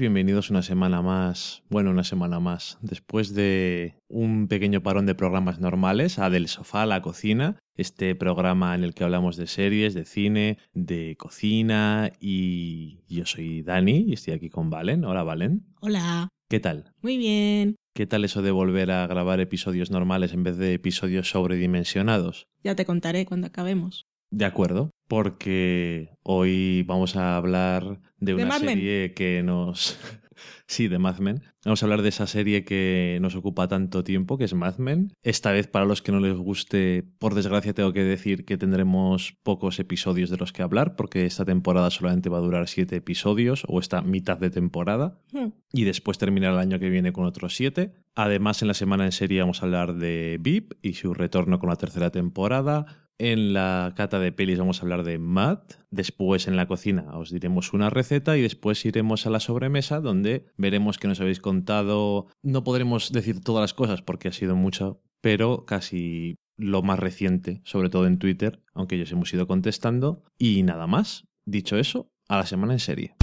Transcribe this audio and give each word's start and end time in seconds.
Bienvenidos 0.00 0.48
una 0.48 0.62
semana 0.62 1.02
más, 1.02 1.62
bueno, 1.68 1.90
una 1.90 2.04
semana 2.04 2.40
más, 2.40 2.78
después 2.80 3.34
de 3.34 3.96
un 4.08 4.48
pequeño 4.48 4.82
parón 4.82 5.04
de 5.04 5.14
programas 5.14 5.60
normales, 5.60 6.18
a 6.18 6.30
Del 6.30 6.48
Sofá 6.48 6.84
a 6.84 6.86
la 6.86 7.02
Cocina, 7.02 7.58
este 7.76 8.14
programa 8.14 8.74
en 8.74 8.82
el 8.82 8.94
que 8.94 9.04
hablamos 9.04 9.36
de 9.36 9.46
series, 9.46 9.92
de 9.92 10.06
cine, 10.06 10.56
de 10.72 11.16
cocina 11.18 12.12
y 12.18 13.00
yo 13.10 13.26
soy 13.26 13.60
Dani 13.60 14.06
y 14.08 14.14
estoy 14.14 14.32
aquí 14.32 14.48
con 14.48 14.70
Valen. 14.70 15.04
Hola 15.04 15.22
Valen. 15.22 15.66
Hola. 15.82 16.28
¿Qué 16.48 16.60
tal? 16.60 16.94
Muy 17.02 17.18
bien. 17.18 17.76
¿Qué 17.94 18.06
tal 18.06 18.24
eso 18.24 18.40
de 18.40 18.52
volver 18.52 18.92
a 18.92 19.06
grabar 19.06 19.38
episodios 19.40 19.90
normales 19.90 20.32
en 20.32 20.44
vez 20.44 20.56
de 20.56 20.72
episodios 20.72 21.28
sobredimensionados? 21.28 22.46
Ya 22.64 22.74
te 22.74 22.86
contaré 22.86 23.26
cuando 23.26 23.48
acabemos. 23.48 24.06
De 24.30 24.44
acuerdo, 24.44 24.90
porque 25.08 26.10
hoy 26.22 26.84
vamos 26.84 27.16
a 27.16 27.36
hablar 27.36 28.00
de 28.18 28.34
una 28.34 28.46
Mad 28.46 28.60
Men? 28.60 28.68
serie 28.78 29.12
que 29.14 29.42
nos... 29.42 29.98
sí, 30.66 30.86
de 30.86 30.98
Mad 31.00 31.18
Men. 31.18 31.42
Vamos 31.64 31.82
a 31.82 31.86
hablar 31.86 32.00
de 32.02 32.10
esa 32.10 32.26
serie 32.28 32.64
que 32.64 33.18
nos 33.20 33.34
ocupa 33.34 33.66
tanto 33.66 34.04
tiempo, 34.04 34.38
que 34.38 34.44
es 34.44 34.54
Mad 34.54 34.76
Men. 34.78 35.12
Esta 35.22 35.50
vez, 35.50 35.66
para 35.66 35.84
los 35.84 36.00
que 36.00 36.12
no 36.12 36.20
les 36.20 36.36
guste, 36.36 37.04
por 37.18 37.34
desgracia 37.34 37.74
tengo 37.74 37.92
que 37.92 38.04
decir 38.04 38.44
que 38.44 38.56
tendremos 38.56 39.36
pocos 39.42 39.80
episodios 39.80 40.30
de 40.30 40.36
los 40.36 40.52
que 40.52 40.62
hablar, 40.62 40.94
porque 40.94 41.26
esta 41.26 41.44
temporada 41.44 41.90
solamente 41.90 42.30
va 42.30 42.38
a 42.38 42.42
durar 42.42 42.68
siete 42.68 42.96
episodios, 42.96 43.64
o 43.66 43.80
esta 43.80 44.00
mitad 44.00 44.38
de 44.38 44.50
temporada 44.50 45.18
Hmm. 45.32 45.48
y 45.72 45.84
después 45.84 46.18
terminar 46.18 46.52
el 46.52 46.60
año 46.60 46.78
que 46.78 46.88
viene 46.88 47.12
con 47.12 47.24
otros 47.24 47.56
siete. 47.56 47.92
Además, 48.14 48.62
en 48.62 48.68
la 48.68 48.74
semana 48.74 49.04
en 49.06 49.12
serie 49.12 49.40
vamos 49.40 49.60
a 49.62 49.66
hablar 49.66 49.94
de 49.96 50.38
VIP 50.40 50.74
y 50.82 50.92
su 50.94 51.14
retorno 51.14 51.58
con 51.58 51.68
la 51.68 51.76
tercera 51.76 52.10
temporada. 52.10 53.09
En 53.22 53.52
la 53.52 53.92
cata 53.98 54.18
de 54.18 54.32
pelis 54.32 54.58
vamos 54.58 54.78
a 54.78 54.82
hablar 54.82 55.04
de 55.04 55.18
Matt. 55.18 55.74
Después 55.90 56.48
en 56.48 56.56
la 56.56 56.66
cocina 56.66 57.18
os 57.18 57.30
diremos 57.30 57.74
una 57.74 57.90
receta 57.90 58.38
y 58.38 58.40
después 58.40 58.82
iremos 58.86 59.26
a 59.26 59.30
la 59.30 59.40
sobremesa 59.40 60.00
donde 60.00 60.46
veremos 60.56 60.96
que 60.96 61.06
nos 61.06 61.20
habéis 61.20 61.38
contado. 61.38 62.28
No 62.42 62.64
podremos 62.64 63.12
decir 63.12 63.42
todas 63.44 63.60
las 63.60 63.74
cosas 63.74 64.00
porque 64.00 64.28
ha 64.28 64.32
sido 64.32 64.56
mucho, 64.56 65.02
pero 65.20 65.66
casi 65.66 66.36
lo 66.56 66.80
más 66.80 66.98
reciente, 66.98 67.60
sobre 67.62 67.90
todo 67.90 68.06
en 68.06 68.18
Twitter, 68.18 68.62
aunque 68.72 68.94
ellos 68.94 69.12
hemos 69.12 69.34
ido 69.34 69.46
contestando. 69.46 70.24
Y 70.38 70.62
nada 70.62 70.86
más. 70.86 71.28
Dicho 71.44 71.76
eso, 71.76 72.10
a 72.26 72.38
la 72.38 72.46
semana 72.46 72.72
en 72.72 72.78
serie. 72.78 73.16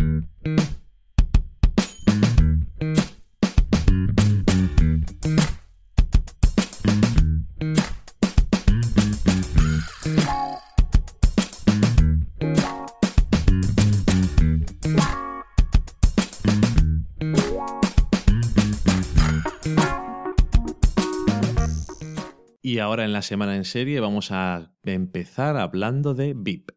Ahora 22.98 23.06
en 23.06 23.14
la 23.14 23.22
semana 23.22 23.56
en 23.56 23.64
serie 23.64 24.00
vamos 24.00 24.32
a 24.32 24.72
empezar 24.84 25.56
hablando 25.56 26.16
de 26.16 26.34
VIP. 26.36 26.72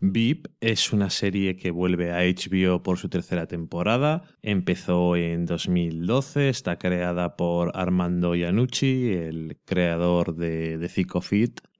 VIP 0.00 0.46
es 0.60 0.94
una 0.94 1.10
serie 1.10 1.56
que 1.56 1.70
vuelve 1.70 2.10
a 2.10 2.22
HBO 2.22 2.82
por 2.82 2.96
su 2.96 3.10
tercera 3.10 3.46
temporada. 3.48 4.22
Empezó 4.40 5.14
en 5.14 5.44
2012, 5.44 6.48
está 6.48 6.78
creada 6.78 7.36
por 7.36 7.72
Armando 7.74 8.34
Iannucci, 8.34 9.12
el 9.12 9.58
creador 9.66 10.36
de 10.36 10.78
The 10.78 10.88
Thick 10.88 11.14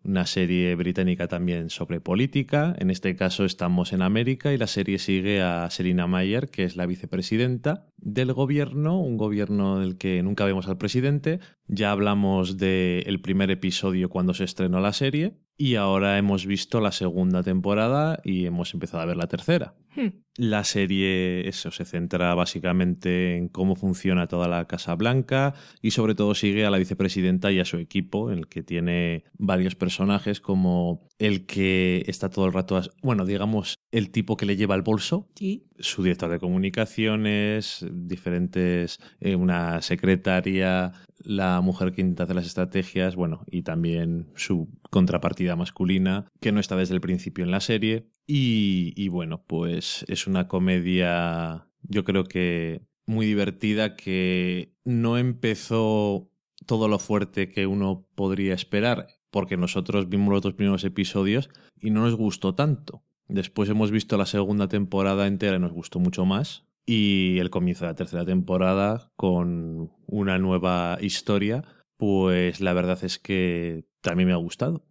una 0.02 0.26
serie 0.26 0.74
británica 0.74 1.28
también 1.28 1.70
sobre 1.70 2.00
política. 2.00 2.74
En 2.78 2.90
este 2.90 3.14
caso 3.16 3.44
estamos 3.44 3.92
en 3.92 4.02
América 4.02 4.52
y 4.52 4.58
la 4.58 4.66
serie 4.66 4.98
sigue 4.98 5.42
a 5.42 5.68
Selina 5.70 6.06
Mayer, 6.06 6.48
que 6.48 6.64
es 6.64 6.76
la 6.76 6.86
vicepresidenta 6.86 7.86
del 7.96 8.32
gobierno, 8.32 9.00
un 9.00 9.16
gobierno 9.16 9.78
del 9.78 9.98
que 9.98 10.22
nunca 10.22 10.44
vemos 10.44 10.68
al 10.68 10.78
presidente. 10.78 11.40
Ya 11.66 11.90
hablamos 11.90 12.56
del 12.56 13.20
primer 13.20 13.50
episodio 13.50 14.08
cuando 14.08 14.34
se 14.34 14.44
estrenó 14.44 14.80
la 14.80 14.92
serie 14.92 15.34
y 15.56 15.74
ahora 15.74 16.16
hemos 16.16 16.46
visto 16.46 16.80
la 16.80 16.92
segunda 16.92 17.42
temporada 17.42 18.20
y 18.24 18.46
hemos 18.46 18.72
empezado 18.72 19.02
a 19.02 19.06
ver 19.06 19.18
la 19.18 19.28
tercera. 19.28 19.74
Hmm. 19.96 20.08
La 20.36 20.64
serie 20.64 21.48
eso 21.48 21.70
se 21.70 21.84
centra 21.84 22.34
básicamente 22.34 23.36
en 23.36 23.48
cómo 23.48 23.74
funciona 23.76 24.28
toda 24.28 24.48
la 24.48 24.66
Casa 24.66 24.94
Blanca 24.94 25.54
y 25.82 25.90
sobre 25.90 26.14
todo 26.14 26.34
sigue 26.34 26.64
a 26.64 26.70
la 26.70 26.78
vicepresidenta 26.78 27.50
y 27.52 27.58
a 27.60 27.64
su 27.64 27.76
equipo, 27.78 28.30
en 28.30 28.38
el 28.38 28.46
que 28.46 28.62
tiene 28.62 29.24
varios 29.36 29.74
personajes 29.74 30.40
como 30.40 31.06
el 31.18 31.44
que 31.46 32.04
está 32.06 32.30
todo 32.30 32.46
el 32.46 32.52
rato, 32.52 32.80
bueno, 33.02 33.26
digamos, 33.26 33.74
el 33.90 34.10
tipo 34.10 34.36
que 34.36 34.46
le 34.46 34.56
lleva 34.56 34.76
el 34.76 34.82
bolso, 34.82 35.28
Sí. 35.34 35.64
su 35.78 36.02
director 36.02 36.30
de 36.30 36.38
comunicaciones, 36.38 37.84
diferentes, 37.92 38.98
eh, 39.20 39.34
una 39.34 39.82
secretaria, 39.82 40.92
la 41.18 41.60
mujer 41.60 41.92
que 41.92 42.00
intenta 42.00 42.24
hacer 42.24 42.36
las 42.36 42.46
estrategias, 42.46 43.16
bueno, 43.16 43.44
y 43.50 43.62
también 43.62 44.28
su 44.36 44.68
contrapartida 44.90 45.56
masculina, 45.56 46.26
que 46.40 46.52
no 46.52 46.60
está 46.60 46.76
desde 46.76 46.94
el 46.94 47.00
principio 47.00 47.44
en 47.44 47.50
la 47.50 47.60
serie. 47.60 48.06
Y, 48.26 49.08
bueno, 49.08 49.42
pues 49.46 50.04
es 50.08 50.26
una 50.26 50.46
comedia, 50.46 51.66
yo 51.82 52.04
creo 52.04 52.24
que 52.24 52.82
muy 53.06 53.26
divertida, 53.26 53.96
que 53.96 54.72
no 54.84 55.18
empezó 55.18 56.30
todo 56.66 56.86
lo 56.86 56.98
fuerte 57.00 57.50
que 57.50 57.66
uno 57.66 58.06
podría 58.14 58.54
esperar, 58.54 59.08
porque 59.30 59.56
nosotros 59.56 60.08
vimos 60.08 60.32
los 60.32 60.42
dos 60.42 60.54
primeros 60.54 60.84
episodios 60.84 61.50
y 61.80 61.90
no 61.90 62.02
nos 62.02 62.14
gustó 62.14 62.54
tanto. 62.54 63.02
Después 63.26 63.68
hemos 63.68 63.90
visto 63.90 64.16
la 64.16 64.26
segunda 64.26 64.68
temporada 64.68 65.26
entera 65.26 65.56
y 65.56 65.60
nos 65.60 65.72
gustó 65.72 65.98
mucho 65.98 66.24
más. 66.24 66.64
Y 66.86 67.38
el 67.38 67.50
comienzo 67.50 67.84
de 67.84 67.92
la 67.92 67.96
tercera 67.96 68.24
temporada 68.24 69.12
con 69.16 69.92
una 70.06 70.38
nueva 70.38 70.98
historia, 71.00 71.64
pues 72.00 72.62
la 72.62 72.72
verdad 72.72 72.98
es 73.04 73.18
que 73.18 73.84
también 74.00 74.26
me 74.26 74.32
ha 74.32 74.38
gustado. 74.38 74.86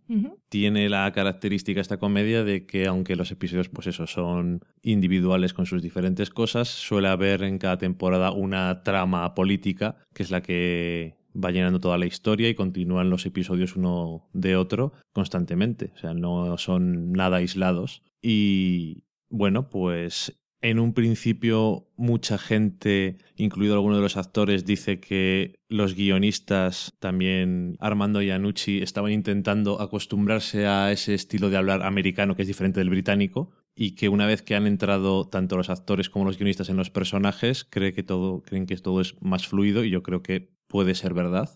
Tiene 0.48 0.90
la 0.90 1.12
característica 1.12 1.82
esta 1.82 1.98
comedia 1.98 2.44
de 2.44 2.68
que 2.68 2.86
aunque 2.86 3.16
los 3.16 3.32
episodios 3.32 3.68
pues 3.68 3.88
eso 3.88 4.06
son 4.06 4.62
individuales 4.84 5.56
con 5.56 5.66
sus 5.66 5.82
diferentes 5.82 6.30
cosas, 6.30 6.68
suele 6.68 7.08
haber 7.08 7.42
en 7.42 7.58
cada 7.58 7.80
temporada 7.80 8.30
una 8.30 8.84
trama 8.84 9.34
política 9.34 9.98
que 10.14 10.22
es 10.22 10.30
la 10.30 10.44
que 10.44 11.18
va 11.36 11.50
llenando 11.50 11.80
toda 11.80 11.98
la 11.98 12.06
historia 12.06 12.48
y 12.48 12.54
continúan 12.54 13.10
los 13.10 13.26
episodios 13.26 13.76
uno 13.76 14.30
de 14.34 14.56
otro 14.56 14.94
constantemente, 15.12 15.92
o 15.96 15.98
sea, 15.98 16.14
no 16.14 16.60
son 16.60 17.12
nada 17.12 17.38
aislados. 17.38 18.04
Y 18.22 19.06
bueno, 19.30 19.68
pues 19.72 20.40
en 20.62 20.80
un 20.80 20.94
principio 20.94 21.88
mucha 21.96 22.38
gente, 22.38 23.18
incluido 23.36 23.76
alguno 23.76 23.96
de 23.96 24.02
los 24.02 24.18
actores, 24.18 24.66
dice 24.66 25.00
que 25.00 25.56
los 25.70 25.96
guionistas, 25.96 26.94
también 27.00 27.78
Armando 27.80 28.22
Iannucci, 28.22 28.82
estaban 28.82 29.12
intentando 29.12 29.82
acostumbrarse 29.82 30.68
a 30.68 30.92
ese 30.92 31.14
estilo 31.14 31.50
de 31.50 31.58
hablar 31.58 31.84
americano 31.84 32.36
que 32.36 32.42
es 32.42 32.48
diferente 32.48 32.80
del 32.80 32.90
británico 32.90 33.52
y 33.76 33.96
que 33.96 34.10
una 34.10 34.26
vez 34.26 34.42
que 34.42 34.56
han 34.56 34.68
entrado 34.68 35.28
tanto 35.28 35.56
los 35.56 35.70
actores 35.70 36.10
como 36.10 36.26
los 36.26 36.38
guionistas 36.38 36.70
en 36.70 36.76
los 36.76 36.90
personajes, 36.90 37.64
cree 37.64 37.94
que 37.94 38.04
todo, 38.04 38.42
creen 38.42 38.66
que 38.66 38.76
todo 38.76 39.00
es 39.00 39.16
más 39.22 39.48
fluido 39.48 39.86
y 39.86 39.90
yo 39.90 40.04
creo 40.04 40.22
que 40.22 40.52
puede 40.68 40.96
ser 40.96 41.14
verdad. 41.14 41.50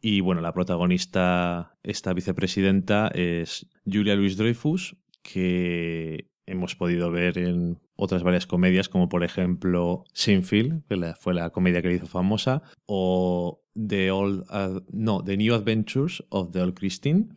Y 0.00 0.20
bueno, 0.20 0.40
la 0.40 0.52
protagonista, 0.52 1.76
esta 1.82 2.12
vicepresidenta, 2.12 3.08
es 3.14 3.66
Julia 3.86 4.16
Louis 4.16 4.36
Dreyfus, 4.36 4.96
que 5.22 6.28
hemos 6.46 6.74
podido 6.76 7.10
ver 7.10 7.38
en 7.38 7.78
otras 7.96 8.22
varias 8.22 8.46
comedias, 8.46 8.88
como 8.88 9.08
por 9.08 9.24
ejemplo 9.24 10.04
Seinfeld, 10.12 10.82
que 10.88 11.14
fue 11.20 11.34
la 11.34 11.50
comedia 11.50 11.82
que 11.82 11.88
le 11.88 11.94
hizo 11.96 12.06
famosa, 12.06 12.62
o 12.86 13.62
The 13.74 14.10
Old, 14.10 14.44
uh, 14.50 14.80
no, 14.90 15.22
The 15.22 15.36
New 15.36 15.54
Adventures 15.54 16.24
of 16.30 16.50
the 16.52 16.60
Old 16.60 16.74
Christine, 16.74 17.28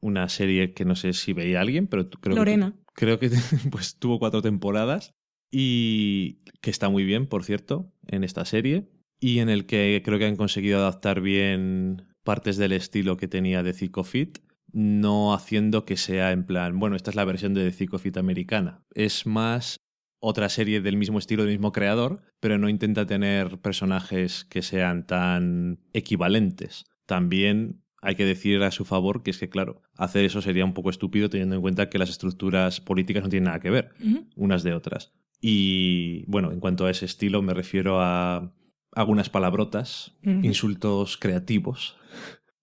una 0.00 0.28
serie 0.28 0.72
que 0.72 0.84
no 0.84 0.96
sé 0.96 1.12
si 1.12 1.32
veía 1.32 1.60
alguien, 1.60 1.86
pero 1.86 2.08
creo 2.10 2.36
Lorena. 2.36 2.74
que 2.94 2.94
creo 2.94 3.18
que 3.18 3.30
pues 3.70 3.98
tuvo 3.98 4.18
cuatro 4.18 4.42
temporadas 4.42 5.14
y 5.50 6.42
que 6.60 6.70
está 6.70 6.88
muy 6.88 7.04
bien, 7.04 7.26
por 7.26 7.44
cierto, 7.44 7.92
en 8.06 8.24
esta 8.24 8.44
serie 8.44 8.88
y 9.20 9.38
en 9.38 9.48
el 9.48 9.66
que 9.66 10.02
creo 10.04 10.18
que 10.18 10.26
han 10.26 10.36
conseguido 10.36 10.78
adaptar 10.78 11.20
bien 11.20 12.06
partes 12.24 12.56
del 12.56 12.72
estilo 12.72 13.16
que 13.16 13.28
tenía 13.28 13.62
de 13.62 13.72
Zico 13.72 14.04
Fit, 14.04 14.38
no 14.76 15.32
haciendo 15.32 15.86
que 15.86 15.96
sea 15.96 16.32
en 16.32 16.44
plan, 16.44 16.78
bueno, 16.78 16.96
esta 16.96 17.08
es 17.08 17.16
la 17.16 17.24
versión 17.24 17.54
de 17.54 17.72
Zico 17.72 17.98
Fit 17.98 18.18
americana. 18.18 18.84
Es 18.94 19.24
más 19.24 19.80
otra 20.20 20.50
serie 20.50 20.82
del 20.82 20.98
mismo 20.98 21.18
estilo, 21.18 21.44
del 21.44 21.52
mismo 21.52 21.72
creador, 21.72 22.20
pero 22.40 22.58
no 22.58 22.68
intenta 22.68 23.06
tener 23.06 23.58
personajes 23.62 24.44
que 24.44 24.60
sean 24.60 25.06
tan 25.06 25.80
equivalentes. 25.94 26.84
También 27.06 27.84
hay 28.02 28.16
que 28.16 28.26
decir 28.26 28.62
a 28.64 28.70
su 28.70 28.84
favor 28.84 29.22
que 29.22 29.30
es 29.30 29.38
que, 29.38 29.48
claro, 29.48 29.80
hacer 29.96 30.26
eso 30.26 30.42
sería 30.42 30.66
un 30.66 30.74
poco 30.74 30.90
estúpido 30.90 31.30
teniendo 31.30 31.54
en 31.54 31.62
cuenta 31.62 31.88
que 31.88 31.96
las 31.98 32.10
estructuras 32.10 32.82
políticas 32.82 33.22
no 33.22 33.30
tienen 33.30 33.46
nada 33.46 33.60
que 33.60 33.70
ver 33.70 33.94
unas 34.36 34.62
de 34.62 34.74
otras. 34.74 35.14
Y 35.40 36.26
bueno, 36.26 36.52
en 36.52 36.60
cuanto 36.60 36.84
a 36.84 36.90
ese 36.90 37.06
estilo 37.06 37.40
me 37.40 37.54
refiero 37.54 38.02
a, 38.02 38.52
algunas 38.92 39.30
palabrotas, 39.30 40.14
insultos 40.22 41.16
creativos 41.16 41.96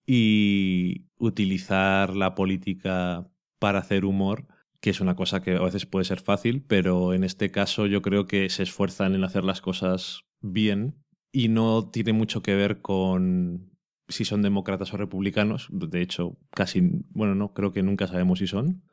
y 0.06 1.06
utilizar 1.18 2.16
la 2.16 2.36
política 2.36 3.28
para 3.60 3.80
hacer 3.80 4.06
humor, 4.06 4.48
que 4.82 4.90
es 4.90 5.00
una 5.00 5.16
cosa 5.16 5.42
que 5.42 5.56
a 5.56 5.62
veces 5.62 5.86
puede 5.86 6.06
ser 6.06 6.20
fácil, 6.20 6.64
pero 6.68 7.14
en 7.14 7.24
este 7.24 7.52
caso 7.52 7.86
yo 7.86 8.02
creo 8.02 8.26
que 8.26 8.50
se 8.50 8.64
esfuerzan 8.64 9.16
en 9.16 9.24
hacer 9.24 9.44
las 9.46 9.62
cosas 9.62 10.24
bien 10.42 10.96
y 11.32 11.48
no 11.48 11.90
tiene 11.90 12.14
mucho 12.14 12.44
que 12.44 12.56
ver 12.56 12.82
con 12.82 13.72
si 14.10 14.26
son 14.26 14.42
demócratas 14.42 14.94
o 14.94 14.98
republicanos. 14.98 15.68
De 15.72 16.02
hecho, 16.02 16.38
casi, 16.52 16.82
bueno, 17.12 17.36
no, 17.36 17.54
creo 17.54 17.72
que 17.72 17.84
nunca 17.84 18.08
sabemos 18.08 18.40
si 18.40 18.48
son, 18.48 18.84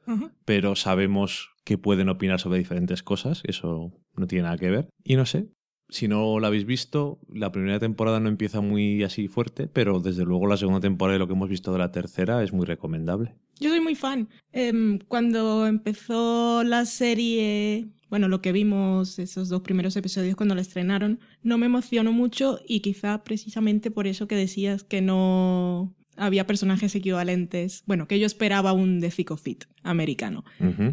pero 0.44 0.76
sabemos 0.76 1.50
que 1.64 1.78
pueden 1.78 2.08
opinar 2.08 2.40
sobre 2.40 2.58
diferentes 2.58 3.02
cosas, 3.02 3.42
eso 3.44 3.92
no 4.14 4.26
tiene 4.26 4.44
nada 4.44 4.58
que 4.58 4.70
ver. 4.70 4.88
Y 5.04 5.16
no 5.16 5.26
sé, 5.26 5.48
si 5.90 6.08
no 6.08 6.40
la 6.40 6.48
habéis 6.48 6.64
visto, 6.64 7.18
la 7.32 7.52
primera 7.52 7.78
temporada 7.78 8.20
no 8.20 8.28
empieza 8.28 8.60
muy 8.60 9.02
así 9.02 9.28
fuerte, 9.28 9.66
pero 9.66 10.00
desde 10.00 10.24
luego 10.24 10.46
la 10.46 10.56
segunda 10.56 10.80
temporada 10.80 11.16
y 11.16 11.18
lo 11.18 11.26
que 11.26 11.34
hemos 11.34 11.48
visto 11.48 11.72
de 11.72 11.78
la 11.78 11.92
tercera 11.92 12.42
es 12.42 12.52
muy 12.52 12.64
recomendable. 12.64 13.34
Yo 13.58 13.70
soy 13.70 13.80
muy 13.80 13.94
fan. 13.94 14.28
Em, 14.52 14.98
cuando 14.98 15.66
empezó 15.66 16.62
la 16.64 16.86
serie, 16.86 17.88
bueno, 18.08 18.28
lo 18.28 18.40
que 18.40 18.52
vimos, 18.52 19.18
esos 19.18 19.48
dos 19.48 19.62
primeros 19.62 19.96
episodios 19.96 20.36
cuando 20.36 20.54
la 20.54 20.62
estrenaron, 20.62 21.20
no 21.42 21.58
me 21.58 21.66
emocionó 21.66 22.12
mucho 22.12 22.60
y 22.66 22.80
quizá 22.80 23.22
precisamente 23.22 23.90
por 23.90 24.06
eso 24.06 24.26
que 24.26 24.36
decías 24.36 24.84
que 24.84 25.02
no 25.02 25.94
había 26.20 26.46
personajes 26.46 26.94
equivalentes. 26.94 27.82
Bueno, 27.86 28.06
que 28.06 28.18
yo 28.20 28.26
esperaba 28.26 28.72
un 28.72 29.00
The 29.00 29.10
Thick 29.10 29.30
of 29.30 29.46
It 29.46 29.64
americano. 29.82 30.44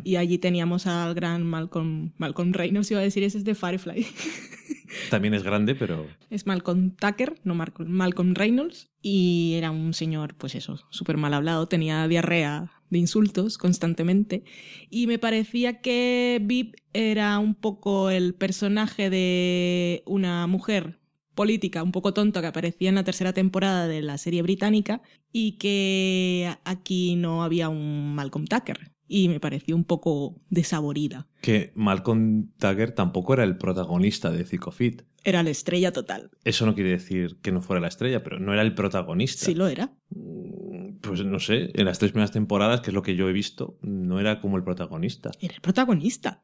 Y 0.04 0.16
allí 0.16 0.38
teníamos 0.38 0.88
al 0.88 1.14
gran 1.14 1.46
Malcolm, 1.46 2.14
Malcolm 2.18 2.54
Reynolds, 2.54 2.90
iba 2.92 3.02
a 3.02 3.04
decir, 3.04 3.24
ese 3.24 3.38
es 3.38 3.44
de 3.44 3.54
Firefly. 3.54 4.08
También 5.10 5.34
es 5.34 5.44
grande, 5.44 5.76
pero 5.76 6.08
es 6.30 6.48
Malcolm 6.48 6.92
Tucker, 6.92 7.36
no 7.44 7.56
Malcolm, 7.56 7.90
Malcolm 7.90 8.34
Reynolds, 8.34 8.90
y 9.02 9.54
era 9.56 9.70
un 9.70 9.94
señor, 9.94 10.36
pues 10.36 10.56
eso, 10.56 10.80
súper 10.90 11.18
mal 11.18 11.34
hablado, 11.34 11.68
tenía 11.68 12.08
diarrea 12.08 12.72
de 12.90 13.00
insultos 13.00 13.58
constantemente, 13.58 14.44
y 14.90 15.08
me 15.08 15.20
parecía 15.20 15.82
que 15.82 16.40
Vip 16.42 16.76
era 16.94 17.38
un 17.40 17.54
poco 17.54 18.10
el 18.10 18.34
personaje 18.34 19.10
de 19.10 20.04
una 20.06 20.48
mujer 20.48 21.00
política 21.38 21.82
un 21.84 21.94
poco 21.94 22.14
tonta 22.14 22.42
que 22.42 22.48
aparecía 22.48 22.90
en 22.90 22.96
la 22.96 23.06
tercera 23.06 23.32
temporada 23.32 23.88
de 23.88 24.02
la 24.02 24.18
serie 24.18 24.42
británica 24.42 25.02
y 25.32 25.54
que 25.54 26.54
aquí 26.66 27.16
no 27.16 27.44
había 27.44 27.70
un 27.70 28.14
Malcolm 28.14 28.46
Tucker 28.46 28.92
y 29.08 29.30
me 29.30 29.40
pareció 29.40 29.74
un 29.78 29.86
poco 29.86 30.42
desaborida. 30.50 31.28
que 31.42 31.72
Malcolm 31.76 32.50
Tagger 32.58 32.92
tampoco 32.92 33.34
era 33.34 33.46
el 33.46 33.56
protagonista 33.58 34.30
de 34.32 34.44
Thick 34.44 34.68
of 34.68 34.82
It. 34.82 35.04
Era 35.24 35.44
la 35.44 35.50
estrella 35.50 35.92
total. 35.94 36.32
Eso 36.44 36.66
no 36.66 36.76
quiere 36.76 36.90
decir 36.92 37.38
que 37.42 37.52
no 37.54 37.62
fuera 37.62 37.80
la 37.82 37.88
estrella, 37.88 38.22
pero 38.24 38.40
no 38.40 38.52
era 38.52 38.62
el 38.64 38.74
protagonista. 38.76 39.46
Sí 39.46 39.56
lo 39.56 39.68
era. 39.68 39.94
Mm, 40.10 40.98
Pues 41.02 41.24
no 41.24 41.40
sé, 41.40 41.70
en 41.74 41.86
las 41.86 42.00
tres 42.00 42.12
primeras 42.12 42.32
temporadas, 42.32 42.82
que 42.82 42.90
es 42.90 42.94
lo 42.94 43.02
que 43.02 43.16
yo 43.16 43.30
he 43.30 43.34
visto, 43.34 43.78
no 43.82 44.20
era 44.20 44.42
como 44.42 44.58
el 44.58 44.64
protagonista. 44.64 45.32
Era 45.40 45.54
el 45.56 45.62
protagonista. 45.62 46.42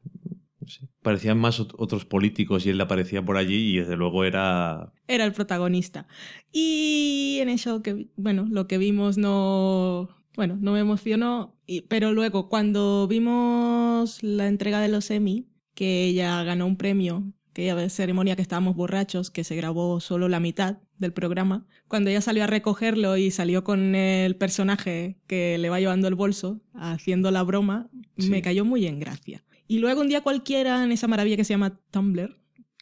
Sí. 0.66 0.88
Parecían 1.02 1.38
más 1.38 1.60
ot- 1.60 1.74
otros 1.78 2.04
políticos 2.04 2.64
y 2.66 2.70
él 2.70 2.80
aparecía 2.80 3.24
por 3.24 3.36
allí 3.36 3.74
y 3.74 3.78
desde 3.78 3.96
luego 3.96 4.24
era... 4.24 4.92
era 5.08 5.24
el 5.24 5.32
protagonista. 5.32 6.06
Y 6.52 7.38
en 7.40 7.48
eso 7.48 7.82
que, 7.82 8.08
bueno, 8.16 8.46
lo 8.50 8.66
que 8.66 8.78
vimos 8.78 9.18
no, 9.18 10.08
bueno, 10.36 10.56
no 10.60 10.72
me 10.72 10.80
emocionó, 10.80 11.56
y- 11.66 11.82
pero 11.82 12.12
luego 12.12 12.48
cuando 12.48 13.06
vimos 13.08 14.22
la 14.22 14.46
entrega 14.48 14.80
de 14.80 14.88
los 14.88 15.10
Emmy, 15.10 15.46
que 15.74 16.04
ella 16.04 16.42
ganó 16.44 16.66
un 16.66 16.76
premio, 16.76 17.24
que 17.52 17.64
ella 17.70 17.88
ceremonia 17.88 18.36
que 18.36 18.42
estábamos 18.42 18.74
borrachos, 18.76 19.30
que 19.30 19.44
se 19.44 19.56
grabó 19.56 20.00
solo 20.00 20.28
la 20.28 20.40
mitad 20.40 20.78
del 20.98 21.12
programa, 21.12 21.66
cuando 21.88 22.10
ella 22.10 22.20
salió 22.20 22.44
a 22.44 22.46
recogerlo 22.46 23.16
y 23.16 23.30
salió 23.30 23.64
con 23.64 23.94
el 23.94 24.36
personaje 24.36 25.18
que 25.26 25.58
le 25.58 25.68
va 25.70 25.80
llevando 25.80 26.08
el 26.08 26.14
bolso, 26.14 26.60
haciendo 26.74 27.30
la 27.30 27.42
broma, 27.42 27.88
Sí. 28.16 28.30
me 28.30 28.42
cayó 28.42 28.64
muy 28.64 28.86
en 28.86 29.00
gracia. 29.00 29.44
Y 29.66 29.78
luego 29.78 30.00
un 30.02 30.08
día 30.08 30.22
cualquiera, 30.22 30.84
en 30.84 30.92
esa 30.92 31.08
maravilla 31.08 31.36
que 31.36 31.44
se 31.44 31.54
llama 31.54 31.80
Tumblr, 31.90 32.36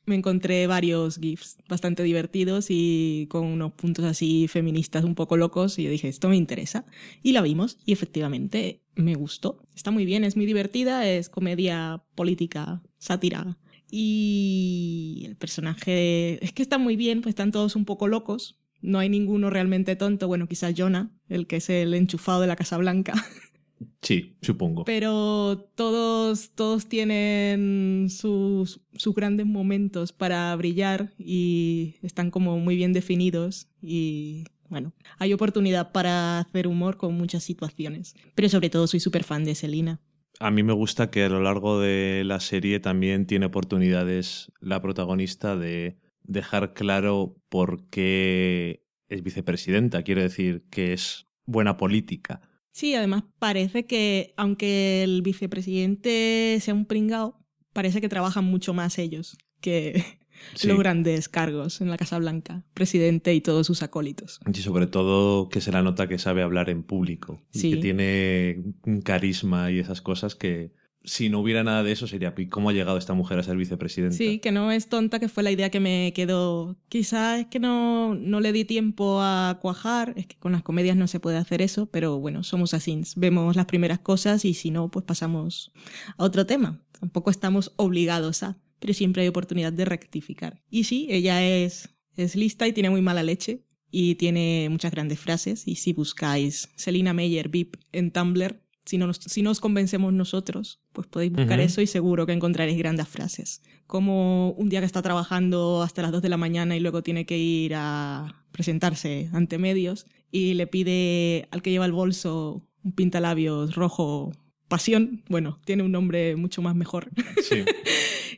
me 0.04 0.16
encontré 0.16 0.66
varios 0.66 1.18
GIFs 1.18 1.58
bastante 1.68 2.02
divertidos 2.02 2.66
y 2.70 3.26
con 3.30 3.46
unos 3.46 3.72
puntos 3.72 4.04
así 4.04 4.48
feministas 4.48 5.04
un 5.04 5.14
poco 5.14 5.36
locos 5.36 5.78
y 5.78 5.84
yo 5.84 5.90
dije, 5.90 6.08
esto 6.08 6.28
me 6.28 6.36
interesa. 6.36 6.84
Y 7.22 7.32
la 7.32 7.42
vimos 7.42 7.78
y 7.86 7.92
efectivamente 7.92 8.82
me 8.96 9.14
gustó. 9.14 9.62
Está 9.76 9.90
muy 9.90 10.04
bien, 10.04 10.24
es 10.24 10.36
muy 10.36 10.46
divertida, 10.46 11.08
es 11.08 11.28
comedia 11.28 12.02
política, 12.14 12.82
sátira. 12.98 13.58
Y 13.90 15.24
el 15.26 15.36
personaje 15.36 16.44
es 16.44 16.52
que 16.52 16.62
está 16.62 16.78
muy 16.78 16.96
bien, 16.96 17.20
pues 17.20 17.32
están 17.32 17.52
todos 17.52 17.76
un 17.76 17.84
poco 17.84 18.08
locos. 18.08 18.58
No 18.80 18.98
hay 18.98 19.08
ninguno 19.08 19.50
realmente 19.50 19.94
tonto, 19.94 20.26
bueno, 20.26 20.48
quizás 20.48 20.74
Jonah, 20.76 21.12
el 21.28 21.46
que 21.46 21.56
es 21.56 21.70
el 21.70 21.94
enchufado 21.94 22.40
de 22.40 22.48
la 22.48 22.56
Casa 22.56 22.76
Blanca. 22.78 23.14
Sí, 24.00 24.36
supongo. 24.42 24.84
Pero 24.84 25.68
todos, 25.74 26.50
todos 26.54 26.88
tienen 26.88 28.08
sus, 28.10 28.80
sus 28.94 29.14
grandes 29.14 29.46
momentos 29.46 30.12
para 30.12 30.54
brillar 30.56 31.12
y 31.18 31.96
están 32.02 32.30
como 32.30 32.58
muy 32.58 32.76
bien 32.76 32.92
definidos 32.92 33.68
y 33.80 34.44
bueno, 34.68 34.94
hay 35.18 35.34
oportunidad 35.34 35.92
para 35.92 36.38
hacer 36.38 36.66
humor 36.66 36.96
con 36.96 37.14
muchas 37.14 37.42
situaciones. 37.42 38.14
Pero 38.34 38.48
sobre 38.48 38.70
todo 38.70 38.86
soy 38.86 39.00
súper 39.00 39.22
fan 39.22 39.44
de 39.44 39.54
Selina. 39.54 40.00
A 40.40 40.50
mí 40.50 40.62
me 40.62 40.72
gusta 40.72 41.10
que 41.10 41.24
a 41.24 41.28
lo 41.28 41.42
largo 41.42 41.78
de 41.78 42.22
la 42.24 42.40
serie 42.40 42.80
también 42.80 43.26
tiene 43.26 43.46
oportunidades 43.46 44.50
la 44.60 44.80
protagonista 44.80 45.56
de 45.56 45.98
dejar 46.22 46.72
claro 46.72 47.36
por 47.48 47.86
qué 47.90 48.82
es 49.08 49.22
vicepresidenta. 49.22 50.02
Quiero 50.02 50.22
decir 50.22 50.64
que 50.70 50.94
es 50.94 51.26
buena 51.44 51.76
política. 51.76 52.40
Sí, 52.72 52.94
además 52.94 53.24
parece 53.38 53.84
que 53.86 54.34
aunque 54.36 55.02
el 55.02 55.22
vicepresidente 55.22 56.58
sea 56.60 56.74
un 56.74 56.86
pringao, 56.86 57.38
parece 57.72 58.00
que 58.00 58.08
trabajan 58.08 58.44
mucho 58.44 58.74
más 58.74 58.98
ellos 58.98 59.36
que 59.60 60.02
Sí. 60.54 60.66
los 60.66 60.78
grandes 60.78 61.28
cargos 61.28 61.80
en 61.80 61.88
la 61.88 61.96
Casa 61.96 62.18
Blanca, 62.18 62.64
presidente 62.74 63.32
y 63.32 63.40
todos 63.40 63.64
sus 63.66 63.82
acólitos. 63.82 64.40
Y 64.52 64.58
sobre 64.58 64.88
todo 64.88 65.48
que 65.48 65.60
se 65.60 65.70
la 65.70 65.82
nota 65.82 66.08
que 66.08 66.18
sabe 66.18 66.42
hablar 66.42 66.68
en 66.68 66.82
público. 66.82 67.40
Y 67.52 67.70
que 67.70 67.76
tiene 67.76 68.62
un 68.84 69.02
carisma 69.02 69.70
y 69.70 69.78
esas 69.78 70.00
cosas 70.02 70.34
que 70.34 70.72
si 71.04 71.28
no 71.28 71.40
hubiera 71.40 71.64
nada 71.64 71.82
de 71.82 71.92
eso 71.92 72.06
sería 72.06 72.32
"¿Y 72.36 72.46
¿cómo 72.46 72.70
ha 72.70 72.72
llegado 72.72 72.96
esta 72.96 73.14
mujer 73.14 73.38
a 73.38 73.42
ser 73.42 73.56
vicepresidenta? 73.56 74.16
Sí, 74.16 74.38
que 74.38 74.52
no 74.52 74.70
es 74.70 74.88
tonta, 74.88 75.18
que 75.18 75.28
fue 75.28 75.42
la 75.42 75.50
idea 75.50 75.70
que 75.70 75.80
me 75.80 76.12
quedó. 76.14 76.76
Quizás 76.88 77.40
es 77.40 77.46
que 77.46 77.58
no, 77.58 78.14
no 78.14 78.40
le 78.40 78.52
di 78.52 78.64
tiempo 78.64 79.20
a 79.20 79.58
cuajar, 79.60 80.14
es 80.16 80.26
que 80.26 80.36
con 80.36 80.52
las 80.52 80.62
comedias 80.62 80.96
no 80.96 81.06
se 81.06 81.20
puede 81.20 81.36
hacer 81.38 81.62
eso, 81.62 81.86
pero 81.86 82.18
bueno, 82.18 82.44
somos 82.44 82.74
así. 82.74 83.00
Vemos 83.16 83.56
las 83.56 83.66
primeras 83.66 83.98
cosas 84.00 84.44
y 84.44 84.54
si 84.54 84.70
no, 84.70 84.90
pues 84.90 85.04
pasamos 85.04 85.72
a 86.16 86.24
otro 86.24 86.46
tema. 86.46 86.82
Tampoco 87.00 87.30
estamos 87.30 87.72
obligados 87.76 88.42
a, 88.42 88.58
pero 88.78 88.94
siempre 88.94 89.22
hay 89.22 89.28
oportunidad 89.28 89.72
de 89.72 89.84
rectificar. 89.84 90.62
Y 90.70 90.84
sí, 90.84 91.06
ella 91.10 91.44
es, 91.44 91.88
es 92.16 92.36
lista 92.36 92.68
y 92.68 92.72
tiene 92.72 92.90
muy 92.90 93.00
mala 93.02 93.22
leche 93.22 93.64
y 93.90 94.14
tiene 94.16 94.68
muchas 94.70 94.92
grandes 94.92 95.18
frases. 95.18 95.66
Y 95.66 95.76
si 95.76 95.92
buscáis 95.92 96.68
Selina 96.76 97.12
Meyer 97.12 97.48
VIP 97.48 97.76
en 97.92 98.10
Tumblr, 98.10 98.61
si 98.84 98.98
no, 98.98 99.06
nos- 99.06 99.18
si 99.18 99.42
no 99.42 99.50
os 99.50 99.60
convencemos 99.60 100.12
nosotros, 100.12 100.80
pues 100.92 101.06
podéis 101.06 101.32
buscar 101.32 101.60
eso 101.60 101.80
y 101.80 101.86
seguro 101.86 102.26
que 102.26 102.32
encontraréis 102.32 102.78
grandes 102.78 103.08
frases. 103.08 103.62
Como 103.86 104.50
un 104.52 104.68
día 104.68 104.80
que 104.80 104.86
está 104.86 105.02
trabajando 105.02 105.82
hasta 105.82 106.02
las 106.02 106.12
2 106.12 106.22
de 106.22 106.28
la 106.28 106.36
mañana 106.36 106.76
y 106.76 106.80
luego 106.80 107.02
tiene 107.02 107.26
que 107.26 107.38
ir 107.38 107.74
a 107.76 108.44
presentarse 108.52 109.28
ante 109.32 109.58
medios 109.58 110.06
y 110.30 110.54
le 110.54 110.66
pide 110.66 111.48
al 111.50 111.62
que 111.62 111.70
lleva 111.70 111.86
el 111.86 111.92
bolso 111.92 112.66
un 112.84 112.92
pintalabios 112.92 113.74
rojo 113.74 114.32
pasión, 114.68 115.22
bueno, 115.28 115.60
tiene 115.64 115.82
un 115.82 115.92
nombre 115.92 116.34
mucho 116.36 116.62
más 116.62 116.74
mejor. 116.74 117.10
Sí. 117.42 117.64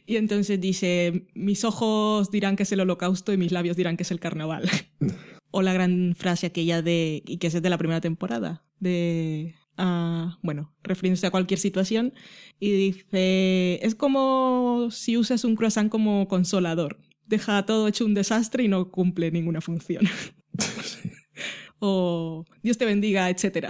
Y 0.07 0.17
entonces 0.17 0.61
dice, 0.61 1.25
mis 1.35 1.65
ojos 1.65 2.31
dirán 2.31 2.57
que 2.57 2.65
es 2.65 2.73
el 2.73 2.81
holocausto 2.81 3.33
y 3.33 3.39
mis 3.39 3.53
labios 3.53 3.75
dirán 3.75 3.97
que 3.97 4.03
es 4.03 4.11
el 4.11 4.21
carnaval. 4.21 4.69
o 5.51 5.63
la 5.63 5.73
gran 5.73 6.15
frase 6.15 6.47
aquella 6.47 6.83
de, 6.83 7.23
y 7.27 7.39
que 7.39 7.47
es 7.47 7.63
de 7.63 7.71
la 7.71 7.79
primera 7.79 8.03
temporada, 8.03 8.63
de, 8.81 9.55
bueno, 9.77 10.73
refiriéndose 10.83 11.27
a 11.27 11.31
cualquier 11.31 11.59
situación, 11.59 12.15
y 12.61 12.73
dice, 12.73 13.85
es 13.85 13.95
como 13.95 14.89
si 14.91 15.17
usas 15.17 15.45
un 15.45 15.57
croissant 15.57 15.91
como 15.91 16.29
consolador. 16.29 17.01
Deja 17.27 17.65
todo 17.65 17.89
hecho 17.89 18.05
un 18.05 18.15
desastre 18.15 18.65
y 18.65 18.69
no 18.69 18.91
cumple 18.91 19.31
ninguna 19.31 19.61
función. 19.61 20.05
o 21.79 22.45
Dios 22.63 22.79
te 22.79 22.85
bendiga, 22.85 23.31
etcétera. 23.31 23.69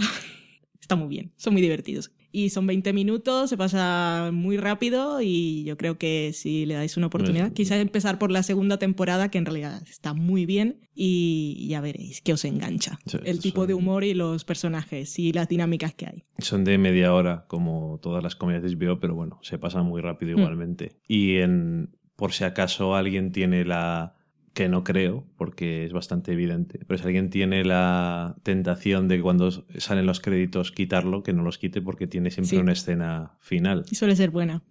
Está 0.80 0.96
muy 0.96 1.08
bien, 1.08 1.32
son 1.37 1.52
muy 1.54 1.62
divertidos. 1.62 2.12
Y 2.37 2.50
son 2.50 2.67
20 2.67 2.93
minutos, 2.93 3.49
se 3.49 3.57
pasa 3.57 4.31
muy 4.33 4.57
rápido 4.57 5.21
y 5.23 5.62
yo 5.62 5.76
creo 5.76 5.99
que 5.99 6.33
si 6.35 6.67
le 6.67 6.75
dais 6.75 6.97
una 6.97 7.07
oportunidad, 7.07 7.45
Pues- 7.45 7.55
quizás 7.55 7.79
empezar 7.81 8.19
por 8.19 8.33
la 8.33 8.43
segunda 8.43 8.76
temporada, 8.76 9.31
que 9.31 9.38
en 9.38 9.45
realidad 9.47 9.81
está 9.88 10.14
muy 10.14 10.45
bien 10.45 10.81
y 10.97 11.69
ya 11.69 11.81
veréis 11.81 12.23
que 12.23 12.33
os 12.33 12.45
engancha. 12.45 12.99
Sí, 13.07 13.19
el 13.25 13.38
tipo 13.38 13.61
son- 13.61 13.69
de 13.69 13.75
humor 13.75 14.03
y 14.03 14.14
los 14.14 14.45
personajes 14.45 15.17
y 15.21 15.33
las 15.33 15.49
dinámicas 15.49 15.95
que 15.95 16.07
hay. 16.07 16.25
Son 16.38 16.64
de 16.64 16.76
media 16.76 17.14
hora, 17.14 17.45
como 17.47 18.00
todas 18.03 18.21
las 18.25 18.35
comedias 18.35 18.64
de 18.64 18.71
HBO, 18.71 18.99
pero 18.99 19.14
bueno, 19.14 19.38
se 19.43 19.57
pasan 19.59 19.87
muy 19.87 20.03
rápido 20.03 20.37
Mm. 20.37 20.41
igualmente. 20.41 20.97
Y 21.07 21.37
en, 21.37 21.91
por 22.17 22.33
si 22.33 22.43
acaso 22.43 22.97
alguien 22.97 23.31
tiene 23.31 23.64
la 23.64 24.17
que 24.54 24.68
no 24.68 24.84
creo, 24.84 25.25
porque 25.37 25.84
es 25.84 25.92
bastante 25.92 26.32
evidente. 26.32 26.78
Pero 26.87 26.96
si 26.99 27.04
alguien 27.04 27.28
tiene 27.28 27.64
la 27.64 28.37
tentación 28.44 29.08
de 29.08 29.20
cuando 29.20 29.50
salen 29.50 30.06
los 30.06 30.20
créditos 30.20 30.70
quitarlo, 30.73 31.23
que 31.25 31.32
no 31.32 31.42
los 31.42 31.58
quite 31.58 31.82
porque 31.82 32.06
tiene 32.06 32.30
siempre 32.30 32.50
Sí. 32.50 32.56
una 32.56 32.73
escena 32.73 33.32
final. 33.40 33.84
Y 33.90 33.96
suele 33.96 34.14
ser 34.16 34.30
buena. 34.30 34.62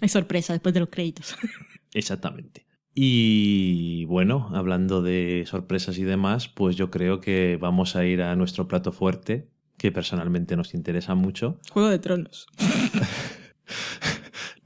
Hay 0.00 0.08
sorpresa 0.08 0.52
después 0.52 0.74
de 0.74 0.80
los 0.80 0.90
créditos. 0.90 1.34
Exactamente. 1.94 2.66
Y 2.94 4.04
bueno, 4.06 4.50
hablando 4.54 5.02
de 5.02 5.44
sorpresas 5.46 5.96
y 5.98 6.04
demás, 6.04 6.48
pues 6.48 6.76
yo 6.76 6.90
creo 6.90 7.20
que 7.20 7.56
vamos 7.60 7.96
a 7.96 8.04
ir 8.04 8.20
a 8.22 8.34
nuestro 8.36 8.68
plato 8.68 8.92
fuerte, 8.92 9.48
que 9.78 9.92
personalmente 9.92 10.56
nos 10.56 10.74
interesa 10.74 11.14
mucho. 11.14 11.60
Juego 11.70 11.88
de 11.88 11.98
Tronos. 12.00 12.46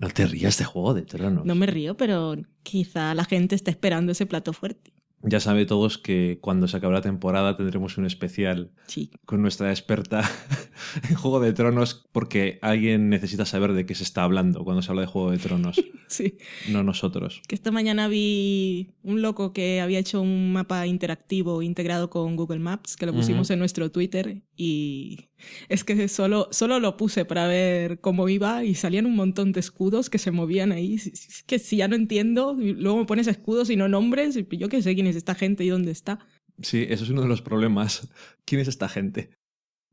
No 0.03 0.09
te 0.09 0.27
rías 0.27 0.59
de 0.59 0.65
Juego 0.65 0.93
de 0.95 1.03
Tronos. 1.03 1.47
No 1.47 1.55
me 1.55 1.67
río, 1.67 1.97
pero 1.97 2.35
quizá 2.65 3.15
la 3.15 3.25
gente 3.25 3.55
está 3.55 3.71
esperando 3.71 4.13
ese 4.13 4.27
plato 4.27 4.53
fuerte. 4.53 4.93
Ya 5.25 5.39
sabe 5.39 5.65
todos 5.67 5.99
que 5.99 6.39
cuando 6.41 6.67
se 6.67 6.77
acabe 6.77 6.95
la 6.95 7.01
temporada 7.01 7.57
tendremos 7.57 7.97
un 7.97 8.07
especial 8.07 8.73
Sí. 8.89 9.13
con 9.25 9.41
nuestra 9.41 9.71
experta 9.71 10.29
en 11.09 11.15
Juego 11.15 11.39
de 11.39 11.53
Tronos 11.53 12.09
porque 12.11 12.59
alguien 12.61 13.09
necesita 13.09 13.47
saber 13.47 13.73
de 13.73 13.87
qué 13.87 13.95
se 13.95 14.03
está 14.03 14.25
hablando 14.25 14.65
cuando 14.65 14.83
se 14.83 14.91
habla 14.91 15.03
de 15.03 15.07
Juego 15.07 15.31
de 15.31 15.39
Tronos, 15.39 15.81
Sí. 16.09 16.39
no 16.69 16.83
nosotros. 16.83 17.41
Que 17.47 17.55
esta 17.55 17.71
mañana 17.71 18.09
vi 18.09 18.95
un 19.05 19.23
loco 19.23 19.53
que 19.53 19.81
había 19.81 20.01
hecho 20.01 20.21
un 20.21 20.53
mapa 20.53 20.89
interactivo 20.89 21.63
integrado 21.63 22.11
con 22.11 22.35
Google 22.35 22.59
Maps, 22.59 22.97
que 22.97 23.07
lo 23.07 23.13
pusimos 23.15 23.49
en 23.51 23.61
nuestro 23.61 23.93
Twitter 23.93 24.43
y 24.65 25.31
es 25.69 25.83
que 25.83 26.07
solo, 26.07 26.47
solo 26.53 26.79
lo 26.79 26.97
puse 26.97 27.25
para 27.25 27.49
ver 27.49 28.01
cómo 28.01 28.29
iba 28.29 28.63
y 28.63 28.77
salían 28.77 29.07
un 29.07 29.17
montón 29.17 29.51
de 29.51 29.59
escudos 29.59 30.09
que 30.09 30.19
se 30.19 30.31
movían 30.31 30.71
ahí. 30.71 30.95
Es 30.95 31.43
que 31.45 31.59
si 31.59 31.79
ya 31.79 31.89
no 31.89 31.97
entiendo, 31.97 32.57
y 32.61 32.73
luego 32.75 32.99
me 32.99 33.07
pones 33.07 33.27
escudos 33.27 33.71
y 33.71 33.77
no 33.77 33.89
nombres, 33.89 34.37
y 34.37 34.47
yo 34.57 34.69
qué 34.69 34.81
sé 34.81 34.95
quién 34.95 35.09
es 35.09 35.17
esta 35.17 35.35
gente 35.35 35.65
y 35.65 35.69
dónde 35.69 35.91
está. 35.91 36.21
Sí, 36.63 36.87
eso 36.89 37.03
es 37.03 37.11
uno 37.11 37.23
de 37.23 37.29
los 37.29 37.43
problemas. 37.43 38.09
¿Quién 38.45 38.61
es 38.61 38.69
esta 38.69 38.89
gente? 38.89 39.31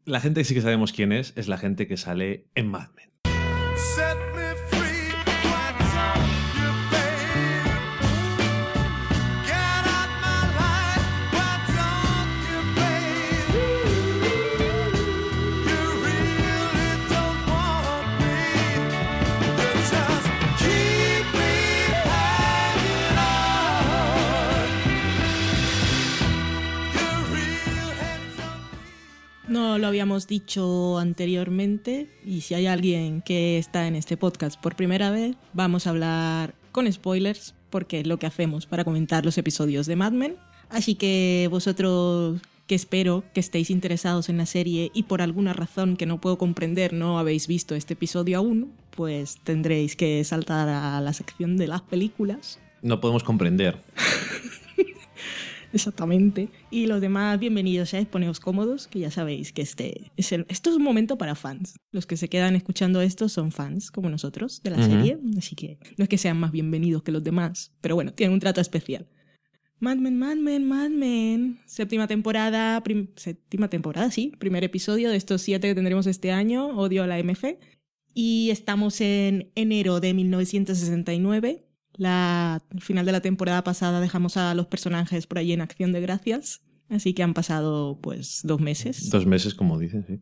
La 0.06 0.22
gente 0.22 0.42
que 0.42 0.46
sí 0.46 0.54
que 0.54 0.62
sabemos 0.62 0.94
quién 0.94 1.14
es 1.14 1.34
es 1.36 1.48
la 1.48 1.58
gente 1.58 1.88
que 1.88 1.98
sale 1.98 2.46
en 2.54 2.68
Mad 2.68 2.90
Men. 2.96 3.10
No 29.70 29.78
lo 29.78 29.86
habíamos 29.86 30.26
dicho 30.26 30.98
anteriormente 30.98 32.10
y 32.26 32.42
si 32.42 32.56
hay 32.56 32.66
alguien 32.66 33.22
que 33.22 33.60
está 33.60 33.86
en 33.86 33.96
este 33.96 34.18
podcast 34.18 34.60
por 34.60 34.76
primera 34.76 35.12
vez, 35.12 35.36
vamos 35.54 35.86
a 35.86 35.92
hablar 35.92 36.56
con 36.72 36.92
spoilers 36.92 37.54
porque 37.70 38.00
es 38.00 38.08
lo 38.08 38.18
que 38.18 38.26
hacemos 38.26 38.66
para 38.66 38.84
comentar 38.84 39.26
los 39.26 39.38
episodios 39.38 39.86
de 39.86 39.96
Mad 39.96 40.14
Men. 40.14 40.38
Así 40.70 40.96
que 40.96 41.48
vosotros 41.52 42.42
que 42.66 42.74
espero 42.74 43.24
que 43.32 43.42
estéis 43.42 43.70
interesados 43.70 44.28
en 44.30 44.38
la 44.38 44.48
serie 44.48 44.90
y 44.92 45.04
por 45.04 45.22
alguna 45.22 45.54
razón 45.54 45.98
que 45.98 46.08
no 46.08 46.20
puedo 46.20 46.40
comprender 46.40 46.92
no 46.92 47.20
habéis 47.20 47.46
visto 47.46 47.76
este 47.76 47.94
episodio 47.94 48.40
aún, 48.40 48.74
pues 48.90 49.38
tendréis 49.44 49.96
que 49.96 50.24
saltar 50.24 50.68
a 50.68 51.00
la 51.00 51.14
sección 51.14 51.58
de 51.58 51.68
las 51.68 51.82
películas 51.82 52.58
No 52.82 53.00
podemos 53.00 53.24
comprender. 53.24 53.78
Exactamente. 55.74 56.50
Y 56.72 56.88
los 56.88 57.00
demás, 57.02 57.40
bienvenidos, 57.40 57.90
¿sabes? 57.90 58.08
Poneos 58.08 58.40
cómodos, 58.40 58.88
que 58.88 59.00
ya 59.00 59.12
sabéis 59.12 59.54
que 59.54 59.62
este 59.62 60.12
es 60.18 60.32
el- 60.32 60.46
esto 60.50 60.70
es 60.70 60.76
un 60.78 60.84
momento 60.84 61.18
para 61.18 61.36
fans. 61.36 61.76
Los 61.92 62.06
que 62.06 62.18
se 62.18 62.28
quedan 62.30 62.56
escuchando 62.56 63.02
esto 63.02 63.30
son 63.30 63.52
fans, 63.52 63.92
como 63.92 64.10
nosotros, 64.10 64.62
de 64.64 64.72
la 64.72 64.84
serie. 64.84 65.20
Así 65.38 65.56
que 65.56 65.78
no 65.98 66.04
es 66.04 66.10
que 66.10 66.18
sean 66.18 66.40
más 66.40 66.52
bienvenidos 66.52 67.04
que 67.04 67.12
los 67.12 67.24
demás, 67.24 67.72
pero 67.82 67.96
bueno, 67.96 68.14
tienen 68.14 68.34
un 68.34 68.40
trato 68.40 68.62
especial. 68.62 69.08
Mad 69.82 69.96
Men, 69.98 70.18
Mad 70.18 70.36
Men, 70.36 70.68
Mad 70.68 70.90
Men. 70.90 71.60
Séptima 71.66 72.06
temporada, 72.08 72.84
séptima 73.16 73.70
temporada, 73.70 74.12
sí. 74.12 74.34
Primer 74.38 74.64
episodio 74.66 75.10
de 75.10 75.16
estos 75.16 75.42
siete 75.42 75.70
que 75.70 75.76
tendremos 75.76 76.06
este 76.08 76.32
año. 76.32 76.68
Odio 76.78 77.04
a 77.04 77.08
la 77.08 77.18
MF. 77.20 77.58
Y 78.14 78.50
estamos 78.50 79.00
en 79.00 79.52
enero 79.56 80.02
de 80.02 80.14
1969. 80.14 81.69
La, 82.00 82.56
al 82.72 82.82
final 82.82 83.06
de 83.06 83.12
la 83.12 83.20
temporada 83.22 83.62
pasada 83.64 84.00
dejamos 84.00 84.38
a 84.38 84.54
los 84.56 84.68
personajes 84.68 85.28
por 85.28 85.38
allí 85.38 85.52
en 85.52 85.60
acción 85.60 85.92
de 85.92 86.00
gracias. 86.00 86.62
Así 86.88 87.14
que 87.14 87.24
han 87.24 87.34
pasado 87.34 88.00
pues 88.02 88.40
dos 88.44 88.62
meses. 88.62 89.10
Dos 89.10 89.26
meses, 89.26 89.54
como 89.54 89.78
dicen, 89.78 90.06
sí. 90.08 90.20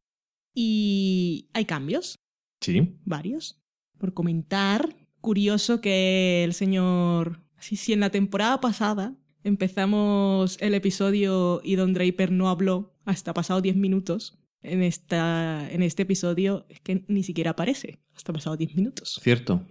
Y 0.55 1.47
hay 1.53 1.65
cambios, 1.65 2.15
Sí. 2.61 2.95
varios. 3.05 3.61
Por 3.99 4.13
comentar, 4.15 4.95
curioso 5.21 5.79
que 5.79 6.43
el 6.43 6.53
señor... 6.53 7.41
Sí, 7.59 7.93
en 7.93 7.99
la 7.99 8.09
temporada 8.09 8.59
pasada 8.59 9.15
empezamos 9.43 10.57
el 10.59 10.73
episodio 10.73 11.61
y 11.63 11.75
Don 11.75 11.93
Draper 11.93 12.31
no 12.31 12.49
habló 12.49 12.95
hasta 13.05 13.33
pasado 13.35 13.61
10 13.61 13.75
minutos. 13.75 14.39
En, 14.63 14.81
esta, 14.81 15.71
en 15.71 15.83
este 15.83 16.03
episodio 16.03 16.65
es 16.69 16.79
que 16.81 17.05
ni 17.07 17.21
siquiera 17.21 17.51
aparece 17.51 17.99
hasta 18.15 18.33
pasado 18.33 18.57
10 18.57 18.75
minutos. 18.75 19.19
Cierto. 19.21 19.63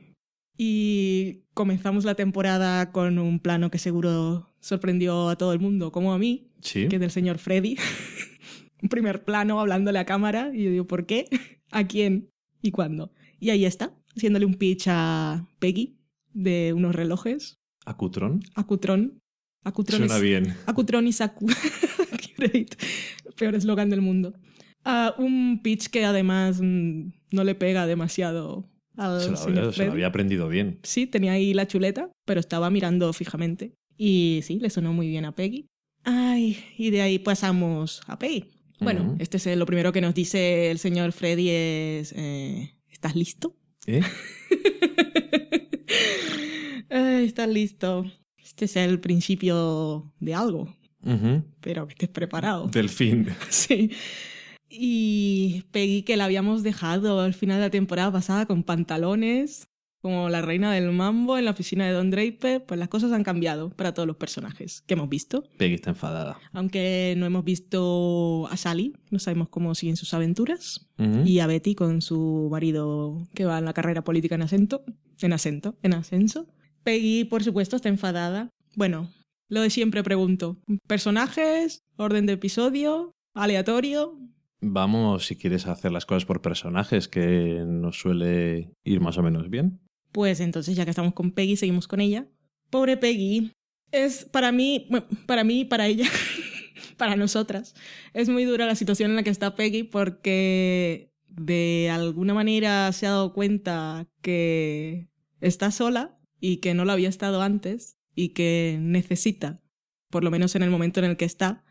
Y 0.58 1.42
comenzamos 1.54 2.04
la 2.04 2.14
temporada 2.14 2.90
con 2.92 3.18
un 3.18 3.40
plano 3.40 3.70
que 3.70 3.78
seguro 3.78 4.48
sorprendió 4.60 5.28
a 5.28 5.36
todo 5.36 5.52
el 5.52 5.60
mundo, 5.60 5.92
como 5.92 6.12
a 6.14 6.18
mí, 6.18 6.48
Sí. 6.60 6.88
que 6.88 6.96
es 6.96 7.00
del 7.00 7.10
señor 7.10 7.38
Freddy. 7.38 7.76
un 8.82 8.88
primer 8.88 9.24
plano 9.24 9.60
hablándole 9.60 9.98
a 9.98 10.06
cámara 10.06 10.50
y 10.54 10.64
yo 10.64 10.70
digo, 10.70 10.86
¿por 10.86 11.06
qué? 11.06 11.26
¿A 11.70 11.86
quién? 11.86 12.28
¿Y 12.62 12.70
cuándo? 12.70 13.12
Y 13.38 13.50
ahí 13.50 13.64
está, 13.64 13.94
haciéndole 14.16 14.46
un 14.46 14.54
pitch 14.54 14.86
a 14.88 15.46
Peggy 15.58 15.98
de 16.32 16.72
unos 16.74 16.94
relojes, 16.94 17.56
¿A 17.84 17.96
Cutrón? 17.96 18.40
a 18.54 18.66
Cutrón. 18.66 19.18
A 19.64 19.72
Cutrón 19.72 19.98
Suena 20.00 20.16
es- 20.16 20.22
bien. 20.22 20.54
a 20.66 20.72
Cutrón 20.74 21.06
y 21.06 21.12
Saku. 21.12 21.46
Peor 23.36 23.54
eslogan 23.54 23.90
del 23.90 24.00
mundo. 24.00 24.34
Ah, 24.84 25.14
un 25.18 25.60
pitch 25.62 25.88
que 25.88 26.04
además 26.04 26.60
mm, 26.62 27.10
no 27.32 27.44
le 27.44 27.54
pega 27.54 27.86
demasiado 27.86 28.68
al 28.96 29.20
Se 29.20 29.30
lo, 29.30 29.36
señor 29.36 29.58
había, 29.58 29.60
se 29.60 29.66
lo 29.66 29.72
Freddy. 29.72 29.90
había 29.90 30.06
aprendido 30.06 30.48
bien. 30.48 30.78
Sí, 30.82 31.06
tenía 31.06 31.32
ahí 31.32 31.54
la 31.54 31.66
chuleta, 31.66 32.10
pero 32.24 32.40
estaba 32.40 32.70
mirando 32.70 33.12
fijamente. 33.12 33.72
Y 33.96 34.40
sí, 34.42 34.58
le 34.60 34.70
sonó 34.70 34.92
muy 34.92 35.08
bien 35.08 35.24
a 35.24 35.34
Peggy. 35.34 35.66
Ay, 36.04 36.58
y 36.78 36.90
de 36.90 37.02
ahí 37.02 37.18
pasamos 37.18 38.00
a 38.06 38.18
Peggy. 38.18 38.44
Bueno, 38.80 39.16
este 39.18 39.38
es 39.38 39.46
lo 39.56 39.64
primero 39.66 39.92
que 39.92 40.00
nos 40.02 40.14
dice 40.14 40.70
el 40.70 40.78
señor 40.78 41.12
Freddy 41.12 41.48
es... 41.48 42.12
eh, 42.14 42.72
¿Estás 42.90 43.16
listo? 43.16 43.56
¿Eh? 43.86 44.02
Ay, 46.90 47.24
¿Estás 47.24 47.48
listo? 47.48 48.04
Este 48.42 48.66
es 48.66 48.76
el 48.76 49.00
principio 49.00 50.12
de 50.20 50.34
algo, 50.34 50.74
Ujú. 51.04 51.42
pero 51.60 51.86
que 51.86 51.92
estés 51.94 52.08
preparado. 52.08 52.68
Del 52.68 52.88
fin. 52.88 53.28
Sí. 53.50 53.90
Y 54.78 55.64
Peggy, 55.70 56.02
que 56.02 56.16
la 56.16 56.26
habíamos 56.26 56.62
dejado 56.62 57.20
al 57.20 57.34
final 57.34 57.58
de 57.58 57.66
la 57.66 57.70
temporada 57.70 58.12
pasada 58.12 58.46
con 58.46 58.62
pantalones, 58.62 59.68
como 60.02 60.28
la 60.28 60.40
reina 60.40 60.72
del 60.72 60.92
mambo 60.92 61.36
en 61.36 61.46
la 61.46 61.50
oficina 61.50 61.86
de 61.86 61.92
Don 61.92 62.10
Draper, 62.10 62.64
pues 62.64 62.78
las 62.78 62.88
cosas 62.88 63.10
han 63.12 63.24
cambiado 63.24 63.70
para 63.70 63.92
todos 63.92 64.06
los 64.06 64.16
personajes 64.16 64.82
que 64.86 64.94
hemos 64.94 65.08
visto. 65.08 65.42
Peggy 65.56 65.74
está 65.74 65.90
enfadada. 65.90 66.38
Aunque 66.52 67.14
no 67.16 67.26
hemos 67.26 67.44
visto 67.44 68.46
a 68.48 68.56
Sally, 68.56 68.94
no 69.10 69.18
sabemos 69.18 69.48
cómo 69.48 69.74
siguen 69.74 69.96
sus 69.96 70.14
aventuras. 70.14 70.86
Y 71.24 71.40
a 71.40 71.46
Betty 71.46 71.74
con 71.74 72.02
su 72.02 72.48
marido 72.50 73.26
que 73.34 73.44
va 73.44 73.58
en 73.58 73.64
la 73.64 73.72
carrera 73.72 74.04
política 74.04 74.36
en 74.36 74.42
acento, 74.42 74.84
en 75.20 75.32
acento, 75.32 75.76
en 75.82 75.94
ascenso. 75.94 76.46
Peggy, 76.84 77.24
por 77.24 77.42
supuesto, 77.42 77.76
está 77.76 77.88
enfadada. 77.88 78.48
Bueno, 78.76 79.10
lo 79.48 79.60
de 79.60 79.70
siempre 79.70 80.02
pregunto. 80.02 80.58
¿Personajes? 80.86 81.82
¿Orden 81.96 82.26
de 82.26 82.34
episodio? 82.34 83.12
¿Aleatorio? 83.34 84.18
Vamos, 84.60 85.26
si 85.26 85.36
quieres, 85.36 85.66
hacer 85.66 85.92
las 85.92 86.06
cosas 86.06 86.24
por 86.24 86.40
personajes, 86.40 87.08
que 87.08 87.62
nos 87.66 87.98
suele 87.98 88.72
ir 88.84 89.00
más 89.00 89.18
o 89.18 89.22
menos 89.22 89.50
bien. 89.50 89.80
Pues 90.12 90.40
entonces, 90.40 90.76
ya 90.76 90.84
que 90.84 90.90
estamos 90.90 91.12
con 91.12 91.32
Peggy, 91.32 91.56
seguimos 91.56 91.86
con 91.86 92.00
ella. 92.00 92.26
Pobre 92.70 92.96
Peggy. 92.96 93.52
Es 93.92 94.24
para 94.24 94.52
mí, 94.52 94.88
para 95.26 95.44
mí 95.44 95.60
y 95.60 95.64
para 95.64 95.86
ella, 95.86 96.08
para 96.96 97.16
nosotras, 97.16 97.74
es 98.14 98.28
muy 98.28 98.44
dura 98.44 98.66
la 98.66 98.74
situación 98.74 99.10
en 99.10 99.16
la 99.16 99.22
que 99.22 99.30
está 99.30 99.54
Peggy 99.54 99.84
porque 99.84 101.12
de 101.28 101.90
alguna 101.92 102.34
manera 102.34 102.90
se 102.92 103.06
ha 103.06 103.10
dado 103.10 103.32
cuenta 103.32 104.08
que 104.22 105.08
está 105.40 105.70
sola 105.70 106.18
y 106.40 106.56
que 106.58 106.74
no 106.74 106.84
lo 106.84 106.92
había 106.92 107.08
estado 107.08 107.42
antes 107.42 107.98
y 108.14 108.30
que 108.30 108.78
necesita, 108.80 109.60
por 110.10 110.24
lo 110.24 110.30
menos 110.30 110.56
en 110.56 110.62
el 110.62 110.70
momento 110.70 111.00
en 111.00 111.06
el 111.06 111.16
que 111.16 111.26
está, 111.26 111.64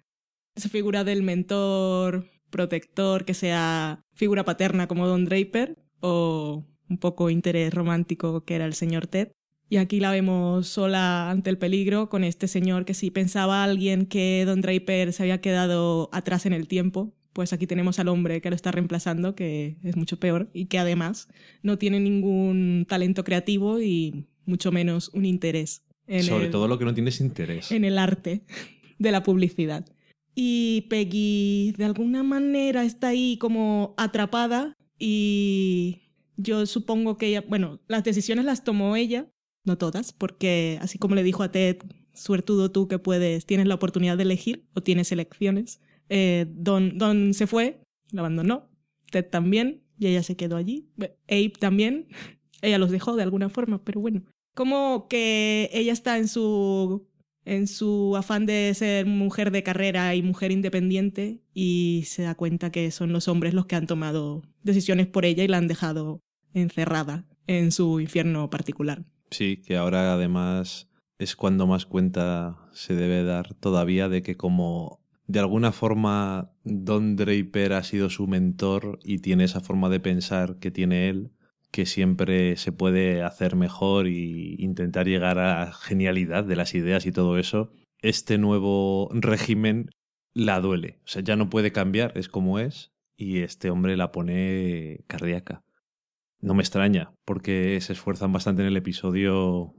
esa 0.55 0.69
figura 0.69 1.03
del 1.03 1.23
mentor 1.23 2.29
protector 2.49 3.25
que 3.25 3.33
sea 3.33 4.03
figura 4.13 4.45
paterna 4.45 4.87
como 4.87 5.07
Don 5.07 5.25
Draper 5.25 5.77
o 5.99 6.65
un 6.89 6.97
poco 6.97 7.29
interés 7.29 7.73
romántico 7.73 8.43
que 8.45 8.55
era 8.55 8.65
el 8.65 8.73
señor 8.73 9.07
Ted. 9.07 9.31
Y 9.67 9.77
aquí 9.77 9.99
la 9.99 10.11
vemos 10.11 10.67
sola 10.67 11.31
ante 11.31 11.49
el 11.49 11.57
peligro 11.57 12.09
con 12.09 12.23
este 12.23 12.47
señor 12.47 12.85
que 12.85 12.93
si 12.93 13.09
pensaba 13.09 13.63
alguien 13.63 14.05
que 14.05 14.43
Don 14.45 14.61
Draper 14.61 15.11
se 15.11 15.23
había 15.23 15.41
quedado 15.41 16.09
atrás 16.13 16.45
en 16.45 16.53
el 16.53 16.67
tiempo, 16.67 17.13
pues 17.33 17.51
aquí 17.51 17.67
tenemos 17.67 17.99
al 17.99 18.07
hombre 18.07 18.41
que 18.41 18.49
lo 18.49 18.55
está 18.55 18.71
reemplazando, 18.71 19.35
que 19.35 19.77
es 19.83 19.97
mucho 19.97 20.19
peor 20.19 20.49
y 20.53 20.67
que 20.67 20.77
además 20.77 21.27
no 21.63 21.77
tiene 21.77 21.99
ningún 21.99 22.85
talento 22.87 23.23
creativo 23.23 23.81
y 23.81 24.27
mucho 24.45 24.71
menos 24.71 25.09
un 25.13 25.25
interés 25.25 25.83
en, 26.07 26.23
Sobre 26.23 26.45
el, 26.45 26.51
todo 26.51 26.67
lo 26.67 26.77
que 26.77 26.85
no 26.85 26.93
tienes 26.93 27.19
interés. 27.19 27.71
en 27.71 27.83
el 27.83 27.97
arte 27.97 28.43
de 28.99 29.11
la 29.11 29.23
publicidad. 29.23 29.85
Y 30.35 30.81
Peggy 30.89 31.73
de 31.77 31.85
alguna 31.85 32.21
manera 32.21 32.83
está 32.83 33.09
ahí 33.09 33.37
como 33.37 33.93
atrapada 33.97 34.73
y 34.99 36.01
yo 36.37 36.65
supongo 36.65 37.17
que 37.17 37.27
ella, 37.27 37.43
bueno, 37.47 37.79
las 37.87 38.03
decisiones 38.03 38.45
las 38.45 38.63
tomó 38.63 38.95
ella, 38.95 39.27
no 39.63 39.77
todas, 39.77 40.11
porque 40.13 40.77
así 40.81 40.97
como 40.97 41.15
le 41.15 41.23
dijo 41.23 41.43
a 41.43 41.51
Ted, 41.51 41.77
suertudo 42.13 42.71
tú 42.71 42.87
que 42.87 42.99
puedes, 42.99 43.45
tienes 43.45 43.67
la 43.67 43.75
oportunidad 43.75 44.17
de 44.17 44.23
elegir 44.23 44.67
o 44.73 44.81
tienes 44.81 45.11
elecciones, 45.11 45.81
eh, 46.09 46.45
Don, 46.49 46.97
Don 46.97 47.33
se 47.33 47.47
fue, 47.47 47.81
la 48.11 48.21
abandonó, 48.21 48.69
Ted 49.11 49.25
también, 49.29 49.83
y 49.97 50.07
ella 50.07 50.23
se 50.23 50.35
quedó 50.35 50.57
allí, 50.57 50.89
Abe 51.29 51.53
también, 51.59 52.07
ella 52.61 52.77
los 52.77 52.91
dejó 52.91 53.15
de 53.15 53.23
alguna 53.23 53.49
forma, 53.49 53.83
pero 53.83 54.01
bueno, 54.01 54.23
como 54.53 55.07
que 55.07 55.69
ella 55.73 55.93
está 55.93 56.17
en 56.17 56.27
su 56.27 57.07
en 57.45 57.67
su 57.67 58.15
afán 58.17 58.45
de 58.45 58.73
ser 58.73 59.05
mujer 59.05 59.51
de 59.51 59.63
carrera 59.63 60.15
y 60.15 60.23
mujer 60.23 60.51
independiente 60.51 61.41
y 61.53 62.03
se 62.07 62.23
da 62.23 62.35
cuenta 62.35 62.71
que 62.71 62.91
son 62.91 63.13
los 63.13 63.27
hombres 63.27 63.53
los 63.53 63.67
que 63.67 63.75
han 63.75 63.87
tomado 63.87 64.41
decisiones 64.63 65.07
por 65.07 65.25
ella 65.25 65.43
y 65.43 65.47
la 65.47 65.57
han 65.57 65.67
dejado 65.67 66.21
encerrada 66.53 67.25
en 67.47 67.71
su 67.71 67.99
infierno 67.99 68.49
particular. 68.49 69.05
Sí, 69.29 69.61
que 69.65 69.77
ahora 69.77 70.13
además 70.13 70.89
es 71.19 71.35
cuando 71.35 71.67
más 71.67 71.85
cuenta 71.85 72.57
se 72.73 72.95
debe 72.95 73.23
dar 73.23 73.53
todavía 73.53 74.09
de 74.09 74.23
que 74.23 74.35
como 74.35 74.99
de 75.27 75.39
alguna 75.39 75.71
forma 75.71 76.51
Don 76.63 77.15
Draper 77.15 77.73
ha 77.73 77.83
sido 77.83 78.09
su 78.09 78.27
mentor 78.27 78.99
y 79.03 79.19
tiene 79.19 79.43
esa 79.43 79.61
forma 79.61 79.89
de 79.89 79.99
pensar 79.99 80.57
que 80.57 80.71
tiene 80.71 81.09
él, 81.09 81.31
que 81.75 81.85
siempre 81.85 82.55
se 82.55 82.71
puede 82.71 83.21
hacer 83.21 83.57
mejor 83.57 84.07
y 84.07 84.55
intentar 84.59 85.07
llegar 85.07 85.39
a 85.39 85.73
genialidad 85.73 86.45
de 86.45 86.55
las 86.55 86.73
ideas 86.73 87.05
y 87.05 87.11
todo 87.11 87.37
eso, 87.37 87.69
este 87.99 88.37
nuevo 88.37 89.09
régimen 89.11 89.89
la 90.33 90.61
duele. 90.61 91.01
O 91.03 91.07
sea, 91.09 91.21
ya 91.21 91.35
no 91.35 91.49
puede 91.49 91.73
cambiar, 91.73 92.17
es 92.17 92.29
como 92.29 92.59
es, 92.59 92.93
y 93.17 93.39
este 93.39 93.71
hombre 93.71 93.97
la 93.97 94.13
pone 94.13 95.03
cardíaca. 95.07 95.65
No 96.39 96.53
me 96.53 96.63
extraña, 96.63 97.13
porque 97.25 97.81
se 97.81 97.91
esfuerzan 97.91 98.31
bastante 98.31 98.61
en 98.61 98.69
el 98.69 98.77
episodio 98.77 99.75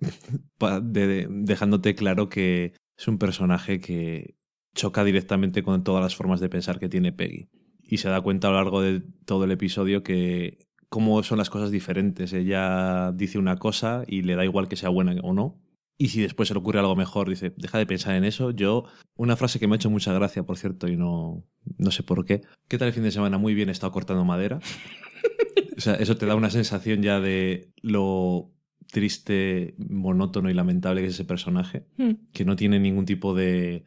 dejándote 0.60 1.94
claro 1.94 2.28
que 2.28 2.74
es 2.98 3.08
un 3.08 3.16
personaje 3.16 3.80
que 3.80 4.36
choca 4.74 5.02
directamente 5.02 5.62
con 5.62 5.82
todas 5.82 6.02
las 6.02 6.14
formas 6.14 6.40
de 6.40 6.50
pensar 6.50 6.78
que 6.78 6.90
tiene 6.90 7.14
Peggy. 7.14 7.48
Y 7.84 7.96
se 7.96 8.10
da 8.10 8.20
cuenta 8.20 8.48
a 8.48 8.50
lo 8.50 8.58
largo 8.58 8.82
de 8.82 9.02
todo 9.24 9.44
el 9.44 9.52
episodio 9.52 10.02
que 10.02 10.67
cómo 10.88 11.22
son 11.22 11.38
las 11.38 11.50
cosas 11.50 11.70
diferentes. 11.70 12.32
Ella 12.32 13.12
dice 13.12 13.38
una 13.38 13.56
cosa 13.56 14.04
y 14.06 14.22
le 14.22 14.34
da 14.36 14.44
igual 14.44 14.68
que 14.68 14.76
sea 14.76 14.88
buena 14.88 15.14
o 15.22 15.32
no. 15.32 15.56
Y 16.00 16.08
si 16.10 16.20
después 16.22 16.46
se 16.48 16.54
le 16.54 16.60
ocurre 16.60 16.78
algo 16.78 16.94
mejor, 16.94 17.28
dice, 17.28 17.52
deja 17.56 17.76
de 17.78 17.86
pensar 17.86 18.14
en 18.14 18.24
eso. 18.24 18.52
Yo, 18.52 18.84
una 19.16 19.34
frase 19.36 19.58
que 19.58 19.66
me 19.66 19.74
ha 19.74 19.76
hecho 19.76 19.90
mucha 19.90 20.12
gracia, 20.12 20.44
por 20.44 20.56
cierto, 20.56 20.86
y 20.86 20.96
no, 20.96 21.42
no 21.76 21.90
sé 21.90 22.04
por 22.04 22.24
qué. 22.24 22.42
¿Qué 22.68 22.78
tal 22.78 22.88
el 22.88 22.94
fin 22.94 23.02
de 23.02 23.10
semana? 23.10 23.36
Muy 23.36 23.54
bien, 23.54 23.68
he 23.68 23.72
estado 23.72 23.92
cortando 23.92 24.24
madera. 24.24 24.60
O 25.76 25.80
sea, 25.80 25.94
eso 25.94 26.16
te 26.16 26.26
da 26.26 26.34
una 26.34 26.50
sensación 26.50 27.02
ya 27.02 27.20
de 27.20 27.70
lo 27.82 28.50
triste, 28.90 29.76
monótono 29.78 30.50
y 30.50 30.54
lamentable 30.54 31.00
que 31.02 31.06
es 31.06 31.14
ese 31.14 31.24
personaje, 31.24 31.84
Hmm. 31.96 32.14
que 32.32 32.44
no 32.44 32.56
tiene 32.56 32.80
ningún 32.80 33.04
tipo 33.04 33.32
de... 33.32 33.84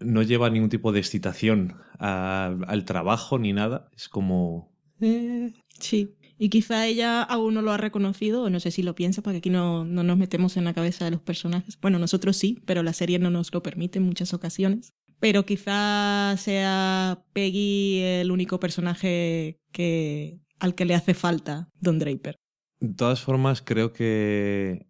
no 0.00 0.22
lleva 0.22 0.50
ningún 0.50 0.68
tipo 0.68 0.90
de 0.90 0.98
excitación 0.98 1.74
a- 2.00 2.56
al 2.66 2.84
trabajo 2.84 3.38
ni 3.38 3.52
nada. 3.52 3.88
Es 3.94 4.08
como... 4.08 4.72
eh, 5.00 5.52
Sí. 5.78 6.16
Y 6.42 6.48
quizá 6.48 6.88
ella 6.88 7.22
aún 7.22 7.54
no 7.54 7.62
lo 7.62 7.70
ha 7.70 7.76
reconocido, 7.76 8.42
o 8.42 8.50
no 8.50 8.58
sé 8.58 8.72
si 8.72 8.82
lo 8.82 8.96
piensa, 8.96 9.22
porque 9.22 9.38
aquí 9.38 9.48
no, 9.48 9.84
no 9.84 10.02
nos 10.02 10.18
metemos 10.18 10.56
en 10.56 10.64
la 10.64 10.74
cabeza 10.74 11.04
de 11.04 11.12
los 11.12 11.20
personajes. 11.20 11.78
Bueno, 11.80 12.00
nosotros 12.00 12.36
sí, 12.36 12.58
pero 12.66 12.82
la 12.82 12.92
serie 12.92 13.20
no 13.20 13.30
nos 13.30 13.54
lo 13.54 13.62
permite 13.62 14.00
en 14.00 14.06
muchas 14.06 14.34
ocasiones. 14.34 14.92
Pero 15.20 15.46
quizá 15.46 16.34
sea 16.38 17.22
Peggy 17.32 18.00
el 18.00 18.32
único 18.32 18.58
personaje 18.58 19.60
que, 19.70 20.40
al 20.58 20.74
que 20.74 20.84
le 20.84 20.96
hace 20.96 21.14
falta 21.14 21.68
Don 21.78 22.00
Draper. 22.00 22.34
De 22.80 22.92
todas 22.92 23.20
formas, 23.20 23.62
creo 23.62 23.92
que 23.92 24.88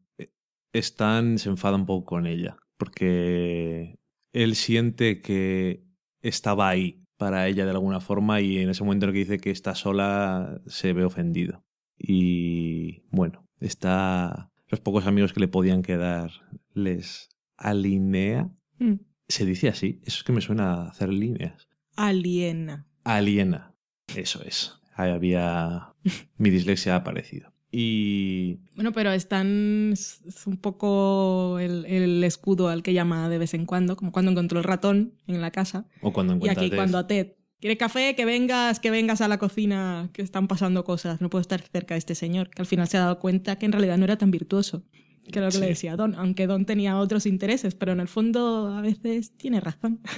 Stan 0.72 1.36
se 1.36 1.50
enfada 1.50 1.76
un 1.76 1.84
poco 1.84 2.06
con 2.06 2.26
ella, 2.26 2.56
porque 2.78 3.98
él 4.32 4.56
siente 4.56 5.20
que 5.20 5.84
estaba 6.22 6.70
ahí 6.70 7.01
para 7.22 7.46
ella 7.46 7.64
de 7.64 7.70
alguna 7.70 8.00
forma 8.00 8.40
y 8.40 8.58
en 8.58 8.68
ese 8.68 8.82
momento 8.82 9.06
en 9.06 9.10
el 9.10 9.12
que 9.14 9.20
dice 9.20 9.38
que 9.38 9.52
está 9.52 9.76
sola 9.76 10.60
se 10.66 10.92
ve 10.92 11.04
ofendido. 11.04 11.64
Y 11.96 13.04
bueno, 13.12 13.46
está 13.60 14.50
los 14.66 14.80
pocos 14.80 15.06
amigos 15.06 15.32
que 15.32 15.38
le 15.38 15.46
podían 15.46 15.82
quedar 15.82 16.32
les 16.74 17.28
alinea. 17.56 18.50
Hmm. 18.80 18.94
Se 19.28 19.46
dice 19.46 19.68
así, 19.68 20.00
eso 20.02 20.18
es 20.18 20.24
que 20.24 20.32
me 20.32 20.40
suena 20.40 20.74
a 20.74 20.88
hacer 20.88 21.10
líneas. 21.10 21.68
Aliena. 21.94 22.88
Aliena, 23.04 23.76
eso 24.16 24.42
es. 24.42 24.80
Ahí 24.96 25.12
había 25.12 25.94
mi 26.38 26.50
dislexia 26.50 26.94
ha 26.94 26.96
aparecido. 26.96 27.51
Y 27.74 28.58
Bueno, 28.74 28.92
pero 28.92 29.10
Stan 29.12 29.90
es 29.92 30.20
es 30.26 30.46
un 30.46 30.58
poco 30.58 31.58
el, 31.58 31.86
el 31.86 32.22
escudo 32.22 32.68
al 32.68 32.82
que 32.82 32.92
llama 32.92 33.28
de 33.30 33.38
vez 33.38 33.54
en 33.54 33.64
cuando, 33.64 33.96
como 33.96 34.12
cuando 34.12 34.30
encontró 34.30 34.58
el 34.58 34.64
ratón 34.64 35.14
en 35.26 35.40
la 35.40 35.50
casa. 35.50 35.86
o 36.02 36.12
cuando 36.12 36.34
Y 36.34 36.36
encuentra 36.36 36.62
aquí 36.62 36.66
a 36.66 36.70
Ted. 36.70 36.76
cuando 36.76 36.98
a 36.98 37.06
Ted, 37.06 37.32
¿quieres 37.60 37.78
café? 37.78 38.14
Que 38.14 38.26
vengas, 38.26 38.78
que 38.78 38.90
vengas 38.90 39.22
a 39.22 39.28
la 39.28 39.38
cocina, 39.38 40.10
que 40.12 40.20
están 40.20 40.48
pasando 40.48 40.84
cosas, 40.84 41.20
no 41.22 41.30
puedo 41.30 41.40
estar 41.40 41.62
cerca 41.62 41.94
de 41.94 41.98
este 41.98 42.14
señor, 42.14 42.50
que 42.50 42.60
al 42.60 42.66
final 42.66 42.86
se 42.88 42.98
ha 42.98 43.00
dado 43.00 43.18
cuenta 43.18 43.56
que 43.56 43.64
en 43.66 43.72
realidad 43.72 43.96
no 43.96 44.04
era 44.04 44.18
tan 44.18 44.30
virtuoso, 44.30 44.84
que 45.24 45.38
era 45.38 45.46
lo 45.46 45.52
que 45.52 45.58
le 45.60 45.68
decía 45.68 45.96
Don, 45.96 46.14
aunque 46.16 46.46
Don 46.46 46.66
tenía 46.66 46.98
otros 46.98 47.24
intereses, 47.24 47.74
pero 47.74 47.92
en 47.92 48.00
el 48.00 48.08
fondo 48.08 48.68
a 48.68 48.82
veces 48.82 49.34
tiene 49.36 49.60
razón. 49.60 50.00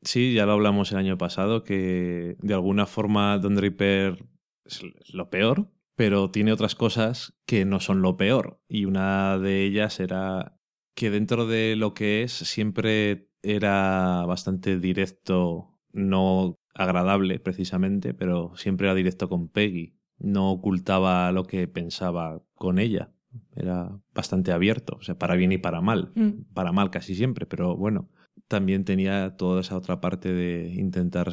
Sí, 0.00 0.32
ya 0.32 0.46
lo 0.46 0.52
hablamos 0.52 0.92
el 0.92 0.98
año 0.98 1.18
pasado, 1.18 1.64
que 1.64 2.36
de 2.40 2.54
alguna 2.54 2.86
forma 2.86 3.36
Don 3.38 3.56
Draper 3.56 4.24
es 4.64 4.80
lo 5.12 5.28
peor, 5.28 5.72
pero 5.98 6.30
tiene 6.30 6.52
otras 6.52 6.76
cosas 6.76 7.34
que 7.44 7.64
no 7.64 7.80
son 7.80 8.02
lo 8.02 8.16
peor. 8.16 8.60
Y 8.68 8.84
una 8.84 9.36
de 9.36 9.64
ellas 9.64 9.98
era 9.98 10.56
que 10.94 11.10
dentro 11.10 11.44
de 11.44 11.74
lo 11.74 11.92
que 11.92 12.22
es 12.22 12.30
siempre 12.30 13.32
era 13.42 14.24
bastante 14.24 14.78
directo, 14.78 15.76
no 15.90 16.56
agradable 16.72 17.40
precisamente, 17.40 18.14
pero 18.14 18.52
siempre 18.54 18.86
era 18.86 18.94
directo 18.94 19.28
con 19.28 19.48
Peggy. 19.48 19.96
No 20.18 20.52
ocultaba 20.52 21.32
lo 21.32 21.42
que 21.42 21.66
pensaba 21.66 22.44
con 22.54 22.78
ella. 22.78 23.12
Era 23.56 24.00
bastante 24.14 24.52
abierto, 24.52 24.98
o 25.00 25.02
sea, 25.02 25.18
para 25.18 25.34
bien 25.34 25.50
y 25.50 25.58
para 25.58 25.80
mal. 25.80 26.12
Mm. 26.14 26.52
Para 26.54 26.70
mal 26.70 26.92
casi 26.92 27.16
siempre, 27.16 27.44
pero 27.44 27.76
bueno, 27.76 28.08
también 28.46 28.84
tenía 28.84 29.36
toda 29.36 29.62
esa 29.62 29.76
otra 29.76 30.00
parte 30.00 30.32
de 30.32 30.68
intentar 30.74 31.32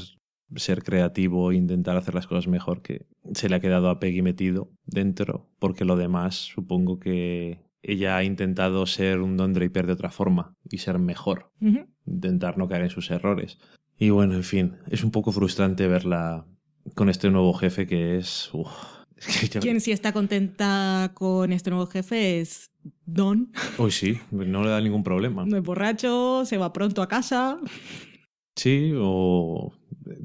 ser 0.56 0.84
creativo, 0.84 1.52
intentar 1.52 1.98
hacer 1.98 2.16
las 2.16 2.28
cosas 2.28 2.48
mejor 2.48 2.82
que 2.82 3.06
se 3.34 3.50
le 3.50 3.56
ha 3.56 3.60
quedado 3.60 3.90
a 3.90 4.00
Peggy 4.00 4.22
metido 4.22 4.72
dentro, 4.86 5.50
porque 5.60 5.86
lo 5.86 5.96
demás 5.96 6.36
supongo 6.36 7.00
que 7.00 7.60
ella 7.82 8.18
ha 8.18 8.24
intentado 8.24 8.86
ser 8.86 9.22
un 9.22 9.38
Don 9.38 9.54
Draper 9.54 9.86
de 9.86 9.94
otra 9.94 10.10
forma 10.10 10.56
y 10.70 10.80
ser 10.80 11.00
mejor, 11.00 11.52
intentar 12.06 12.58
no 12.58 12.68
caer 12.68 12.84
en 12.84 12.90
sus 12.90 13.12
errores. 13.12 13.60
Y 13.98 14.10
bueno, 14.10 14.34
en 14.34 14.44
fin, 14.44 14.78
es 14.90 15.04
un 15.04 15.12
poco 15.12 15.32
frustrante 15.32 15.88
verla 15.88 16.46
con 16.96 17.10
este 17.10 17.30
nuevo 17.30 17.54
jefe 17.54 17.88
que 17.88 18.18
es... 18.18 18.50
uf, 18.54 18.70
Quien 19.62 19.80
sí 19.82 19.92
está 19.92 20.12
contenta 20.12 21.12
con 21.14 21.54
este 21.54 21.70
nuevo 21.70 21.88
jefe 21.88 22.42
es 22.42 22.72
Don. 23.06 23.52
Hoy 23.78 23.92
sí, 23.92 24.20
no 24.32 24.64
le 24.64 24.70
da 24.70 24.82
ningún 24.82 25.04
problema. 25.04 25.46
No 25.46 25.58
es 25.58 25.64
borracho, 25.64 26.44
se 26.46 26.58
va 26.58 26.74
pronto 26.74 27.02
a 27.02 27.08
casa. 27.08 27.60
Sí, 28.56 28.94
o 28.98 29.74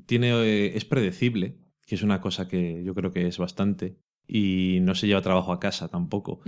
tiene 0.07 0.31
eh, 0.31 0.77
es 0.77 0.85
predecible, 0.85 1.59
que 1.87 1.95
es 1.95 2.03
una 2.03 2.21
cosa 2.21 2.49
que 2.49 2.83
yo 2.85 2.95
creo 2.95 3.13
que 3.13 3.27
es 3.27 3.39
bastante, 3.39 3.99
y 4.27 4.79
no 4.83 4.95
se 4.95 5.07
lleva 5.07 5.23
trabajo 5.23 5.53
a 5.53 5.61
casa 5.61 5.89
tampoco. 5.89 6.41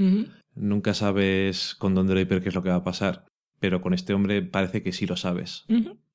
Nunca 0.54 0.94
sabes 0.94 1.74
con 1.74 1.94
Don 1.94 2.06
Draper 2.06 2.42
qué 2.42 2.48
es 2.50 2.54
lo 2.54 2.62
que 2.62 2.68
va 2.68 2.76
a 2.76 2.84
pasar, 2.84 3.26
pero 3.58 3.80
con 3.80 3.92
este 3.92 4.14
hombre 4.14 4.42
parece 4.42 4.82
que 4.82 4.92
sí 4.92 5.06
lo 5.06 5.16
sabes. 5.16 5.64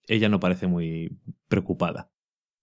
Ella 0.07 0.29
no 0.29 0.39
parece 0.39 0.67
muy 0.67 1.19
preocupada. 1.47 2.09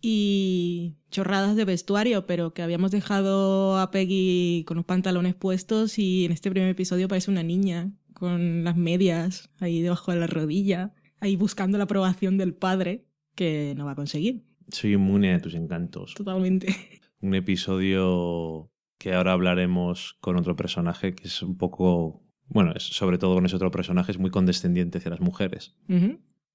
y 0.06 0.96
chorradas 1.10 1.56
de 1.56 1.64
vestuario, 1.64 2.26
pero 2.26 2.52
que 2.52 2.60
habíamos 2.60 2.90
dejado 2.90 3.78
a 3.78 3.90
Peggy 3.90 4.64
con 4.66 4.76
los 4.76 4.84
pantalones 4.84 5.34
puestos 5.34 5.98
y 5.98 6.26
en 6.26 6.32
este 6.32 6.50
primer 6.50 6.68
episodio 6.68 7.08
parece 7.08 7.30
una 7.30 7.42
niña 7.42 7.92
con 8.12 8.64
las 8.64 8.76
medias 8.76 9.50
ahí 9.60 9.80
debajo 9.80 10.12
de 10.12 10.20
la 10.20 10.26
rodilla, 10.26 10.94
ahí 11.20 11.36
buscando 11.36 11.78
la 11.78 11.84
aprobación 11.84 12.36
del 12.36 12.54
padre 12.54 13.06
que 13.34 13.74
no 13.76 13.84
va 13.84 13.92
a 13.92 13.96
conseguir. 13.96 14.44
Soy 14.68 14.94
inmune 14.94 15.34
a 15.34 15.40
tus 15.40 15.54
encantos. 15.54 16.14
Totalmente. 16.14 16.68
Un 17.20 17.34
episodio 17.34 18.70
que 18.98 19.14
ahora 19.14 19.32
hablaremos 19.32 20.16
con 20.20 20.36
otro 20.36 20.56
personaje 20.56 21.14
que 21.14 21.28
es 21.28 21.42
un 21.42 21.56
poco 21.56 22.24
bueno, 22.48 22.72
es, 22.74 22.82
sobre 22.82 23.18
todo 23.18 23.34
con 23.34 23.46
ese 23.46 23.56
otro 23.56 23.70
personaje, 23.70 24.12
es 24.12 24.18
muy 24.18 24.30
condescendiente 24.30 24.98
hacia 24.98 25.10
las 25.10 25.20
mujeres. 25.20 25.76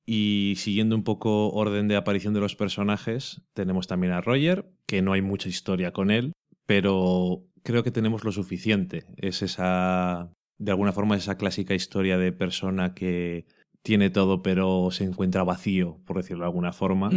Y 0.05 0.53
siguiendo 0.57 0.95
un 0.95 1.03
poco 1.03 1.51
orden 1.51 1.87
de 1.87 1.95
aparición 1.95 2.33
de 2.33 2.39
los 2.39 2.55
personajes, 2.55 3.41
tenemos 3.53 3.87
también 3.87 4.13
a 4.13 4.21
Roger, 4.21 4.71
que 4.85 5.01
no 5.01 5.13
hay 5.13 5.21
mucha 5.21 5.49
historia 5.49 5.91
con 5.91 6.11
él, 6.11 6.33
pero 6.65 7.45
creo 7.63 7.83
que 7.83 7.91
tenemos 7.91 8.23
lo 8.23 8.31
suficiente. 8.31 9.05
Es 9.17 9.41
esa, 9.41 10.31
de 10.57 10.71
alguna 10.71 10.93
forma, 10.93 11.15
esa 11.15 11.37
clásica 11.37 11.75
historia 11.75 12.17
de 12.17 12.31
persona 12.31 12.93
que 12.93 13.45
tiene 13.83 14.09
todo 14.09 14.41
pero 14.41 14.89
se 14.91 15.03
encuentra 15.03 15.43
vacío, 15.43 15.99
por 16.05 16.17
decirlo 16.17 16.43
de 16.43 16.47
alguna 16.49 16.73
forma. 16.73 17.09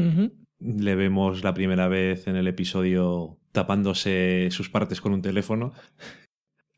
Le 0.59 0.94
vemos 0.94 1.42
la 1.42 1.55
primera 1.55 1.88
vez 1.88 2.27
en 2.29 2.37
el 2.37 2.46
episodio 2.46 3.38
tapándose 3.53 4.48
sus 4.51 4.70
partes 4.70 5.01
con 5.01 5.12
un 5.12 5.20
teléfono, 5.22 5.72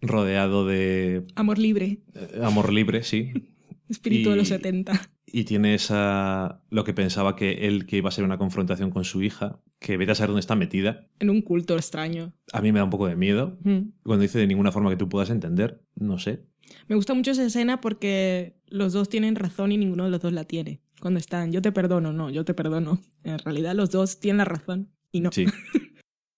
rodeado 0.00 0.66
de 0.66 1.26
Amor 1.34 1.58
libre, 1.58 2.00
eh, 2.14 2.40
amor 2.42 2.72
libre, 2.72 3.02
sí, 3.02 3.32
espíritu 3.88 4.30
de 4.30 4.36
los 4.36 4.46
Y- 4.48 4.50
70. 4.54 4.92
y 5.26 5.44
tiene 5.44 5.74
esa 5.74 6.62
lo 6.70 6.84
que 6.84 6.94
pensaba 6.94 7.36
que 7.36 7.66
él 7.66 7.86
que 7.86 7.96
iba 7.98 8.08
a 8.08 8.12
ser 8.12 8.24
una 8.24 8.38
confrontación 8.38 8.90
con 8.90 9.04
su 9.04 9.22
hija, 9.22 9.60
que 9.80 9.96
vete 9.96 10.12
a 10.12 10.14
saber 10.14 10.28
dónde 10.30 10.40
está 10.40 10.56
metida. 10.56 11.06
En 11.18 11.30
un 11.30 11.42
culto 11.42 11.74
extraño. 11.76 12.32
A 12.52 12.60
mí 12.62 12.72
me 12.72 12.78
da 12.78 12.84
un 12.84 12.90
poco 12.90 13.06
de 13.06 13.16
miedo. 13.16 13.58
Mm. 13.64 13.90
Cuando 14.02 14.22
dice 14.22 14.38
de 14.38 14.46
ninguna 14.46 14.72
forma 14.72 14.90
que 14.90 14.96
tú 14.96 15.08
puedas 15.08 15.30
entender, 15.30 15.82
no 15.94 16.18
sé. 16.18 16.44
Me 16.88 16.96
gusta 16.96 17.14
mucho 17.14 17.30
esa 17.32 17.44
escena 17.44 17.80
porque 17.80 18.56
los 18.68 18.92
dos 18.92 19.08
tienen 19.08 19.36
razón 19.36 19.72
y 19.72 19.78
ninguno 19.78 20.04
de 20.04 20.10
los 20.10 20.20
dos 20.20 20.32
la 20.32 20.44
tiene. 20.44 20.80
Cuando 21.00 21.18
están, 21.18 21.52
yo 21.52 21.60
te 21.62 21.72
perdono, 21.72 22.12
no, 22.12 22.30
yo 22.30 22.44
te 22.44 22.54
perdono. 22.54 23.00
En 23.24 23.38
realidad 23.38 23.74
los 23.74 23.90
dos 23.90 24.20
tienen 24.20 24.38
la 24.38 24.44
razón 24.46 24.90
y 25.12 25.20
no. 25.20 25.30
Sí. 25.32 25.46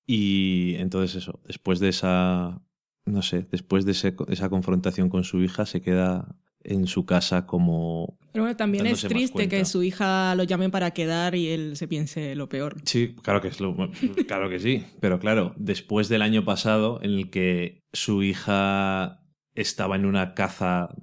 Y 0.06 0.76
entonces 0.76 1.16
eso, 1.16 1.40
después 1.46 1.80
de 1.80 1.88
esa, 1.88 2.62
no 3.06 3.22
sé, 3.22 3.46
después 3.50 3.84
de 3.84 3.90
ese- 3.92 4.14
esa 4.28 4.48
confrontación 4.48 5.08
con 5.08 5.24
su 5.24 5.42
hija, 5.42 5.66
se 5.66 5.82
queda 5.82 6.36
en 6.62 6.86
su 6.86 7.06
casa 7.06 7.46
como... 7.46 8.16
Pero 8.32 8.44
bueno, 8.44 8.56
también 8.56 8.86
es 8.86 9.02
triste 9.02 9.48
que 9.48 9.64
su 9.64 9.82
hija 9.82 10.34
lo 10.36 10.44
llamen 10.44 10.70
para 10.70 10.92
quedar 10.92 11.34
y 11.34 11.48
él 11.48 11.76
se 11.76 11.88
piense 11.88 12.34
lo 12.36 12.48
peor. 12.48 12.76
Sí, 12.84 13.14
claro 13.22 13.40
que 13.40 13.48
es 13.48 13.60
lo... 13.60 13.74
Claro 14.28 14.48
que 14.48 14.58
sí. 14.60 14.84
Pero 15.00 15.18
claro, 15.18 15.54
después 15.56 16.08
del 16.08 16.22
año 16.22 16.44
pasado 16.44 17.00
en 17.02 17.10
el 17.12 17.30
que 17.30 17.80
su 17.92 18.22
hija 18.22 19.22
estaba 19.56 19.96
en 19.96 20.06
una 20.06 20.34
caza 20.34 20.94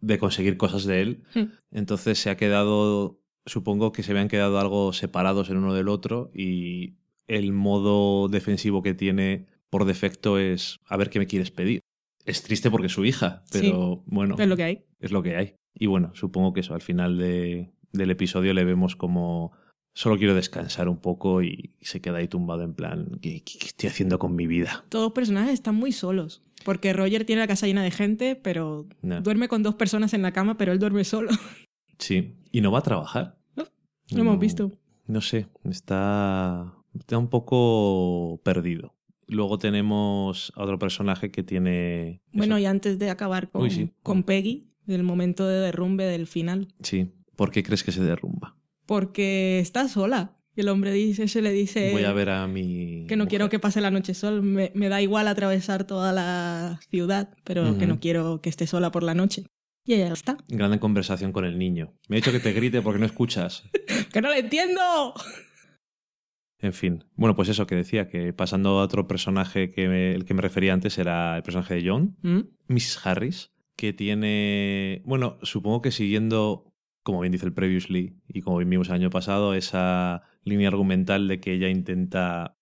de 0.00 0.18
conseguir 0.18 0.56
cosas 0.56 0.84
de 0.84 1.00
él, 1.02 1.22
Hmm. 1.34 1.44
entonces 1.72 2.18
se 2.18 2.30
ha 2.30 2.36
quedado, 2.36 3.20
supongo 3.46 3.92
que 3.92 4.02
se 4.02 4.12
habían 4.12 4.28
quedado 4.28 4.58
algo 4.58 4.92
separados 4.92 5.50
el 5.50 5.56
uno 5.56 5.74
del 5.74 5.88
otro 5.88 6.30
y 6.34 6.94
el 7.26 7.52
modo 7.52 8.28
defensivo 8.28 8.82
que 8.82 8.94
tiene 8.94 9.46
por 9.70 9.84
defecto 9.84 10.38
es 10.38 10.76
a 10.86 10.96
ver 10.96 11.10
qué 11.10 11.18
me 11.18 11.26
quieres 11.26 11.50
pedir. 11.50 11.80
Es 12.24 12.42
triste 12.42 12.70
porque 12.70 12.86
es 12.86 12.92
su 12.92 13.04
hija, 13.04 13.42
pero 13.52 14.02
bueno, 14.06 14.36
Es 14.38 14.48
lo 14.48 14.56
que 14.56 14.62
hay. 14.62 14.84
es 15.00 15.12
lo 15.12 15.22
que 15.22 15.36
hay. 15.36 15.54
Y 15.74 15.86
bueno, 15.86 16.12
supongo 16.14 16.52
que 16.52 16.60
eso, 16.60 16.74
al 16.74 16.82
final 16.82 17.18
de- 17.18 17.70
del 17.92 18.10
episodio 18.10 18.52
le 18.54 18.64
vemos 18.64 18.96
como 18.96 19.52
solo 19.94 20.16
quiero 20.16 20.34
descansar 20.34 20.88
un 20.88 20.98
poco 21.00 21.42
y 21.42 21.74
se 21.80 22.00
queda 22.00 22.18
ahí 22.18 22.28
tumbado 22.28 22.62
en 22.62 22.74
plan, 22.74 23.18
¿qué, 23.20 23.42
qué- 23.44 23.58
qué 23.58 23.66
estoy 23.66 23.88
haciendo 23.88 24.18
con 24.18 24.36
mi 24.36 24.46
vida? 24.46 24.84
Todos 24.90 25.06
los 25.06 25.12
personajes 25.12 25.54
están 25.54 25.74
muy 25.74 25.90
solos. 25.92 26.42
Porque 26.64 26.92
Roger 26.92 27.24
tiene 27.24 27.40
la 27.42 27.46
casa 27.48 27.66
llena 27.66 27.82
de 27.82 27.90
gente, 27.90 28.36
pero 28.36 28.86
No. 29.02 29.20
duerme 29.20 29.48
con 29.48 29.62
dos 29.62 29.74
personas 29.76 30.12
en 30.14 30.22
la 30.22 30.32
cama, 30.32 30.56
pero 30.58 30.72
él 30.72 30.78
duerme 30.78 31.04
solo. 31.04 31.30
Sí, 32.00 32.36
y 32.52 32.60
no 32.60 32.70
va 32.70 32.78
a 32.78 32.82
trabajar. 32.82 33.38
No, 33.56 33.64
Lo 34.12 34.20
hemos 34.20 34.38
visto. 34.38 34.70
No 35.08 35.20
sé, 35.20 35.48
está, 35.68 36.72
está 36.96 37.18
un 37.18 37.26
poco 37.28 38.40
perdido. 38.44 38.94
Luego 39.26 39.58
tenemos 39.58 40.52
a 40.54 40.62
otro 40.62 40.78
personaje 40.78 41.32
que 41.32 41.42
tiene... 41.42 42.22
Bueno, 42.32 42.54
eso. 42.56 42.62
y 42.62 42.66
antes 42.66 43.00
de 43.00 43.10
acabar 43.10 43.50
con, 43.50 43.62
Uy, 43.62 43.70
sí. 43.72 43.90
con 44.04 44.22
Peggy, 44.22 44.68
del 44.86 45.02
momento 45.02 45.46
de 45.48 45.58
derrumbe 45.58 46.04
del 46.04 46.28
final. 46.28 46.68
Sí, 46.82 47.10
¿por 47.34 47.50
qué 47.50 47.64
crees 47.64 47.82
que 47.82 47.90
se 47.92 48.04
derrumba? 48.04 48.56
Porque 48.86 49.58
está 49.58 49.88
sola. 49.88 50.37
Y 50.58 50.62
el 50.62 50.70
hombre 50.70 50.90
dice, 50.90 51.28
se 51.28 51.40
le 51.40 51.52
dice 51.52 51.92
Voy 51.92 52.02
a 52.02 52.12
ver 52.12 52.30
a 52.30 52.48
mi... 52.48 53.06
que 53.06 53.14
no 53.14 53.22
mujer. 53.24 53.28
quiero 53.30 53.48
que 53.48 53.60
pase 53.60 53.80
la 53.80 53.92
noche 53.92 54.12
sol. 54.12 54.42
Me, 54.42 54.72
me 54.74 54.88
da 54.88 55.00
igual 55.00 55.28
atravesar 55.28 55.84
toda 55.86 56.12
la 56.12 56.80
ciudad, 56.90 57.28
pero 57.44 57.78
que 57.78 57.86
no 57.86 58.00
quiero 58.00 58.40
que 58.42 58.48
esté 58.48 58.66
sola 58.66 58.90
por 58.90 59.04
la 59.04 59.14
noche. 59.14 59.44
Y 59.86 59.94
ella 59.94 60.12
está. 60.12 60.36
Grande 60.48 60.80
conversación 60.80 61.30
con 61.30 61.44
el 61.44 61.60
niño. 61.60 61.94
Me 62.08 62.16
ha 62.16 62.18
dicho 62.18 62.32
que 62.32 62.40
te 62.40 62.52
grite 62.52 62.82
porque 62.82 62.98
no 62.98 63.06
escuchas. 63.06 63.70
¡Que 64.12 64.20
no 64.20 64.30
le 64.30 64.40
entiendo! 64.40 65.14
En 66.60 66.72
fin. 66.72 67.04
Bueno, 67.14 67.36
pues 67.36 67.48
eso 67.50 67.66
que 67.68 67.76
decía, 67.76 68.08
que 68.08 68.32
pasando 68.32 68.80
a 68.80 68.82
otro 68.82 69.06
personaje 69.06 69.70
que 69.70 69.86
me- 69.88 70.12
el 70.12 70.24
que 70.24 70.34
me 70.34 70.42
refería 70.42 70.72
antes 70.72 70.98
era 70.98 71.36
el 71.36 71.44
personaje 71.44 71.74
de 71.76 71.88
John, 71.88 72.16
¿Mm? 72.22 72.40
Mrs. 72.66 73.06
Harris, 73.06 73.52
que 73.76 73.92
tiene, 73.92 75.02
bueno, 75.04 75.38
supongo 75.42 75.82
que 75.82 75.92
siguiendo, 75.92 76.64
como 77.04 77.20
bien 77.20 77.30
dice 77.30 77.46
el 77.46 77.52
Previously 77.52 78.16
y 78.26 78.40
como 78.40 78.58
vimos 78.58 78.88
el 78.88 78.94
año 78.94 79.10
pasado, 79.10 79.54
esa 79.54 80.24
línea 80.48 80.68
argumental 80.68 81.28
de 81.28 81.40
que 81.40 81.52
ella 81.52 81.68
intenta 81.68 82.58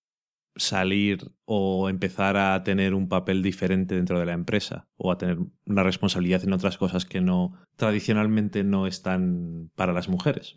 salir 0.56 1.32
o 1.44 1.88
empezar 1.88 2.36
a 2.36 2.62
tener 2.64 2.94
un 2.94 3.08
papel 3.08 3.42
diferente 3.42 3.94
dentro 3.94 4.18
de 4.18 4.26
la 4.26 4.32
empresa 4.32 4.88
o 4.96 5.12
a 5.12 5.18
tener 5.18 5.38
una 5.66 5.82
responsabilidad 5.82 6.42
en 6.44 6.52
otras 6.52 6.78
cosas 6.78 7.04
que 7.04 7.20
no 7.20 7.54
tradicionalmente 7.76 8.64
no 8.64 8.86
están 8.86 9.70
para 9.74 9.92
las 9.92 10.08
mujeres. 10.08 10.54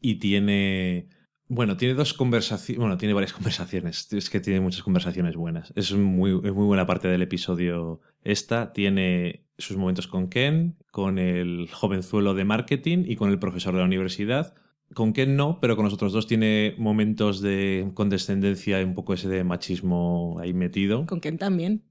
Y 0.00 0.16
tiene 0.16 1.08
bueno 1.48 1.76
tiene 1.76 1.94
dos 1.94 2.14
conversaciones 2.14 2.78
bueno 2.78 2.96
tiene 2.96 3.14
varias 3.14 3.32
conversaciones. 3.34 4.12
Es 4.12 4.30
que 4.30 4.40
tiene 4.40 4.60
muchas 4.60 4.82
conversaciones 4.82 5.36
buenas. 5.36 5.72
Es 5.76 5.92
muy 5.92 6.30
es 6.30 6.52
muy 6.52 6.66
buena 6.66 6.86
parte 6.86 7.08
del 7.08 7.22
episodio 7.22 8.00
esta. 8.22 8.72
Tiene 8.72 9.44
sus 9.58 9.76
momentos 9.76 10.06
con 10.06 10.28
Ken 10.28 10.78
con 10.90 11.18
el 11.18 11.68
jovenzuelo 11.70 12.34
de 12.34 12.44
marketing 12.44 13.04
y 13.06 13.16
con 13.16 13.30
el 13.30 13.38
profesor 13.38 13.74
de 13.74 13.80
la 13.80 13.86
universidad 13.86 14.54
con 14.94 15.12
Ken 15.12 15.36
no 15.36 15.60
pero 15.60 15.76
con 15.76 15.84
los 15.84 15.94
otros 15.94 16.12
dos 16.12 16.26
tiene 16.26 16.74
momentos 16.78 17.40
de 17.40 17.90
condescendencia 17.94 18.80
y 18.80 18.84
un 18.84 18.94
poco 18.94 19.14
ese 19.14 19.28
de 19.28 19.44
machismo 19.44 20.38
ahí 20.40 20.52
metido 20.52 21.06
Con 21.06 21.20
Ken 21.20 21.38
también. 21.38 21.84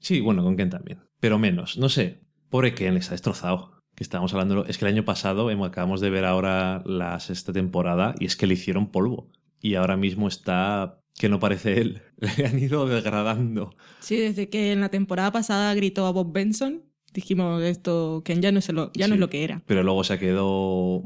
Sí, 0.00 0.20
bueno, 0.20 0.42
con 0.42 0.56
Ken 0.56 0.70
también. 0.70 1.00
Pero 1.20 1.38
menos, 1.38 1.76
no 1.76 1.88
sé. 1.88 2.20
Pobre 2.48 2.74
Ken, 2.74 2.96
está 2.96 3.12
destrozado. 3.12 3.82
Que 3.94 4.02
estábamos 4.02 4.32
hablando. 4.32 4.64
Es 4.64 4.78
que 4.78 4.86
el 4.86 4.92
año 4.92 5.04
pasado 5.04 5.50
acabamos 5.64 6.00
de 6.00 6.10
ver 6.10 6.24
ahora 6.24 6.82
la 6.86 7.20
sexta 7.20 7.52
temporada 7.52 8.14
y 8.18 8.24
es 8.24 8.34
que 8.34 8.46
le 8.46 8.54
hicieron 8.54 8.90
polvo. 8.90 9.28
Y 9.60 9.74
ahora 9.74 9.96
mismo 9.96 10.26
está. 10.26 11.00
que 11.18 11.28
no 11.28 11.38
parece 11.38 11.80
él. 11.80 12.02
Le 12.38 12.46
han 12.46 12.58
ido 12.58 12.86
degradando. 12.86 13.74
Sí, 14.00 14.16
desde 14.16 14.48
que 14.48 14.72
en 14.72 14.80
la 14.80 14.88
temporada 14.88 15.30
pasada 15.32 15.74
gritó 15.74 16.06
a 16.06 16.12
Bob 16.12 16.32
Benson, 16.32 16.82
dijimos 17.12 17.62
esto, 17.62 18.22
Ken 18.24 18.40
ya 18.40 18.52
no 18.52 18.60
es 18.60 18.72
lo, 18.72 18.90
ya 18.94 19.06
no 19.06 19.14
es 19.14 19.20
lo 19.20 19.28
que 19.28 19.44
era. 19.44 19.62
Pero 19.66 19.82
luego 19.82 20.02
se 20.02 20.18
quedó 20.18 21.04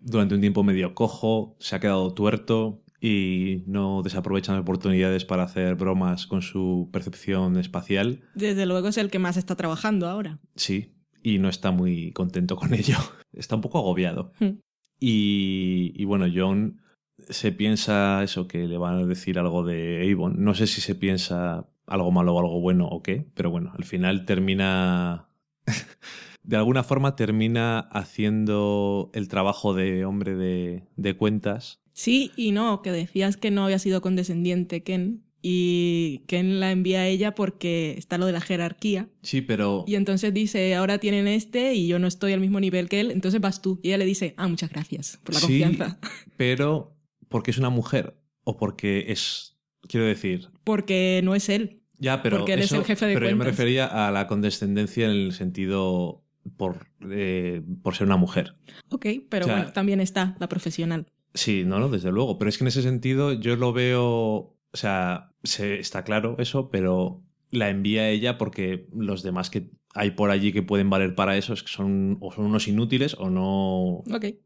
durante 0.00 0.34
un 0.34 0.40
tiempo 0.40 0.62
medio 0.64 0.94
cojo, 0.94 1.56
se 1.58 1.76
ha 1.76 1.80
quedado 1.80 2.12
tuerto 2.14 2.82
y 3.00 3.62
no 3.66 4.02
desaprovechan 4.02 4.58
oportunidades 4.58 5.24
para 5.24 5.44
hacer 5.44 5.74
bromas 5.74 6.26
con 6.26 6.42
su 6.42 6.90
percepción 6.92 7.56
espacial. 7.56 8.20
Desde 8.34 8.66
luego 8.66 8.88
es 8.88 8.98
el 8.98 9.10
que 9.10 9.18
más 9.18 9.36
está 9.36 9.56
trabajando 9.56 10.08
ahora. 10.08 10.38
Sí, 10.54 10.94
y 11.22 11.38
no 11.38 11.48
está 11.48 11.70
muy 11.70 12.12
contento 12.12 12.56
con 12.56 12.74
ello. 12.74 12.96
Está 13.32 13.54
un 13.54 13.60
poco 13.60 13.78
agobiado. 13.78 14.32
Hmm. 14.40 14.58
Y, 14.98 15.92
y 15.94 16.04
bueno, 16.04 16.26
John 16.34 16.80
se 17.28 17.52
piensa 17.52 18.22
eso, 18.24 18.48
que 18.48 18.66
le 18.66 18.76
van 18.76 18.96
a 18.96 19.06
decir 19.06 19.38
algo 19.38 19.64
de 19.64 20.10
Avon. 20.10 20.42
No 20.42 20.54
sé 20.54 20.66
si 20.66 20.80
se 20.80 20.96
piensa 20.96 21.68
algo 21.86 22.10
malo 22.10 22.34
o 22.34 22.40
algo 22.40 22.60
bueno 22.60 22.86
o 22.88 23.02
qué, 23.02 23.26
pero 23.34 23.50
bueno, 23.50 23.72
al 23.76 23.84
final 23.84 24.24
termina... 24.24 25.28
de 26.50 26.56
alguna 26.56 26.82
forma 26.82 27.14
termina 27.14 27.78
haciendo 27.78 29.10
el 29.14 29.28
trabajo 29.28 29.72
de 29.72 30.04
hombre 30.04 30.34
de, 30.34 30.82
de 30.96 31.16
cuentas. 31.16 31.80
Sí 31.92 32.32
y 32.36 32.50
no, 32.52 32.82
que 32.82 32.90
decías 32.92 33.36
que 33.36 33.50
no 33.50 33.64
había 33.64 33.78
sido 33.78 34.00
condescendiente 34.00 34.82
Ken 34.82 35.22
y 35.42 36.22
Ken 36.26 36.58
la 36.60 36.72
envía 36.72 37.00
a 37.02 37.06
ella 37.06 37.34
porque 37.34 37.94
está 37.96 38.18
lo 38.18 38.26
de 38.26 38.32
la 38.32 38.40
jerarquía 38.40 39.08
Sí, 39.22 39.40
pero... 39.42 39.84
y 39.86 39.94
entonces 39.94 40.34
dice, 40.34 40.74
ahora 40.74 40.98
tienen 40.98 41.28
este 41.28 41.74
y 41.74 41.86
yo 41.86 41.98
no 41.98 42.06
estoy 42.08 42.32
al 42.32 42.40
mismo 42.40 42.58
nivel 42.60 42.88
que 42.88 43.00
él, 43.00 43.10
entonces 43.10 43.40
vas 43.40 43.62
tú. 43.62 43.78
Y 43.82 43.88
ella 43.88 43.98
le 43.98 44.04
dice, 44.06 44.34
ah, 44.36 44.48
muchas 44.48 44.70
gracias 44.70 45.18
por 45.22 45.34
la 45.34 45.40
Sí, 45.40 45.46
confianza. 45.46 45.98
Pero 46.36 46.96
porque 47.28 47.52
es 47.52 47.58
una 47.58 47.70
mujer 47.70 48.16
o 48.44 48.56
porque 48.56 49.04
es... 49.08 49.56
Quiero 49.88 50.04
decir, 50.06 50.48
Porque 50.64 51.20
no 51.24 51.34
es 51.34 51.48
él. 51.48 51.76
Ya, 51.98 52.22
pero 52.22 52.38
Porque 52.38 52.54
él 52.54 52.60
es 52.60 52.66
eso- 52.66 52.76
el 52.76 52.84
jefe 52.84 53.06
de 53.06 53.14
Pero 53.14 53.28
yo 53.28 53.36
me 53.36 53.44
refería 53.44 53.86
a 54.06 54.10
la 54.10 54.26
condescendencia 54.26 55.04
en 55.04 55.10
el 55.12 55.32
sentido 55.32 56.19
por, 56.56 56.86
eh, 57.10 57.62
por 57.82 57.94
ser 57.94 58.06
una 58.06 58.16
mujer. 58.16 58.54
Ok, 58.90 59.06
pero 59.28 59.44
O 59.46 59.48
sea- 59.48 59.56
bueno, 59.58 59.72
también 59.72 60.00
está 60.00 60.36
la 60.40 60.48
profesional. 60.48 61.06
Sí, 61.34 61.64
no, 61.64 61.78
no, 61.78 61.88
desde 61.88 62.10
luego. 62.10 62.38
Pero 62.38 62.48
es 62.48 62.58
que 62.58 62.64
en 62.64 62.68
ese 62.68 62.82
sentido 62.82 63.32
yo 63.32 63.56
lo 63.56 63.72
veo, 63.72 64.04
o 64.06 64.56
sea, 64.72 65.30
se, 65.44 65.78
está 65.78 66.02
claro 66.04 66.36
eso, 66.38 66.70
pero 66.70 67.22
la 67.50 67.68
envía 67.68 68.08
ella 68.08 68.38
porque 68.38 68.88
los 68.96 69.22
demás 69.22 69.50
que 69.50 69.70
hay 69.94 70.12
por 70.12 70.30
allí 70.30 70.52
que 70.52 70.62
pueden 70.62 70.88
valer 70.90 71.14
para 71.16 71.36
eso 71.36 71.52
es 71.52 71.62
que 71.64 71.68
son 71.68 72.16
o 72.20 72.30
son 72.32 72.44
unos 72.46 72.68
inútiles 72.68 73.14
o 73.18 73.28
no 73.28 74.02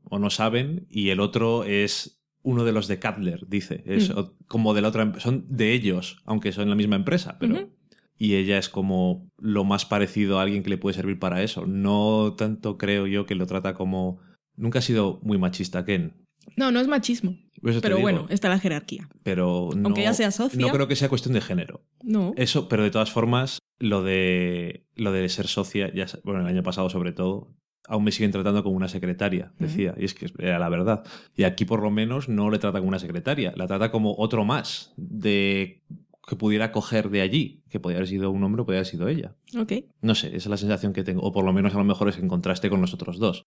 o 0.08 0.18
no 0.18 0.30
saben 0.30 0.86
y 0.88 1.10
el 1.10 1.20
otro 1.20 1.64
es 1.64 2.22
uno 2.42 2.64
de 2.64 2.72
los 2.72 2.88
de 2.88 2.98
Cutler, 3.00 3.46
dice, 3.46 3.82
es 3.86 4.08
Mm. 4.14 4.20
como 4.46 4.72
de 4.74 4.82
la 4.82 4.88
otra 4.88 5.02
em- 5.02 5.18
son 5.18 5.44
de 5.48 5.72
ellos, 5.72 6.18
aunque 6.26 6.52
son 6.52 6.68
la 6.70 6.74
misma 6.76 6.96
empresa, 6.96 7.36
pero. 7.38 7.70
Y 8.18 8.34
ella 8.36 8.58
es 8.58 8.68
como 8.68 9.28
lo 9.38 9.64
más 9.64 9.84
parecido 9.84 10.38
a 10.38 10.42
alguien 10.42 10.62
que 10.62 10.70
le 10.70 10.78
puede 10.78 10.94
servir 10.94 11.18
para 11.18 11.42
eso. 11.42 11.66
No 11.66 12.34
tanto 12.36 12.78
creo 12.78 13.06
yo 13.06 13.26
que 13.26 13.34
lo 13.34 13.46
trata 13.46 13.74
como... 13.74 14.18
Nunca 14.56 14.78
ha 14.78 14.82
sido 14.82 15.18
muy 15.22 15.36
machista 15.38 15.84
Ken. 15.84 16.14
No, 16.56 16.70
no 16.70 16.78
es 16.80 16.86
machismo. 16.86 17.36
Eso 17.62 17.80
Pero 17.80 17.98
bueno, 17.98 18.26
está 18.28 18.48
la 18.50 18.58
jerarquía. 18.58 19.08
pero 19.22 19.70
no, 19.74 19.86
aunque 19.88 20.02
ella 20.02 20.12
sea 20.14 20.30
socia- 20.30 20.60
No 20.60 20.68
creo 20.72 20.86
que 20.86 20.96
sea 20.96 21.08
cuestión 21.08 21.32
de 21.34 21.40
género. 21.40 21.82
No. 22.02 22.34
Eso, 22.36 22.68
pero 22.68 22.82
de 22.82 22.90
todas 22.90 23.10
formas, 23.10 23.58
lo 23.78 24.02
de, 24.02 24.86
lo 24.94 25.10
de 25.12 25.28
ser 25.30 25.46
socia, 25.48 25.92
ya, 25.94 26.06
bueno, 26.22 26.40
el 26.42 26.46
año 26.46 26.62
pasado 26.62 26.90
sobre 26.90 27.12
todo, 27.12 27.56
aún 27.88 28.04
me 28.04 28.12
siguen 28.12 28.30
tratando 28.32 28.62
como 28.62 28.76
una 28.76 28.88
secretaria, 28.88 29.54
decía. 29.58 29.94
Y 29.98 30.04
es 30.04 30.12
que 30.14 30.26
era 30.38 30.58
la 30.58 30.68
verdad. 30.68 31.04
Y 31.34 31.44
aquí 31.44 31.64
por 31.64 31.82
lo 31.82 31.90
menos 31.90 32.28
no 32.28 32.50
le 32.50 32.58
trata 32.58 32.78
como 32.78 32.88
una 32.90 32.98
secretaria, 32.98 33.54
la 33.56 33.66
trata 33.66 33.90
como 33.90 34.14
otro 34.18 34.44
más 34.44 34.92
de 34.98 35.82
que 36.26 36.36
pudiera 36.36 36.72
coger 36.72 37.10
de 37.10 37.20
allí, 37.20 37.62
que 37.68 37.80
podía 37.80 37.98
haber 37.98 38.08
sido 38.08 38.30
un 38.30 38.42
hombre 38.44 38.62
o 38.62 38.66
podía 38.66 38.78
haber 38.78 38.86
sido 38.86 39.08
ella. 39.08 39.36
Ok. 39.58 39.72
No 40.00 40.14
sé, 40.14 40.28
esa 40.28 40.36
es 40.36 40.46
la 40.46 40.56
sensación 40.56 40.92
que 40.92 41.04
tengo. 41.04 41.22
O 41.22 41.32
por 41.32 41.44
lo 41.44 41.52
menos 41.52 41.74
a 41.74 41.78
lo 41.78 41.84
mejor 41.84 42.08
es 42.08 42.18
en 42.18 42.28
contraste 42.28 42.70
con 42.70 42.80
los 42.80 42.94
otros 42.94 43.18
dos. 43.18 43.44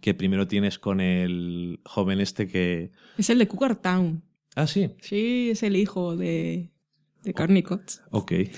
Que 0.00 0.14
primero 0.14 0.46
tienes 0.46 0.78
con 0.78 1.00
el 1.00 1.80
joven 1.84 2.20
este 2.20 2.46
que... 2.46 2.92
Es 3.18 3.30
el 3.30 3.38
de 3.38 3.48
Cougar 3.48 3.76
Town. 3.76 4.22
Ah, 4.54 4.66
sí. 4.66 4.90
Sí, 5.00 5.50
es 5.50 5.62
el 5.62 5.76
hijo 5.76 6.16
de, 6.16 6.70
de 7.22 7.34
Carney 7.34 7.62
Cox. 7.62 8.02
Ok. 8.10 8.32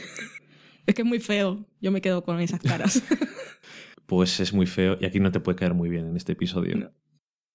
Es 0.85 0.97
que 0.97 1.03
es 1.03 1.09
muy 1.09 1.21
feo. 1.21 1.65
Yo 1.81 1.93
me 1.93 2.01
quedo 2.01 2.25
con 2.25 2.41
esas 2.41 2.61
caras. 2.61 3.03
Pues 4.05 4.41
es 4.41 4.53
muy 4.53 4.67
feo 4.67 4.99
y 5.01 5.07
aquí 5.07 5.21
no 5.21 5.33
te 5.33 5.41
puede 5.41 5.57
caer 5.57 5.73
muy 5.73 5.89
bien 5.89 6.07
en 6.07 6.17
este 6.19 6.33
episodio. 6.33 6.77
No. 6.77 6.91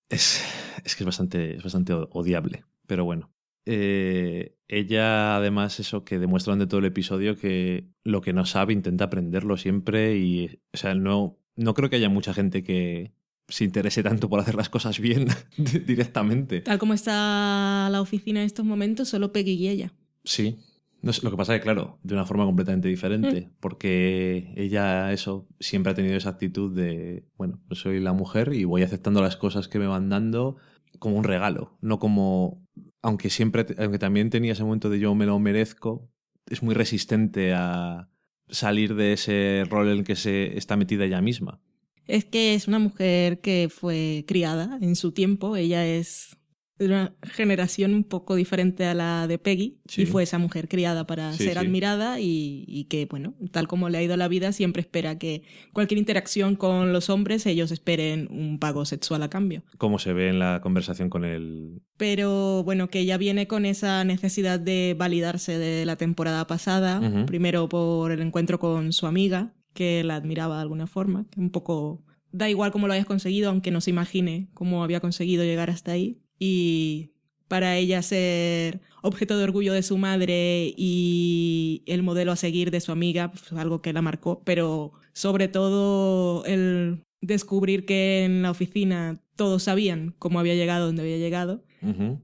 Es, 0.09 0.43
es 0.83 0.95
que 0.95 1.03
es 1.03 1.05
bastante, 1.05 1.57
es 1.57 1.61
bastante 1.61 1.93
odiable, 1.93 2.63
pero 2.87 3.05
bueno. 3.05 3.29
Eh, 3.69 4.55
ella, 4.69 5.35
además, 5.35 5.81
eso 5.81 6.05
que 6.05 6.19
demuestra 6.19 6.53
durante 6.53 6.69
todo 6.69 6.79
el 6.79 6.85
episodio 6.85 7.37
que 7.37 7.89
lo 8.05 8.21
que 8.21 8.31
no 8.31 8.45
sabe 8.45 8.71
intenta 8.71 9.05
aprenderlo 9.05 9.57
siempre 9.57 10.17
y, 10.17 10.61
o 10.73 10.77
sea, 10.77 10.95
no, 10.95 11.37
no 11.57 11.73
creo 11.73 11.89
que 11.89 11.97
haya 11.97 12.07
mucha 12.07 12.33
gente 12.33 12.63
que 12.63 13.11
se 13.49 13.65
interese 13.65 14.03
tanto 14.03 14.29
por 14.29 14.39
hacer 14.39 14.55
las 14.55 14.69
cosas 14.69 14.99
bien 14.99 15.27
directamente. 15.85 16.61
Tal 16.61 16.79
como 16.79 16.93
está 16.93 17.89
la 17.91 17.99
oficina 17.99 18.39
en 18.39 18.45
estos 18.45 18.65
momentos, 18.65 19.09
solo 19.09 19.33
Peggy 19.33 19.53
y 19.53 19.67
ella. 19.67 19.93
Sí. 20.23 20.57
No 21.01 21.11
sé, 21.11 21.21
lo 21.23 21.31
que 21.31 21.37
pasa 21.37 21.53
es 21.53 21.59
que, 21.59 21.65
claro, 21.65 21.99
de 22.03 22.13
una 22.13 22.25
forma 22.25 22.45
completamente 22.45 22.87
diferente, 22.87 23.49
porque 23.59 24.53
ella, 24.55 25.11
eso, 25.11 25.47
siempre 25.59 25.91
ha 25.91 25.95
tenido 25.95 26.15
esa 26.15 26.29
actitud 26.29 26.73
de, 26.73 27.25
bueno, 27.37 27.59
yo 27.69 27.75
soy 27.75 27.99
la 27.99 28.13
mujer 28.13 28.53
y 28.53 28.63
voy 28.63 28.81
aceptando 28.81 29.21
las 29.21 29.37
cosas 29.37 29.67
que 29.67 29.77
me 29.77 29.87
van 29.87 30.09
dando 30.09 30.57
como 30.99 31.17
un 31.17 31.23
regalo, 31.23 31.77
no 31.81 31.99
como, 31.99 32.66
aunque 33.01 33.29
siempre, 33.29 33.65
aunque 33.77 33.99
también 33.99 34.29
tenía 34.29 34.53
ese 34.53 34.63
momento 34.63 34.89
de 34.89 34.99
yo 34.99 35.15
me 35.15 35.25
lo 35.25 35.39
merezco, 35.39 36.09
es 36.49 36.63
muy 36.63 36.75
resistente 36.75 37.53
a 37.53 38.09
salir 38.49 38.95
de 38.95 39.13
ese 39.13 39.63
rol 39.69 39.87
en 39.87 39.99
el 39.99 40.03
que 40.03 40.15
se 40.15 40.57
está 40.57 40.77
metida 40.77 41.05
ella 41.05 41.21
misma. 41.21 41.59
Es 42.05 42.23
que 42.23 42.53
es 42.53 42.67
una 42.67 42.79
mujer 42.79 43.41
que 43.41 43.69
fue 43.69 44.23
criada 44.27 44.77
en 44.81 44.95
su 44.95 45.11
tiempo. 45.11 45.57
Ella 45.57 45.85
es 45.85 46.36
de 46.79 46.85
una 46.85 47.15
generación 47.23 47.93
un 47.95 48.03
poco 48.03 48.35
diferente 48.35 48.85
a 48.85 48.93
la 48.93 49.27
de 49.27 49.39
Peggy 49.39 49.79
Sí. 49.87 50.03
y 50.03 50.05
fue 50.05 50.23
esa 50.23 50.37
mujer 50.37 50.67
criada 50.67 51.07
para 51.07 51.33
Sí, 51.33 51.43
ser 51.45 51.53
sí. 51.53 51.59
admirada 51.59 52.19
y, 52.19 52.65
y 52.67 52.85
que, 52.85 53.05
bueno, 53.05 53.33
tal 53.51 53.67
como 53.67 53.89
le 53.89 53.97
ha 53.97 54.03
ido 54.03 54.15
la 54.17 54.27
vida, 54.27 54.51
siempre 54.51 54.81
espera 54.81 55.17
que 55.17 55.41
cualquier 55.73 55.97
interacción 55.97 56.55
con 56.55 56.93
los 56.93 57.09
hombres 57.09 57.45
ellos 57.45 57.71
esperen 57.71 58.27
un 58.29 58.59
pago 58.59 58.85
sexual 58.85 59.23
a 59.23 59.29
cambio. 59.29 59.63
Como 59.77 59.97
se 59.99 60.13
ve 60.13 60.29
en 60.29 60.39
la 60.39 60.61
conversación 60.61 61.09
con 61.09 61.25
el... 61.25 61.81
Pero 61.97 62.63
bueno, 62.63 62.89
que 62.89 62.99
ella 62.99 63.17
viene 63.17 63.47
con 63.47 63.65
esa 63.65 64.03
necesidad 64.03 64.59
de 64.59 64.95
validarse 64.97 65.57
de 65.57 65.85
la 65.85 65.95
temporada 65.95 66.45
pasada, 66.47 67.01
primero 67.25 67.67
por 67.69 68.11
el 68.11 68.21
encuentro 68.21 68.59
con 68.59 68.93
su 68.93 69.07
amiga, 69.07 69.53
que 69.73 70.03
la 70.03 70.15
admiraba 70.15 70.55
de 70.57 70.61
alguna 70.61 70.87
forma, 70.87 71.25
que 71.31 71.39
un 71.39 71.49
poco 71.49 72.03
da 72.31 72.49
igual 72.49 72.71
cómo 72.71 72.87
lo 72.87 72.93
hayas 72.93 73.05
conseguido, 73.05 73.49
aunque 73.49 73.71
no 73.71 73.81
se 73.81 73.89
imagine 73.89 74.49
cómo 74.53 74.83
había 74.83 74.99
conseguido 74.99 75.43
llegar 75.43 75.69
hasta 75.69 75.91
ahí. 75.93 76.19
Y 76.39 77.11
para 77.47 77.77
ella 77.77 78.01
ser 78.01 78.81
objeto 79.01 79.37
de 79.37 79.43
orgullo 79.43 79.73
de 79.73 79.83
su 79.83 79.97
madre 79.97 80.73
y 80.75 81.83
el 81.85 82.03
modelo 82.03 82.31
a 82.31 82.35
seguir 82.35 82.71
de 82.71 82.81
su 82.81 82.91
amiga, 82.91 83.31
pues, 83.31 83.51
algo 83.53 83.81
que 83.81 83.93
la 83.93 84.01
marcó, 84.01 84.41
pero 84.43 84.91
sobre 85.13 85.47
todo 85.47 86.43
el 86.45 87.03
descubrir 87.21 87.85
que 87.85 88.25
en 88.25 88.41
la 88.41 88.51
oficina 88.51 89.21
todos 89.35 89.63
sabían 89.63 90.13
cómo 90.19 90.39
había 90.39 90.55
llegado 90.55 90.87
donde 90.87 91.03
había 91.03 91.17
llegado, 91.17 91.63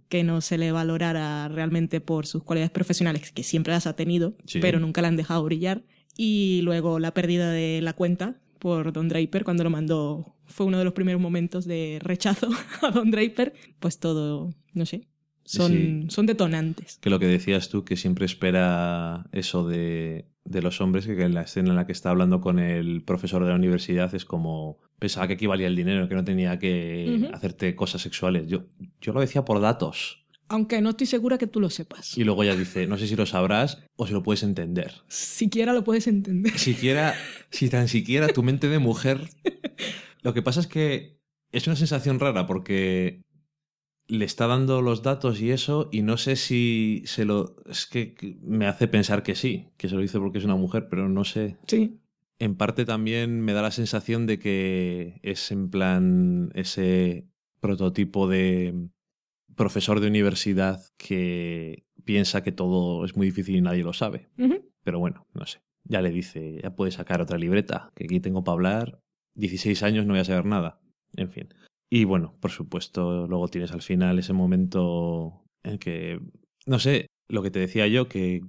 que 0.09 0.23
no 0.23 0.41
se 0.41 0.57
le 0.57 0.71
valorara 0.71 1.47
realmente 1.47 2.01
por 2.01 2.25
sus 2.25 2.43
cualidades 2.43 2.71
profesionales, 2.71 3.31
que 3.31 3.43
siempre 3.43 3.71
las 3.71 3.87
ha 3.87 3.95
tenido, 3.95 4.35
Sí. 4.45 4.59
pero 4.59 4.79
nunca 4.79 5.01
la 5.01 5.07
han 5.07 5.15
dejado 5.15 5.43
brillar. 5.43 5.83
Y 6.17 6.61
luego 6.63 6.99
la 6.99 7.13
pérdida 7.13 7.49
de 7.51 7.79
la 7.81 7.93
cuenta 7.93 8.39
por 8.63 8.93
Don 8.93 9.09
Draper 9.09 9.43
cuando 9.43 9.63
lo 9.65 9.69
mandó. 9.69 10.35
Fue 10.45 10.65
uno 10.65 10.77
de 10.79 10.85
los 10.85 10.93
primeros 10.93 11.21
momentos 11.21 11.65
de 11.65 11.99
rechazo 12.01 12.49
a 12.81 12.89
Don 12.91 13.11
Draper. 13.11 13.53
Pues 13.79 13.99
todo, 13.99 14.49
no 14.73 14.85
sé, 14.85 15.07
son, 15.43 15.71
Sí. 15.71 16.05
son 16.07 16.25
detonantes. 16.25 16.97
Que 17.01 17.09
lo 17.11 17.19
que 17.19 17.27
decías 17.27 17.67
tú, 17.69 17.83
que 17.83 17.97
siempre 17.97 18.25
espera 18.25 19.27
eso 19.33 19.67
de, 19.67 20.25
de 20.45 20.61
los 20.61 20.79
hombres, 20.81 21.05
que 21.05 21.21
en 21.21 21.33
la 21.33 21.41
escena 21.41 21.71
en 21.71 21.75
la 21.75 21.85
que 21.85 21.91
está 21.91 22.09
hablando 22.09 22.39
con 22.39 22.57
el 22.57 23.03
profesor 23.03 23.43
de 23.43 23.49
la 23.49 23.55
universidad 23.55 24.15
es 24.15 24.23
como 24.25 24.79
pensaba 24.97 25.27
que 25.27 25.33
aquí 25.33 25.45
valía 25.47 25.67
el 25.67 25.75
dinero, 25.75 26.07
que 26.07 26.15
no 26.15 26.23
tenía 26.23 26.57
que 26.57 27.29
hacerte 27.33 27.75
cosas 27.75 28.01
sexuales. 28.01 28.47
Yo, 28.47 28.63
yo 29.01 29.11
lo 29.11 29.19
decía 29.19 29.43
por 29.43 29.59
datos. 29.59 30.22
Aunque 30.49 30.81
no 30.81 30.91
estoy 30.91 31.07
segura 31.07 31.37
que 31.37 31.47
tú 31.47 31.59
lo 31.59 31.69
sepas. 31.69 32.17
Y 32.17 32.23
luego 32.23 32.43
ella 32.43 32.55
dice, 32.55 32.85
no 32.87 32.97
sé 32.97 33.07
si 33.07 33.15
lo 33.15 33.25
sabrás 33.25 33.79
o 33.95 34.05
si 34.05 34.13
lo 34.13 34.23
puedes 34.23 34.43
entender. 34.43 34.93
Siquiera 35.07 35.73
lo 35.73 35.83
puedes 35.83 36.07
entender. 36.07 36.57
Siquiera, 36.57 37.15
si 37.49 37.69
tan 37.69 37.87
siquiera 37.87 38.27
tu 38.27 38.43
mente 38.43 38.69
de 38.69 38.79
mujer... 38.79 39.29
Lo 40.21 40.33
que 40.33 40.41
pasa 40.41 40.61
es 40.61 40.67
que 40.67 41.19
es 41.51 41.67
una 41.67 41.75
sensación 41.75 42.19
rara 42.19 42.47
porque 42.47 43.21
le 44.07 44.25
está 44.25 44.47
dando 44.47 44.81
los 44.81 45.03
datos 45.03 45.41
y 45.41 45.51
eso 45.51 45.89
y 45.91 46.01
no 46.01 46.17
sé 46.17 46.35
si 46.35 47.03
se 47.05 47.25
lo... 47.25 47.57
Es 47.69 47.85
que 47.85 48.15
me 48.41 48.67
hace 48.67 48.87
pensar 48.87 49.21
que 49.23 49.35
sí, 49.35 49.67
que 49.77 49.89
se 49.89 49.95
lo 49.95 50.01
dice 50.01 50.19
porque 50.19 50.37
es 50.37 50.45
una 50.45 50.55
mujer, 50.55 50.87
pero 50.89 51.09
no 51.09 51.25
sé. 51.25 51.57
Sí. 51.67 51.99
En 52.39 52.55
parte 52.55 52.85
también 52.85 53.41
me 53.41 53.53
da 53.53 53.61
la 53.61 53.71
sensación 53.71 54.25
de 54.25 54.39
que 54.39 55.19
es 55.23 55.51
en 55.51 55.69
plan 55.69 56.51
ese 56.55 57.27
prototipo 57.59 58.27
de 58.27 58.89
profesor 59.55 59.99
de 59.99 60.07
universidad 60.07 60.81
que 60.97 61.85
piensa 62.03 62.43
que 62.43 62.51
todo 62.51 63.05
es 63.05 63.15
muy 63.15 63.27
difícil 63.27 63.55
y 63.55 63.61
nadie 63.61 63.83
lo 63.83 63.93
sabe. 63.93 64.29
Pero 64.83 64.99
bueno, 64.99 65.27
no 65.33 65.45
sé. 65.45 65.61
Ya 65.85 66.01
le 66.01 66.11
dice, 66.11 66.59
ya 66.61 66.75
puedes 66.75 66.95
sacar 66.95 67.21
otra 67.21 67.37
libreta, 67.37 67.91
que 67.95 68.05
aquí 68.05 68.19
tengo 68.19 68.43
para 68.43 68.53
hablar. 68.53 68.99
16 69.35 69.83
años 69.83 70.05
no 70.05 70.13
voy 70.13 70.21
a 70.21 70.25
saber 70.25 70.45
nada. 70.45 70.79
En 71.15 71.29
fin. 71.29 71.53
Y 71.89 72.05
bueno, 72.05 72.35
por 72.39 72.51
supuesto, 72.51 73.27
luego 73.27 73.47
tienes 73.47 73.71
al 73.71 73.81
final 73.81 74.17
ese 74.17 74.33
momento 74.33 75.45
en 75.63 75.77
que, 75.77 76.19
no 76.65 76.79
sé, 76.79 77.07
lo 77.29 77.43
que 77.43 77.51
te 77.51 77.59
decía 77.59 77.87
yo, 77.87 78.07
que 78.07 78.41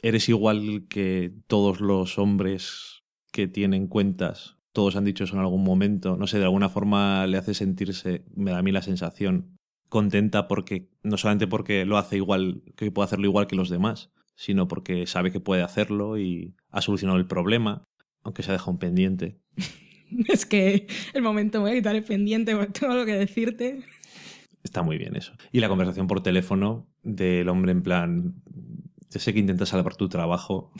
eres 0.00 0.28
igual 0.28 0.86
que 0.88 1.32
todos 1.46 1.80
los 1.80 2.18
hombres 2.18 3.02
que 3.32 3.48
tienen 3.48 3.86
cuentas. 3.88 4.58
Todos 4.72 4.96
han 4.96 5.04
dicho 5.04 5.24
eso 5.24 5.34
en 5.34 5.40
algún 5.40 5.64
momento. 5.64 6.16
No 6.16 6.26
sé, 6.26 6.38
de 6.38 6.44
alguna 6.44 6.68
forma 6.68 7.26
le 7.26 7.36
hace 7.36 7.54
sentirse, 7.54 8.24
me 8.34 8.52
da 8.52 8.58
a 8.58 8.62
mí 8.62 8.72
la 8.72 8.82
sensación, 8.82 9.51
contenta 9.92 10.48
porque, 10.48 10.88
no 11.02 11.18
solamente 11.18 11.46
porque 11.46 11.84
lo 11.84 11.98
hace 11.98 12.16
igual, 12.16 12.62
que 12.76 12.90
puede 12.90 13.04
hacerlo 13.04 13.26
igual 13.26 13.46
que 13.46 13.56
los 13.56 13.68
demás, 13.68 14.10
sino 14.34 14.66
porque 14.66 15.06
sabe 15.06 15.30
que 15.30 15.38
puede 15.38 15.62
hacerlo 15.62 16.18
y 16.18 16.54
ha 16.70 16.80
solucionado 16.80 17.18
el 17.18 17.26
problema, 17.26 17.86
aunque 18.22 18.42
se 18.42 18.50
ha 18.50 18.54
dejado 18.54 18.72
un 18.72 18.78
pendiente. 18.78 19.38
Es 20.28 20.44
que 20.44 20.86
el 21.14 21.22
momento 21.22 21.58
me 21.58 21.64
voy 21.64 21.72
a 21.72 21.74
quitar 21.74 21.96
el 21.96 22.04
pendiente 22.04 22.54
porque 22.54 22.72
tengo 22.72 22.92
algo 22.92 23.06
que 23.06 23.14
decirte. 23.14 23.82
Está 24.62 24.82
muy 24.82 24.98
bien 24.98 25.16
eso. 25.16 25.32
Y 25.52 25.60
la 25.60 25.70
conversación 25.70 26.06
por 26.06 26.22
teléfono 26.22 26.86
del 27.02 27.48
hombre 27.48 27.72
en 27.72 27.82
plan, 27.82 28.34
yo 29.10 29.20
sé 29.20 29.32
que 29.32 29.40
intentas 29.40 29.70
salvar 29.70 29.96
tu 29.96 30.10
trabajo. 30.10 30.70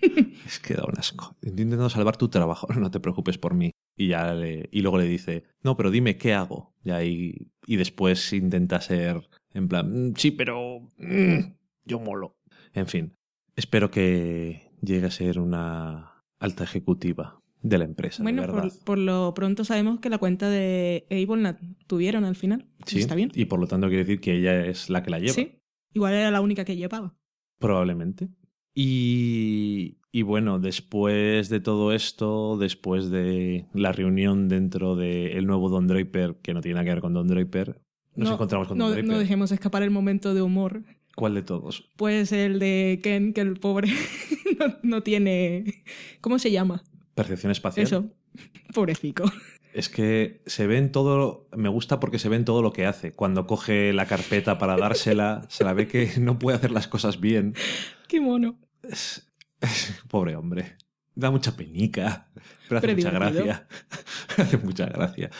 es 0.46 0.58
que 0.58 0.74
da 0.74 0.84
un 0.84 0.98
asco. 0.98 1.36
Intentando 1.42 1.88
salvar 1.90 2.16
tu 2.16 2.28
trabajo, 2.28 2.66
no 2.78 2.90
te 2.90 3.00
preocupes 3.00 3.38
por 3.38 3.54
mí. 3.54 3.70
Y, 3.96 4.08
ya 4.08 4.32
le- 4.34 4.68
y 4.72 4.80
luego 4.82 4.98
le 4.98 5.04
dice, 5.04 5.44
no, 5.62 5.76
pero 5.76 5.90
dime 5.90 6.16
qué 6.16 6.32
hago. 6.34 6.74
Y, 6.84 7.48
y 7.66 7.76
después 7.76 8.32
intenta 8.32 8.80
ser 8.80 9.28
en 9.54 9.68
plan, 9.68 10.08
"Mm, 10.10 10.14
sí, 10.16 10.30
pero 10.30 10.88
mm, 10.98 11.38
yo 11.84 12.00
molo. 12.00 12.36
En 12.72 12.86
fin, 12.86 13.12
espero 13.54 13.90
que 13.90 14.70
llegue 14.80 15.06
a 15.06 15.10
ser 15.10 15.38
una 15.38 16.22
alta 16.38 16.64
ejecutiva 16.64 17.38
de 17.60 17.78
la 17.78 17.84
empresa, 17.84 18.22
Bueno, 18.24 18.42
de 18.42 18.48
verdad. 18.48 18.62
por, 18.78 18.84
por 18.84 18.98
lo 18.98 19.34
pronto 19.34 19.64
sabemos 19.64 20.00
que 20.00 20.08
la 20.10 20.18
cuenta 20.18 20.48
de 20.50 21.06
Avon 21.10 21.42
la 21.44 21.56
tuvieron 21.86 22.24
al 22.24 22.34
final. 22.34 22.66
Sí, 22.86 22.98
Está 22.98 23.14
bien. 23.14 23.30
Y 23.34 23.44
por 23.44 23.60
lo 23.60 23.68
tanto 23.68 23.86
quiere 23.88 24.02
decir 24.04 24.20
que 24.20 24.38
ella 24.38 24.66
es 24.66 24.90
la 24.90 25.02
que 25.04 25.10
la 25.10 25.20
lleva. 25.20 25.34
Sí. 25.34 25.58
Igual 25.94 26.14
era 26.14 26.30
la 26.32 26.40
única 26.40 26.64
que 26.64 26.74
llevaba. 26.76 27.14
Probablemente. 27.60 28.28
Y, 28.74 29.98
y 30.12 30.22
bueno, 30.22 30.58
después 30.58 31.48
de 31.48 31.60
todo 31.60 31.92
esto, 31.92 32.56
después 32.58 33.10
de 33.10 33.66
la 33.74 33.92
reunión 33.92 34.48
dentro 34.48 34.94
del 34.94 35.46
nuevo 35.46 35.68
Don 35.68 35.86
Draper, 35.86 36.36
que 36.42 36.54
no 36.54 36.60
tiene 36.60 36.74
nada 36.74 36.84
que 36.84 36.90
ver 36.90 37.00
con 37.00 37.14
Don 37.14 37.26
Draper, 37.26 37.80
nos 38.14 38.28
no, 38.28 38.34
encontramos 38.34 38.68
con 38.68 38.78
no, 38.78 38.84
Don 38.84 38.92
Draper. 38.94 39.10
no 39.10 39.18
dejemos 39.18 39.50
escapar 39.52 39.82
el 39.82 39.90
momento 39.90 40.34
de 40.34 40.42
humor 40.42 40.82
¿Cuál 41.14 41.34
de 41.34 41.42
todos? 41.42 41.90
Pues 41.96 42.32
el 42.32 42.58
de 42.58 43.00
Ken, 43.02 43.32
que 43.32 43.40
el 43.42 43.58
pobre 43.58 43.88
no, 44.58 44.76
no 44.82 45.02
tiene... 45.02 45.84
¿Cómo 46.20 46.38
se 46.38 46.50
llama? 46.50 46.82
Percepción 47.14 47.52
espacial. 47.52 47.86
Eso. 47.86 48.10
Pobrecico. 48.74 49.24
Es 49.74 49.88
que 49.88 50.42
se 50.46 50.66
ve 50.66 50.78
en 50.78 50.92
todo. 50.92 51.48
Me 51.56 51.68
gusta 51.68 52.00
porque 52.00 52.18
se 52.18 52.28
ve 52.28 52.36
en 52.36 52.44
todo 52.44 52.62
lo 52.62 52.72
que 52.72 52.86
hace. 52.86 53.12
Cuando 53.12 53.46
coge 53.46 53.92
la 53.92 54.06
carpeta 54.06 54.58
para 54.58 54.76
dársela, 54.76 55.42
se 55.48 55.64
la 55.64 55.72
ve 55.72 55.88
que 55.88 56.10
no 56.18 56.38
puede 56.38 56.56
hacer 56.56 56.70
las 56.70 56.88
cosas 56.88 57.20
bien. 57.20 57.54
Qué 58.08 58.20
mono. 58.20 58.58
Es- 58.82 59.28
Pobre 60.08 60.36
hombre. 60.36 60.76
Da 61.14 61.30
mucha 61.30 61.54
penica, 61.56 62.30
pero 62.68 62.78
hace 62.78 62.86
Pero 62.88 62.96
mucha 62.96 63.10
divertido. 63.10 63.44
gracia. 63.44 63.68
hace 64.38 64.58
mucha 64.58 64.86
gracia. 64.86 65.30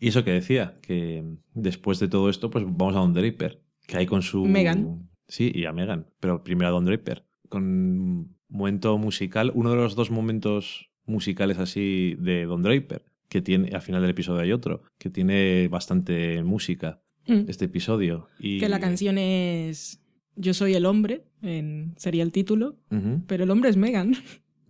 Y 0.00 0.08
eso 0.08 0.24
que 0.24 0.30
decía, 0.32 0.78
que 0.80 1.24
después 1.54 1.98
de 1.98 2.08
todo 2.08 2.30
esto, 2.30 2.50
pues 2.50 2.64
vamos 2.64 2.94
a 2.96 3.00
Don 3.00 3.12
Draper, 3.12 3.60
que 3.86 3.96
hay 3.98 4.06
con 4.06 4.22
su... 4.22 4.44
Megan. 4.46 5.08
Sí, 5.26 5.52
y 5.54 5.66
a 5.66 5.72
Megan, 5.72 6.06
pero 6.20 6.42
primero 6.42 6.68
a 6.68 6.72
Don 6.72 6.84
Draper. 6.86 7.26
Con 7.48 8.36
momento 8.48 8.96
musical, 8.96 9.52
uno 9.54 9.70
de 9.70 9.76
los 9.76 9.94
dos 9.94 10.10
momentos 10.10 10.90
musicales 11.04 11.58
así 11.58 12.14
de 12.18 12.46
Don 12.46 12.62
Draper, 12.62 13.04
que 13.28 13.42
tiene, 13.42 13.70
al 13.74 13.82
final 13.82 14.00
del 14.00 14.10
episodio 14.10 14.40
hay 14.40 14.52
otro, 14.52 14.82
que 14.98 15.10
tiene 15.10 15.68
bastante 15.68 16.42
música, 16.42 17.02
Mm. 17.28 17.44
este 17.46 17.66
episodio. 17.66 18.28
Y... 18.38 18.58
Que 18.58 18.70
la 18.70 18.80
canción 18.80 19.18
es 19.18 20.00
Yo 20.40 20.54
soy 20.54 20.74
el 20.74 20.86
hombre, 20.86 21.24
en- 21.42 21.94
sería 21.96 22.22
el 22.22 22.32
título, 22.32 22.76
pero 23.26 23.44
el 23.44 23.50
hombre 23.50 23.70
es 23.70 23.76
Megan. 23.76 24.14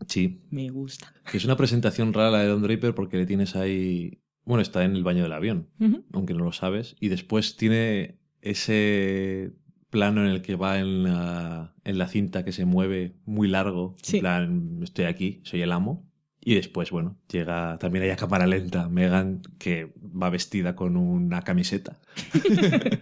Sí, 0.07 0.41
Me 0.51 0.69
gusta. 0.71 1.13
Es 1.35 1.45
una 1.45 1.57
presentación 1.57 2.13
rara 2.13 2.31
la 2.31 2.39
de 2.43 2.49
Don 2.49 2.63
Draper 2.63 2.95
porque 2.95 3.17
le 3.19 3.27
tienes 3.27 3.57
ahí. 3.57 4.21
Bueno, 4.45 4.63
está 4.63 4.85
en 4.85 4.97
el 4.97 5.05
baño 5.05 5.23
del 5.25 5.33
avión, 5.33 5.69
aunque 6.13 6.33
no 6.35 6.45
lo 6.45 6.53
sabes. 6.53 6.97
Y 7.01 7.09
después 7.09 7.57
tiene 7.57 8.19
ese 8.41 9.53
plano 9.91 10.23
en 10.25 10.31
el 10.31 10.41
que 10.43 10.55
va 10.57 10.79
en 10.79 11.03
la, 11.03 11.75
en 11.85 11.99
la 11.99 12.09
cinta 12.09 12.45
que 12.45 12.53
se 12.53 12.65
mueve 12.65 13.17
muy 13.27 13.49
largo. 13.49 13.97
Sí. 14.03 14.17
En 14.17 14.21
plan, 14.21 14.81
estoy 14.83 15.05
aquí, 15.07 15.41
soy 15.45 15.63
el 15.63 15.73
amo. 15.73 16.07
Y 16.41 16.55
después, 16.55 16.91
bueno, 16.91 17.19
llega 17.31 17.77
también 17.79 18.05
hay 18.05 18.11
a 18.11 18.17
cámara 18.17 18.47
lenta 18.47 18.89
Megan, 18.89 19.43
que 19.59 19.93
va 20.01 20.31
vestida 20.31 20.75
con 20.77 20.97
una 20.97 21.43
camiseta. 21.43 21.99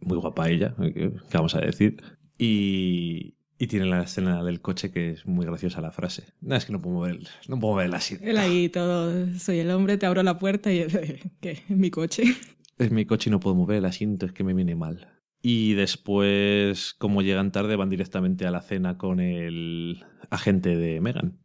muy 0.00 0.18
guapa 0.18 0.48
ella, 0.48 0.74
¿qué 0.78 0.92
qué 0.92 1.36
vamos 1.36 1.54
a 1.54 1.60
decir? 1.60 1.96
Y, 2.38 3.36
y 3.58 3.66
tiene 3.68 3.86
la 3.86 4.02
escena 4.02 4.44
del 4.44 4.60
coche 4.60 4.90
que 4.90 5.10
es 5.10 5.26
muy 5.26 5.46
graciosa 5.46 5.80
la 5.80 5.92
frase. 5.92 6.24
No, 6.40 6.56
es 6.56 6.66
que 6.66 6.72
no 6.72 6.80
puedo 6.80 6.96
mover, 6.96 7.20
no 7.48 7.58
puedo 7.58 7.74
mover 7.74 7.90
la 7.90 8.00
cinta. 8.00 8.24
Él 8.24 8.36
ahí 8.36 8.68
todo, 8.68 9.26
soy 9.38 9.60
el 9.60 9.70
hombre, 9.70 9.96
te 9.96 10.06
abro 10.06 10.22
la 10.22 10.38
puerta 10.38 10.72
y 10.72 10.84
¿qué? 11.40 11.62
Mi 11.68 11.90
coche. 11.90 12.24
Es 12.78 12.90
mi 12.90 13.06
coche 13.06 13.30
y 13.30 13.32
no 13.32 13.40
puedo 13.40 13.56
mover 13.56 13.78
el 13.78 13.86
asiento, 13.86 14.26
es 14.26 14.32
que 14.32 14.44
me 14.44 14.52
viene 14.52 14.76
mal. 14.76 15.08
Y 15.40 15.74
después, 15.74 16.94
como 16.94 17.22
llegan 17.22 17.52
tarde, 17.52 17.76
van 17.76 17.88
directamente 17.88 18.46
a 18.46 18.50
la 18.50 18.62
cena 18.62 18.98
con 18.98 19.20
el 19.20 20.04
agente 20.28 20.76
de 20.76 21.00
Megan. 21.00 21.38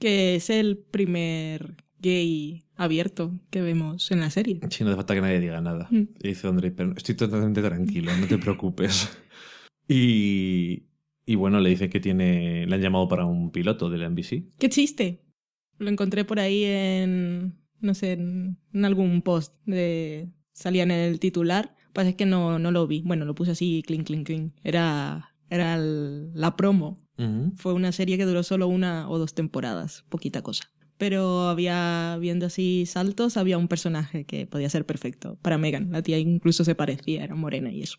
Que 0.00 0.36
es 0.36 0.50
el 0.50 0.78
primer 0.78 1.76
gay 1.98 2.63
abierto 2.76 3.32
que 3.50 3.62
vemos 3.62 4.10
en 4.10 4.20
la 4.20 4.30
serie. 4.30 4.60
Si 4.70 4.82
no 4.84 4.90
hace 4.90 4.96
falta 4.96 5.14
que 5.14 5.20
nadie 5.20 5.40
diga 5.40 5.60
nada. 5.60 5.88
Mm. 5.90 6.08
Y 6.22 6.28
dice 6.28 6.46
Don 6.46 6.56
Draper, 6.56 6.92
estoy 6.96 7.14
totalmente 7.14 7.62
tranquilo, 7.62 8.10
no 8.16 8.26
te 8.26 8.38
preocupes. 8.38 9.16
y, 9.88 10.84
y 11.26 11.34
bueno, 11.34 11.60
le 11.60 11.70
dice 11.70 11.88
que 11.90 12.00
tiene, 12.00 12.66
le 12.66 12.74
han 12.74 12.80
llamado 12.80 13.08
para 13.08 13.24
un 13.24 13.50
piloto 13.50 13.90
de 13.90 13.98
la 13.98 14.08
NBC. 14.08 14.44
¡Qué 14.58 14.68
chiste! 14.68 15.20
Lo 15.78 15.88
encontré 15.90 16.24
por 16.24 16.38
ahí 16.40 16.64
en, 16.64 17.54
no 17.80 17.94
sé, 17.94 18.12
en, 18.12 18.58
en 18.72 18.84
algún 18.84 19.22
post 19.22 19.54
de... 19.66 20.28
Salía 20.52 20.84
en 20.84 20.92
el 20.92 21.18
titular. 21.18 21.74
Pasa 21.92 22.10
es 22.10 22.14
que 22.14 22.26
no, 22.26 22.60
no 22.60 22.70
lo 22.70 22.86
vi. 22.86 23.02
Bueno, 23.04 23.24
lo 23.24 23.34
puse 23.34 23.50
así, 23.52 23.82
clink, 23.84 24.06
clink, 24.06 24.26
clink. 24.26 24.52
Era, 24.62 25.34
era 25.50 25.74
el- 25.74 26.32
la 26.34 26.56
promo. 26.56 27.02
Fue 27.56 27.72
una 27.72 27.92
serie 27.92 28.16
que 28.18 28.24
duró 28.24 28.42
solo 28.42 28.66
una 28.66 29.08
o 29.08 29.18
dos 29.18 29.34
temporadas, 29.34 30.04
poquita 30.08 30.42
cosa. 30.42 30.64
Pero 30.98 31.48
había, 31.48 32.16
viendo 32.20 32.46
así 32.46 32.86
saltos, 32.86 33.36
había 33.36 33.58
un 33.58 33.68
personaje 33.68 34.24
que 34.24 34.46
podía 34.46 34.70
ser 34.70 34.86
perfecto 34.86 35.36
para 35.42 35.58
Megan. 35.58 35.90
La 35.90 36.02
tía 36.02 36.18
incluso 36.18 36.64
se 36.64 36.74
parecía, 36.74 37.24
era 37.24 37.34
morena 37.34 37.72
y 37.72 37.82
eso. 37.82 37.98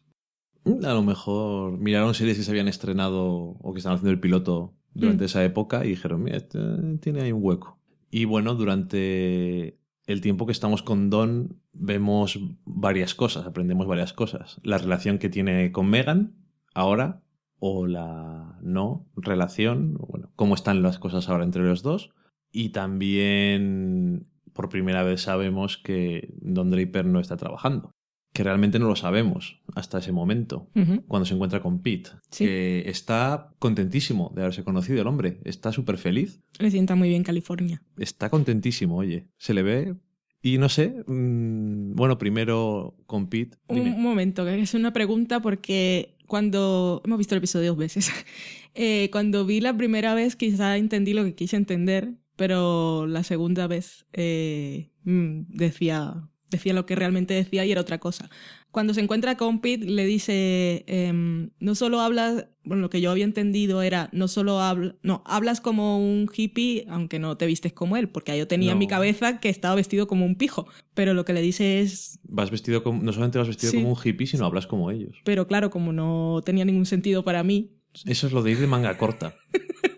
A 0.65 0.93
lo 0.93 1.03
mejor 1.03 1.77
miraron 1.77 2.13
series 2.13 2.37
que 2.37 2.43
se 2.43 2.51
habían 2.51 2.67
estrenado 2.67 3.23
o 3.59 3.73
que 3.73 3.79
estaban 3.79 3.97
haciendo 3.97 4.11
el 4.11 4.19
piloto 4.19 4.73
durante 4.93 5.23
Mm. 5.23 5.25
esa 5.25 5.43
época 5.43 5.85
y 5.85 5.89
dijeron, 5.89 6.23
mira, 6.23 6.37
este 6.37 6.59
tiene 7.01 7.21
ahí 7.21 7.31
un 7.31 7.43
hueco. 7.43 7.77
Y 8.09 8.25
bueno, 8.25 8.55
durante 8.55 9.77
el 10.07 10.21
tiempo 10.21 10.45
que 10.45 10.51
estamos 10.53 10.81
con 10.81 11.09
Don 11.09 11.59
vemos 11.73 12.39
varias 12.63 13.13
cosas, 13.13 13.45
aprendemos 13.45 13.87
varias 13.87 14.13
cosas. 14.13 14.59
La 14.63 14.77
relación 14.77 15.17
que 15.17 15.29
tiene 15.29 15.71
con 15.71 15.89
Megan 15.89 16.33
ahora 16.73 17.21
o 17.59 17.87
la 17.87 18.57
no 18.61 19.05
relación, 19.15 19.97
bueno, 20.07 20.31
cómo 20.35 20.55
están 20.55 20.81
las 20.81 20.97
cosas 20.97 21.27
ahora 21.29 21.43
entre 21.43 21.63
los 21.63 21.83
dos. 21.83 22.11
Y 22.57 22.69
también 22.69 24.27
por 24.53 24.69
primera 24.69 25.03
vez 25.03 25.21
sabemos 25.21 25.77
que 25.77 26.29
Don 26.41 26.71
Draper 26.71 27.05
no 27.05 27.19
está 27.19 27.35
trabajando, 27.35 27.91
que 28.33 28.43
realmente 28.43 28.79
no 28.79 28.87
lo 28.87 28.95
sabemos 28.95 29.59
hasta 29.75 29.97
ese 29.99 30.13
momento 30.13 30.69
cuando 31.07 31.25
se 31.25 31.33
encuentra 31.33 31.61
con 31.61 31.81
Pete, 31.81 32.11
Sí. 32.31 32.45
que 32.45 32.83
está 32.89 33.49
contentísimo 33.59 34.31
de 34.33 34.43
haberse 34.43 34.63
conocido 34.63 35.01
el 35.01 35.07
hombre, 35.07 35.39
está 35.43 35.73
súper 35.73 35.97
feliz, 35.97 36.39
Le 36.59 36.71
sienta 36.71 36.95
muy 36.95 37.09
bien 37.09 37.23
California. 37.23 37.81
está 37.97 38.29
contentísimo, 38.29 38.95
oye, 38.95 39.27
se 39.37 39.53
le 39.53 39.61
ve 39.63 39.95
y 40.41 40.57
no 40.57 40.69
sé, 40.69 41.03
mm, 41.07 41.93
bueno, 41.95 42.17
primero 42.17 42.95
con 43.05 43.27
Pete, 43.27 43.57
dime. 43.67 43.91
Un 43.93 44.01
momento, 44.01 44.45
que 44.45 44.61
es 44.61 44.73
una 44.73 44.93
pregunta 44.93 45.41
porque 45.41 46.15
cuando 46.27 47.01
hemos 47.03 47.17
visto 47.17 47.35
el 47.35 47.39
episodio 47.39 47.69
dos 47.71 47.77
veces, 47.77 48.09
eh, 48.75 49.09
cuando 49.11 49.45
vi 49.45 49.59
la 49.59 49.75
primera 49.75 50.13
vez 50.13 50.37
quizá 50.37 50.77
entendí 50.77 51.13
lo 51.13 51.25
que 51.25 51.35
quise 51.35 51.57
entender, 51.57 52.13
pero 52.35 53.07
la 53.07 53.23
segunda 53.23 53.67
vez 53.67 54.05
eh, 54.13 54.91
mm, 55.03 55.41
decía, 55.49 56.29
decía 56.49 56.73
lo 56.73 56.85
que 56.85 56.95
realmente 56.95 57.33
decía 57.33 57.65
y 57.65 57.71
era 57.71 57.81
otra 57.81 57.99
cosa. 57.99 58.29
Cuando 58.71 58.93
se 58.93 58.99
encuentra 58.99 59.37
con 59.37 59.61
Pete 59.61 59.85
le 59.85 60.05
dice, 60.05 60.83
em, 60.87 61.51
no 61.59 61.75
solo 61.75 62.01
hablas, 62.01 62.47
bueno, 62.65 62.81
lo 62.81 62.89
que 62.89 62.99
yo 62.99 63.09
había 63.09 63.23
entendido 63.23 63.81
era, 63.81 64.09
no 64.11 64.27
solo 64.27 64.59
hablas, 64.59 64.95
no, 65.01 65.23
hablas 65.25 65.61
como 65.61 65.97
un 65.97 66.29
hippie, 66.35 66.85
aunque 66.89 67.17
no 67.17 67.37
te 67.37 67.45
vistes 67.45 67.71
como 67.71 67.95
él, 67.95 68.09
porque 68.09 68.37
yo 68.37 68.47
tenía 68.47 68.73
en 68.73 68.77
mi 68.77 68.87
cabeza 68.87 69.39
que 69.39 69.47
estaba 69.47 69.75
vestido 69.75 70.07
como 70.07 70.25
un 70.25 70.35
pijo, 70.35 70.67
pero 70.93 71.13
lo 71.13 71.23
que 71.23 71.31
le 71.31 71.41
dice 71.41 71.79
es, 71.79 72.19
Vas 72.23 72.51
vestido 72.51 72.83
como, 72.83 73.01
no 73.01 73.13
solamente 73.13 73.37
vas 73.37 73.47
vestido 73.47 73.71
Sí. 73.71 73.77
como 73.77 73.93
un 73.93 73.97
hippie, 74.03 74.27
sino 74.27 74.45
hablas 74.45 74.67
como 74.67 74.91
ellos. 74.91 75.15
pero 75.23 75.47
claro, 75.47 75.69
como 75.69 75.93
no 75.93 76.41
tenía 76.43 76.65
ningún 76.65 76.85
sentido 76.85 77.23
para 77.23 77.43
mí. 77.43 77.71
Eso 78.05 78.27
es 78.27 78.33
lo 78.33 78.43
de 78.43 78.51
ir 78.51 78.59
de 78.59 78.67
manga 78.67 78.97
corta. 78.97 79.35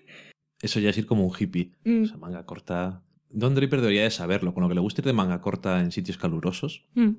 Eso 0.61 0.79
ya 0.79 0.89
es 0.89 0.97
ir 0.97 1.05
como 1.05 1.25
un 1.25 1.33
hippie. 1.37 1.71
mm, 1.85 2.03
O 2.03 2.05
sea, 2.07 2.17
manga 2.17 2.45
corta. 2.45 3.03
Don 3.29 3.53
Draper 3.55 3.81
debería 3.81 4.03
de 4.03 4.11
saberlo, 4.11 4.53
con 4.53 4.63
lo 4.63 4.69
que 4.69 4.75
le 4.75 4.81
gusta 4.81 5.01
ir 5.01 5.05
de 5.05 5.13
manga 5.13 5.41
corta 5.41 5.79
en 5.81 5.91
sitios 5.91 6.17
calurosos. 6.17 6.85
mm. 6.95 7.09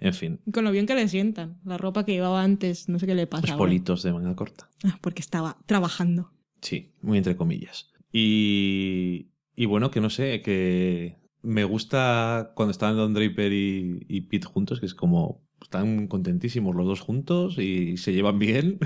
En 0.00 0.12
fin, 0.12 0.40
Con 0.52 0.64
lo 0.64 0.72
bien 0.72 0.86
que 0.86 0.94
le 0.96 1.08
sientan. 1.08 1.60
La 1.64 1.78
ropa 1.78 2.04
que 2.04 2.12
llevaba 2.12 2.42
antes, 2.42 2.88
no 2.88 2.98
sé 2.98 3.06
qué 3.06 3.14
le 3.14 3.26
pasa. 3.28 3.42
los 3.42 3.50
ahora. 3.52 3.58
politos 3.58 4.02
de 4.02 4.12
manga 4.12 4.34
corta. 4.36 4.68
Ah, 4.84 4.98
porque 5.00 5.22
estaba 5.22 5.56
trabajando. 5.66 6.32
Sí, 6.60 6.92
muy 7.00 7.16
entre 7.16 7.36
comillas. 7.36 7.90
Y, 8.12 9.28
y 9.54 9.66
bueno, 9.66 9.90
que 9.90 10.00
no 10.00 10.10
sé, 10.10 10.42
que 10.42 11.16
me 11.42 11.64
gusta 11.64 12.52
cuando 12.56 12.72
están 12.72 12.96
Don 12.96 13.14
Draper 13.14 13.52
y, 13.52 14.04
y 14.08 14.22
Pete 14.22 14.46
juntos, 14.46 14.80
que 14.80 14.86
es 14.86 14.94
como 14.94 15.42
están 15.62 16.08
contentísimos 16.08 16.74
los 16.74 16.86
dos 16.86 17.00
juntos 17.00 17.56
y 17.58 17.96
se 17.96 18.12
llevan 18.12 18.38
bien. 18.38 18.78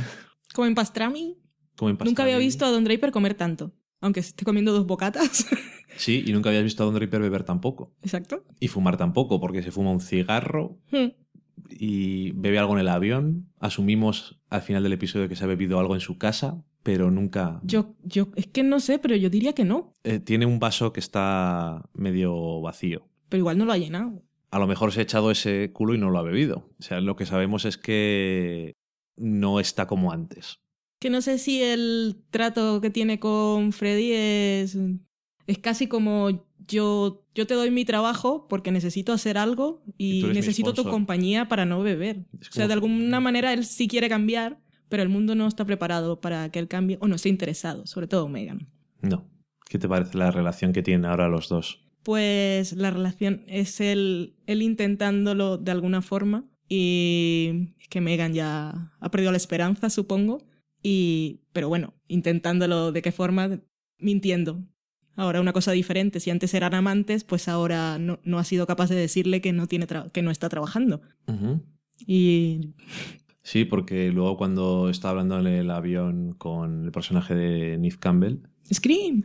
Como 0.55 0.67
en 0.67 0.75
pastrami, 0.75 1.37
en 1.81 1.87
nunca 1.87 2.23
había 2.23 2.35
pastrami. 2.35 2.45
visto 2.45 2.65
a 2.67 2.71
Don 2.71 2.85
Draper 2.85 3.11
comer 3.13 3.35
tanto. 3.35 3.73
Aunque 4.01 4.23
se 4.23 4.29
esté 4.31 4.45
comiendo 4.45 4.73
dos 4.73 4.87
bocatas. 4.87 5.47
Sí, 5.97 6.23
y 6.25 6.33
nunca 6.33 6.51
habías 6.51 6.63
visto 6.63 6.83
a 6.83 6.87
Don 6.87 6.95
Draper 6.95 7.21
beber 7.21 7.43
tampoco. 7.43 7.93
Exacto. 8.03 8.45
Y 8.61 8.69
fumar 8.69 8.97
tampoco, 8.97 9.41
porque 9.41 9.63
se 9.65 9.73
fuma 9.73 9.91
un 9.91 10.01
cigarro 10.01 10.79
Mm. 10.93 11.07
y 11.71 12.31
bebe 12.33 12.59
algo 12.61 12.75
en 12.75 12.81
el 12.81 12.89
avión. 12.89 13.49
Asumimos 13.59 14.39
al 14.49 14.63
final 14.63 14.83
del 14.85 14.93
episodio 14.93 15.29
que 15.29 15.35
se 15.35 15.43
ha 15.43 15.49
bebido 15.49 15.81
algo 15.81 15.95
en 15.95 16.01
su 16.01 16.17
casa, 16.17 16.63
pero 16.85 17.11
nunca. 17.11 17.59
Yo, 17.65 17.97
yo, 18.05 18.29
es 18.37 18.47
que 18.47 18.63
no 18.63 18.79
sé, 18.79 19.01
pero 19.01 19.17
yo 19.17 19.29
diría 19.29 19.55
que 19.55 19.65
no. 19.65 19.97
Eh, 20.05 20.21
tiene 20.21 20.47
un 20.47 20.61
vaso 20.61 20.93
que 20.93 21.01
está 21.01 21.89
medio 21.95 22.61
vacío. 22.61 23.09
Pero 23.29 23.41
igual 23.41 23.59
no 23.59 23.65
lo 23.65 23.73
ha 23.73 23.79
llenado. 23.79 24.23
A 24.53 24.59
lo 24.61 24.67
mejor 24.69 24.93
se 24.93 25.01
ha 25.01 25.03
echado 25.03 25.31
ese 25.33 25.73
culo 25.73 25.95
y 25.95 25.99
no 25.99 26.11
lo 26.11 26.19
ha 26.19 26.23
bebido. 26.23 26.71
O 26.79 26.83
sea, 26.83 27.01
lo 27.01 27.17
que 27.17 27.27
sabemos 27.27 27.65
es 27.65 27.77
que 27.77 28.75
no 29.17 29.59
está 29.59 29.87
como 29.89 30.13
antes. 30.13 30.61
Que 30.99 31.11
no 31.11 31.21
sé 31.21 31.39
si 31.39 31.63
el 31.63 32.17
trato 32.31 32.81
que 32.81 32.91
tiene 32.91 33.21
con 33.21 33.73
Freddy 33.73 34.13
es. 34.13 34.77
Es 35.47 35.59
casi 35.59 35.87
como 35.87 36.47
yo, 36.67 37.25
yo 37.35 37.47
te 37.47 37.55
doy 37.55 37.71
mi 37.71 37.85
trabajo 37.85 38.47
porque 38.49 38.71
necesito 38.71 39.13
hacer 39.13 39.39
algo 39.39 39.83
Y 39.97 40.25
necesito 40.25 40.75
tu 40.75 40.85
compañía 40.85 41.49
para 41.49 41.65
no 41.65 41.83
beber. 41.83 42.27
Es 42.41 42.49
O 42.49 42.53
sea, 42.53 42.67
de 42.67 42.75
alguna 42.75 43.21
manera 43.21 43.53
él 43.53 43.65
sí 43.65 43.89
quiere 43.89 44.09
cambiar, 44.09 44.61
pero 44.89 45.03
el 45.03 45.09
mundo 45.09 45.35
no 45.35 45.47
está 45.47 45.65
preparado 45.65 46.21
para 46.21 46.51
que 46.51 46.59
él 46.59 46.69
cambie 46.69 46.99
o 47.01 47.09
no 47.09 47.17
esté 47.17 47.29
interesado, 47.29 47.87
sobre 47.87 48.07
todo 48.07 48.29
Megan. 48.29 48.69
No. 49.01 49.25
¿Qué 49.69 49.79
te 49.79 49.89
parece 49.89 50.17
la 50.17 50.31
relación 50.31 50.73
que 50.73 50.83
tienen 50.83 51.05
ahora 51.05 51.29
los 51.29 51.49
dos? 51.49 51.85
Pues 52.03 52.73
la 52.73 52.91
relación 52.91 53.45
es 53.47 53.81
él, 53.81 54.35
él 54.47 54.63
intentándolo 54.63 55.59
de 55.59 55.71
alguna 55.73 56.01
forma 56.01 56.45
y 56.69 57.75
es 57.81 57.89
que 57.89 58.01
Megan 58.01 58.33
ya 58.33 58.93
ha 58.99 59.11
perdido 59.11 59.31
la 59.31 59.37
esperanza, 59.37 59.91
supongo. 59.91 60.47
Y, 60.83 61.41
pero 61.53 61.69
bueno, 61.69 61.95
intentándolo 62.07 62.93
de 62.93 63.03
qué 63.03 63.13
forma, 63.13 63.61
mintiendo. 63.99 64.63
Ahora 65.17 65.41
una 65.41 65.53
cosa 65.53 65.73
diferente, 65.73 66.21
si 66.21 66.31
antes 66.31 66.55
eran 66.55 66.75
amantes, 66.75 67.25
pues 67.25 67.49
ahora 67.49 67.99
no, 67.99 68.21
no 68.23 68.39
ha 68.39 68.45
sido 68.45 68.67
capaz 68.67 68.89
de 68.89 68.97
decirle 68.97 69.41
que 69.41 69.53
no, 69.53 69.67
tiene 69.67 69.87
que 70.13 70.23
no 70.23 70.31
está 70.31 70.49
trabajando. 70.49 71.01
Y 72.07 72.75
Sí, 73.49 73.65
porque 73.65 74.13
luego 74.13 74.37
cuando 74.37 74.91
está 74.91 75.09
hablando 75.09 75.39
en 75.41 75.47
el 75.47 75.71
avión 75.71 76.35
con 76.35 76.85
el 76.85 76.93
personaje 76.93 77.35
de 77.35 77.79
Neve 77.79 77.97
Campbell, 77.99 78.43
Scream. 78.71 79.25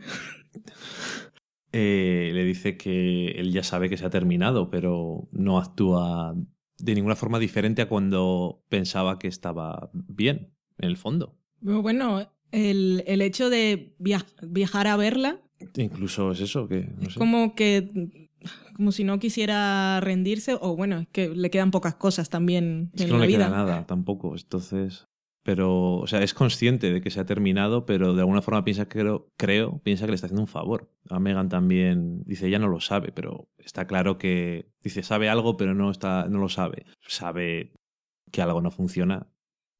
eh, 1.72 2.30
le 2.32 2.44
dice 2.44 2.78
que 2.78 3.32
él 3.32 3.52
ya 3.52 3.62
sabe 3.62 3.90
que 3.90 3.98
se 3.98 4.06
ha 4.06 4.10
terminado, 4.10 4.70
pero 4.70 5.28
no 5.30 5.58
actúa 5.58 6.34
de 6.78 6.94
ninguna 6.94 7.16
forma 7.16 7.38
diferente 7.38 7.82
a 7.82 7.88
cuando 7.90 8.64
pensaba 8.70 9.18
que 9.18 9.28
estaba 9.28 9.90
bien, 9.92 10.54
en 10.78 10.88
el 10.88 10.96
fondo. 10.96 11.36
Bueno, 11.60 12.28
el, 12.52 13.02
el 13.06 13.22
hecho 13.22 13.50
de 13.50 13.94
via- 13.98 14.26
viajar 14.42 14.86
a 14.86 14.96
verla 14.96 15.40
Incluso 15.76 16.32
es 16.32 16.40
eso, 16.40 16.68
que 16.68 16.88
no 17.00 17.10
sé. 17.10 17.18
como 17.18 17.54
que 17.54 18.28
como 18.76 18.92
si 18.92 19.04
no 19.04 19.18
quisiera 19.18 20.00
rendirse 20.00 20.56
o 20.60 20.76
bueno, 20.76 20.98
es 20.98 21.08
que 21.08 21.28
le 21.30 21.48
quedan 21.50 21.70
pocas 21.70 21.94
cosas 21.94 22.28
también 22.28 22.90
Es 22.94 23.02
en 23.02 23.06
que 23.06 23.12
no 23.12 23.18
la 23.18 23.24
le 23.24 23.28
vida. 23.28 23.46
queda 23.46 23.56
nada 23.56 23.86
tampoco, 23.86 24.34
entonces... 24.36 25.06
Pero, 25.46 25.96
o 25.96 26.06
sea, 26.06 26.22
es 26.22 26.32
consciente 26.32 26.90
de 26.90 27.02
que 27.02 27.10
se 27.10 27.20
ha 27.20 27.26
terminado, 27.26 27.84
pero 27.84 28.14
de 28.14 28.20
alguna 28.22 28.40
forma 28.40 28.64
piensa 28.64 28.88
que 28.88 29.00
creo, 29.00 29.28
creo, 29.36 29.78
piensa 29.82 30.06
que 30.06 30.12
le 30.12 30.14
está 30.14 30.26
haciendo 30.26 30.40
un 30.40 30.48
favor. 30.48 30.90
A 31.10 31.20
Megan 31.20 31.50
también 31.50 32.22
dice, 32.24 32.46
ella 32.46 32.58
no 32.58 32.66
lo 32.68 32.80
sabe, 32.80 33.12
pero 33.12 33.46
está 33.58 33.86
claro 33.86 34.16
que 34.16 34.70
dice, 34.82 35.02
sabe 35.02 35.28
algo, 35.28 35.58
pero 35.58 35.74
no 35.74 35.90
está, 35.90 36.28
no 36.30 36.38
lo 36.38 36.48
sabe. 36.48 36.86
Sabe 37.06 37.74
que 38.32 38.40
algo 38.40 38.62
no 38.62 38.70
funciona. 38.70 39.26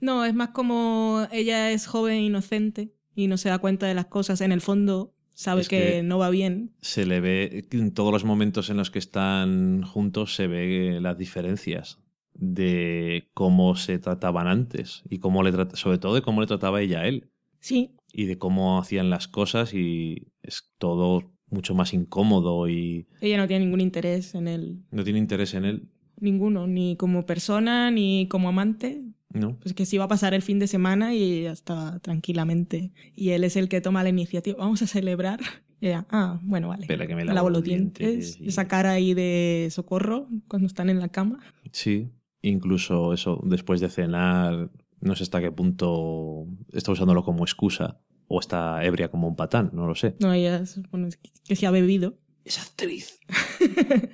No, 0.00 0.24
es 0.24 0.34
más 0.34 0.50
como 0.50 1.26
ella 1.32 1.70
es 1.72 1.86
joven 1.86 2.14
e 2.14 2.22
inocente 2.24 2.92
y 3.14 3.26
no 3.28 3.36
se 3.36 3.48
da 3.48 3.58
cuenta 3.58 3.86
de 3.86 3.94
las 3.94 4.06
cosas. 4.06 4.40
En 4.40 4.52
el 4.52 4.60
fondo 4.60 5.14
sabe 5.34 5.62
Es 5.62 5.68
que, 5.68 5.76
que- 5.78 6.02
no 6.02 6.18
va 6.18 6.30
bien. 6.30 6.72
Se 6.80 7.06
le 7.06 7.20
ve 7.20 7.66
en 7.70 7.92
todos 7.92 8.12
los 8.12 8.24
momentos 8.24 8.70
en 8.70 8.76
los 8.76 8.90
que 8.90 8.98
están 8.98 9.82
juntos 9.82 10.34
se 10.34 10.46
ve 10.46 10.98
las 11.00 11.16
diferencias 11.18 11.98
de 12.34 13.28
cómo 13.34 13.76
se 13.76 13.98
trataban 13.98 14.46
antes 14.48 15.02
y 15.08 15.18
cómo 15.18 15.42
le 15.42 15.52
sobre 15.76 15.98
todo 15.98 16.14
de 16.14 16.22
cómo 16.22 16.40
le 16.40 16.46
trataba 16.46 16.80
ella 16.82 17.00
a 17.00 17.06
él. 17.08 17.30
Sí, 17.60 17.92
y 18.12 18.26
de 18.26 18.38
cómo 18.38 18.78
hacían 18.78 19.10
las 19.10 19.26
cosas 19.28 19.72
y 19.74 20.28
es 20.42 20.70
todo 20.78 21.32
mucho 21.48 21.74
más 21.74 21.94
incómodo 21.94 22.68
y 22.68 23.06
ella 23.20 23.38
no 23.38 23.46
tiene 23.48 23.64
ningún 23.64 23.80
interés 23.80 24.34
en 24.34 24.48
él. 24.48 24.82
no 24.90 25.02
tiene 25.04 25.18
interés 25.18 25.54
en 25.54 25.64
él, 25.64 25.88
Ninguno, 26.20 26.66
ni 26.68 26.96
como 26.96 27.26
persona, 27.26 27.90
ni 27.90 28.28
como 28.28 28.48
amante. 28.48 29.02
¿No? 29.34 29.58
Pues 29.60 29.74
que 29.74 29.84
sí 29.84 29.98
va 29.98 30.04
a 30.04 30.08
pasar 30.08 30.32
el 30.32 30.40
fin 30.42 30.58
de 30.58 30.66
semana 30.66 31.14
y 31.14 31.40
ella 31.40 31.52
está 31.52 31.98
tranquilamente. 32.00 32.92
Y 33.14 33.30
él 33.30 33.44
es 33.44 33.56
el 33.56 33.68
que 33.68 33.80
toma 33.82 34.02
la 34.02 34.08
iniciativa. 34.08 34.56
Vamos 34.58 34.80
a 34.82 34.86
celebrar. 34.86 35.40
Y 35.80 35.88
ella, 35.88 36.06
ah, 36.10 36.40
bueno, 36.44 36.68
vale. 36.68 36.82
Espera 36.82 37.06
que 37.06 37.14
me 37.14 37.26
lavo 37.26 37.50
los 37.50 37.62
dientes. 37.62 38.38
y- 38.40 38.48
Esa 38.48 38.66
cara 38.68 38.92
ahí 38.92 39.12
de 39.12 39.68
socorro 39.70 40.28
cuando 40.48 40.66
están 40.66 40.88
en 40.88 40.98
la 40.98 41.08
cama. 41.08 41.40
Sí, 41.72 42.08
incluso 42.40 43.12
eso, 43.12 43.38
después 43.44 43.82
de 43.82 43.90
cenar, 43.90 44.70
no 45.02 45.14
sé 45.14 45.24
hasta 45.24 45.42
qué 45.42 45.50
punto 45.52 46.46
está 46.72 46.90
usándolo 46.92 47.22
como 47.22 47.44
excusa 47.44 47.98
o 48.28 48.40
está 48.40 48.82
ebria 48.82 49.10
como 49.10 49.28
un 49.28 49.36
patán, 49.36 49.70
no 49.74 49.86
lo 49.86 49.94
sé. 49.94 50.14
No, 50.20 50.32
ella 50.32 50.56
es- 50.60 50.80
bueno, 50.90 51.06
es 51.08 51.18
que, 51.18 51.30
que 51.44 51.54
se 51.56 51.66
ha 51.66 51.70
bebido. 51.70 52.16
Es 52.46 52.58
actriz. 52.60 53.18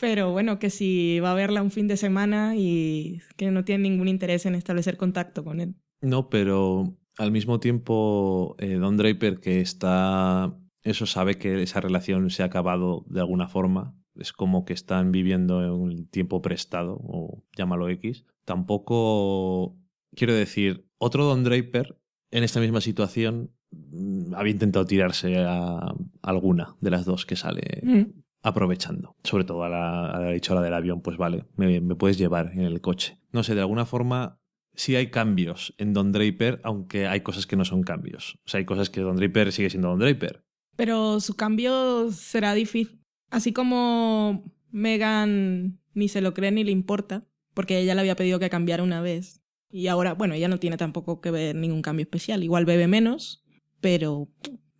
Pero 0.00 0.32
bueno, 0.32 0.58
que 0.58 0.70
si 0.70 1.20
va 1.20 1.32
a 1.32 1.34
verla 1.34 1.62
un 1.62 1.70
fin 1.70 1.88
de 1.88 1.96
semana 1.96 2.54
y 2.56 3.20
que 3.36 3.50
no 3.50 3.64
tiene 3.64 3.88
ningún 3.88 4.08
interés 4.08 4.46
en 4.46 4.54
establecer 4.54 4.96
contacto 4.96 5.44
con 5.44 5.60
él. 5.60 5.74
No, 6.00 6.28
pero 6.28 6.96
al 7.16 7.32
mismo 7.32 7.58
tiempo, 7.60 8.56
eh, 8.58 8.74
Don 8.74 8.96
Draper, 8.96 9.40
que 9.40 9.60
está. 9.60 10.56
Eso 10.82 11.06
sabe 11.06 11.36
que 11.38 11.62
esa 11.62 11.80
relación 11.80 12.30
se 12.30 12.42
ha 12.42 12.46
acabado 12.46 13.04
de 13.08 13.20
alguna 13.20 13.48
forma. 13.48 13.96
Es 14.14 14.32
como 14.32 14.64
que 14.64 14.72
están 14.72 15.12
viviendo 15.12 15.62
en 15.64 15.70
un 15.70 16.08
tiempo 16.08 16.40
prestado, 16.40 16.98
o 17.02 17.44
llámalo 17.56 17.88
X. 17.88 18.24
Tampoco. 18.44 19.76
Quiero 20.14 20.34
decir, 20.34 20.88
otro 20.98 21.24
Don 21.24 21.44
Draper 21.44 21.98
en 22.30 22.44
esta 22.44 22.60
misma 22.60 22.80
situación 22.80 23.52
mm, 23.70 24.34
había 24.34 24.52
intentado 24.52 24.86
tirarse 24.86 25.36
a 25.38 25.94
alguna 26.22 26.76
de 26.80 26.90
las 26.90 27.04
dos 27.04 27.26
que 27.26 27.36
sale 27.36 27.82
Mm. 27.82 28.22
Aprovechando. 28.42 29.16
Sobre 29.24 29.44
todo 29.44 29.64
a 29.64 29.68
la, 29.68 30.16
a 30.16 30.32
dicho 30.32 30.54
la 30.54 30.62
del 30.62 30.74
avión, 30.74 31.00
pues 31.00 31.16
vale, 31.16 31.44
me, 31.56 31.80
puedes 31.96 32.18
llevar 32.18 32.52
en 32.52 32.60
el 32.60 32.80
coche. 32.80 33.18
No 33.32 33.42
sé, 33.42 33.54
de 33.54 33.60
alguna 33.60 33.86
forma 33.86 34.40
sí 34.74 34.96
hay 34.96 35.10
cambios 35.10 35.74
en 35.78 35.92
Don 35.92 36.12
Draper, 36.12 36.60
aunque 36.62 37.06
hay 37.06 37.20
cosas 37.20 37.46
que 37.46 37.56
no 37.56 37.64
son 37.64 37.82
cambios. 37.82 38.38
O 38.46 38.48
sea, 38.48 38.58
hay 38.58 38.64
cosas 38.64 38.90
que 38.90 39.00
Don 39.00 39.16
Draper 39.16 39.52
sigue 39.52 39.70
siendo 39.70 39.88
Don 39.88 39.98
Draper. 39.98 40.44
Pero 40.76 41.20
su 41.20 41.34
cambio 41.34 42.12
será 42.12 42.54
difícil. 42.54 43.00
Así 43.30 43.52
como 43.52 44.44
Megan 44.70 45.80
ni 45.94 46.08
se 46.08 46.20
lo 46.20 46.32
cree 46.32 46.52
ni 46.52 46.64
le 46.64 46.70
importa, 46.70 47.26
porque 47.54 47.78
ella 47.78 47.94
le 47.94 48.00
había 48.00 48.16
pedido 48.16 48.38
que 48.38 48.50
cambiara 48.50 48.82
una 48.82 49.00
vez. 49.00 49.42
Y 49.70 49.88
ahora, 49.88 50.14
bueno, 50.14 50.34
ella 50.34 50.48
no 50.48 50.58
tiene 50.58 50.76
tampoco 50.76 51.20
que 51.20 51.30
ver 51.30 51.56
ningún 51.56 51.82
cambio 51.82 52.04
especial. 52.04 52.42
Igual 52.42 52.64
bebe 52.64 52.86
menos, 52.86 53.44
pero 53.80 54.28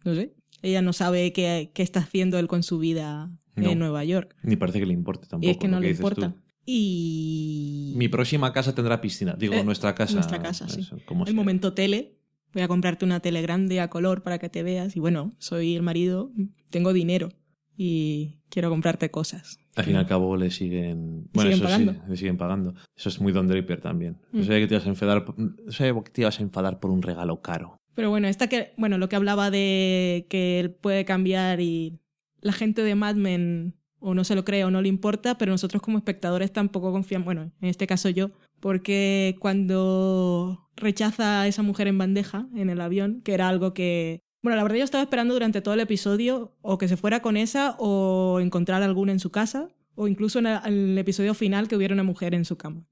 no 0.05 0.15
sé. 0.15 0.35
Ella 0.63 0.81
no 0.81 0.93
sabe 0.93 1.33
qué 1.33 1.71
está 1.75 2.01
haciendo 2.01 2.39
él 2.39 2.49
con 2.49 2.63
su 2.63 2.79
vida 2.79 3.31
No. 3.65 3.71
en 3.71 3.79
Nueva 3.79 4.05
York. 4.05 4.35
Ni 4.43 4.57
parece 4.57 4.81
que 4.81 4.87
le 4.87 4.93
importe 4.95 5.27
tampoco. 5.29 5.47
y 5.49 5.51
es 5.51 5.57
que 5.59 5.69
no 5.69 5.81
le 5.81 5.91
importa. 5.91 6.31
tú. 6.35 6.41
Y 6.67 7.93
Mi 7.97 8.09
próxima 8.09 8.53
casa 8.53 8.75
tendrá 8.75 9.01
piscina. 9.01 9.35
Digo, 9.39 9.55
Eh, 9.55 9.65
nuestra 9.65 9.95
casa. 9.95 10.15
nuestra 10.15 10.41
casa, 10.43 10.69
sí. 10.69 10.87
como 11.07 11.23
el 11.25 11.29
sea. 11.29 11.37
momento 11.37 11.73
tele. 11.73 12.15
Voy 12.55 12.63
a 12.63 12.69
comprarte 12.69 13.05
una 13.05 13.21
tele 13.21 13.43
grande 13.43 13.81
a 13.81 13.89
color 13.89 14.23
para 14.23 14.39
que 14.39 14.49
te 14.49 14.63
veas. 14.63 14.97
Y 14.97 15.01
bueno, 15.01 15.35
soy 15.39 15.75
el 15.77 15.83
marido, 15.83 16.31
tengo 16.71 16.93
dinero 16.93 17.29
y 17.77 18.39
quiero 18.49 18.71
comprarte 18.71 19.11
cosas. 19.11 19.59
Al 19.77 19.85
fin 19.85 19.95
y 19.95 19.99
al 19.99 20.07
cabo 20.07 20.37
le 20.37 20.51
siguen. 20.51 21.29
Bueno, 21.33 21.51
siguen 21.53 21.55
eso 21.55 21.65
pagando. 21.65 21.93
sí, 21.93 21.99
le 22.11 22.17
siguen 22.17 22.37
pagando. 22.37 22.75
Eso 22.97 23.09
es 23.11 23.21
muy 23.21 23.33
Don 23.33 23.47
Draper 23.49 23.81
también. 23.81 24.19
Mm. 24.33 24.39
No 24.39 24.45
sabía 24.45 24.61
que 24.61 24.67
te 24.69 24.75
ibas 24.75 24.87
a 24.87 24.91
enfadar. 24.91 25.25
no 25.37 25.73
sabía 25.73 25.95
que 26.03 26.11
te 26.11 26.21
ibas 26.23 26.39
a 26.41 26.43
enfadar 26.43 26.81
por 26.81 26.91
un 26.91 27.03
regalo 27.03 27.41
caro. 27.43 27.77
Pero 27.95 28.11
bueno, 28.11 28.29
esta 28.29 28.47
que, 28.49 28.73
bueno, 28.77 28.97
lo 28.99 29.09
que 29.09 29.17
hablaba 29.17 29.51
de 29.51 30.27
que 30.31 30.61
él 30.61 30.71
puede 30.71 31.05
cambiar 31.05 31.61
y 31.61 31.99
la 32.41 32.53
gente 32.53 32.83
de 32.83 32.95
Mad 32.95 33.17
Men 33.17 33.75
o 34.01 34.15
no 34.15 34.25
se 34.25 34.35
lo 34.35 34.45
cree 34.45 34.65
o 34.65 34.71
no 34.71 34.81
le 34.81 34.89
importa, 34.89 35.39
pero 35.39 35.53
nosotros 35.53 35.83
como 35.83 35.99
espectadores 35.99 36.53
tampoco 36.53 36.93
confiamos, 36.93 37.25
bueno, 37.25 37.51
en 37.61 37.69
este 37.69 37.87
caso 37.87 38.09
yo, 38.09 38.31
porque 38.61 39.37
cuando 39.41 40.71
rechaza 40.77 41.43
a 41.43 41.47
esa 41.49 41.63
mujer 41.63 41.89
en 41.89 41.99
bandeja 41.99 42.47
en 42.55 42.71
el 42.71 42.81
avión, 42.81 43.21
que 43.23 43.35
era 43.35 43.49
algo 43.49 43.75
que, 43.75 44.21
bueno, 44.43 44.57
la 44.57 44.63
verdad 44.63 44.79
yo 44.79 44.85
estaba 44.85 45.03
esperando 45.03 45.35
durante 45.35 45.61
todo 45.61 45.75
el 45.75 45.81
episodio 45.81 46.55
o 46.63 46.79
que 46.79 46.89
se 46.89 46.97
fuera 46.97 47.23
con 47.23 47.37
esa 47.37 47.75
o 47.79 48.39
encontrar 48.41 48.83
alguna 48.83 49.13
en 49.13 49.19
su 49.19 49.31
casa 49.31 49.69
o 49.97 50.07
incluso 50.07 50.39
en 50.39 50.47
el, 50.47 50.97
episodio 50.97 51.35
final 51.35 51.67
que 51.67 51.77
hubiera 51.77 51.95
una 51.95 52.05
mujer 52.05 52.35
en 52.35 52.45
su 52.45 52.57
cama 52.57 52.87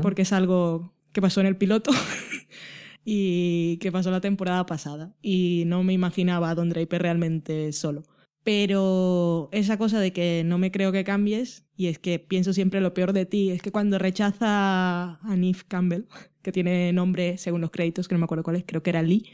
porque 0.00 0.22
es 0.22 0.32
algo 0.32 0.94
que 1.12 1.20
pasó 1.20 1.40
en 1.40 1.46
el 1.46 1.56
piloto 1.56 1.90
y 3.04 3.78
que 3.78 3.92
pasó 3.92 4.10
la 4.10 4.20
temporada 4.20 4.66
pasada. 4.66 5.14
Y 5.22 5.64
no 5.66 5.82
me 5.82 5.92
imaginaba 5.92 6.50
a 6.50 6.54
Don 6.54 6.70
Draper 6.70 7.02
realmente 7.02 7.72
solo. 7.72 8.04
Pero 8.46 9.48
esa 9.50 9.76
cosa 9.76 9.98
de 9.98 10.12
que 10.12 10.44
no 10.46 10.56
me 10.56 10.70
creo 10.70 10.92
que 10.92 11.02
cambies, 11.02 11.66
y 11.76 11.88
es 11.88 11.98
que 11.98 12.20
pienso 12.20 12.52
siempre 12.52 12.80
lo 12.80 12.94
peor 12.94 13.12
de 13.12 13.26
ti, 13.26 13.50
es 13.50 13.60
que 13.60 13.72
cuando 13.72 13.98
rechaza 13.98 15.16
a 15.16 15.36
Neve 15.36 15.58
Campbell, 15.66 16.04
que 16.42 16.52
tiene 16.52 16.92
nombre 16.92 17.38
según 17.38 17.60
los 17.60 17.72
créditos, 17.72 18.06
que 18.06 18.14
no 18.14 18.20
me 18.20 18.26
acuerdo 18.26 18.44
cuál 18.44 18.54
es, 18.54 18.64
creo 18.64 18.84
que 18.84 18.90
era 18.90 19.02
Lee, 19.02 19.28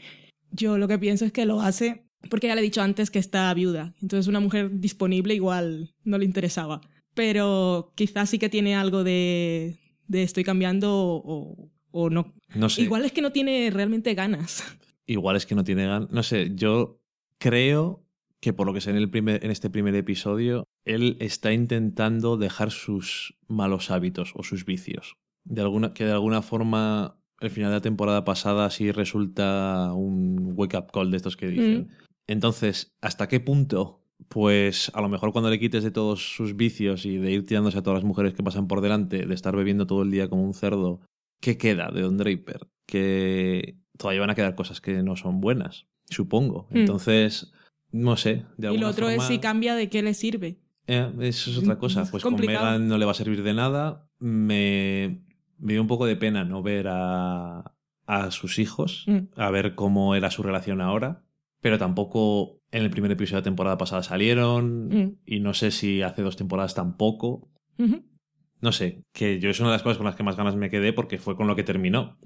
yo 0.49 0.79
lo 0.79 0.87
que 0.87 0.97
pienso 0.97 1.25
es 1.25 1.31
que 1.31 1.45
lo 1.45 1.61
hace 1.61 2.07
porque 2.27 2.47
ya 2.47 2.55
le 2.55 2.61
he 2.61 2.63
dicho 2.63 2.81
antes 2.81 3.11
que 3.11 3.19
está 3.19 3.53
viuda. 3.53 3.93
Entonces 4.01 4.27
una 4.27 4.39
mujer 4.39 4.79
disponible 4.79 5.35
igual 5.35 5.93
no 6.03 6.17
le 6.17 6.25
interesaba. 6.25 6.81
Pero 7.13 7.93
quizás 7.93 8.31
sí 8.31 8.39
que 8.39 8.49
tiene 8.49 8.75
algo 8.75 9.03
de, 9.03 9.77
de 10.07 10.23
estoy 10.23 10.43
cambiando 10.43 10.89
o, 10.91 11.69
o 11.91 12.09
no. 12.09 12.33
No 12.55 12.67
sé. 12.67 12.81
Igual 12.81 13.05
es 13.05 13.11
que 13.11 13.21
no 13.21 13.31
tiene 13.31 13.69
realmente 13.69 14.15
ganas. 14.15 14.63
Igual 15.05 15.35
es 15.35 15.45
que 15.45 15.53
no 15.53 15.63
tiene 15.63 15.85
ganas. 15.85 16.09
No 16.09 16.23
sé, 16.23 16.53
yo 16.55 16.99
creo 17.37 18.02
que 18.43 18.51
por 18.51 18.67
lo 18.67 18.73
que 18.73 18.81
sé 18.81 18.89
en, 18.89 18.97
el 18.97 19.09
primer, 19.09 19.43
en 19.45 19.51
este 19.51 19.69
primer 19.69 19.95
episodio, 19.95 20.67
él 20.83 21.15
está 21.21 21.53
intentando 21.53 22.35
dejar 22.35 22.71
sus 22.71 23.37
malos 23.47 23.89
hábitos 23.89 24.33
o 24.35 24.43
sus 24.43 24.65
vicios. 24.65 25.15
De 25.45 25.61
alguna, 25.61 25.93
que 25.93 26.03
de 26.03 26.11
alguna 26.11 26.41
forma, 26.41 27.15
el 27.39 27.51
final 27.51 27.69
de 27.71 27.77
la 27.77 27.81
temporada 27.81 28.25
pasada 28.25 28.69
sí 28.69 28.91
resulta 28.91 29.93
un 29.93 30.55
wake-up 30.57 30.91
call 30.91 31.09
de 31.09 31.15
estos 31.15 31.37
que 31.37 31.47
dicen. 31.47 31.87
Entonces, 32.27 32.91
¿hasta 32.99 33.29
qué 33.29 33.39
punto? 33.39 34.03
Pues 34.27 34.91
a 34.93 34.99
lo 34.99 35.07
mejor 35.07 35.31
cuando 35.31 35.49
le 35.49 35.57
quites 35.57 35.85
de 35.85 35.91
todos 35.91 36.35
sus 36.35 36.57
vicios 36.57 37.05
y 37.05 37.15
de 37.15 37.31
ir 37.31 37.45
tirándose 37.45 37.77
a 37.77 37.81
todas 37.81 37.99
las 37.99 38.05
mujeres 38.05 38.33
que 38.33 38.43
pasan 38.43 38.67
por 38.67 38.81
delante, 38.81 39.25
de 39.25 39.33
estar 39.33 39.55
bebiendo 39.55 39.87
todo 39.87 40.01
el 40.03 40.11
día 40.11 40.27
como 40.27 40.43
un 40.43 40.53
cerdo, 40.53 40.99
¿qué 41.39 41.57
queda 41.57 41.91
de 41.91 42.01
Don 42.01 42.17
Draper? 42.17 42.67
Que 42.85 43.77
todavía 43.97 44.19
van 44.19 44.31
a 44.31 44.35
quedar 44.35 44.55
cosas 44.55 44.81
que 44.81 45.01
no 45.01 45.15
son 45.15 45.39
buenas, 45.39 45.87
supongo. 46.09 46.67
Mm. 46.71 46.79
No 47.93 48.17
sé. 48.17 48.45
De 48.57 48.65
Y 48.65 48.71
alguna 48.71 48.81
lo 48.81 48.89
otro 48.89 49.05
forma, 49.07 49.21
es 49.23 49.27
si 49.27 49.39
cambia 49.39 49.75
de 49.75 49.87
qué 49.89 50.01
le 50.03 50.13
sirve. 50.13 50.57
eh, 50.87 51.09
eso 51.21 51.49
es 51.51 51.57
otra 51.59 51.77
cosa. 51.79 52.01
Es 52.01 52.09
Pues 52.11 52.21
con 52.23 52.35
Megan 52.35 52.87
no 52.89 52.97
le 52.97 53.05
va 53.05 53.11
a 53.11 53.15
servir 53.15 53.41
de 53.43 53.53
nada. 53.53 54.09
me, 54.19 55.21
me 55.59 55.73
dio 55.73 55.81
un 55.81 55.87
poco 55.87 56.05
de 56.05 56.15
pena 56.17 56.43
no 56.43 56.61
ver 56.61 56.87
a, 56.89 57.73
a 58.05 58.31
sus 58.31 58.59
hijos, 58.59 59.05
Mm. 59.07 59.19
a 59.37 59.49
ver 59.51 59.75
cómo 59.75 60.15
era 60.15 60.29
su 60.31 60.43
relación 60.43 60.81
ahora, 60.81 61.23
pero 61.61 61.77
tampoco 61.77 62.59
en 62.71 62.83
el 62.83 62.89
primer 62.89 63.11
episodio 63.11 63.37
de 63.37 63.41
la 63.41 63.51
temporada 63.51 63.77
pasada 63.77 64.03
salieron 64.03 64.87
Mm. 64.89 65.15
y 65.25 65.39
no 65.39 65.53
sé 65.53 65.71
si 65.71 66.01
hace 66.01 66.21
dos 66.23 66.35
temporadas 66.35 66.73
tampoco. 66.75 67.49
No 68.61 68.71
sé, 68.71 69.03
que 69.13 69.39
yo 69.39 69.49
es 69.49 69.59
una 69.59 69.69
de 69.69 69.75
las 69.75 69.83
cosas 69.83 69.97
con 69.97 70.05
las 70.05 70.15
que 70.15 70.23
más 70.23 70.37
ganas 70.37 70.55
me 70.55 70.69
quedé 70.69 70.93
porque 70.93 71.17
fue 71.17 71.35
con 71.35 71.47
lo 71.47 71.55
que 71.55 71.63
terminó. 71.63 72.17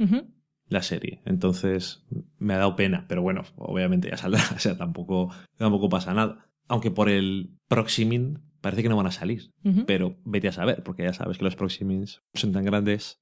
La 0.70 0.82
serie. 0.84 1.22
Entonces 1.26 2.06
me 2.40 2.54
ha 2.54 2.58
dado 2.58 2.76
pena, 2.76 3.06
pero 3.08 3.22
bueno, 3.22 3.44
obviamente 3.58 4.10
ya 4.10 4.18
saldrá, 4.18 4.42
o 4.56 4.60
sea, 4.60 4.78
tampoco, 4.78 5.32
tampoco 5.58 5.90
pasa 5.90 6.14
nada. 6.14 6.46
Aunque 6.68 6.92
por 6.92 7.10
el 7.10 7.52
Proximin 7.70 8.40
parece 8.62 8.84
que 8.84 8.90
no 8.90 8.98
van 8.98 9.08
a 9.08 9.12
salir, 9.12 9.52
pero 9.86 10.18
vete 10.26 10.48
a 10.50 10.52
saber, 10.52 10.84
porque 10.84 11.04
ya 11.04 11.14
sabes 11.14 11.38
que 11.38 11.44
los 11.46 11.56
Proximins 11.56 12.22
son 12.34 12.52
tan 12.52 12.66
grandes, 12.66 13.22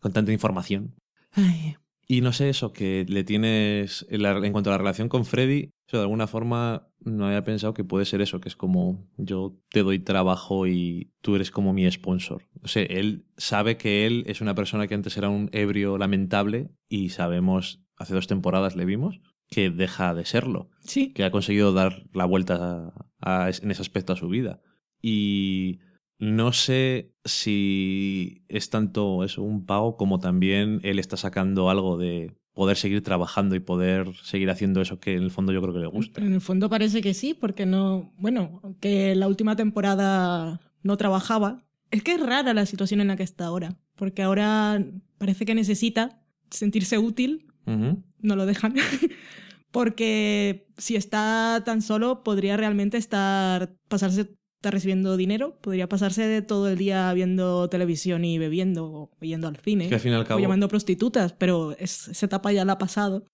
con 0.00 0.12
tanta 0.12 0.32
información. 0.32 0.94
Ay. 1.32 1.76
Y 2.06 2.20
no 2.20 2.32
sé 2.34 2.50
eso, 2.50 2.72
que 2.72 3.06
le 3.08 3.24
tienes, 3.24 4.06
en, 4.10 4.22
la- 4.22 4.36
en 4.46 4.52
cuanto 4.52 4.70
a 4.70 4.74
la 4.74 4.78
relación 4.78 5.08
con 5.08 5.24
Freddy, 5.24 5.70
eso 5.88 5.96
de 5.96 6.02
alguna 6.02 6.26
forma 6.26 6.86
no 7.04 7.26
había 7.26 7.44
pensado 7.44 7.74
que 7.74 7.84
puede 7.84 8.04
ser 8.04 8.20
eso, 8.20 8.40
que 8.40 8.48
es 8.48 8.56
como 8.56 9.06
yo 9.16 9.60
te 9.70 9.82
doy 9.82 9.98
trabajo 9.98 10.66
y 10.66 11.12
tú 11.20 11.36
eres 11.36 11.50
como 11.50 11.72
mi 11.72 11.90
sponsor. 11.90 12.42
O 12.62 12.68
sea, 12.68 12.82
él 12.84 13.26
sabe 13.36 13.76
que 13.76 14.06
él 14.06 14.24
es 14.26 14.40
una 14.40 14.54
persona 14.54 14.86
que 14.86 14.94
antes 14.94 15.16
era 15.16 15.28
un 15.28 15.48
ebrio 15.52 15.98
lamentable 15.98 16.70
y 16.88 17.10
sabemos, 17.10 17.82
hace 17.96 18.14
dos 18.14 18.26
temporadas 18.26 18.74
le 18.76 18.84
vimos, 18.84 19.20
que 19.48 19.70
deja 19.70 20.14
de 20.14 20.24
serlo 20.24 20.70
Sí. 20.80 21.12
que 21.12 21.24
ha 21.24 21.30
conseguido 21.30 21.72
dar 21.72 22.04
la 22.12 22.24
vuelta 22.24 22.92
a- 23.20 23.44
a- 23.46 23.50
en 23.50 23.70
ese 23.70 23.82
aspecto 23.82 24.12
a 24.12 24.16
su 24.16 24.28
vida. 24.28 24.60
Y 25.02 25.80
no 26.18 26.52
sé 26.52 27.12
si 27.24 28.44
es 28.48 28.70
tanto 28.70 29.24
eso 29.24 29.42
un 29.42 29.66
pago 29.66 29.96
como 29.96 30.18
también 30.18 30.80
él 30.82 30.98
está 30.98 31.16
sacando 31.16 31.68
algo 31.70 31.98
de 31.98 32.34
poder 32.54 32.76
seguir 32.76 33.02
trabajando 33.02 33.54
y 33.56 33.60
poder 33.60 34.14
seguir 34.22 34.48
haciendo 34.48 34.80
eso 34.80 35.00
que 35.00 35.14
en 35.14 35.24
el 35.24 35.30
fondo 35.30 35.52
yo 35.52 35.60
creo 35.60 35.74
que 35.74 35.80
le 35.80 35.86
gusta. 35.86 36.20
En 36.20 36.32
el 36.32 36.40
fondo 36.40 36.70
parece 36.70 37.02
que 37.02 37.12
sí, 37.12 37.34
porque 37.34 37.66
no. 37.66 38.12
Bueno, 38.16 38.60
aunque 38.62 39.14
la 39.14 39.28
última 39.28 39.56
temporada 39.56 40.60
no 40.82 40.96
trabajaba. 40.96 41.64
Es 41.90 42.02
que 42.02 42.14
es 42.14 42.20
rara 42.20 42.54
la 42.54 42.66
situación 42.66 43.00
en 43.00 43.08
la 43.08 43.16
que 43.16 43.22
está 43.24 43.46
ahora. 43.46 43.76
Porque 43.96 44.22
ahora 44.22 44.84
parece 45.18 45.44
que 45.44 45.54
necesita 45.54 46.22
sentirse 46.50 46.98
útil. 46.98 47.46
No 47.66 48.36
lo 48.36 48.46
dejan. 48.46 48.74
porque 49.70 50.68
si 50.78 50.96
está 50.96 51.62
tan 51.64 51.82
solo, 51.82 52.22
podría 52.22 52.56
realmente 52.56 52.96
estar. 52.96 53.74
pasarse. 53.88 54.34
Estar 54.64 54.72
recibiendo 54.72 55.16
dinero. 55.18 55.58
Podría 55.60 55.88
pasarse 55.88 56.26
de 56.26 56.40
todo 56.42 56.68
el 56.70 56.78
día 56.78 57.12
viendo 57.12 57.68
televisión 57.68 58.24
y 58.24 58.38
bebiendo 58.38 58.86
o 58.86 59.10
yendo 59.20 59.46
al 59.48 59.56
cine. 59.58 59.88
Que 59.88 59.94
al 59.96 60.00
fin 60.00 60.12
y 60.12 60.14
al 60.14 60.26
O 60.32 60.38
llamando 60.38 60.68
prostitutas, 60.68 61.32
pero 61.34 61.72
es- 61.78 62.08
esa 62.08 62.26
etapa 62.26 62.50
ya 62.52 62.64
la 62.64 62.72
ha 62.74 62.78
pasado. 62.78 63.24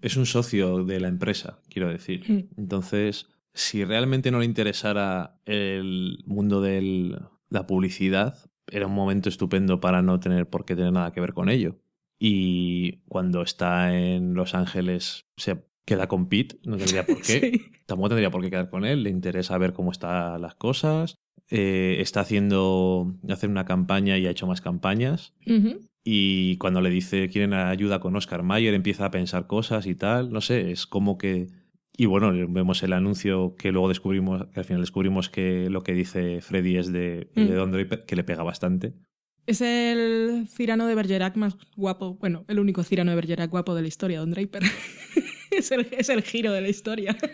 Es 0.00 0.16
un 0.16 0.26
socio 0.26 0.82
de 0.84 0.98
la 0.98 1.08
empresa, 1.08 1.60
quiero 1.68 1.88
decir. 1.88 2.24
Mm. 2.26 2.58
Entonces, 2.60 3.28
si 3.54 3.84
realmente 3.84 4.30
no 4.30 4.38
le 4.40 4.46
interesara 4.46 5.38
el 5.44 6.18
mundo 6.26 6.60
de 6.60 7.18
la 7.50 7.66
publicidad, 7.66 8.38
era 8.66 8.86
un 8.86 8.94
momento 8.94 9.28
estupendo 9.28 9.78
para 9.80 10.00
no 10.02 10.18
tener 10.20 10.48
por 10.48 10.64
qué 10.64 10.74
tener 10.74 10.92
nada 10.92 11.12
que 11.12 11.20
ver 11.20 11.34
con 11.34 11.48
ello. 11.50 11.76
Y 12.18 13.02
cuando 13.08 13.42
está 13.42 13.94
en 13.96 14.34
Los 14.34 14.54
Ángeles 14.54 15.26
se 15.36 15.62
queda 15.84 16.06
con 16.08 16.28
Pete, 16.28 16.56
no 16.64 16.76
tendría 16.76 17.04
por 17.06 17.16
qué. 17.22 17.40
Sí. 17.40 17.62
Tampoco 17.86 18.10
tendría 18.10 18.30
por 18.30 18.42
qué 18.42 18.50
quedar 18.50 18.70
con 18.70 18.84
él, 18.84 19.02
le 19.02 19.10
interesa 19.10 19.58
ver 19.58 19.72
cómo 19.72 19.90
están 19.90 20.40
las 20.40 20.54
cosas. 20.54 21.16
Eh, 21.50 21.96
está 22.00 22.20
haciendo 22.20 23.14
hacer 23.28 23.50
una 23.50 23.64
campaña 23.64 24.16
y 24.16 24.26
ha 24.26 24.30
hecho 24.30 24.46
más 24.46 24.60
campañas. 24.60 25.34
Ujú. 25.46 25.80
Y 26.04 26.56
cuando 26.56 26.80
le 26.80 26.90
dice 26.90 27.28
quieren 27.28 27.52
ayuda 27.52 28.00
con 28.00 28.16
Oscar 28.16 28.42
Mayer, 28.42 28.74
empieza 28.74 29.04
a 29.06 29.10
pensar 29.10 29.46
cosas 29.46 29.86
y 29.86 29.94
tal. 29.94 30.30
No 30.32 30.40
sé, 30.40 30.70
es 30.72 30.86
como 30.86 31.18
que. 31.18 31.48
Y 31.96 32.06
bueno, 32.06 32.32
vemos 32.48 32.82
el 32.82 32.94
anuncio 32.94 33.54
que 33.58 33.70
luego 33.70 33.88
descubrimos, 33.88 34.46
que 34.54 34.60
al 34.60 34.64
final 34.64 34.80
descubrimos 34.80 35.28
que 35.28 35.68
lo 35.68 35.82
que 35.82 35.92
dice 35.92 36.40
Freddy 36.40 36.76
es 36.78 36.90
de, 36.90 37.28
Mm. 37.36 37.40
de 37.46 37.54
Don 37.54 37.70
Draper, 37.70 38.04
que 38.06 38.16
le 38.16 38.24
pega 38.24 38.42
bastante. 38.42 38.94
Es 39.46 39.60
el 39.60 40.46
Cirano 40.48 40.86
de 40.86 40.94
Bergerac 40.94 41.36
más 41.36 41.56
guapo. 41.76 42.14
Bueno, 42.14 42.44
el 42.48 42.60
único 42.60 42.82
Cirano 42.82 43.10
de 43.10 43.16
Bergerac 43.16 43.50
guapo 43.50 43.74
de 43.74 43.82
la 43.82 43.88
historia, 43.88 44.20
Don 44.20 44.30
Draper. 44.30 44.62
es, 45.58 45.70
el, 45.72 45.86
es 45.92 46.08
el 46.08 46.22
giro 46.22 46.52
de 46.52 46.60
la 46.60 46.68
historia. 46.68 47.16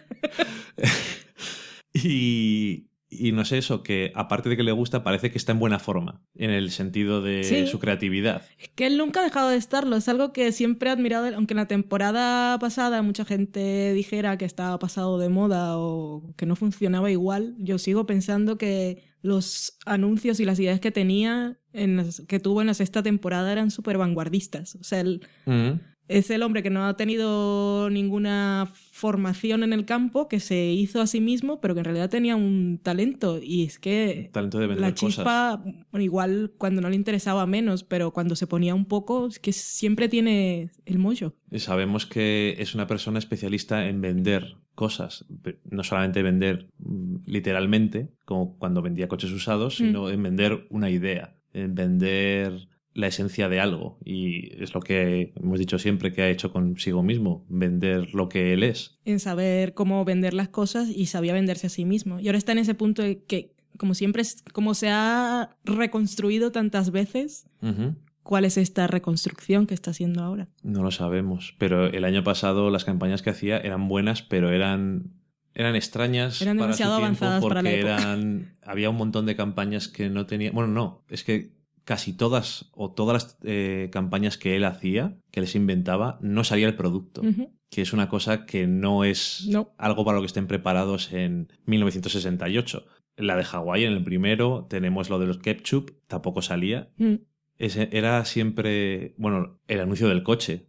Y, 1.93 2.91
y 3.09 3.33
no 3.33 3.45
sé 3.45 3.59
eso, 3.59 3.83
que 3.83 4.13
aparte 4.15 4.49
de 4.49 4.57
que 4.57 4.63
le 4.63 4.73
gusta, 4.73 5.03
parece 5.03 5.31
que 5.31 5.39
está 5.39 5.53
en 5.53 5.59
buena 5.59 5.79
forma, 5.79 6.23
en 6.35 6.51
el 6.51 6.71
sentido 6.71 7.23
de 7.23 7.43
Sí. 7.45 7.67
su 7.67 7.79
creatividad. 7.79 8.43
Es 8.59 8.69
que 8.69 8.87
él 8.87 8.99
nunca 8.99 9.21
ha 9.21 9.25
dejado 9.25 9.49
de 9.49 9.57
estarlo. 9.57 9.97
Es 9.97 10.09
algo 10.09 10.33
que 10.33 10.53
siempre 10.53 10.91
he 10.91 10.93
admirado. 10.93 11.27
Aunque 11.35 11.55
en 11.55 11.59
la 11.59 11.67
temporada 11.67 12.59
pasada 12.59 13.03
mucha 13.03 13.25
gente 13.25 13.93
dijera 13.95 14.37
que 14.39 14.45
estaba 14.45 14.79
pasado 14.79 15.19
de 15.19 15.29
moda 15.31 15.79
o 15.79 16.35
que 16.37 16.47
no 16.47 16.55
funcionaba 16.57 17.11
igual, 17.11 17.55
yo 17.59 17.79
sigo 17.79 18.07
pensando 18.07 18.59
que 18.59 19.03
los 19.23 19.79
anuncios 19.87 20.39
y 20.39 20.45
las 20.45 20.61
ideas 20.61 20.79
que 20.79 20.93
tenía, 20.93 21.59
en 21.73 21.97
las- 21.97 22.21
que 22.29 22.39
tuvo 22.39 22.61
en 22.61 22.69
la 22.69 22.75
sexta 22.75 23.03
temporada, 23.03 23.51
eran 23.51 23.71
súper 23.71 23.99
vanguardistas. 23.99 24.77
O 24.77 24.85
sea, 24.85 25.01
él, 25.01 25.27
Mm. 25.47 25.81
Es 26.09 26.31
el 26.31 26.43
hombre 26.43 26.63
que 26.63 26.71
no 26.71 26.87
ha 26.87 26.97
tenido 26.97 27.91
ninguna 27.91 28.71
formación 28.73 29.63
en 29.63 29.73
el 29.73 29.85
campo, 29.85 30.27
que 30.27 30.41
se 30.41 30.73
hizo 30.73 31.01
a 31.01 31.07
sí 31.07 31.21
mismo, 31.21 31.61
pero 31.61 31.75
que 31.75 31.81
en 31.81 31.85
realidad 31.85 32.11
tenía 32.11 32.35
un 32.35 32.81
talento. 32.83 33.39
Y 33.43 33.65
es 33.65 33.79
que 33.79 34.31
Talento 34.33 34.59
de 34.59 34.67
vender 34.67 34.81
la 34.81 34.91
cosas. 34.91 35.17
chispa, 35.17 35.63
bueno, 35.91 36.03
igual 36.03 36.53
cuando 36.59 36.81
no 36.81 36.89
le 36.89 36.97
interesaba 36.97 37.47
menos, 37.47 37.85
pero 37.85 38.13
cuando 38.13 38.37
se 38.37 38.47
ponía 38.47 38.75
un 38.75 38.87
poco, 38.87 39.29
es 39.29 39.39
que 39.39 39.53
siempre 39.53 40.09
tiene 40.09 40.71
el 40.87 40.99
mollo. 40.99 41.35
Y 41.51 41.59
Sabemos 41.59 42.07
que 42.07 42.57
es 42.59 42.75
una 42.75 42.87
persona 42.87 43.19
especialista 43.19 43.87
en 43.89 44.01
vender 44.01 44.57
cosas, 44.75 45.27
no 45.65 45.83
solamente 45.83 46.23
vender 46.23 46.71
mm, 46.79 47.17
literalmente, 47.27 48.11
como 48.25 48.57
cuando 48.59 48.81
vendía 48.81 49.09
coches 49.09 49.33
usados, 49.33 49.77
sino 49.77 50.09
en 50.09 50.23
vender 50.23 50.67
una 50.71 50.89
idea, 50.89 51.37
en 51.53 51.75
vender 51.75 52.69
la 52.99 53.07
esencia 53.07 53.49
de 53.49 53.61
algo. 53.61 53.99
Y 54.05 54.61
es 54.63 54.75
lo 54.75 54.81
que 54.81 55.33
hemos 55.37 55.59
dicho 55.59 55.79
siempre 55.79 56.13
que 56.13 56.23
ha 56.23 56.29
hecho 56.31 56.51
consigo 56.53 57.03
mismo, 57.03 57.45
vender 57.49 58.13
lo 58.15 58.29
que 58.29 58.53
él 58.53 58.63
es. 58.65 58.99
En 59.05 59.21
saber 59.21 59.73
cómo 59.75 60.05
vender 60.05 60.35
las 60.35 60.49
cosas 60.49 60.89
y 60.89 61.07
sabía 61.07 61.33
venderse 61.33 61.69
a 61.69 61.71
sí 61.71 61.85
mismo. 61.85 62.19
Y 62.21 62.27
ahora 62.27 62.39
está 62.39 62.53
en 62.53 62.59
ese 62.59 62.75
punto 62.75 63.03
de 63.03 63.23
que, 63.23 63.53
como 63.77 63.95
siempre, 63.95 64.23
es- 64.23 64.43
como 64.53 64.75
se 64.75 64.89
ha 64.91 65.51
reconstruido 65.65 66.51
tantas 66.53 66.91
veces. 66.91 67.47
¿cuál 68.23 68.45
es 68.45 68.59
esta 68.59 68.87
reconstrucción 68.87 69.67
que 69.67 69.73
está 69.73 69.91
haciendo 69.93 70.23
ahora? 70.23 70.49
No 70.63 70.83
lo 70.83 70.91
sabemos, 70.91 71.55
pero 71.57 71.87
el 71.87 72.05
año 72.05 72.23
pasado 72.25 72.69
las 72.69 72.85
campañas 72.85 73.23
que 73.23 73.31
hacía 73.31 73.57
eran 73.59 73.89
buenas, 73.89 74.21
pero 74.23 74.51
eran 74.53 75.13
eran 75.55 75.75
extrañas 75.75 76.41
Eran 76.43 76.59
para 76.59 76.73
su 76.75 76.79
demasiado 76.83 76.99
tiempo 76.99 77.25
avanzadas 77.25 77.41
porque 77.41 77.55
para 77.55 77.63
la 77.63 77.71
época. 77.73 77.95
eran 77.95 78.57
había 78.63 78.91
un 78.91 78.97
montón 78.97 79.25
de 79.25 79.35
campañas 79.35 79.89
que 79.89 80.11
no 80.11 80.27
tenía, 80.27 80.51
bueno, 80.53 80.69
no, 80.73 81.05
es 81.09 81.25
que 81.25 81.57
casi 81.89 82.13
todas 82.13 82.69
o 82.73 82.91
todas 82.93 83.15
las 83.15 83.39
eh, 83.45 83.89
campañas 83.91 84.37
que 84.37 84.57
él 84.57 84.67
hacía, 84.67 85.17
que 85.31 85.41
les 85.41 85.55
inventaba, 85.55 86.19
no 86.21 86.45
salía 86.45 86.67
el 86.67 86.77
producto, 86.77 87.23
que 87.71 87.81
es 87.81 87.95
una 87.95 88.11
cosa 88.11 88.45
que 88.45 88.67
no 88.67 89.05
es 89.05 89.47
No. 89.49 89.73
algo 89.79 90.05
para 90.05 90.17
lo 90.17 90.21
que 90.21 90.27
estén 90.27 90.47
preparados 90.47 91.15
en 91.15 91.49
1968. 91.65 92.85
La 93.17 93.37
de 93.39 93.45
Hawái 93.45 93.85
en 93.85 93.95
el 93.95 94.05
primero, 94.05 94.67
tenemos 94.69 95.09
lo 95.09 95.19
de 95.19 95.29
los 95.29 95.39
ketchup, 95.39 95.93
tampoco 96.09 96.43
salía. 96.43 96.91
Mm. 96.99 97.15
Ese 97.57 97.89
era 97.91 98.23
siempre, 98.27 99.15
bueno, 99.17 99.59
el 99.67 99.81
anuncio 99.81 100.09
del 100.09 100.23
coche, 100.23 100.67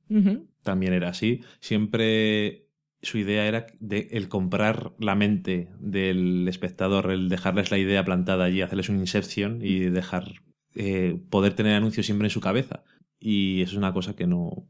también 0.63 0.93
era 0.93 1.09
así. 1.09 1.41
Siempre 1.59 2.69
su 3.01 3.17
idea 3.17 3.45
era 3.45 3.67
de 3.81 4.07
el 4.11 4.29
comprar 4.29 4.93
la 4.99 5.15
mente 5.15 5.67
del 5.81 6.47
espectador, 6.47 7.11
el 7.11 7.27
dejarles 7.27 7.71
la 7.71 7.77
idea 7.77 8.05
plantada 8.05 8.45
allí, 8.45 8.61
hacerles 8.61 8.87
un 8.87 8.99
inception 9.01 9.59
y 9.61 9.79
dejar 9.81 10.23
eh, 10.75 11.19
poder 11.29 11.53
tener 11.53 11.75
anuncios 11.75 12.05
siempre 12.05 12.27
en 12.27 12.31
su 12.31 12.41
cabeza. 12.41 12.83
Y 13.19 13.61
eso 13.61 13.71
es 13.73 13.77
una 13.77 13.93
cosa 13.93 14.15
que 14.15 14.27
no 14.27 14.65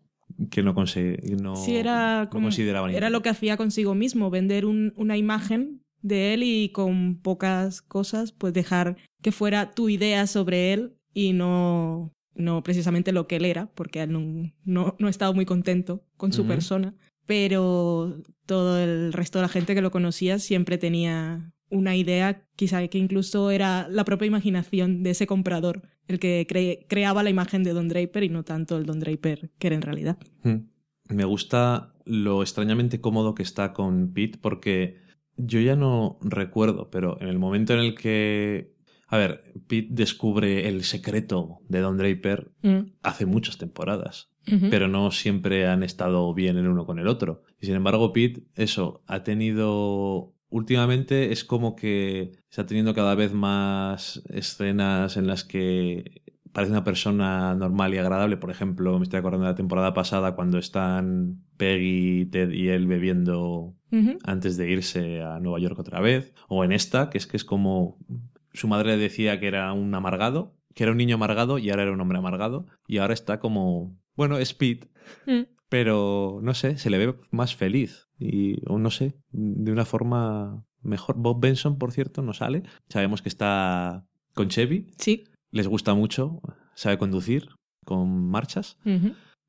que 0.52 0.62
no, 0.64 0.74
conse- 0.76 1.20
no, 1.42 1.56
Sí, 1.56 1.76
era, 1.76 2.24
no 2.26 2.30
como- 2.30 2.46
consideraban 2.46 2.92
era 2.92 3.10
lo 3.10 3.22
que 3.22 3.30
hacía 3.30 3.58
consigo 3.58 3.96
mismo, 3.96 4.30
vender 4.30 4.66
un- 4.66 4.94
una 4.96 5.18
imagen 5.18 5.82
de 6.02 6.34
él 6.34 6.44
y 6.44 6.70
con 6.70 7.18
pocas 7.20 7.82
cosas, 7.82 8.32
pues 8.32 8.54
dejar 8.54 8.96
que 9.22 9.32
fuera 9.32 9.72
tu 9.72 9.90
idea 9.90 10.28
sobre 10.28 10.72
él 10.72 10.94
y 11.14 11.34
no, 11.34 12.14
no 12.36 12.64
precisamente 12.64 13.12
lo 13.12 13.28
que 13.28 13.36
él 13.38 13.44
era, 13.46 13.72
porque 13.74 14.02
él 14.04 14.12
no, 14.14 14.54
no, 14.64 14.96
no 14.98 15.08
ha 15.08 15.10
estado 15.10 15.34
muy 15.34 15.46
contento 15.46 16.06
con 16.16 16.32
su 16.32 16.46
persona, 16.46 16.96
pero 17.26 18.22
todo 18.46 18.80
el 18.80 19.12
resto 19.14 19.40
de 19.40 19.44
la 19.44 19.50
gente 19.50 19.76
que 19.76 19.82
lo 19.82 19.92
conocía 19.92 20.40
siempre 20.40 20.78
tenía 20.78 21.52
una 21.70 21.96
idea, 21.96 22.46
quizá 22.56 22.88
que 22.88 22.98
incluso 22.98 23.52
era 23.52 23.88
la 23.90 24.04
propia 24.06 24.26
imaginación 24.28 25.04
de 25.04 25.12
ese 25.12 25.28
comprador, 25.28 25.82
el 26.08 26.20
que 26.20 26.46
cre- 26.48 26.86
creaba 26.88 27.24
la 27.24 27.30
imagen 27.30 27.64
de 27.64 27.74
Don 27.74 27.88
Draper 27.88 28.24
y 28.24 28.30
no 28.30 28.44
tanto 28.44 28.78
el 28.78 28.86
Don 28.86 29.00
Draper 29.00 29.52
que 29.60 29.68
era 29.68 29.76
en 29.76 29.82
realidad. 29.84 30.18
Mm. 30.44 30.56
Me 31.10 31.26
gusta 31.26 31.94
lo 32.06 32.42
extrañamente 32.44 33.02
cómodo 33.02 33.34
que 33.36 33.44
está 33.44 33.74
con 33.74 34.14
Pete 34.14 34.38
porque 34.42 34.98
yo 35.38 35.60
ya 35.60 35.76
no 35.76 36.20
recuerdo, 36.22 36.90
pero 36.92 37.20
en 37.22 37.28
el 37.30 37.40
momento 37.40 37.74
en 37.74 37.80
el 37.80 37.96
que 37.96 38.74
A 39.12 39.18
ver, 39.18 39.42
Pete 39.68 39.88
descubre 39.92 40.68
el 40.68 40.84
secreto 40.84 41.60
de 41.68 41.80
Don 41.80 41.98
Draper 41.98 42.52
Mm, 42.62 42.92
hace 43.02 43.26
muchas 43.26 43.58
temporadas, 43.58 44.30
pero 44.70 44.88
no 44.88 45.10
siempre 45.12 45.66
han 45.68 45.82
estado 45.84 46.32
bien 46.36 46.58
el 46.58 46.68
uno 46.68 46.86
con 46.86 47.00
el 47.00 47.08
otro. 47.08 47.42
Y 47.60 47.66
sin 47.66 47.76
embargo, 47.76 48.12
Pete, 48.14 48.44
eso, 48.56 49.02
ha 49.08 49.24
tenido... 49.24 50.34
Últimamente 50.50 51.32
es 51.32 51.44
como 51.44 51.76
que 51.76 52.32
está 52.50 52.66
teniendo 52.66 52.94
cada 52.94 53.16
vez 53.16 53.34
más 53.34 54.24
escenas 54.30 55.16
en 55.18 55.28
las 55.28 55.44
que 55.44 56.24
parece 56.52 56.72
una 56.72 56.84
persona 56.84 57.54
normal 57.56 57.94
y 57.94 57.98
agradable. 57.98 58.38
Por 58.38 58.50
ejemplo, 58.50 58.98
me 58.98 59.04
estoy 59.04 59.20
acordando 59.20 59.46
de 59.46 59.52
la 59.52 59.56
temporada 59.56 59.94
pasada 59.94 60.36
cuando 60.36 60.58
están 60.58 61.44
Peggy, 61.58 62.26
Ted 62.26 62.52
y 62.52 62.70
él 62.70 62.88
bebiendo 62.88 63.76
antes 64.24 64.58
de 64.58 64.70
irse 64.70 65.22
a 65.22 65.40
Nueva 65.40 65.60
York 65.60 65.78
otra 65.78 66.00
vez. 66.00 66.34
O 66.48 66.64
en 66.64 66.72
esta, 66.72 67.10
que 67.10 67.18
es 67.18 67.28
que 67.28 67.38
es 67.38 67.46
como 67.46 67.98
su 68.54 68.68
madre 68.68 68.92
le 68.92 68.98
decía 68.98 69.40
que 69.40 69.48
era 69.48 69.72
un 69.74 69.94
amargado, 69.94 70.56
que 70.74 70.84
era 70.84 70.92
un 70.92 70.98
niño 70.98 71.16
amargado 71.16 71.60
y 71.60 71.70
ahora 71.70 71.84
era 71.84 71.92
un 71.92 72.02
hombre 72.02 72.18
amargado. 72.18 72.66
Y 72.88 72.98
ahora 72.98 73.14
está 73.14 73.40
como, 73.40 73.96
bueno, 74.16 74.38
es 74.38 74.54
Pete, 74.54 74.88
Mm. 75.26 75.44
Pero 75.70 76.40
no 76.42 76.54
sé, 76.54 76.78
se 76.78 76.90
le 76.90 76.98
ve 76.98 77.16
más 77.32 77.56
feliz. 77.56 78.08
Y, 78.18 78.62
o 78.68 78.78
no 78.80 78.92
sé, 78.92 79.16
de 79.32 79.72
una 79.72 79.86
forma 79.86 80.66
mejor. 80.82 81.16
Bob 81.18 81.40
Benson, 81.40 81.78
por 81.78 81.92
cierto, 81.92 82.22
no 82.22 82.34
sale. 82.34 82.64
Sabemos 82.90 83.22
que 83.22 83.30
está 83.30 84.06
con 84.34 84.50
Chevy, 84.50 84.88
Sí. 84.98 85.26
les 85.52 85.68
gusta 85.68 85.94
mucho, 85.94 86.42
sabe 86.76 86.98
conducir 86.98 87.50
con 87.86 88.30
marchas. 88.30 88.78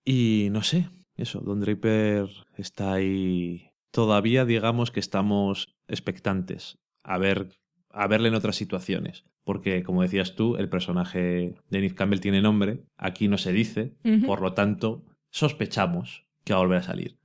Y 0.04 0.48
no 0.50 0.62
sé, 0.62 0.88
eso, 1.16 1.40
Don 1.40 1.60
Draper 1.60 2.26
está 2.56 2.92
ahí. 2.94 3.70
Todavía 3.90 4.44
digamos 4.44 4.90
que 4.90 5.00
estamos 5.00 5.74
expectantes 5.88 6.78
a 7.02 7.18
ver 7.18 7.48
a 7.92 8.06
verle 8.06 8.28
en 8.28 8.34
otras 8.36 8.54
situaciones. 8.54 9.24
Porque, 9.42 9.82
como 9.82 10.02
decías 10.02 10.36
tú, 10.36 10.54
el 10.56 10.68
personaje 10.68 11.56
de 11.70 11.80
Nick 11.80 11.94
Campbell 11.94 12.20
tiene 12.20 12.40
nombre, 12.40 12.84
aquí 12.96 13.26
no 13.26 13.36
se 13.36 13.52
dice, 13.52 13.96
por 14.26 14.42
lo 14.42 14.52
tanto, 14.52 15.02
sospechamos 15.30 16.26
que 16.44 16.52
va 16.52 16.58
a 16.58 16.62
volver 16.62 16.78
a 16.78 16.82
salir. 16.82 17.16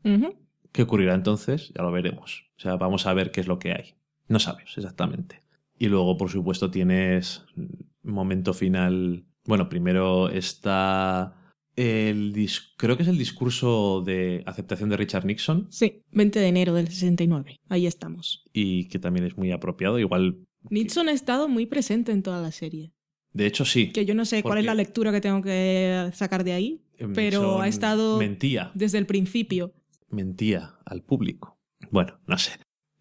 ¿Qué 0.72 0.82
ocurrirá 0.84 1.14
entonces? 1.16 1.72
Ya 1.76 1.84
lo 1.84 1.91
veremos. 1.91 2.45
O 2.58 2.62
sea, 2.62 2.76
vamos 2.76 3.06
a 3.08 3.14
ver 3.14 3.32
qué 3.32 3.41
es 3.41 3.47
lo 3.47 3.60
que 3.60 3.72
hay. 3.72 3.95
No 4.28 4.39
sabemos 4.39 4.78
exactamente. 4.78 5.43
Y 5.78 5.88
luego, 5.88 6.18
por 6.18 6.30
supuesto, 6.30 6.72
tienes 6.72 7.43
momento 8.03 8.53
final. 8.53 9.26
Bueno, 9.45 9.70
primero 9.70 10.30
está 10.30 11.36
el 11.76 12.34
dis- 12.34 12.74
creo 12.78 12.95
que 12.95 13.03
es 13.03 13.10
el 13.10 13.18
discurso 13.18 14.01
de 14.06 14.43
aceptación 14.45 14.89
de 14.89 14.95
Richard 14.97 15.26
Nixon 15.26 15.68
Sí, 15.72 16.03
20 16.12 16.39
de 16.39 16.47
enero 16.47 16.74
del 16.74 16.88
69. 16.88 17.58
Ahí 17.70 17.86
estamos. 17.88 18.43
y 18.53 18.88
que 18.88 18.99
también 18.99 19.26
es 19.26 19.38
muy 19.38 19.51
apropiado. 19.51 19.99
Igual, 19.99 20.38
Nixon 20.70 21.10
ha 21.10 21.14
estado 21.14 21.47
muy 21.49 21.66
presente 21.66 22.12
en 22.12 22.24
toda 22.24 22.41
la 22.41 22.51
serie. 22.51 22.91
de 23.34 23.45
hecho, 23.45 23.66
sí. 23.66 23.91
Que 23.91 24.06
yo 24.06 24.16
no 24.16 24.24
sé 24.26 24.41
cuál 24.41 24.60
es 24.60 24.66
la 24.66 24.74
lectura 24.76 25.12
que 25.12 25.20
tengo 25.22 25.41
que 25.41 26.10
sacar 26.14 26.43
de 26.45 26.53
ahí, 26.53 26.82
pero 26.98 27.41
Nixon 27.41 27.62
ha 27.62 27.68
estado 27.68 28.18
mentía, 28.18 28.72
desde 28.74 28.98
el 28.98 29.06
principio. 29.06 29.74
mentía 30.10 30.76
al 30.86 31.02
público. 31.02 31.58
Bueno, 31.91 32.20
no 32.28 32.38
sé. 32.38 32.52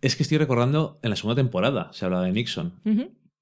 Es 0.01 0.17
que 0.17 0.23
estoy 0.23 0.39
recordando 0.39 0.99
en 1.03 1.11
la 1.11 1.17
segunda 1.17 1.37
temporada 1.37 1.91
se 1.93 2.05
hablaba 2.05 2.25
de 2.25 2.33
Nixon. 2.33 2.81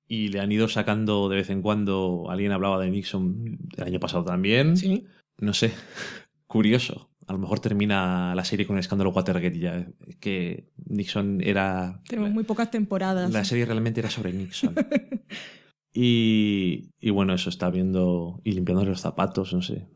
Y 0.06 0.28
le 0.28 0.40
han 0.40 0.52
ido 0.52 0.68
sacando 0.68 1.28
de 1.28 1.36
vez 1.36 1.50
en 1.50 1.62
cuando. 1.62 2.26
Alguien 2.28 2.52
hablaba 2.52 2.78
de 2.78 2.90
Nixon 2.90 3.58
el 3.76 3.84
año 3.84 3.98
pasado 3.98 4.24
también. 4.24 4.76
Sí. 4.76 5.06
No 5.38 5.54
sé. 5.54 5.72
Curioso. 6.46 7.10
A 7.26 7.32
lo 7.32 7.38
mejor 7.38 7.60
termina 7.60 8.34
la 8.34 8.44
serie 8.44 8.66
con 8.66 8.76
el 8.76 8.80
escándalo 8.80 9.10
Watergate 9.10 9.58
ya. 9.58 9.86
Que 10.20 10.68
Nixon 10.84 11.40
era. 11.42 12.02
Tenemos 12.06 12.30
muy 12.30 12.44
pocas 12.44 12.70
temporadas. 12.70 13.32
La 13.32 13.44
serie 13.44 13.64
realmente 13.64 14.00
era 14.00 14.10
sobre 14.10 14.32
Nixon. 14.32 14.74
y, 15.92 16.90
y 17.00 17.10
bueno, 17.10 17.34
eso 17.34 17.50
está 17.50 17.70
viendo 17.70 18.40
y 18.44 18.52
limpiando 18.52 18.84
los 18.84 19.00
zapatos, 19.00 19.52
no 19.52 19.62
sé. 19.62 19.88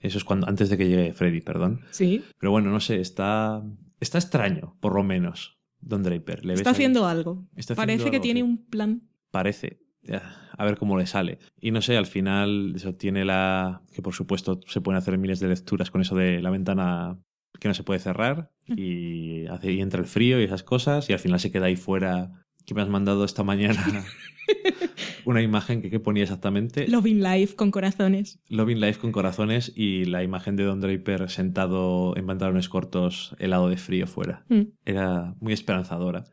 Eso 0.00 0.18
es 0.18 0.24
cuando 0.24 0.48
antes 0.48 0.70
de 0.70 0.78
que 0.78 0.88
llegue 0.88 1.12
Freddy, 1.12 1.40
perdón. 1.40 1.80
Sí. 1.90 2.24
Pero 2.38 2.52
bueno, 2.52 2.70
no 2.70 2.80
sé, 2.80 3.00
está 3.00 3.62
está 4.00 4.18
extraño, 4.18 4.76
por 4.80 4.94
lo 4.94 5.02
menos. 5.02 5.58
Don 5.80 6.02
Draper. 6.02 6.44
¿Le 6.44 6.54
Está 6.54 6.70
haciendo 6.70 7.06
algo. 7.06 7.46
Está 7.56 7.72
haciendo 7.74 7.92
Parece 7.92 8.10
que 8.10 8.20
tiene 8.20 8.42
un 8.42 8.66
plan. 8.66 9.02
parece. 9.30 9.80
Ya, 10.02 10.50
A 10.56 10.64
ver 10.64 10.78
cómo 10.78 10.96
le 10.96 11.06
sale. 11.06 11.38
Y 11.60 11.72
no 11.72 11.82
sé, 11.82 11.96
al 11.98 12.06
final 12.06 12.72
eso 12.74 12.94
tiene 12.94 13.24
la... 13.24 13.82
que 13.92 14.00
por 14.00 14.14
supuesto 14.14 14.60
se 14.66 14.80
pueden 14.80 14.96
hacer 14.96 15.18
miles 15.18 15.40
de 15.40 15.48
lecturas 15.48 15.90
con 15.90 16.00
eso 16.00 16.14
de 16.16 16.40
la 16.40 16.48
ventana 16.50 17.18
que 17.58 17.68
no 17.68 17.74
se 17.74 17.82
puede 17.82 18.00
cerrar 18.00 18.50
y, 18.66 19.46
hace, 19.46 19.72
y 19.72 19.80
entra 19.82 20.00
el 20.00 20.06
frío 20.06 20.40
y 20.40 20.44
esas 20.44 20.62
cosas 20.62 21.10
y 21.10 21.12
al 21.12 21.18
final 21.18 21.38
se 21.38 21.50
queda 21.52 21.66
ahí 21.66 21.76
fuera. 21.76 22.32
Que 22.66 22.74
me 22.74 22.82
has 22.82 22.88
mandado 22.88 23.24
esta 23.24 23.42
mañana 23.42 24.04
una 25.24 25.42
imagen 25.42 25.82
que, 25.82 25.90
que 25.90 26.00
ponía 26.00 26.24
exactamente. 26.24 26.88
Loving 26.88 27.22
Life 27.22 27.56
con 27.56 27.70
corazones. 27.70 28.38
Loving 28.48 28.80
Life 28.80 29.00
con 29.00 29.12
corazones 29.12 29.72
y 29.74 30.04
la 30.04 30.22
imagen 30.22 30.56
de 30.56 30.64
Don 30.64 30.80
Draper 30.80 31.30
sentado 31.30 32.16
en 32.16 32.26
pantalones 32.26 32.68
cortos 32.68 33.34
helado 33.38 33.68
de 33.68 33.76
frío 33.76 34.06
fuera. 34.06 34.44
Mm. 34.48 34.62
Era 34.84 35.34
muy 35.40 35.52
esperanzadora. 35.52 36.24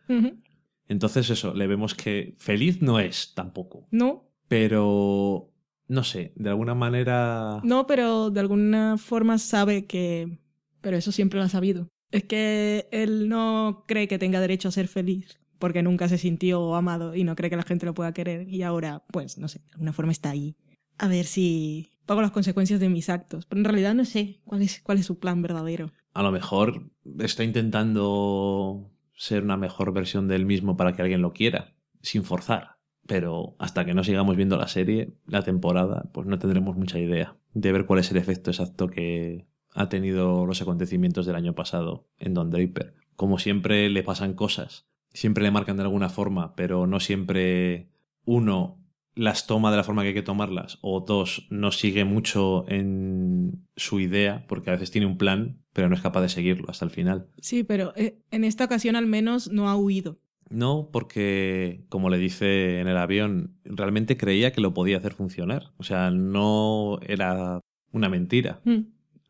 Entonces 0.87 1.29
eso, 1.29 1.53
le 1.53 1.67
vemos 1.67 1.93
que 1.95 2.35
feliz 2.39 2.81
no 2.81 2.99
es 2.99 3.33
tampoco. 3.33 3.87
No, 3.91 4.29
pero 4.47 5.51
no 5.87 6.03
sé, 6.03 6.33
de 6.35 6.49
alguna 6.49 6.75
manera 6.75 7.59
no, 7.63 7.87
pero 7.87 8.29
de 8.29 8.39
alguna 8.39 8.97
forma 8.97 9.37
sabe 9.37 9.85
que... 9.85 10.39
Pero 10.81 10.95
eso 10.95 11.11
siempre 11.11 11.39
lo 11.39 11.45
ha 11.45 11.49
sabido. 11.49 11.89
Es 12.11 12.23
que 12.23 12.87
él 12.91 13.27
no 13.27 13.83
cree 13.87 14.07
que 14.07 14.19
tenga 14.19 14.39
derecho 14.39 14.69
a 14.69 14.71
ser 14.71 14.87
feliz 14.87 15.39
porque 15.59 15.83
nunca 15.83 16.07
se 16.07 16.17
sintió 16.17 16.75
amado 16.75 17.15
y 17.15 17.23
no 17.23 17.35
cree 17.35 17.49
que 17.49 17.55
la 17.55 17.63
gente 17.63 17.85
lo 17.85 17.93
pueda 17.93 18.13
querer 18.13 18.47
y 18.49 18.63
ahora, 18.63 19.03
pues, 19.11 19.37
no 19.37 19.47
sé, 19.47 19.59
de 19.59 19.73
alguna 19.73 19.93
forma 19.93 20.11
está 20.11 20.29
ahí. 20.29 20.55
A 20.97 21.07
ver 21.07 21.25
si 21.25 21.91
pago 22.07 22.21
las 22.21 22.31
consecuencias 22.31 22.79
de 22.79 22.89
mis 22.89 23.09
actos. 23.09 23.45
Pero 23.45 23.59
en 23.59 23.65
realidad 23.65 23.93
no 23.93 24.05
sé 24.05 24.39
cuál 24.45 24.63
es, 24.63 24.81
cuál 24.81 24.97
es 24.97 25.05
su 25.05 25.19
plan 25.19 25.43
verdadero. 25.43 25.91
a 26.13 26.23
lo 26.23 26.31
mejor 26.31 26.89
está 27.19 27.43
intentando 27.43 28.89
ser 29.13 29.43
una 29.43 29.57
mejor 29.57 29.93
versión 29.93 30.27
del 30.27 30.45
mismo 30.45 30.77
para 30.77 30.93
que 30.93 31.03
alguien 31.03 31.21
lo 31.21 31.33
quiera, 31.33 31.75
sin 32.01 32.23
forzar. 32.23 32.77
Pero 33.05 33.55
hasta 33.59 33.85
que 33.85 33.93
no 33.93 34.03
sigamos 34.03 34.35
viendo 34.35 34.57
la 34.57 34.67
serie, 34.67 35.13
la 35.25 35.43
temporada, 35.43 36.09
pues 36.13 36.27
no 36.27 36.39
tendremos 36.39 36.75
mucha 36.75 36.99
idea 36.99 37.35
de 37.53 37.71
ver 37.71 37.85
cuál 37.85 37.99
es 37.99 38.11
el 38.11 38.17
efecto 38.17 38.51
exacto 38.51 38.87
que 38.87 39.45
ha 39.73 39.89
tenido 39.89 40.45
los 40.45 40.61
acontecimientos 40.61 41.25
del 41.25 41.35
año 41.35 41.53
pasado 41.53 42.07
en 42.17 42.33
Don 42.33 42.49
Draper. 42.49 42.95
Como 43.15 43.39
siempre 43.39 43.89
le 43.89 44.03
pasan 44.03 44.33
cosas, 44.33 44.87
siempre 45.17 45.43
le 45.43 45.51
marcan 45.51 45.77
de 45.77 45.83
alguna 45.83 46.09
forma, 46.09 46.55
pero 46.55 46.85
no 46.87 46.99
siempre 46.99 47.89
uno 48.25 48.79
las 49.15 49.47
toma 49.47 49.71
de 49.71 49.77
la 49.77 49.83
forma 49.83 50.03
que 50.03 50.09
hay 50.09 50.13
que 50.13 50.21
tomarlas, 50.21 50.77
o 50.81 50.99
dos, 51.01 51.47
no 51.49 51.71
sigue 51.71 52.05
mucho 52.05 52.65
en 52.69 53.67
su 53.75 53.99
idea, 53.99 54.45
porque 54.47 54.69
a 54.69 54.73
veces 54.73 54.91
tiene 54.91 55.07
un 55.07 55.17
plan, 55.17 55.57
pero 55.73 55.89
no 55.89 55.95
es 55.95 56.01
capaz 56.01 56.21
de 56.21 56.29
seguirlo 56.29 56.69
hasta 56.69 56.85
el 56.85 56.91
final. 56.91 57.27
Sí, 57.39 57.63
pero 57.63 57.93
eh, 57.95 58.19
en 58.29 58.43
esta 58.43 58.65
ocasión 58.65 58.95
al 58.95 59.07
menos 59.07 59.51
no 59.51 59.69
ha 59.69 59.75
huido. 59.75 60.19
No, 60.49 60.89
porque, 60.93 61.83
como 61.89 62.09
le 62.11 62.19
dice 62.19 62.79
en 62.79 62.87
el 62.87 62.95
avión, 62.97 63.57
realmente 63.65 64.17
creía 64.17 64.51
que 64.51 64.61
lo 64.61 64.73
podía 64.75 64.97
hacer 64.97 65.13
funcionar. 65.13 65.71
O 65.77 65.83
sea, 65.83 66.11
no 66.11 66.99
era 67.01 67.59
una 67.91 68.07
mentira, 68.09 68.61
Mm. 68.65 68.81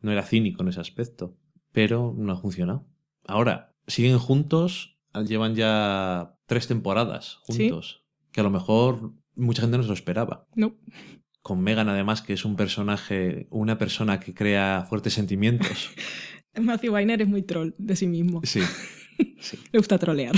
no 0.02 0.12
era 0.12 0.22
cínico 0.22 0.62
en 0.62 0.68
ese 0.68 0.80
aspecto, 0.80 1.34
pero 1.72 2.14
no 2.16 2.32
ha 2.32 2.36
funcionado. 2.36 2.84
Ahora, 3.26 3.72
siguen 3.86 4.18
juntos, 4.18 4.97
llevan 5.26 5.54
ya 5.54 6.34
tres 6.46 6.66
temporadas 6.68 7.40
Sí. 7.48 7.68
juntos, 7.68 8.04
que 8.32 8.40
a 8.40 8.44
lo 8.44 8.50
mejor 8.50 9.12
mucha 9.34 9.62
gente 9.62 9.76
no 9.76 9.82
se 9.82 9.88
lo 9.88 9.94
esperaba. 9.94 10.46
No. 10.54 10.76
Con 11.42 11.60
Megan, 11.62 11.88
además, 11.88 12.20
que 12.22 12.32
es 12.34 12.44
un 12.44 12.56
personaje, 12.56 13.46
una 13.50 13.78
persona 13.78 14.20
que 14.20 14.34
crea 14.34 14.84
fuertes 14.88 15.14
sentimientos. 15.14 15.90
Matthew 16.60 16.92
Weiner 16.94 17.22
es 17.22 17.28
muy 17.28 17.42
troll 17.42 17.72
de 17.78 17.96
sí 17.96 18.06
mismo. 18.06 18.40
Sí, 18.44 18.60
sí, 19.38 19.58
Le 19.72 19.78
gusta 19.78 19.98
trolear. 19.98 20.34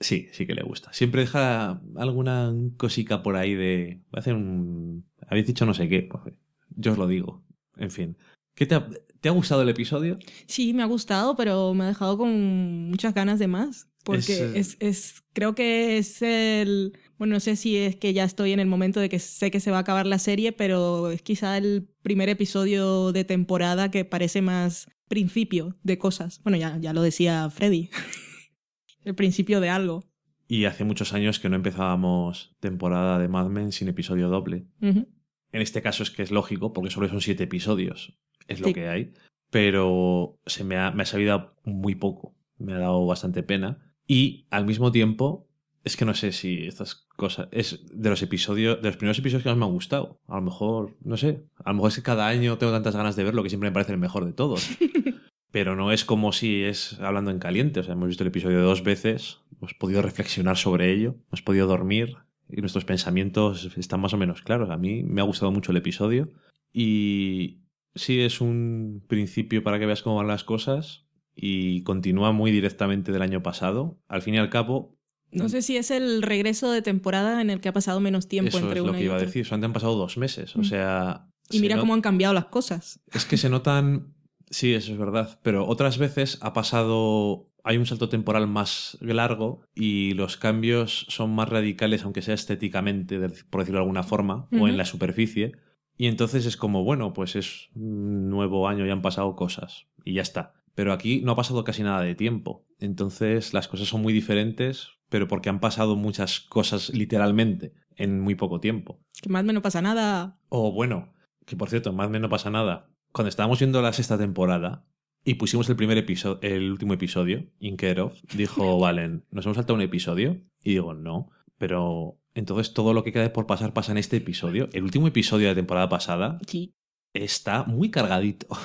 sí, 0.00 0.28
sí 0.32 0.46
que 0.46 0.54
le 0.54 0.62
gusta. 0.62 0.92
Siempre 0.92 1.22
deja 1.22 1.80
alguna 1.96 2.52
cosica 2.76 3.22
por 3.22 3.36
ahí 3.36 3.54
de. 3.54 4.00
Voy 4.10 4.18
a 4.18 4.20
hacer 4.20 4.34
un. 4.34 5.06
Habéis 5.26 5.46
dicho 5.46 5.64
no 5.64 5.72
sé 5.74 5.88
qué. 5.88 6.02
Pues, 6.02 6.34
yo 6.76 6.92
os 6.92 6.98
lo 6.98 7.06
digo. 7.08 7.42
En 7.76 7.90
fin. 7.90 8.16
¿Qué 8.54 8.66
te 8.66 8.74
ha, 8.74 8.86
¿Te 9.20 9.28
ha 9.30 9.32
gustado 9.32 9.62
el 9.62 9.68
episodio? 9.70 10.18
Sí, 10.46 10.74
me 10.74 10.82
ha 10.82 10.86
gustado, 10.86 11.34
pero 11.34 11.72
me 11.74 11.84
ha 11.84 11.88
dejado 11.88 12.18
con 12.18 12.90
muchas 12.90 13.14
ganas 13.14 13.38
de 13.38 13.48
más. 13.48 13.88
Porque 14.04 14.52
Es, 14.54 14.54
es, 14.54 14.76
es, 14.80 15.24
creo 15.32 15.54
que 15.54 15.98
es 15.98 16.22
el, 16.22 16.98
bueno, 17.18 17.34
no 17.34 17.40
sé 17.40 17.56
si 17.56 17.76
es 17.76 17.96
que 17.96 18.12
ya 18.12 18.24
estoy 18.24 18.52
en 18.52 18.60
el 18.60 18.66
momento 18.66 19.00
de 19.00 19.08
que 19.08 19.18
sé 19.18 19.50
que 19.50 19.60
se 19.60 19.70
va 19.70 19.78
a 19.78 19.80
acabar 19.80 20.06
la 20.06 20.18
serie, 20.18 20.52
pero 20.52 21.10
es 21.10 21.22
quizá 21.22 21.56
el 21.56 21.88
primer 22.02 22.28
episodio 22.28 23.12
de 23.12 23.24
temporada 23.24 23.90
que 23.90 24.04
parece 24.04 24.42
más 24.42 24.88
principio 25.08 25.76
de 25.82 25.98
cosas. 25.98 26.42
Bueno, 26.42 26.58
ya, 26.58 26.76
ya 26.78 26.92
lo 26.92 27.02
decía 27.02 27.48
Freddy. 27.50 27.90
el 29.04 29.14
principio 29.14 29.60
de 29.60 29.70
algo. 29.70 30.04
Y 30.46 30.66
hace 30.66 30.84
muchos 30.84 31.12
años 31.14 31.40
que 31.40 31.48
no 31.48 31.56
empezábamos 31.56 32.54
temporada 32.60 33.18
de 33.18 33.28
Mad 33.28 33.48
Men 33.48 33.72
sin 33.72 33.88
episodio 33.88 34.28
doble. 34.28 34.66
En 34.80 35.62
este 35.62 35.82
caso 35.82 36.02
es 36.02 36.10
que 36.10 36.22
es 36.22 36.30
lógico, 36.30 36.72
porque 36.72 36.90
solo 36.90 37.08
son 37.08 37.20
siete 37.20 37.44
episodios. 37.44 38.18
Es 38.48 38.60
lo 38.60 38.72
que 38.72 38.88
hay. 38.88 39.14
Pero 39.50 40.40
se 40.46 40.64
me 40.64 40.76
ha, 40.76 40.90
me 40.90 41.04
ha 41.04 41.06
sabido 41.06 41.56
muy 41.64 41.94
poco. 41.94 42.36
Me 42.58 42.74
ha 42.74 42.78
dado 42.78 43.06
bastante 43.06 43.42
pena. 43.42 43.93
Y 44.06 44.46
al 44.50 44.66
mismo 44.66 44.92
tiempo 44.92 45.48
Es 45.84 45.98
que 45.98 46.06
no 46.06 46.14
sé 46.14 46.32
si 46.32 46.66
estas 46.66 46.94
cosas. 47.16 47.48
Es 47.52 47.80
de 47.92 48.08
los 48.08 48.22
episodios. 48.22 48.80
De 48.80 48.88
los 48.88 48.96
primeros 48.96 49.18
episodios 49.18 49.42
que 49.42 49.50
más 49.50 49.58
me 49.58 49.66
han 49.66 49.72
gustado. 49.72 50.18
A 50.26 50.36
lo 50.36 50.42
mejor, 50.42 50.96
no 51.02 51.18
sé. 51.18 51.44
A 51.62 51.70
lo 51.70 51.76
mejor 51.76 51.90
es 51.90 51.96
que 51.96 52.02
cada 52.02 52.26
año 52.26 52.56
tengo 52.56 52.72
tantas 52.72 52.96
ganas 52.96 53.16
de 53.16 53.24
verlo 53.24 53.42
que 53.42 53.50
siempre 53.50 53.68
me 53.68 53.74
parece 53.74 53.92
el 53.92 53.98
mejor 53.98 54.24
de 54.24 54.32
todos. 54.32 54.70
Pero 55.50 55.76
no 55.76 55.92
es 55.92 56.04
como 56.04 56.32
si 56.32 56.62
es 56.62 56.98
hablando 57.00 57.30
en 57.30 57.38
caliente. 57.38 57.80
O 57.80 57.82
sea, 57.82 57.92
hemos 57.92 58.08
visto 58.08 58.24
el 58.24 58.28
episodio 58.28 58.62
dos 58.62 58.82
veces. 58.82 59.40
Hemos 59.58 59.74
podido 59.74 60.00
reflexionar 60.00 60.56
sobre 60.56 60.90
ello. 60.90 61.16
Hemos 61.28 61.42
podido 61.42 61.66
dormir. 61.66 62.16
Y 62.48 62.60
nuestros 62.60 62.84
pensamientos 62.84 63.70
están 63.76 64.00
más 64.00 64.14
o 64.14 64.16
menos 64.16 64.42
claros. 64.42 64.70
A 64.70 64.78
mí 64.78 65.02
me 65.02 65.20
ha 65.20 65.24
gustado 65.24 65.52
mucho 65.52 65.70
el 65.70 65.76
episodio. 65.76 66.30
Y 66.72 67.60
sí 67.94 68.20
es 68.20 68.40
un 68.40 69.04
principio 69.06 69.62
para 69.62 69.78
que 69.78 69.86
veas 69.86 70.02
cómo 70.02 70.16
van 70.16 70.28
las 70.28 70.44
cosas. 70.44 71.03
Y 71.36 71.82
continúa 71.82 72.32
muy 72.32 72.50
directamente 72.52 73.10
del 73.12 73.22
año 73.22 73.42
pasado. 73.42 73.98
Al 74.08 74.22
fin 74.22 74.34
y 74.34 74.38
al 74.38 74.50
cabo, 74.50 74.96
No 75.32 75.48
sé 75.48 75.62
si 75.62 75.76
es 75.76 75.90
el 75.90 76.22
regreso 76.22 76.70
de 76.70 76.80
temporada 76.80 77.40
en 77.40 77.50
el 77.50 77.60
que 77.60 77.68
ha 77.68 77.72
pasado 77.72 77.98
menos 77.98 78.28
tiempo 78.28 78.50
Eso 78.50 78.58
entre 78.60 78.78
es 78.78 78.84
lo 78.84 78.90
una 78.90 78.98
que 78.98 79.02
y 79.04 79.06
iba 79.06 79.16
a 79.16 79.20
decir. 79.20 79.44
Solamente 79.44 79.66
han 79.66 79.72
pasado 79.72 79.96
dos 79.96 80.16
meses. 80.16 80.54
O 80.54 80.60
Mm. 80.60 80.64
sea. 80.64 81.26
Y 81.50 81.56
se 81.56 81.60
mira 81.62 81.76
cómo 81.78 81.92
han 81.92 82.00
cambiado 82.00 82.32
las 82.34 82.46
cosas. 82.46 83.00
Es 83.12 83.24
que 83.24 83.36
se 83.36 83.48
notan. 83.50 84.14
Sí, 84.48 84.72
eso 84.74 84.92
es 84.92 84.98
verdad. 84.98 85.40
Pero 85.42 85.66
otras 85.66 85.98
veces 85.98 86.38
ha 86.40 86.52
pasado. 86.52 87.50
Hay 87.64 87.78
un 87.78 87.86
salto 87.86 88.08
temporal 88.10 88.46
más 88.46 88.96
largo 89.00 89.62
y 89.74 90.12
los 90.14 90.36
cambios 90.36 91.06
son 91.08 91.34
más 91.34 91.48
radicales, 91.48 92.04
aunque 92.04 92.20
sea 92.22 92.34
estéticamente, 92.34 93.18
por 93.50 93.62
decirlo 93.62 93.78
de 93.78 93.84
alguna 93.84 94.02
forma, 94.02 94.48
o 94.52 94.68
en 94.68 94.76
la 94.76 94.84
superficie. 94.84 95.52
Y 95.96 96.06
entonces 96.06 96.44
es 96.46 96.56
como, 96.58 96.84
bueno, 96.84 97.12
pues 97.14 97.36
es 97.36 97.70
un 97.74 98.28
nuevo 98.28 98.68
año 98.68 98.86
y 98.86 98.90
han 98.90 99.00
pasado 99.02 99.34
cosas. 99.34 99.86
Y 100.04 100.12
ya 100.14 100.22
está. 100.22 100.52
Pero 100.74 100.92
aquí 100.92 101.20
no 101.20 101.32
ha 101.32 101.36
pasado 101.36 101.62
casi 101.64 101.82
nada 101.82 102.00
de 102.02 102.14
tiempo. 102.14 102.66
Entonces 102.80 103.54
las 103.54 103.68
cosas 103.68 103.88
son 103.88 104.02
muy 104.02 104.12
diferentes, 104.12 104.88
pero 105.08 105.28
porque 105.28 105.48
han 105.48 105.60
pasado 105.60 105.96
muchas 105.96 106.40
cosas 106.40 106.90
literalmente 106.90 107.72
en 107.96 108.20
muy 108.20 108.34
poco 108.34 108.60
tiempo. 108.60 109.00
Que 109.22 109.28
más 109.28 109.40
o 109.40 109.44
menos 109.44 109.60
no 109.60 109.62
pasa 109.62 109.80
nada. 109.82 110.40
O 110.48 110.72
bueno, 110.72 111.12
que 111.46 111.56
por 111.56 111.70
cierto, 111.70 111.92
más 111.92 112.06
o 112.08 112.10
menos 112.10 112.22
no 112.28 112.30
pasa 112.30 112.50
nada. 112.50 112.90
Cuando 113.12 113.28
estábamos 113.28 113.60
viendo 113.60 113.80
la 113.82 113.92
sexta 113.92 114.18
temporada 114.18 114.84
y 115.24 115.34
pusimos 115.34 115.68
el 115.68 115.76
primer 115.76 115.96
episodio, 115.96 116.40
el 116.42 116.70
último 116.72 116.92
episodio, 116.94 117.46
In 117.60 117.76
Care 117.76 118.00
Of, 118.00 118.20
dijo 118.34 118.78
Valen, 118.80 119.24
¿nos 119.30 119.46
hemos 119.46 119.56
saltado 119.56 119.74
un 119.76 119.82
episodio? 119.82 120.42
Y 120.64 120.70
digo, 120.72 120.94
no. 120.94 121.30
Pero 121.56 122.18
entonces 122.34 122.74
todo 122.74 122.92
lo 122.94 123.04
que 123.04 123.12
queda 123.12 123.32
por 123.32 123.46
pasar 123.46 123.72
pasa 123.72 123.92
en 123.92 123.98
este 123.98 124.16
episodio. 124.16 124.68
El 124.72 124.82
último 124.82 125.06
episodio 125.06 125.46
de 125.46 125.52
la 125.52 125.56
temporada 125.56 125.88
pasada 125.88 126.38
Sí. 126.48 126.74
está 127.12 127.62
muy 127.62 127.90
cargadito. 127.92 128.48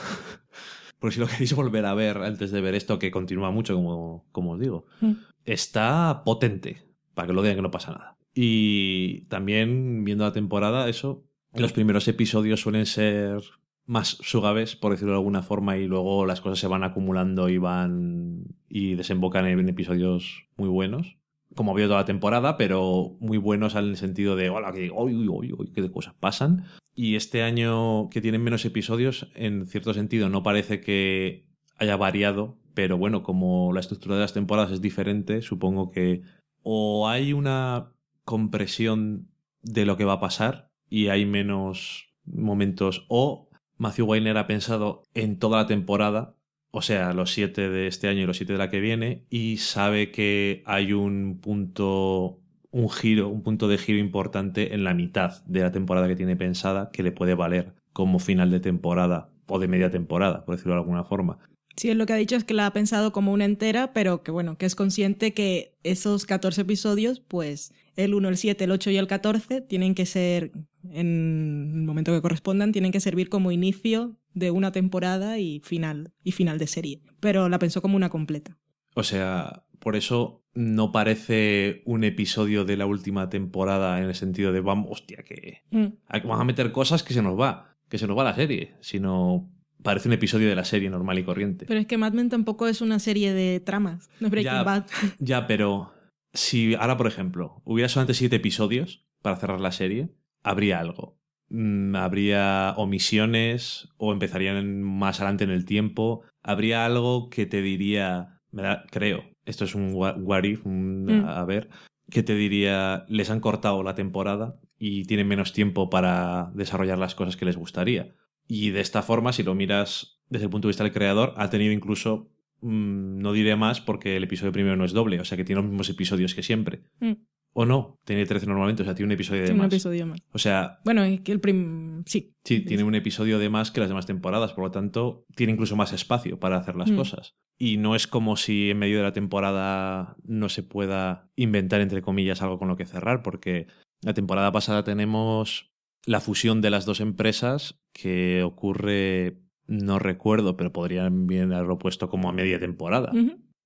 Por 0.99 1.13
si 1.13 1.19
lo 1.19 1.27
queréis 1.27 1.53
volver 1.55 1.85
a 1.85 1.93
ver 1.93 2.17
antes 2.17 2.51
de 2.51 2.61
ver 2.61 2.75
esto, 2.75 2.99
que 2.99 3.11
continúa 3.11 3.51
mucho, 3.51 3.75
como, 3.75 4.25
como 4.31 4.51
os 4.51 4.59
digo. 4.59 4.85
Mm. 5.01 5.13
Está 5.45 6.23
potente, 6.25 6.83
para 7.13 7.27
que 7.27 7.33
lo 7.33 7.41
digan 7.41 7.57
que 7.57 7.61
no 7.61 7.71
pasa 7.71 7.91
nada. 7.91 8.17
Y 8.33 9.21
también, 9.21 10.03
viendo 10.03 10.23
la 10.23 10.33
temporada, 10.33 10.87
eso, 10.87 11.23
los 11.53 11.73
primeros 11.73 12.07
episodios 12.07 12.61
suelen 12.61 12.85
ser 12.85 13.41
más 13.85 14.19
suaves, 14.21 14.75
por 14.75 14.91
decirlo 14.91 15.13
de 15.13 15.17
alguna 15.17 15.41
forma, 15.41 15.77
y 15.77 15.87
luego 15.87 16.27
las 16.27 16.41
cosas 16.41 16.59
se 16.59 16.67
van 16.67 16.83
acumulando 16.83 17.49
y 17.49 17.57
van 17.57 18.43
y 18.69 18.93
desembocan 18.93 19.47
en 19.47 19.67
episodios 19.67 20.45
muy 20.57 20.69
buenos. 20.69 21.17
Como 21.55 21.71
ha 21.71 21.73
habido 21.73 21.89
toda 21.89 22.01
la 22.01 22.05
temporada, 22.05 22.55
pero 22.55 23.17
muy 23.19 23.39
buenos 23.39 23.73
en 23.73 23.85
el 23.85 23.97
sentido 23.97 24.35
de, 24.35 24.51
hola, 24.51 24.71
que 24.71 24.91
uy, 24.91 25.15
uy, 25.15 25.51
uy, 25.57 25.71
qué 25.73 25.81
de 25.81 25.91
cosas 25.91 26.13
pasan. 26.13 26.65
Y 27.01 27.15
este 27.15 27.43
año 27.43 28.09
que 28.09 28.19
tienen 28.19 28.43
menos 28.43 28.65
episodios, 28.65 29.31
en 29.33 29.67
cierto 29.67 29.93
sentido, 29.93 30.27
no 30.27 30.43
parece 30.43 30.81
que 30.81 31.45
haya 31.77 31.95
variado, 31.95 32.57
pero 32.73 32.97
bueno, 32.97 33.23
como 33.23 33.71
la 33.71 33.79
estructura 33.79 34.15
de 34.15 34.21
las 34.23 34.33
temporadas 34.33 34.73
es 34.73 34.81
diferente, 34.81 35.41
supongo 35.41 35.91
que 35.91 36.23
o 36.61 37.07
hay 37.07 37.31
una 37.31 37.93
compresión 38.25 39.29
de 39.61 39.85
lo 39.85 39.95
que 39.95 40.03
va 40.03 40.15
a 40.15 40.19
pasar 40.19 40.71
y 40.89 41.07
hay 41.07 41.25
menos 41.25 42.09
momentos, 42.25 43.05
o 43.07 43.47
Matthew 43.77 44.05
Weiner 44.05 44.37
ha 44.37 44.47
pensado 44.47 45.03
en 45.13 45.39
toda 45.39 45.59
la 45.59 45.67
temporada, 45.67 46.35
o 46.71 46.81
sea, 46.81 47.13
los 47.13 47.31
siete 47.31 47.69
de 47.69 47.87
este 47.87 48.09
año 48.09 48.23
y 48.23 48.25
los 48.25 48.35
siete 48.35 48.51
de 48.51 48.59
la 48.59 48.69
que 48.69 48.81
viene, 48.81 49.25
y 49.29 49.55
sabe 49.55 50.11
que 50.11 50.63
hay 50.65 50.91
un 50.91 51.39
punto 51.39 52.41
un 52.71 52.89
giro, 52.89 53.29
un 53.29 53.41
punto 53.41 53.67
de 53.67 53.77
giro 53.77 53.99
importante 53.99 54.73
en 54.73 54.83
la 54.83 54.93
mitad 54.93 55.43
de 55.45 55.61
la 55.61 55.71
temporada 55.71 56.07
que 56.07 56.15
tiene 56.15 56.35
pensada 56.35 56.89
que 56.91 57.03
le 57.03 57.11
puede 57.11 57.33
valer 57.33 57.73
como 57.93 58.19
final 58.19 58.51
de 58.51 58.59
temporada 58.59 59.29
o 59.47 59.59
de 59.59 59.67
media 59.67 59.89
temporada, 59.89 60.45
por 60.45 60.55
decirlo 60.55 60.73
de 60.73 60.81
alguna 60.81 61.03
forma. 61.03 61.39
Sí, 61.75 61.93
lo 61.93 62.05
que 62.05 62.13
ha 62.13 62.17
dicho 62.17 62.35
es 62.35 62.43
que 62.43 62.53
la 62.53 62.65
ha 62.65 62.73
pensado 62.73 63.13
como 63.13 63.31
una 63.31 63.45
entera, 63.45 63.93
pero 63.93 64.21
que 64.21 64.31
bueno, 64.31 64.57
que 64.57 64.65
es 64.65 64.75
consciente 64.75 65.33
que 65.33 65.77
esos 65.83 66.25
14 66.25 66.61
episodios, 66.61 67.21
pues 67.21 67.73
el 67.95 68.13
1, 68.13 68.27
el 68.29 68.37
7, 68.37 68.65
el 68.65 68.71
8 68.71 68.91
y 68.91 68.97
el 68.97 69.07
14 69.07 69.61
tienen 69.61 69.95
que 69.95 70.05
ser, 70.05 70.51
en 70.89 71.71
el 71.73 71.83
momento 71.83 72.11
que 72.11 72.21
correspondan, 72.21 72.73
tienen 72.73 72.91
que 72.91 72.99
servir 72.99 73.29
como 73.29 73.51
inicio 73.51 74.17
de 74.33 74.51
una 74.51 74.71
temporada 74.73 75.39
y 75.39 75.61
final, 75.61 76.11
y 76.21 76.33
final 76.33 76.59
de 76.59 76.67
serie. 76.67 77.01
Pero 77.21 77.47
la 77.47 77.59
pensó 77.59 77.81
como 77.81 77.95
una 77.95 78.09
completa. 78.09 78.57
O 78.95 79.03
sea, 79.03 79.63
por 79.79 79.95
eso 79.95 80.38
no 80.53 80.91
parece 80.91 81.81
un 81.85 82.03
episodio 82.03 82.65
de 82.65 82.77
la 82.77 82.85
última 82.85 83.29
temporada 83.29 83.99
en 83.99 84.05
el 84.05 84.15
sentido 84.15 84.51
de 84.51 84.61
vamos, 84.61 84.87
hostia, 84.91 85.23
que 85.23 85.61
Mm. 85.71 85.87
vamos 86.23 86.41
a 86.41 86.43
meter 86.43 86.71
cosas 86.71 87.03
que 87.03 87.13
se 87.13 87.21
nos 87.21 87.39
va, 87.39 87.75
que 87.89 87.97
se 87.97 88.07
nos 88.07 88.17
va 88.17 88.23
la 88.23 88.35
serie, 88.35 88.75
sino 88.81 89.49
parece 89.83 90.09
un 90.09 90.13
episodio 90.13 90.49
de 90.49 90.55
la 90.55 90.65
serie 90.65 90.89
normal 90.89 91.19
y 91.19 91.23
corriente. 91.23 91.65
Pero 91.65 91.79
es 91.79 91.85
que 91.87 91.97
Mad 91.97 92.13
Men 92.13 92.29
tampoco 92.29 92.67
es 92.67 92.81
una 92.81 92.99
serie 92.99 93.33
de 93.33 93.59
tramas, 93.59 94.09
no 94.19 94.27
es 94.27 94.31
Breaking 94.31 94.51
Ya. 94.53 94.63
Bad. 94.63 94.85
Ya, 95.19 95.47
pero 95.47 95.93
si 96.33 96.75
ahora, 96.75 96.97
por 96.97 97.07
ejemplo, 97.07 97.61
hubiera 97.63 97.87
solamente 97.89 98.13
siete 98.13 98.35
episodios 98.37 99.05
para 99.21 99.35
cerrar 99.37 99.61
la 99.61 99.71
serie, 99.71 100.09
habría 100.43 100.79
algo. 100.79 101.17
Mm, 101.49 101.95
habría 101.95 102.73
omisiones 102.77 103.89
o 103.97 104.13
empezarían 104.13 104.83
más 104.83 105.19
adelante 105.19 105.43
en 105.45 105.49
el 105.49 105.65
tiempo. 105.65 106.21
Habría 106.43 106.85
algo 106.85 107.29
que 107.29 107.45
te 107.45 107.61
diría, 107.61 108.39
me 108.51 108.61
da- 108.61 108.83
creo, 108.91 109.23
esto 109.49 109.65
es 109.65 109.75
un 109.75 109.91
what 109.93 110.43
if, 110.43 110.65
un- 110.65 111.05
Mm. 111.05 111.25
a 111.25 111.43
ver, 111.45 111.69
que 112.09 112.23
te 112.23 112.35
diría, 112.35 113.05
les 113.09 113.29
han 113.29 113.39
cortado 113.39 113.83
la 113.83 113.95
temporada 113.95 114.59
y 114.77 115.03
tienen 115.05 115.27
menos 115.27 115.53
tiempo 115.53 115.89
para 115.89 116.51
desarrollar 116.55 116.97
las 116.97 117.15
cosas 117.15 117.35
que 117.37 117.45
les 117.45 117.57
gustaría. 117.57 118.15
Y 118.47 118.69
de 118.71 118.79
esta 118.81 119.01
forma, 119.03 119.31
si 119.33 119.43
lo 119.43 119.53
miras 119.55 120.19
desde 120.29 120.45
el 120.45 120.49
punto 120.51 120.67
de 120.67 120.71
vista 120.71 120.83
del 120.83 120.93
creador, 120.93 121.33
ha 121.37 121.49
tenido 121.49 121.71
incluso 121.73 122.29
mm, 122.61 123.19
no 123.19 123.31
diré 123.33 123.55
más 123.55 123.79
porque 123.79 124.17
el 124.17 124.23
episodio 124.23 124.51
primero 124.51 124.75
no 124.75 124.83
es 124.85 124.91
doble, 124.91 125.19
o 125.19 125.25
sea 125.25 125.37
que 125.37 125.45
tiene 125.45 125.61
los 125.61 125.69
mismos 125.69 125.89
episodios 125.89 126.35
que 126.35 126.43
siempre. 126.43 126.81
Mm. 126.99 127.13
O 127.53 127.65
no, 127.65 127.99
tiene 128.05 128.25
13 128.25 128.45
normalmente, 128.45 128.83
o 128.83 128.85
sea, 128.85 128.93
tiene 128.95 129.07
un 129.07 129.11
episodio 129.13 129.41
de 129.41 129.47
Tiene 129.47 129.59
un 129.59 129.65
más. 129.65 129.73
episodio 129.73 130.05
más. 130.05 130.19
O 130.31 130.37
sea, 130.37 130.79
Bueno, 130.85 131.03
es 131.03 131.21
que 131.21 131.31
el 131.31 131.39
prim... 131.39 132.03
Sí. 132.05 132.33
sí, 132.43 132.61
tiene 132.61 132.83
un 132.83 132.95
episodio 132.95 133.39
de 133.39 133.49
más 133.49 133.71
que 133.71 133.79
las 133.79 133.89
demás 133.89 134.05
temporadas, 134.05 134.53
por 134.53 134.65
lo 134.65 134.71
tanto, 134.71 135.25
tiene 135.35 135.53
incluso 135.53 135.75
más 135.75 135.91
espacio 135.91 136.39
para 136.39 136.57
hacer 136.57 136.75
las 136.75 136.91
Mm. 136.91 136.95
cosas. 136.95 137.35
Y 137.57 137.77
no 137.77 137.95
es 137.95 138.07
como 138.07 138.37
si 138.37 138.69
en 138.69 138.77
medio 138.79 138.97
de 138.97 139.03
la 139.03 139.11
temporada 139.13 140.15
no 140.23 140.47
se 140.47 140.63
pueda 140.63 141.29
inventar, 141.35 141.81
entre 141.81 142.01
comillas, 142.01 142.41
algo 142.41 142.59
con 142.59 142.67
lo 142.67 142.77
que 142.77 142.85
cerrar, 142.85 143.21
porque 143.23 143.67
la 144.01 144.13
temporada 144.13 144.51
pasada 144.51 144.83
tenemos 144.83 145.71
la 146.05 146.21
fusión 146.21 146.61
de 146.61 146.69
las 146.69 146.85
dos 146.85 147.01
empresas 147.01 147.81
que 147.93 148.43
ocurre, 148.43 149.41
no 149.67 149.99
recuerdo, 149.99 150.55
pero 150.55 150.71
podrían 150.71 151.27
bien 151.27 151.51
haberlo 151.51 151.77
puesto 151.77 152.09
como 152.09 152.29
a 152.29 152.33
media 152.33 152.59
temporada. 152.59 153.11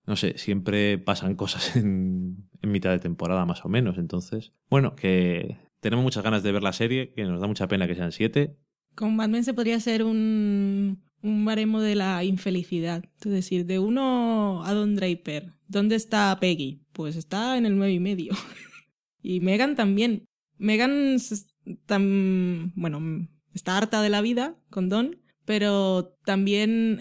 No 0.06 0.16
sé, 0.16 0.38
siempre 0.38 0.98
pasan 0.98 1.36
cosas 1.36 1.76
en, 1.78 2.50
en 2.62 2.72
mitad 2.72 2.92
de 2.92 3.00
temporada 3.00 3.46
más 3.46 3.64
o 3.66 3.70
menos. 3.70 3.98
Entonces, 3.98 4.52
bueno, 4.70 4.96
que 4.96 5.58
tenemos 5.80 6.04
muchas 6.04 6.24
ganas 6.24 6.44
de 6.44 6.52
ver 6.52 6.64
la 6.64 6.74
serie, 6.74 7.14
que 7.14 7.24
nos 7.24 7.40
da 7.40 7.48
mucha 7.48 7.68
pena 7.68 7.88
que 7.88 7.96
sean 7.96 8.12
siete. 8.12 8.58
Con 8.96 9.16
Mad 9.16 9.30
Men 9.30 9.44
se 9.44 9.54
podría 9.54 9.78
hacer 9.78 10.04
un, 10.04 11.04
un 11.22 11.46
baremo 11.46 11.82
de 11.82 11.96
la 11.96 12.24
infelicidad. 12.24 13.06
Es 13.24 13.32
decir, 13.32 13.66
de 13.66 13.80
uno 13.80 14.64
a 14.66 14.74
Don 14.74 14.96
Draper. 14.96 15.54
¿Dónde 15.68 15.96
está 15.96 16.38
Peggy? 16.40 16.82
Pues 16.92 17.16
está 17.16 17.58
en 17.58 17.66
el 17.66 17.78
nueve 17.78 17.94
y 17.94 18.00
medio. 18.00 18.34
y 19.22 19.40
Megan 19.40 19.76
también. 19.76 20.26
Megan 20.58 21.18
tam- 21.88 22.72
bueno, 22.76 23.28
está 23.54 23.78
harta 23.78 24.02
de 24.02 24.10
la 24.10 24.22
vida 24.22 24.56
con 24.70 24.90
Don, 24.90 25.18
pero 25.46 26.16
también 26.26 27.00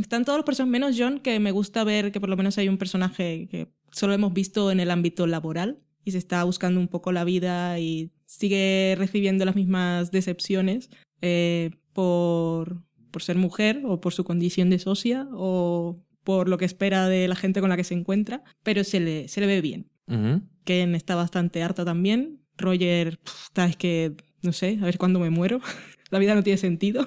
están 0.00 0.24
todos 0.24 0.38
los 0.38 0.46
personajes, 0.46 0.70
menos 0.70 0.96
John, 0.98 1.20
que 1.20 1.38
me 1.40 1.50
gusta 1.50 1.84
ver 1.84 2.12
que 2.12 2.20
por 2.20 2.28
lo 2.28 2.36
menos 2.36 2.58
hay 2.58 2.68
un 2.68 2.78
personaje 2.78 3.48
que 3.50 3.68
solo 3.90 4.12
hemos 4.12 4.32
visto 4.32 4.70
en 4.70 4.80
el 4.80 4.90
ámbito 4.90 5.26
laboral 5.26 5.80
y 6.04 6.12
se 6.12 6.18
está 6.18 6.42
buscando 6.44 6.80
un 6.80 6.88
poco 6.88 7.12
la 7.12 7.24
vida 7.24 7.78
y 7.78 8.10
sigue 8.26 8.94
recibiendo 8.98 9.44
las 9.44 9.56
mismas 9.56 10.10
decepciones 10.10 10.90
eh, 11.20 11.70
por, 11.92 12.82
por 13.10 13.22
ser 13.22 13.36
mujer 13.36 13.82
o 13.84 14.00
por 14.00 14.12
su 14.12 14.24
condición 14.24 14.70
de 14.70 14.78
socia 14.78 15.28
o 15.32 16.02
por 16.24 16.48
lo 16.48 16.58
que 16.58 16.64
espera 16.64 17.08
de 17.08 17.28
la 17.28 17.36
gente 17.36 17.60
con 17.60 17.70
la 17.70 17.76
que 17.76 17.84
se 17.84 17.94
encuentra, 17.94 18.42
pero 18.62 18.84
se 18.84 19.00
le, 19.00 19.28
se 19.28 19.40
le 19.40 19.46
ve 19.46 19.60
bien. 19.60 19.90
Ujú. 20.06 20.42
Ken 20.64 20.94
está 20.94 21.14
bastante 21.14 21.62
harta 21.62 21.84
también. 21.84 22.40
Roger, 22.56 23.18
pf, 23.18 23.46
está, 23.46 23.66
es 23.66 23.76
que, 23.76 24.16
no 24.42 24.52
sé, 24.52 24.78
a 24.80 24.84
ver 24.84 24.98
cuándo 24.98 25.18
me 25.18 25.30
muero. 25.30 25.60
la 26.10 26.18
vida 26.18 26.34
no 26.34 26.42
tiene 26.42 26.58
sentido. 26.58 27.06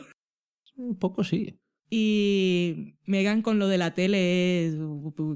Un 0.75 0.97
poco 0.97 1.23
sí. 1.23 1.57
Y 1.89 2.95
Megan 3.05 3.41
con 3.41 3.59
lo 3.59 3.67
de 3.67 3.77
la 3.77 3.93
tele 3.93 4.73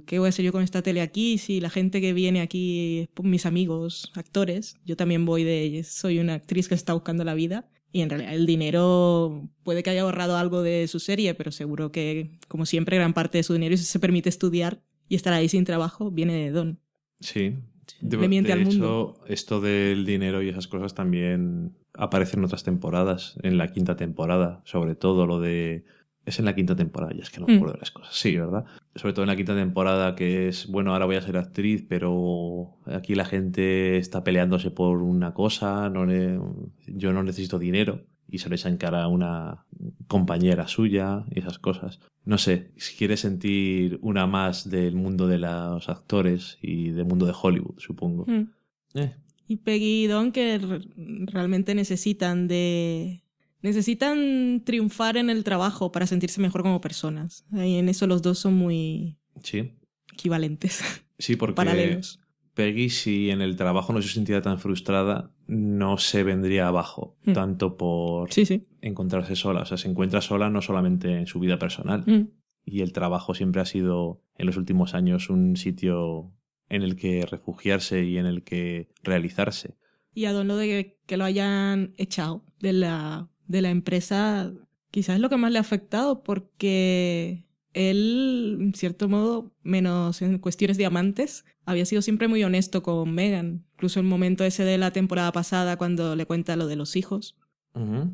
¿qué 0.05 0.19
voy 0.19 0.27
a 0.27 0.29
hacer 0.29 0.43
yo 0.43 0.51
con 0.51 0.63
esta 0.63 0.81
tele 0.81 1.01
aquí? 1.01 1.37
Si 1.37 1.61
la 1.61 1.69
gente 1.69 2.01
que 2.01 2.13
viene 2.13 2.41
aquí 2.41 3.07
mis 3.21 3.45
amigos, 3.45 4.11
actores, 4.15 4.77
yo 4.85 4.97
también 4.97 5.25
voy 5.25 5.43
de, 5.43 5.83
soy 5.83 6.19
una 6.19 6.35
actriz 6.35 6.67
que 6.67 6.75
está 6.75 6.93
buscando 6.93 7.23
la 7.23 7.33
vida. 7.35 7.69
Y 7.91 8.01
en 8.01 8.09
realidad 8.09 8.33
el 8.33 8.45
dinero 8.45 9.49
puede 9.63 9.81
que 9.81 9.89
haya 9.89 10.03
ahorrado 10.03 10.37
algo 10.37 10.61
de 10.61 10.87
su 10.87 10.99
serie, 10.99 11.33
pero 11.33 11.51
seguro 11.51 11.91
que, 11.91 12.37
como 12.47 12.65
siempre, 12.67 12.97
gran 12.97 13.13
parte 13.13 13.39
de 13.39 13.43
su 13.43 13.53
dinero, 13.53 13.75
si 13.77 13.83
se 13.83 13.99
permite 13.99 14.29
estudiar 14.29 14.83
y 15.07 15.15
estar 15.15 15.33
ahí 15.33 15.49
sin 15.49 15.65
trabajo, 15.65 16.11
viene 16.11 16.33
de 16.33 16.51
Don. 16.51 16.79
Sí. 17.19 17.55
De, 17.99 18.17
Le 18.17 18.27
miente 18.27 18.49
de 18.49 18.53
al 18.53 18.61
hecho, 18.61 18.69
mundo. 18.71 19.23
esto 19.27 19.59
del 19.59 20.05
dinero 20.05 20.43
y 20.43 20.49
esas 20.49 20.67
cosas 20.67 20.93
también 20.93 21.75
aparecen 21.95 22.41
en 22.41 22.45
otras 22.45 22.63
temporadas, 22.63 23.35
en 23.41 23.57
la 23.57 23.69
quinta 23.69 23.95
temporada, 23.95 24.61
sobre 24.65 24.95
todo 24.95 25.25
lo 25.25 25.39
de... 25.39 25.85
Es 26.29 26.39
en 26.39 26.45
la 26.45 26.53
quinta 26.55 26.75
temporada, 26.75 27.11
ya 27.15 27.23
es 27.23 27.29
que 27.31 27.39
no 27.39 27.47
me 27.47 27.53
Mm. 27.53 27.57
acuerdo 27.57 27.73
de 27.73 27.79
las 27.79 27.91
cosas. 27.91 28.13
Sí, 28.15 28.35
¿verdad? 28.37 28.65
Sobre 28.95 29.13
todo 29.13 29.23
en 29.23 29.29
la 29.29 29.35
quinta 29.35 29.55
temporada 29.55 30.15
que 30.15 30.47
es, 30.47 30.67
bueno, 30.67 30.93
ahora 30.93 31.05
voy 31.05 31.15
a 31.15 31.21
ser 31.21 31.37
actriz, 31.37 31.83
pero 31.89 32.75
aquí 32.85 33.15
la 33.15 33.25
gente 33.25 33.97
está 33.97 34.23
peleándose 34.23 34.69
por 34.71 35.01
una 35.01 35.33
cosa, 35.33 35.89
no 35.89 36.05
le- 36.05 36.39
yo 36.87 37.13
no 37.13 37.23
necesito 37.23 37.57
dinero. 37.59 38.05
Y 38.31 38.37
se 38.37 38.49
les 38.49 38.65
encara 38.67 39.01
a 39.03 39.07
una 39.07 39.65
compañera 40.07 40.67
suya 40.67 41.25
y 41.31 41.39
esas 41.39 41.57
cosas. 41.57 41.99
No 42.25 42.37
sé, 42.37 42.71
si 42.77 42.95
quieres 42.95 43.21
sentir 43.21 43.97
una 44.03 44.27
más 44.27 44.69
del 44.69 44.93
mundo 44.95 45.25
de 45.25 45.39
los 45.39 45.89
actores 45.89 46.59
y 46.61 46.89
del 46.91 47.05
mundo 47.05 47.25
de 47.25 47.33
Hollywood, 47.41 47.79
supongo. 47.79 48.25
Mm. 48.27 48.51
Eh, 48.93 49.15
Y 49.47 49.55
Peggy 49.57 50.03
y 50.03 50.07
Don 50.07 50.31
que 50.31 50.59
re- 50.59 50.81
realmente 51.25 51.73
necesitan 51.73 52.47
de... 52.47 53.23
Necesitan 53.61 54.61
triunfar 54.65 55.17
en 55.17 55.29
el 55.29 55.43
trabajo 55.43 55.91
para 55.91 56.07
sentirse 56.07 56.41
mejor 56.41 56.63
como 56.63 56.81
personas. 56.81 57.45
Y 57.53 57.75
en 57.77 57.89
eso 57.89 58.07
los 58.07 58.21
dos 58.21 58.39
son 58.39 58.53
muy 58.55 59.17
sí, 59.43 59.73
equivalentes, 60.13 60.81
sí, 61.19 61.35
porque 61.35 61.55
paralelos. 61.55 62.19
Peggy, 62.53 62.89
si 62.89 63.29
en 63.29 63.41
el 63.41 63.55
trabajo 63.55 63.93
no 63.93 64.01
se 64.01 64.09
sintiera 64.09 64.41
tan 64.41 64.59
frustrada, 64.59 65.31
no 65.47 65.97
se 65.97 66.23
vendría 66.23 66.67
abajo, 66.67 67.15
Mm. 67.25 67.33
tanto 67.33 67.77
por 67.77 68.31
Sí, 68.33 68.45
sí. 68.45 68.63
encontrarse 68.81 69.35
sola. 69.35 69.61
O 69.61 69.65
sea, 69.65 69.77
se 69.77 69.87
encuentra 69.87 70.19
sola 70.21 70.49
no 70.49 70.61
solamente 70.61 71.19
en 71.19 71.27
su 71.27 71.39
vida 71.39 71.57
personal. 71.57 72.03
Mm. 72.05 72.27
Y 72.65 72.81
el 72.81 72.91
trabajo 72.91 73.33
siempre 73.33 73.61
ha 73.61 73.65
sido, 73.65 74.21
en 74.35 74.45
los 74.45 74.57
últimos 74.57 74.93
años, 74.93 75.29
un 75.29 75.55
sitio 75.55 76.33
en 76.67 76.81
el 76.83 76.95
que 76.97 77.25
refugiarse 77.25 78.03
y 78.03 78.17
en 78.17 78.25
el 78.25 78.43
que 78.43 78.89
realizarse. 79.03 79.75
Y 80.13 80.25
a 80.25 80.33
Don 80.33 80.47
lo 80.49 80.57
de 80.57 80.67
que, 80.67 80.99
que 81.05 81.17
lo 81.17 81.23
hayan 81.23 81.93
echado 81.97 82.43
de 82.59 82.73
la, 82.73 83.29
de 83.49 83.61
la 83.61 83.71
empresa, 83.71 84.53
quizás 84.91 85.15
es 85.15 85.21
lo 85.21 85.29
que 85.29 85.35
más 85.35 85.51
le 85.51 85.57
ha 85.57 85.61
afectado 85.61 86.23
porque 86.23 87.45
él, 87.73 88.57
en 88.61 88.73
cierto 88.73 89.09
modo, 89.09 89.51
menos 89.63 90.21
en 90.21 90.37
cuestiones 90.37 90.77
de 90.77 90.85
amantes, 90.85 91.43
había 91.65 91.85
sido 91.85 92.01
siempre 92.01 92.27
muy 92.27 92.43
honesto 92.43 92.81
con 92.83 93.13
Megan. 93.13 93.65
Incluso 93.73 93.99
el 93.99 94.05
momento 94.05 94.45
ese 94.45 94.63
de 94.63 94.77
la 94.77 94.91
temporada 94.91 95.31
pasada 95.31 95.77
cuando 95.77 96.15
le 96.15 96.25
cuenta 96.25 96.55
lo 96.55 96.67
de 96.67 96.77
los 96.77 96.95
hijos. 96.95 97.35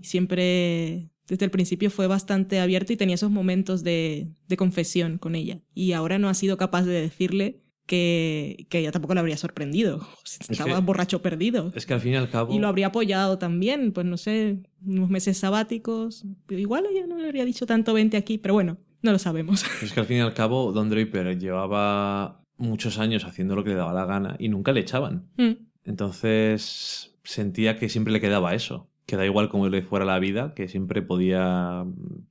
Siempre, 0.03 1.09
desde 1.27 1.45
el 1.45 1.49
principio, 1.49 1.89
fue 1.89 2.05
bastante 2.05 2.59
abierto 2.59 2.93
y 2.93 2.97
tenía 2.97 3.15
esos 3.15 3.31
momentos 3.31 3.83
de, 3.83 4.29
de 4.47 4.57
confesión 4.57 5.17
con 5.17 5.33
ella. 5.33 5.59
Y 5.73 5.93
ahora 5.93 6.19
no 6.19 6.29
ha 6.29 6.35
sido 6.35 6.55
capaz 6.55 6.83
de 6.83 7.01
decirle 7.01 7.64
que, 7.85 8.65
que 8.69 8.79
ella 8.79 8.91
tampoco 8.91 9.13
le 9.13 9.19
habría 9.19 9.37
sorprendido. 9.37 10.05
Estaba 10.49 10.75
que- 10.75 10.81
borracho 10.81 11.21
perdido. 11.21 11.71
Es 11.75 11.85
que 11.85 11.93
al 11.93 12.01
fin 12.01 12.13
y 12.13 12.15
al 12.15 12.29
cabo... 12.29 12.53
Y 12.53 12.59
lo 12.59 12.67
habría 12.67 12.87
apoyado 12.87 13.37
también, 13.37 13.91
pues 13.91 14.05
no 14.05 14.17
sé, 14.17 14.57
unos 14.85 15.09
meses 15.09 15.37
sabáticos. 15.37 16.25
Igual 16.49 16.85
ella 16.91 17.05
no 17.07 17.17
le 17.17 17.25
habría 17.27 17.45
dicho 17.45 17.65
tanto 17.65 17.93
vente 17.93 18.17
aquí, 18.17 18.37
pero 18.37 18.53
bueno, 18.55 18.77
no 19.01 19.11
lo 19.11 19.19
sabemos. 19.19 19.63
Es 19.83 19.93
que 19.93 19.99
al 19.99 20.05
fin 20.05 20.17
y 20.17 20.21
al 20.21 20.33
cabo, 20.33 20.71
Don 20.71 20.89
Draper 20.89 21.37
llevaba 21.37 22.41
muchos 22.57 22.97
años 22.99 23.25
haciendo 23.25 23.55
lo 23.55 23.63
que 23.63 23.71
le 23.71 23.75
daba 23.75 23.93
la 23.93 24.05
gana 24.05 24.35
y 24.39 24.49
nunca 24.49 24.71
le 24.71 24.79
echaban. 24.81 25.27
Mm, 25.37 25.51
Entonces 25.83 27.15
sentía 27.23 27.77
que 27.77 27.89
siempre 27.89 28.13
le 28.13 28.21
quedaba 28.21 28.53
eso. 28.55 28.89
Que 29.05 29.17
da 29.17 29.25
igual 29.25 29.49
cómo 29.49 29.69
le 29.69 29.83
fuera 29.83 30.03
la 30.03 30.17
vida, 30.17 30.53
que 30.55 30.67
siempre 30.67 31.03
podía 31.03 31.85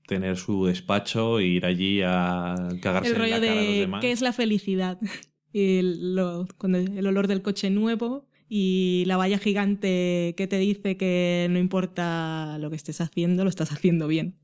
tener 0.08 0.36
su 0.36 0.66
despacho 0.66 1.38
e 1.38 1.44
ir 1.46 1.66
allí 1.66 2.00
a 2.04 2.56
cagarse 2.82 3.10
el 3.10 3.14
en 3.14 3.20
rollo 3.22 3.34
la 3.36 3.40
cara 3.46 3.52
a 3.52 3.54
los 3.54 3.64
de 3.72 3.78
demás. 3.78 4.00
qué 4.00 4.10
es 4.10 4.20
la 4.22 4.32
felicidad. 4.32 4.98
Y 5.54 5.78
el, 5.78 6.14
lo- 6.14 6.46
cuando 6.58 6.78
el 6.78 7.06
olor 7.06 7.28
del 7.28 7.40
coche 7.40 7.70
nuevo 7.70 8.26
y 8.48 9.04
la 9.06 9.16
valla 9.16 9.38
gigante 9.38 10.34
que 10.36 10.46
te 10.46 10.58
dice 10.58 10.96
que 10.98 11.46
no 11.50 11.58
importa 11.58 12.58
lo 12.58 12.68
que 12.68 12.76
estés 12.76 13.00
haciendo, 13.00 13.44
lo 13.44 13.48
estás 13.50 13.72
haciendo 13.72 14.06
bien. 14.08 14.34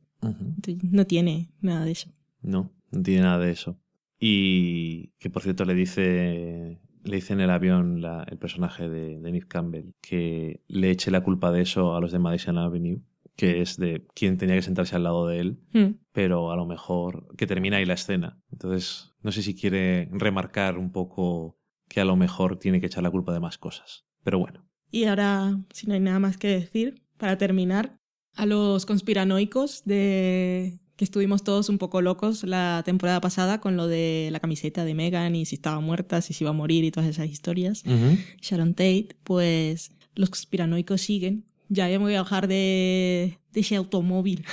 No 0.83 1.07
tiene 1.07 1.51
nada 1.61 1.85
de 1.85 1.91
eso. 1.93 2.11
No, 2.43 2.71
no 2.93 3.03
tiene 3.03 3.23
nada 3.23 3.39
de 3.39 3.51
eso. 3.51 3.77
Y 4.19 5.09
que 5.19 5.31
por 5.31 5.43
cierto 5.43 5.65
le 5.65 5.75
dice, 5.75 6.79
le 7.05 7.17
dice 7.17 7.33
en 7.33 7.41
el 7.41 7.51
avión 7.51 8.01
la- 8.03 8.25
el 8.31 8.39
personaje 8.39 8.89
de, 8.89 9.19
de 9.19 9.33
Nick 9.33 9.49
Campbell 9.49 9.93
que 10.01 10.61
le 10.69 10.91
eche 10.91 11.11
la 11.11 11.23
culpa 11.23 11.51
de 11.51 11.63
eso 11.63 11.97
a 11.97 12.01
los 12.01 12.13
de 12.13 12.19
Madison 12.19 12.59
Avenue, 12.59 13.01
que 13.41 13.63
es 13.63 13.79
de 13.79 14.07
quien 14.15 14.37
tenía 14.37 14.55
que 14.57 14.63
sentarse 14.63 14.95
al 14.97 15.03
lado 15.05 15.27
de 15.27 15.41
él, 15.41 15.59
Mm. 15.73 15.95
pero 16.13 16.51
a 16.53 16.57
lo 16.57 16.67
mejor 16.67 17.35
que 17.39 17.47
termina 17.47 17.79
ahí 17.79 17.87
la 17.87 17.95
escena. 17.95 18.39
Entonces, 18.53 19.13
no 19.23 19.33
sé 19.33 19.43
si 19.43 19.55
quiere 19.55 20.09
remarcar 20.13 20.77
un 20.77 20.93
poco 20.93 21.57
que 21.89 22.01
a 22.01 22.05
lo 22.05 22.17
mejor 22.17 22.59
tiene 22.59 22.81
que 22.81 22.87
echar 22.87 23.03
la 23.03 23.11
culpa 23.11 23.33
de 23.33 23.41
más 23.41 23.57
cosas. 23.57 24.05
Pero 24.23 24.39
bueno. 24.39 24.67
Y 24.91 25.05
ahora, 25.05 25.59
si 25.73 25.87
no 25.87 25.95
hay 25.95 26.01
nada 26.01 26.19
más 26.19 26.37
que 26.37 26.49
decir, 26.49 27.03
para 27.17 27.39
terminar, 27.39 27.97
a 28.35 28.45
los 28.47 28.85
conspiranoicos 28.87 29.83
de 29.85 30.79
que 30.97 31.05
estuvimos 31.05 31.43
todos 31.43 31.71
un 31.71 31.79
poco 31.79 32.03
locos 32.03 32.45
la 32.45 32.83
temporada 32.85 33.21
pasada 33.23 33.59
con 33.61 33.77
lo 33.77 33.87
de 33.87 34.29
la 34.33 34.39
camiseta 34.41 34.85
de 34.85 34.95
Megan 34.95 35.35
y 35.35 35.47
si 35.47 35.55
estaba 35.55 35.81
muerta, 35.81 36.21
si 36.21 36.35
se 36.35 36.45
iba 36.45 36.51
a 36.51 36.53
morir 36.63 36.85
y 36.85 36.91
todas 36.91 37.09
esas 37.09 37.29
historias. 37.29 37.83
Sharon 38.43 38.75
Tate, 38.75 39.17
pues 39.25 39.93
los 40.15 40.29
conspiranoicos 40.29 41.01
siguen. 41.01 41.47
Ya 41.71 41.87
me 41.89 41.99
voy 41.99 42.15
a 42.15 42.23
bajar 42.23 42.49
de, 42.49 43.39
de 43.53 43.61
ese 43.61 43.77
automóvil 43.77 44.45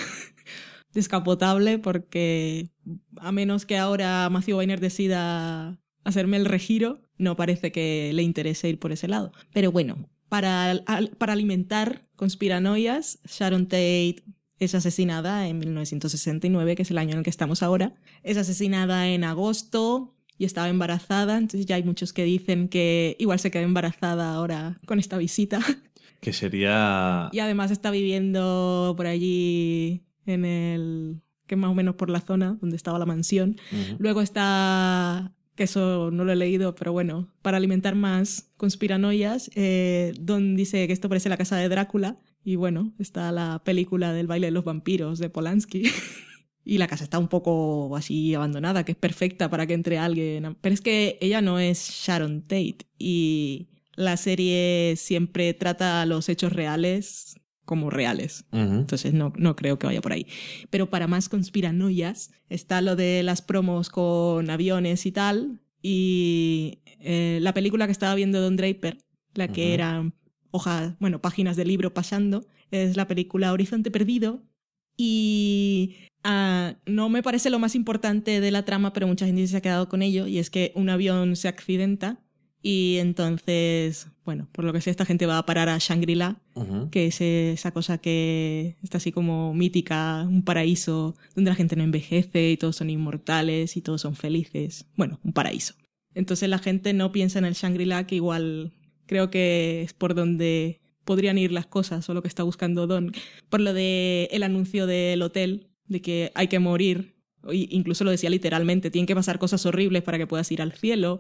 descapotable 0.94 1.80
porque 1.80 2.70
a 3.18 3.32
menos 3.32 3.66
que 3.66 3.78
ahora 3.78 4.30
Matthew 4.30 4.58
Weiner 4.58 4.80
decida 4.80 5.80
hacerme 6.06 6.38
el 6.38 6.46
regiro, 6.46 7.02
no 7.18 7.36
parece 7.36 7.72
que 7.74 8.12
le 8.14 8.24
interese 8.24 8.70
ir 8.70 8.80
por 8.80 8.92
ese 8.94 9.10
lado. 9.10 9.34
Pero 9.52 9.72
bueno, 9.72 10.08
para, 10.30 10.84
para 11.18 11.34
alimentar 11.34 12.08
conspiranoias, 12.16 13.20
Sharon 13.26 13.66
Tate 13.66 14.24
es 14.60 14.76
asesinada 14.76 15.48
en 15.48 15.60
1969, 15.60 16.76
que 16.76 16.84
es 16.84 16.92
el 16.92 16.98
año 16.98 17.12
en 17.12 17.18
el 17.20 17.24
que 17.24 17.30
estamos 17.30 17.64
ahora. 17.64 17.94
Es 18.24 18.38
asesinada 18.38 19.08
en 19.10 19.24
agosto 19.24 20.16
y 20.38 20.46
estaba 20.46 20.70
embarazada, 20.70 21.38
entonces 21.38 21.66
ya 21.66 21.76
hay 21.76 21.84
muchos 21.84 22.14
que 22.14 22.24
dicen 22.24 22.68
que 22.68 23.16
igual 23.20 23.40
se 23.40 23.52
quedó 23.52 23.64
embarazada 23.64 24.34
ahora 24.34 24.80
con 24.86 25.00
esta 25.00 25.18
visita. 25.18 25.60
Que 26.20 26.34
sería... 26.34 27.30
Y 27.32 27.40
además 27.40 27.72
está 27.72 27.92
viviendo 27.92 28.94
por 28.98 29.08
allí 29.08 30.04
en 30.26 30.46
el... 30.46 31.22
que 31.46 31.56
más 31.56 31.72
o 31.72 31.76
menos 31.76 31.96
por 31.96 32.10
la 32.10 32.22
zona 32.22 32.58
donde 32.60 32.76
estaba 32.76 33.00
la 33.00 33.06
mansión. 33.06 33.58
Luego 34.00 34.22
está, 34.22 35.34
que 35.56 35.64
eso 35.64 36.12
no 36.12 36.24
lo 36.24 36.32
he 36.32 36.36
leído, 36.36 36.76
pero 36.76 36.94
bueno, 36.94 37.28
para 37.42 37.58
alimentar 37.58 37.96
más 37.96 38.52
conspiranoias, 38.58 39.52
eh, 39.56 40.14
Don 40.20 40.56
dice 40.56 40.88
que 40.88 40.94
esto 40.94 41.10
parece 41.10 41.30
la 41.30 41.38
casa 41.38 41.58
de 41.58 41.68
Drácula. 41.68 42.16
Y 42.44 42.56
bueno, 42.56 42.94
está 42.98 43.32
la 43.34 43.62
película 43.66 44.14
del 44.14 44.28
baile 44.28 44.48
de 44.48 44.52
los 44.52 44.64
vampiros 44.64 45.20
de 45.20 45.30
Polanski. 45.30 45.84
y 46.64 46.78
la 46.78 46.88
casa 46.88 47.04
está 47.06 47.18
un 47.18 47.28
poco 47.28 47.96
así 47.98 48.34
abandonada, 48.34 48.86
que 48.86 48.92
es 48.92 48.98
perfecta 48.98 49.50
para 49.50 49.66
que 49.66 49.74
entre 49.74 49.98
alguien. 49.98 50.58
Pero 50.62 50.74
es 50.74 50.82
que 50.82 51.18
ella 51.22 51.42
no 51.42 51.60
es 51.60 51.90
Sharon 51.90 52.42
Tate. 52.42 52.88
Y 52.98 53.68
la 53.98 54.16
serie 54.16 54.94
siempre 54.96 55.54
trata 55.54 56.02
a 56.02 56.06
los 56.06 56.30
hechos 56.30 56.54
reales 56.54 57.36
como 57.66 57.90
reales. 57.90 58.46
Entonces 58.54 59.14
no, 59.14 59.34
no 59.36 59.58
creo 59.58 59.78
que 59.78 59.88
vaya 59.88 60.00
por 60.00 60.14
ahí. 60.14 60.26
Pero 60.70 60.90
para 60.90 61.08
más 61.08 61.28
conspiranoias 61.28 62.32
está 62.50 62.82
lo 62.82 62.96
de 62.96 63.24
las 63.24 63.42
promos 63.42 63.90
con 63.90 64.50
aviones 64.50 65.06
y 65.06 65.12
tal. 65.12 65.60
Y 65.82 66.80
eh, 67.02 67.40
la 67.42 67.54
película 67.54 67.86
que 67.86 67.92
estaba 67.92 68.16
viendo 68.16 68.40
Don 68.40 68.56
Draper, 68.56 69.00
la 69.34 69.50
que 69.50 69.66
Ujú. 69.66 69.74
era 69.74 70.14
hojas, 70.52 70.94
bueno, 71.00 71.20
páginas 71.22 71.58
de 71.58 71.66
libro 71.66 71.94
pasando, 71.94 72.48
es 72.72 72.96
la 72.96 73.08
película 73.08 73.52
Horizonte 73.52 73.92
Perdido. 73.92 74.44
Y 74.96 75.96
ah, 76.24 76.76
no 76.86 77.10
me 77.10 77.22
parece 77.22 77.50
lo 77.50 77.60
más 77.60 77.76
importante 77.76 78.40
de 78.40 78.52
la 78.52 78.64
trama, 78.64 78.94
pero 78.94 79.08
mucha 79.08 79.26
gente 79.26 79.46
se 79.46 79.58
ha 79.58 79.62
quedado 79.62 79.90
con 79.90 80.02
ello. 80.02 80.26
Y 80.26 80.40
es 80.40 80.50
que 80.50 80.72
un 80.76 80.90
avión 80.90 81.36
se 81.36 81.50
accidenta. 81.50 82.24
Y 82.62 82.98
entonces, 82.98 84.08
bueno, 84.26 84.48
por 84.52 84.66
lo 84.66 84.74
que 84.74 84.82
sé, 84.82 84.90
esta 84.90 85.06
gente 85.06 85.26
va 85.26 85.38
a 85.38 85.46
parar 85.46 85.70
a 85.70 85.78
Shangri-La 85.78 86.42
que 86.92 87.08
es 87.08 87.22
esa 87.22 87.72
cosa 87.72 88.00
que 88.00 88.76
está 88.82 88.98
así 88.98 89.12
como 89.12 89.54
mítica, 89.54 90.26
un 90.28 90.44
paraíso 90.44 91.16
donde 91.36 91.52
la 91.52 91.56
gente 91.56 91.76
no 91.76 91.84
envejece 91.84 92.52
y 92.52 92.58
todos 92.58 92.76
son 92.76 92.90
inmortales 92.90 93.78
y 93.78 93.82
todos 93.82 94.02
son 94.02 94.16
felices. 94.16 94.86
Bueno, 94.96 95.20
un 95.24 95.34
paraíso. 95.34 95.76
Entonces 96.16 96.50
la 96.50 96.58
gente 96.58 96.94
no 96.94 97.12
piensa 97.12 97.38
en 97.38 97.46
el 97.46 97.54
Shangri-La, 97.54 98.08
que 98.08 98.16
igual 98.16 98.74
creo 99.06 99.30
que 99.30 99.84
es 99.84 99.94
por 99.94 100.16
donde 100.16 100.82
podrían 101.06 101.38
ir 101.38 101.52
las 101.52 101.68
cosas 101.68 102.10
o 102.10 102.14
lo 102.14 102.22
que 102.22 102.28
está 102.28 102.44
buscando 102.44 102.88
Don. 102.88 103.14
Por 103.50 103.62
lo 103.62 103.74
de 103.74 104.28
el 104.32 104.44
anuncio 104.44 104.88
del 104.88 105.22
hotel 105.22 105.70
de 105.86 106.02
que 106.02 106.32
hay 106.36 106.48
que 106.48 106.60
morir. 106.60 107.17
Incluso 107.52 108.04
lo 108.04 108.12
decía 108.12 108.30
literalmente, 108.30 108.92
tienen 108.92 109.06
que 109.08 109.16
pasar 109.16 109.40
cosas 109.40 109.66
horribles 109.66 110.04
para 110.04 110.18
que 110.18 110.28
puedas 110.28 110.52
ir 110.52 110.62
al 110.62 110.72
cielo. 110.74 111.20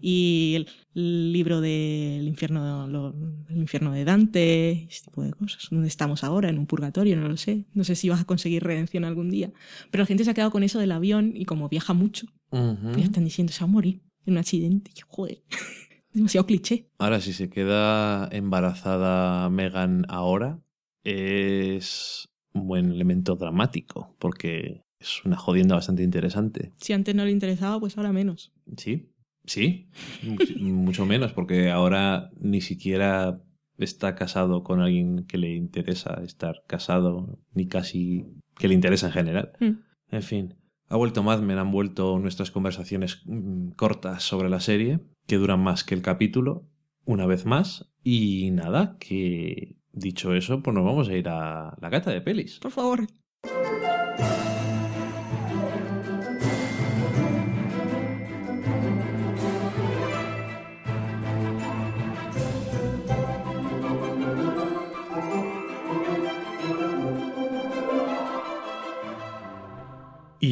Y 0.00 0.54
el, 0.56 1.32
libro 1.32 1.60
del 1.60 2.26
infierno, 2.26 2.86
lo- 2.86 3.14
el 3.48 3.56
infierno 3.58 3.92
de 3.92 4.04
Dante, 4.04 4.86
ese 4.88 5.04
tipo 5.04 5.22
de 5.22 5.32
cosas. 5.32 5.68
¿Dónde 5.70 5.88
estamos 5.88 6.24
ahora? 6.24 6.48
En 6.48 6.58
un 6.58 6.66
purgatorio, 6.66 7.16
no 7.16 7.28
lo 7.28 7.36
sé. 7.36 7.64
No 7.74 7.84
sé 7.84 7.94
si 7.96 8.08
vas 8.08 8.20
a 8.20 8.24
conseguir 8.24 8.62
redención 8.64 9.04
algún 9.04 9.30
día. 9.30 9.52
Pero 9.90 10.02
la 10.02 10.06
gente 10.06 10.24
se 10.24 10.30
ha 10.30 10.34
quedado 10.34 10.50
con 10.50 10.62
eso 10.62 10.78
del 10.78 10.92
avión 10.92 11.32
y 11.34 11.44
como 11.44 11.68
viaja 11.68 11.92
mucho, 11.92 12.26
Ujú. 12.50 12.92
ya 12.96 13.04
están 13.04 13.24
diciendo 13.24 13.52
se 13.52 13.60
va 13.60 13.64
a 13.64 13.72
morir 13.72 14.00
en 14.24 14.32
un 14.34 14.38
accidente. 14.38 14.90
Y 14.94 15.00
yo, 15.00 15.06
joder, 15.08 15.42
demasiado 16.12 16.46
cliché. 16.46 16.88
Ahora, 16.98 17.20
si 17.20 17.32
se 17.32 17.50
queda 17.50 18.28
embarazada 18.32 19.50
Megan 19.50 20.06
ahora, 20.08 20.60
es 21.04 22.28
un 22.52 22.66
buen 22.66 22.90
elemento 22.90 23.36
dramático, 23.36 24.16
porque 24.18 24.82
es 25.00 25.24
una 25.24 25.36
jodienda 25.36 25.74
bastante 25.74 26.02
interesante. 26.02 26.72
Si 26.78 26.92
antes 26.92 27.14
no 27.14 27.24
le 27.24 27.30
interesaba, 27.30 27.78
pues 27.80 27.96
ahora 27.96 28.12
menos. 28.12 28.52
Sí, 28.76 29.10
sí, 29.44 29.88
much- 30.22 30.56
mucho 30.60 31.06
menos, 31.06 31.32
porque 31.32 31.70
ahora 31.70 32.30
ni 32.40 32.60
siquiera 32.60 33.40
está 33.78 34.14
casado 34.14 34.62
con 34.64 34.80
alguien 34.80 35.24
que 35.26 35.36
le 35.38 35.54
interesa 35.54 36.22
estar 36.24 36.62
casado, 36.66 37.38
ni 37.52 37.66
casi 37.66 38.24
que 38.58 38.68
le 38.68 38.74
interesa 38.74 39.06
en 39.08 39.12
general. 39.12 39.52
Mm. 39.60 39.70
En 40.12 40.22
fin, 40.22 40.54
ha 40.88 40.96
vuelto 40.96 41.22
Mad 41.22 41.40
Men, 41.42 41.58
han 41.58 41.70
vuelto 41.72 42.18
nuestras 42.18 42.50
conversaciones 42.50 43.20
mm, 43.26 43.70
cortas 43.72 44.22
sobre 44.22 44.48
la 44.48 44.60
serie, 44.60 45.00
que 45.26 45.36
duran 45.36 45.60
más 45.60 45.84
que 45.84 45.94
el 45.94 46.00
capítulo, 46.02 46.66
una 47.04 47.26
vez 47.26 47.44
más. 47.44 47.92
Y 48.02 48.50
nada, 48.52 48.96
que 48.98 49.76
dicho 49.92 50.34
eso, 50.34 50.62
pues 50.62 50.74
nos 50.74 50.84
vamos 50.84 51.08
a 51.08 51.14
ir 51.14 51.28
a 51.28 51.76
la 51.80 51.88
gata 51.90 52.10
de 52.12 52.20
pelis. 52.22 52.58
Por 52.60 52.70
favor. 52.70 53.06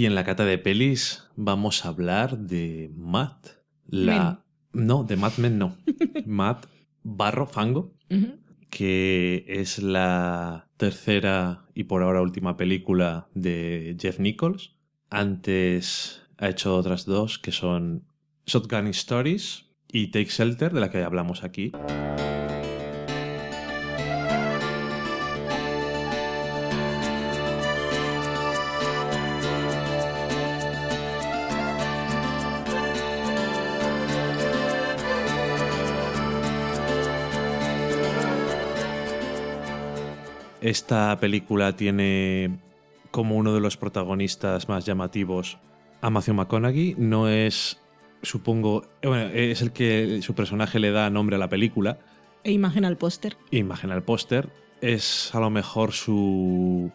Y 0.05 0.07
en 0.07 0.15
la 0.15 0.25
cata 0.25 0.45
de 0.45 0.59
pelis 0.59 1.25
vamos 1.35 1.87
a 1.87 1.89
hablar 1.89 2.37
de 2.37 2.93
Matt. 2.95 3.47
La... 3.87 4.45
No, 4.75 5.03
de 5.03 5.17
Mad 5.17 5.39
Men 5.39 5.57
no. 5.57 5.79
Matt 6.27 6.67
Barro 7.03 7.47
Fango, 7.47 7.95
que 8.69 9.47
es 9.49 9.79
la 9.79 10.69
tercera 10.77 11.65
y 11.75 11.85
por 11.85 12.03
ahora 12.03 12.21
última 12.21 12.59
película 12.59 13.29
de 13.33 13.97
Jeff 13.99 14.19
Nichols. 14.19 14.77
Antes 15.09 16.21
ha 16.37 16.51
hecho 16.51 16.77
otras 16.77 17.07
dos 17.07 17.39
que 17.39 17.53
son 17.53 18.05
Shotgun 18.45 18.89
Stories 18.89 19.71
y 19.91 20.09
Take 20.09 20.27
Shelter, 20.27 20.75
de 20.75 20.81
la 20.81 20.91
que 20.91 21.03
hablamos 21.03 21.45
aquí. 21.45 21.73
Esta 40.65 41.19
película 41.21 41.77
tiene 41.77 42.59
como 43.11 43.37
uno 43.37 43.53
de 43.53 43.61
los 43.61 43.77
protagonistas 43.77 44.67
más 44.67 44.87
llamativos 44.87 45.59
a 46.01 46.09
Matthew 46.09 46.35
McConaughey. 46.37 46.95
No 46.97 47.29
es, 47.29 47.79
supongo, 48.23 48.87
eh, 49.03 49.09
bueno, 49.09 49.27
es 49.27 49.61
el 49.61 49.73
que 49.73 50.23
su 50.23 50.35
personaje 50.35 50.79
le 50.79 50.91
da 50.91 51.11
nombre 51.11 51.37
a 51.37 51.39
la 51.39 51.51
película. 51.51 51.99
E 52.45 52.51
imagen 52.53 52.87
al 52.87 52.97
póster. 52.97 53.37
Imagen 53.51 53.91
al 53.93 54.05
póster. 54.05 54.49
Es 54.81 55.35
a 55.35 55.41
lo 55.41 55.51
mejor 55.51 55.93
su 55.93 56.91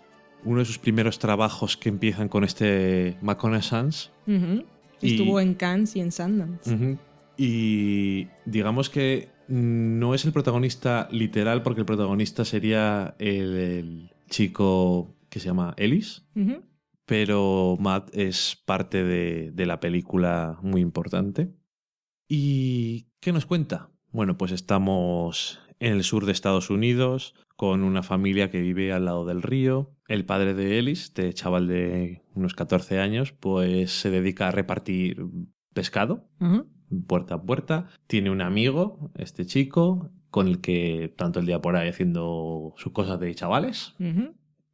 uno 0.45 0.59
de 0.59 0.65
sus 0.65 0.79
primeros 0.79 1.19
trabajos 1.19 1.77
que 1.77 1.89
empiezan 1.89 2.27
con 2.27 2.43
este 2.43 3.17
McConaissance. 3.21 4.09
Ujú. 4.25 4.63
Y- 4.99 5.11
Estuvo 5.11 5.39
en 5.39 5.53
Cannes 5.53 5.95
y 5.95 5.99
en 6.01 6.11
Sundance. 6.11 6.97
Y 7.37 8.27
digamos 8.45 8.89
que 8.89 9.29
no 9.49 10.13
es 10.13 10.25
el 10.25 10.31
protagonista 10.31 11.07
literal, 11.11 11.63
porque 11.63 11.81
el 11.81 11.85
protagonista 11.85 12.45
sería 12.45 13.15
el, 13.19 13.55
el 13.55 14.11
chico 14.29 15.15
que 15.29 15.39
se 15.39 15.47
llama 15.47 15.73
Ellis, 15.77 16.25
pero 17.05 17.75
Matt 17.79 18.09
es 18.13 18.61
parte 18.65 19.03
de, 19.03 19.51
de 19.51 19.65
la 19.65 19.79
película 19.79 20.59
muy 20.61 20.81
importante. 20.81 21.51
¿Y 22.27 23.07
qué 23.19 23.33
nos 23.33 23.47
cuenta? 23.47 23.89
Bueno, 24.11 24.37
pues 24.37 24.51
estamos 24.51 25.59
en 25.79 25.93
el 25.93 26.03
sur 26.03 26.25
de 26.25 26.31
Estados 26.31 26.69
Unidos 26.69 27.33
con 27.55 27.83
una 27.83 28.03
familia 28.03 28.51
que 28.51 28.61
vive 28.61 28.93
al 28.93 29.05
lado 29.05 29.25
del 29.25 29.41
río. 29.41 29.95
El 30.07 30.25
padre 30.25 30.53
de 30.53 30.79
Ellis, 30.79 31.05
este 31.05 31.33
chaval 31.33 31.67
de 31.67 32.21
unos 32.33 32.53
14 32.53 32.99
años, 32.99 33.31
pues 33.31 33.91
se 33.91 34.09
dedica 34.09 34.47
a 34.47 34.51
repartir 34.51 35.25
pescado. 35.73 36.29
Puerta 37.07 37.35
a 37.35 37.41
puerta. 37.41 37.87
Tiene 38.07 38.29
un 38.29 38.41
amigo, 38.41 39.11
este 39.15 39.45
chico, 39.45 40.09
con 40.29 40.47
el 40.47 40.61
que 40.61 41.13
tanto 41.15 41.39
el 41.39 41.45
día 41.45 41.61
por 41.61 41.75
ahí 41.75 41.89
haciendo 41.89 42.73
sus 42.77 42.91
cosas 42.91 43.19
de 43.19 43.33
chavales. 43.35 43.95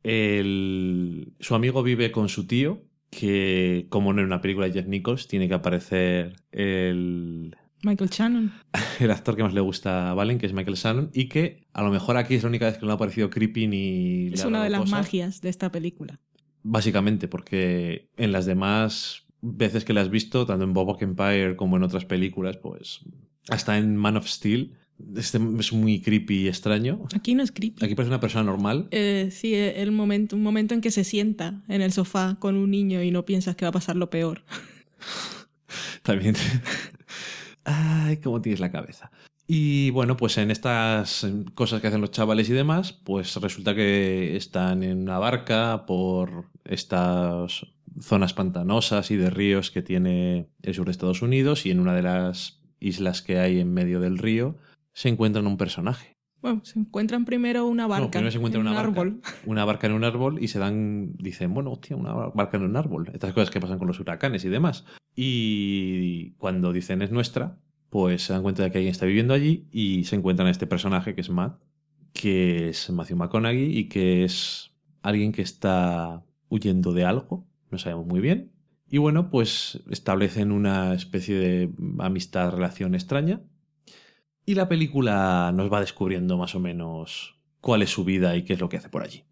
El- 0.03 1.33
su 1.39 1.55
amigo 1.55 1.83
vive 1.83 2.11
con 2.11 2.29
su 2.29 2.47
tío, 2.47 2.83
que 3.09 3.87
como 3.89 4.13
no 4.13 4.19
en 4.19 4.27
una 4.27 4.41
película 4.41 4.67
de 4.67 4.73
Jeff 4.73 4.87
Nichols, 4.87 5.27
tiene 5.27 5.47
que 5.47 5.53
aparecer 5.53 6.35
el, 6.51 7.55
Michael 7.85 8.09
Shannon. 8.09 8.51
el 8.99 9.11
actor 9.11 9.35
que 9.35 9.43
más 9.43 9.53
le 9.53 9.61
gusta 9.61 10.11
a 10.11 10.13
Valen, 10.13 10.39
que 10.39 10.47
es 10.47 10.53
Michael 10.53 10.75
Shannon, 10.75 11.11
y 11.13 11.29
que 11.29 11.67
a 11.71 11.83
lo 11.83 11.91
mejor 11.91 12.17
aquí 12.17 12.35
es 12.35 12.43
la 12.43 12.49
única 12.49 12.65
vez 12.65 12.77
que 12.77 12.85
no 12.85 12.91
ha 12.91 12.97
parecido 12.97 13.29
creepy 13.29 13.67
ni... 13.67 14.27
Es 14.33 14.43
una 14.43 14.63
de 14.63 14.69
las 14.71 14.89
magias 14.89 15.41
de 15.41 15.49
esta 15.49 15.71
película. 15.71 16.19
Básicamente, 16.63 17.27
porque 17.27 18.09
en 18.17 18.31
las 18.31 18.47
demás 18.47 19.24
veces 19.45 19.85
que 19.85 19.93
la 19.93 20.01
has 20.01 20.09
visto, 20.09 20.45
tanto 20.45 20.63
en 20.63 20.73
Bob 20.73 20.97
Empire 20.99 21.55
como 21.55 21.77
en 21.77 21.83
otras 21.83 22.05
películas, 22.05 22.57
pues 22.57 23.01
hasta 23.49 23.77
en 23.77 23.95
Man 23.95 24.17
of 24.17 24.27
Steel, 24.27 24.73
este 25.15 25.39
es 25.59 25.73
muy 25.73 26.01
creepy 26.01 26.43
y 26.43 26.47
extraño. 26.47 27.05
Aquí 27.15 27.35
no 27.35 27.43
es 27.43 27.51
creepy. 27.51 27.83
Aquí 27.83 27.95
parece 27.95 28.09
una 28.09 28.19
persona 28.19 28.45
normal. 28.45 28.87
Eh, 28.91 29.29
sí, 29.31 29.53
el 29.53 29.91
momento, 29.91 30.35
un 30.35 30.43
momento 30.43 30.73
en 30.73 30.81
que 30.81 30.91
se 30.91 31.03
sienta 31.03 31.63
en 31.67 31.81
el 31.81 31.91
sofá 31.91 32.37
con 32.39 32.55
un 32.55 32.71
niño 32.71 33.03
y 33.03 33.11
no 33.11 33.25
piensas 33.25 33.55
que 33.55 33.65
va 33.65 33.69
a 33.69 33.73
pasar 33.73 33.97
lo 33.97 34.09
peor. 34.09 34.43
También. 36.03 36.35
Ay, 37.65 38.17
cómo 38.17 38.41
tienes 38.41 38.59
la 38.59 38.71
cabeza. 38.71 39.11
Y 39.47 39.91
bueno, 39.91 40.17
pues 40.17 40.37
en 40.37 40.49
estas 40.49 41.27
cosas 41.53 41.81
que 41.81 41.87
hacen 41.87 42.01
los 42.01 42.11
chavales 42.11 42.49
y 42.49 42.53
demás, 42.53 42.93
pues 42.93 43.35
resulta 43.35 43.75
que 43.75 44.35
están 44.35 44.81
en 44.81 45.01
una 45.01 45.19
barca 45.19 45.85
por 45.85 46.45
estas 46.63 47.67
zonas 47.99 48.33
pantanosas 48.33 49.11
y 49.11 49.15
de 49.15 49.29
ríos 49.29 49.71
que 49.71 49.81
tiene 49.81 50.49
el 50.61 50.73
sur 50.73 50.85
de 50.85 50.91
Estados 50.91 51.21
Unidos 51.21 51.65
y 51.65 51.71
en 51.71 51.79
una 51.79 51.93
de 51.93 52.01
las 52.03 52.61
islas 52.79 53.21
que 53.21 53.39
hay 53.39 53.59
en 53.59 53.73
medio 53.73 53.99
del 53.99 54.17
río 54.17 54.57
se 54.93 55.09
encuentran 55.09 55.47
un 55.47 55.57
personaje. 55.57 56.15
Bueno, 56.41 56.61
se 56.63 56.77
encuentran 56.77 57.25
primero 57.25 57.65
una 57.65 57.87
barca. 57.87 58.05
No, 58.05 58.11
primero 58.11 58.31
se 58.31 58.37
en 58.37 58.61
una 58.61 58.69
un 58.69 58.75
barca. 58.75 58.89
árbol. 58.89 59.21
Una 59.45 59.65
barca 59.65 59.87
en 59.87 59.93
un 59.93 60.03
árbol 60.03 60.43
y 60.43 60.47
se 60.47 60.59
dan, 60.59 61.15
dicen, 61.17 61.53
bueno, 61.53 61.71
hostia, 61.71 61.95
una 61.95 62.13
barca 62.13 62.57
en 62.57 62.63
un 62.63 62.75
árbol. 62.75 63.09
Estas 63.13 63.33
cosas 63.33 63.49
que 63.49 63.59
pasan 63.59 63.79
con 63.79 63.87
los 63.87 63.99
huracanes 63.99 64.45
y 64.45 64.49
demás. 64.49 64.85
Y 65.15 66.31
cuando 66.33 66.71
dicen 66.71 67.01
es 67.01 67.11
nuestra, 67.11 67.57
pues 67.89 68.23
se 68.23 68.33
dan 68.33 68.43
cuenta 68.43 68.61
de 68.63 68.71
que 68.71 68.77
alguien 68.77 68.91
está 68.91 69.05
viviendo 69.05 69.33
allí 69.33 69.67
y 69.71 70.03
se 70.03 70.17
encuentran 70.17 70.47
a 70.47 70.51
este 70.51 70.67
personaje 70.67 71.15
que 71.15 71.21
es 71.21 71.29
Matt, 71.29 71.59
que 72.13 72.69
es 72.69 72.89
Matthew 72.89 73.17
McConaughey 73.17 73.77
y 73.77 73.89
que 73.89 74.23
es 74.23 74.71
alguien 75.01 75.31
que 75.31 75.41
está 75.41 76.23
huyendo 76.49 76.93
de 76.93 77.05
algo, 77.05 77.47
no 77.75 77.79
sabemos 77.79 78.07
muy 78.07 78.21
bien. 78.21 78.51
Y 78.89 78.97
bueno, 78.97 79.29
pues 79.29 79.83
establecen 79.89 80.51
una 80.51 80.93
especie 80.93 81.35
de 81.35 81.71
amistad, 81.99 82.51
relación 82.51 82.95
extraña. 82.95 83.41
Y 84.45 84.55
la 84.55 84.69
película 84.69 85.51
nos 85.53 85.71
va 85.71 85.79
descubriendo 85.79 86.37
más 86.37 86.55
o 86.55 86.59
menos 86.59 87.35
cuál 87.61 87.81
es 87.81 87.89
su 87.89 88.05
vida 88.05 88.35
y 88.35 88.43
qué 88.43 88.53
es 88.53 88.59
lo 88.59 88.69
que 88.69 88.77
hace 88.77 88.89
por 88.89 89.03
allí. 89.03 89.23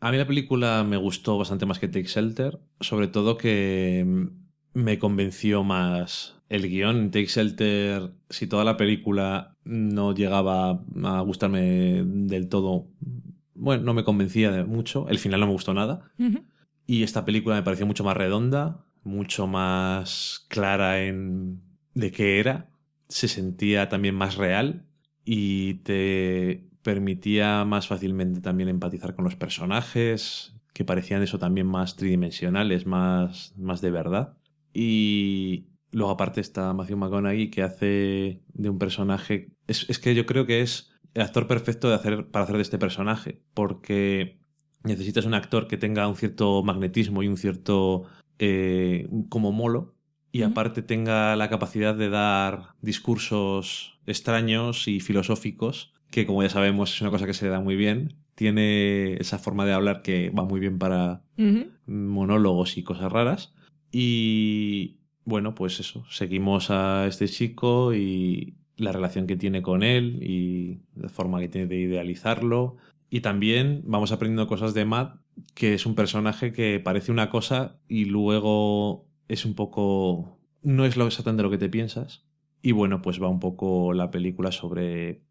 A 0.00 0.10
mí 0.10 0.16
la 0.16 0.26
película 0.26 0.82
me 0.82 0.96
gustó 0.96 1.36
bastante 1.36 1.66
más 1.66 1.78
que 1.78 1.88
Take 1.88 2.08
Shelter, 2.08 2.58
sobre 2.80 3.06
todo 3.06 3.36
que 3.36 4.02
mm, 4.06 4.80
me 4.80 4.98
convenció 4.98 5.62
más 5.62 6.36
el 6.48 6.68
guion. 6.68 6.96
En 6.96 7.10
Take 7.10 7.26
Shelter, 7.26 8.12
si 8.30 8.46
toda 8.46 8.64
la 8.64 8.78
película 8.78 9.56
no 9.64 10.14
llegaba 10.14 10.82
a 11.04 11.20
gustarme 11.20 12.02
del 12.02 12.48
todo, 12.48 12.88
bueno, 13.54 13.82
no 13.82 13.92
me 13.92 14.04
convencía 14.04 14.50
de 14.50 14.64
mucho. 14.64 15.06
El 15.10 15.18
final 15.18 15.40
no 15.40 15.46
me 15.46 15.52
gustó 15.52 15.74
nada. 15.74 16.10
Y 16.90 17.04
esta 17.04 17.24
película 17.24 17.54
me 17.54 17.62
pareció 17.62 17.86
mucho 17.86 18.02
más 18.02 18.16
redonda, 18.16 18.84
mucho 19.04 19.46
más 19.46 20.44
clara 20.48 21.04
en 21.04 21.62
de 21.94 22.10
qué 22.10 22.40
era. 22.40 22.68
Se 23.06 23.28
sentía 23.28 23.88
también 23.88 24.16
más 24.16 24.34
real 24.36 24.88
y 25.24 25.74
te 25.84 26.68
permitía 26.82 27.64
más 27.64 27.86
fácilmente 27.86 28.40
también 28.40 28.68
empatizar 28.68 29.14
con 29.14 29.24
los 29.24 29.36
personajes, 29.36 30.56
que 30.72 30.84
parecían 30.84 31.22
eso 31.22 31.38
también 31.38 31.68
más 31.68 31.94
tridimensionales, 31.94 32.86
más, 32.86 33.54
más 33.56 33.80
de 33.80 33.92
verdad. 33.92 34.36
Y 34.74 35.68
luego 35.92 36.10
aparte 36.10 36.40
está 36.40 36.74
Matthew 36.74 36.96
McConaughey 36.96 37.50
que 37.50 37.62
hace 37.62 38.42
de 38.52 38.68
un 38.68 38.80
personaje... 38.80 39.52
Es, 39.68 39.88
es 39.88 40.00
que 40.00 40.16
yo 40.16 40.26
creo 40.26 40.44
que 40.44 40.60
es 40.60 40.90
el 41.14 41.22
actor 41.22 41.46
perfecto 41.46 41.88
de 41.88 41.94
hacer, 41.94 42.26
para 42.32 42.42
hacer 42.46 42.56
de 42.56 42.62
este 42.62 42.78
personaje, 42.78 43.44
porque 43.54 44.39
necesitas 44.82 45.24
un 45.24 45.34
actor 45.34 45.68
que 45.68 45.76
tenga 45.76 46.08
un 46.08 46.16
cierto 46.16 46.62
magnetismo 46.62 47.22
y 47.22 47.28
un 47.28 47.36
cierto... 47.36 48.04
eh, 48.38 49.08
como 49.28 49.52
molo, 49.52 49.94
y 50.32 50.42
aparte 50.42 50.82
tenga 50.82 51.36
la 51.36 51.50
capacidad 51.50 51.94
de 51.94 52.08
dar 52.08 52.74
discursos 52.80 53.98
extraños 54.06 54.88
y 54.88 55.00
filosóficos, 55.00 55.92
que 56.10 56.26
como 56.26 56.42
ya 56.42 56.48
sabemos 56.48 56.94
es 56.94 57.00
una 57.00 57.10
cosa 57.10 57.26
que 57.26 57.34
se 57.34 57.44
le 57.44 57.50
da 57.50 57.60
muy 57.60 57.76
bien. 57.76 58.14
Tiene 58.34 59.14
esa 59.14 59.38
forma 59.38 59.66
de 59.66 59.72
hablar 59.72 60.02
que 60.02 60.30
va 60.30 60.44
muy 60.44 60.60
bien 60.60 60.78
para 60.78 61.22
monólogos 61.86 62.78
y 62.78 62.82
cosas 62.82 63.12
raras. 63.12 63.52
Y 63.92 64.96
bueno, 65.24 65.54
pues 65.54 65.80
eso, 65.80 66.04
seguimos 66.08 66.70
a 66.70 67.06
este 67.06 67.28
chico 67.28 67.92
y 67.94 68.54
la 68.76 68.92
relación 68.92 69.26
que 69.26 69.36
tiene 69.36 69.62
con 69.62 69.82
él 69.82 70.22
y 70.22 70.78
la 70.96 71.08
forma 71.08 71.40
que 71.40 71.48
tiene 71.48 71.66
de 71.66 71.80
idealizarlo. 71.80 72.76
Y 73.10 73.20
también 73.20 73.82
vamos 73.84 74.12
aprendiendo 74.12 74.46
cosas 74.46 74.72
de 74.72 74.84
Matt, 74.84 75.20
que 75.54 75.74
es 75.74 75.84
un 75.84 75.96
personaje 75.96 76.52
que 76.52 76.80
parece 76.80 77.10
una 77.10 77.28
cosa 77.28 77.80
y 77.88 78.04
luego 78.04 79.08
es 79.28 79.44
un 79.44 79.54
poco... 79.54 80.38
no 80.62 80.84
es 80.84 80.96
lo 80.96 81.06
exactamente 81.06 81.42
lo 81.42 81.50
que 81.50 81.58
te 81.58 81.68
piensas. 81.68 82.24
Y 82.62 82.72
bueno, 82.72 83.02
pues 83.02 83.20
va 83.20 83.28
un 83.28 83.40
poco 83.40 83.92
la 83.92 84.10
película 84.10 84.52
sobre 84.52 85.24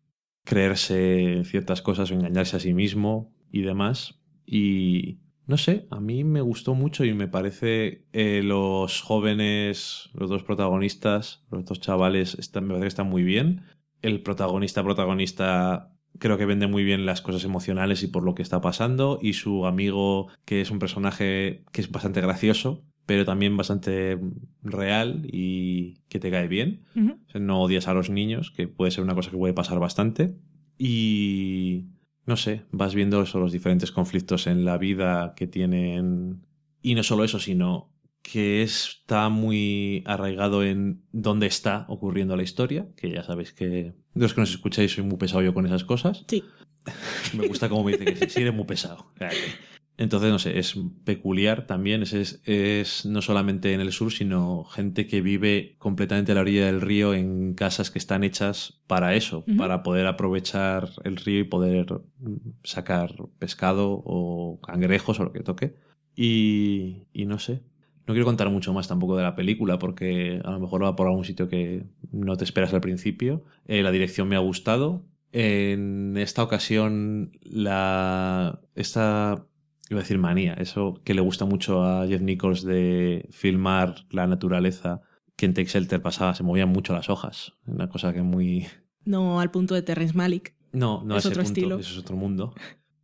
creerse 0.44 1.44
ciertas 1.46 1.82
cosas 1.82 2.12
o 2.12 2.16
engañarse 2.16 2.58
a 2.58 2.60
sí 2.60 2.74
mismo 2.74 3.34
y 3.52 3.62
demás. 3.62 4.20
Y 4.46 5.20
no 5.46 5.58
sé, 5.58 5.88
a 5.90 6.00
mí 6.00 6.24
me 6.24 6.42
gustó 6.42 6.76
mucho 6.76 7.06
y 7.06 7.14
me 7.14 7.28
parece 7.28 8.06
eh, 8.14 8.42
los 8.44 9.02
jóvenes, 9.02 10.10
los 10.14 10.30
dos 10.30 10.44
protagonistas, 10.44 11.46
los 11.50 11.66
dos 11.66 11.80
chavales, 11.80 12.38
me 12.56 12.62
parece 12.62 12.82
que 12.82 12.88
están 12.88 13.10
muy 13.10 13.24
bien. 13.24 13.64
El 14.02 14.22
protagonista, 14.22 14.84
protagonista, 14.84 15.94
creo 16.20 16.38
que 16.38 16.46
vende 16.46 16.68
muy 16.68 16.84
bien 16.84 17.06
las 17.06 17.22
cosas 17.22 17.44
emocionales 17.44 18.04
y 18.04 18.08
por 18.08 18.24
lo 18.24 18.36
que 18.36 18.44
está 18.44 18.62
pasando. 18.62 19.20
Y 19.22 19.34
su 19.34 19.66
amigo, 19.66 20.28
que 20.46 20.62
es 20.62 20.72
un 20.72 20.80
personaje 20.80 21.64
que 21.72 21.82
es 21.82 21.92
bastante 21.92 22.22
gracioso, 22.22 22.84
pero 23.06 23.26
también 23.26 23.58
bastante 23.58 24.20
real 24.62 25.28
y 25.32 26.02
que 26.10 26.20
te 26.20 26.30
cae 26.30 26.48
bien. 26.48 26.84
O 26.96 27.32
sea, 27.32 27.42
No 27.42 27.62
odias 27.62 27.88
a 27.88 27.94
los 27.94 28.10
niños, 28.10 28.52
que 28.52 28.68
puede 28.68 28.92
ser 28.92 29.04
una 29.04 29.16
cosa 29.16 29.32
que 29.32 29.38
puede 29.38 29.54
pasar 29.54 29.80
bastante. 29.80 30.36
Y 30.78 31.88
no 32.26 32.38
sé, 32.38 32.66
vas 32.72 32.94
viendo 32.94 33.22
eso, 33.24 33.40
los 33.40 33.52
diferentes 33.52 33.92
conflictos 33.92 34.46
en 34.46 34.64
la 34.64 34.78
vida 34.78 35.34
que 35.36 35.48
tienen. 35.48 36.46
Y 36.84 36.94
no 36.94 37.02
solo 37.02 37.24
eso, 37.24 37.40
sino 37.40 37.92
que 38.22 38.62
está 38.62 39.30
muy 39.30 40.04
arraigado 40.06 40.64
en 40.64 41.02
dónde 41.12 41.48
está 41.48 41.86
ocurriendo 41.88 42.36
la 42.36 42.44
historia, 42.44 42.88
que 42.96 43.10
ya 43.10 43.24
sabéis 43.24 43.54
que 43.54 43.96
los 44.20 44.34
que 44.34 44.42
nos 44.42 44.52
escucháis 44.52 44.94
soy 44.94 45.04
muy 45.04 45.18
pesado 45.18 45.42
yo 45.42 45.54
con 45.54 45.66
esas 45.66 45.84
cosas. 45.84 46.26
Sí. 46.28 46.44
Me 47.38 47.48
gusta 47.48 47.70
como 47.70 47.84
me 47.84 47.92
dice 47.92 48.06
que 48.06 48.16
sí, 48.16 48.26
sí 48.30 48.42
eres 48.42 48.54
muy 48.54 48.66
pesado. 48.66 49.12
Entonces, 49.98 50.32
no 50.32 50.40
sé, 50.40 50.58
es 50.58 50.76
peculiar 51.04 51.68
también. 51.68 52.04
Es, 52.04 52.14
es, 52.14 52.42
es 52.46 53.06
no 53.06 53.22
solamente 53.22 53.74
en 53.74 53.82
el 53.82 53.92
sur, 53.92 54.14
sino 54.14 54.64
gente 54.64 55.08
que 55.08 55.20
vive 55.20 55.76
completamente 55.78 56.32
a 56.32 56.36
la 56.36 56.42
orilla 56.42 56.66
del 56.66 56.80
río 56.80 57.14
en 57.14 57.54
casas 57.54 57.92
que 57.92 58.00
están 58.00 58.24
hechas 58.24 58.80
para 58.88 59.14
eso, 59.16 59.44
para 59.58 59.84
poder 59.84 60.08
aprovechar 60.08 60.90
el 61.04 61.18
río 61.18 61.42
y 61.42 61.44
poder 61.44 62.02
sacar 62.64 63.14
pescado 63.40 64.02
o 64.06 64.60
cangrejos 64.62 65.20
o 65.20 65.26
lo 65.26 65.34
que 65.34 65.42
toque. 65.42 65.76
Y, 66.16 67.04
y 67.12 67.26
no 67.26 67.38
sé. 67.38 67.62
No 68.10 68.16
quiero 68.16 68.26
contar 68.26 68.50
mucho 68.50 68.74
más 68.74 68.88
tampoco 68.88 69.16
de 69.18 69.22
la 69.22 69.36
película 69.36 69.78
porque 69.78 70.42
a 70.44 70.50
lo 70.50 70.60
mejor 70.60 70.84
va 70.84 70.96
por 70.96 71.06
algún 71.06 71.26
sitio 71.26 71.48
que 71.48 71.86
no 72.12 72.38
te 72.38 72.44
esperas 72.44 72.74
al 72.74 72.82
principio. 72.82 73.44
Eh, 73.68 73.84
la 73.84 73.92
dirección 73.92 74.28
me 74.28 74.36
ha 74.36 74.40
gustado. 74.40 75.06
En 75.32 76.18
esta 76.18 76.42
ocasión, 76.42 77.38
la. 77.44 78.62
Esta. 78.74 79.46
Iba 79.92 80.00
a 80.00 80.02
decir 80.02 80.18
manía, 80.18 80.56
eso 80.56 81.00
que 81.04 81.14
le 81.14 81.22
gusta 81.22 81.46
mucho 81.46 81.84
a 81.84 82.08
Jeff 82.08 82.24
Nichols 82.24 82.64
de 82.64 83.28
filmar 83.30 84.08
la 84.10 84.26
naturaleza, 84.26 85.02
que 85.36 85.46
en 85.46 85.54
Take 85.54 85.70
Shelter 85.70 86.02
pasaba, 86.02 86.34
se 86.34 86.42
movían 86.42 86.70
mucho 86.70 86.94
las 86.94 87.12
hojas. 87.12 87.54
Una 87.68 87.90
cosa 87.90 88.12
que 88.12 88.24
muy. 88.24 88.66
No 89.06 89.40
al 89.40 89.52
punto 89.52 89.76
de 89.76 89.84
Terrence 89.84 90.18
Malick. 90.18 90.56
No, 90.72 91.04
no 91.06 91.16
Es 91.16 91.26
ese 91.26 91.30
otro 91.30 91.44
punto, 91.44 91.60
estilo. 91.60 91.78
eso 91.78 91.92
es 91.92 92.00
otro 92.00 92.16
mundo. 92.16 92.56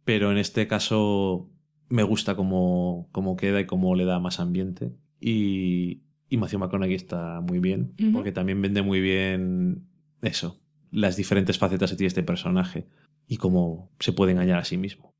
Pero 0.03 0.31
en 0.31 0.39
este 0.39 0.65
caso 0.65 1.51
me 1.89 2.03
gusta 2.03 2.35
cómo, 2.35 3.07
cómo 3.11 3.35
queda 3.35 3.59
y 3.61 3.65
cómo 3.65 3.95
le 3.95 4.05
da 4.05 4.19
más 4.19 4.39
ambiente. 4.39 4.93
Y, 5.19 6.01
y 6.29 6.37
Matthew 6.37 6.59
McConaughey 6.59 6.95
está 6.95 7.41
muy 7.41 7.59
bien, 7.59 7.93
porque 8.13 8.31
también 8.31 8.61
vende 8.61 8.81
muy 8.81 8.99
bien 9.01 9.87
eso, 10.21 10.59
las 10.91 11.15
diferentes 11.15 11.57
facetas 11.57 11.91
que 11.91 11.97
tiene 11.97 12.07
este 12.07 12.23
personaje 12.23 12.87
y 13.27 13.37
cómo 13.37 13.91
se 13.99 14.13
puede 14.13 14.31
engañar 14.31 14.59
a 14.59 14.65
sí 14.65 14.77
mismo. 14.77 15.13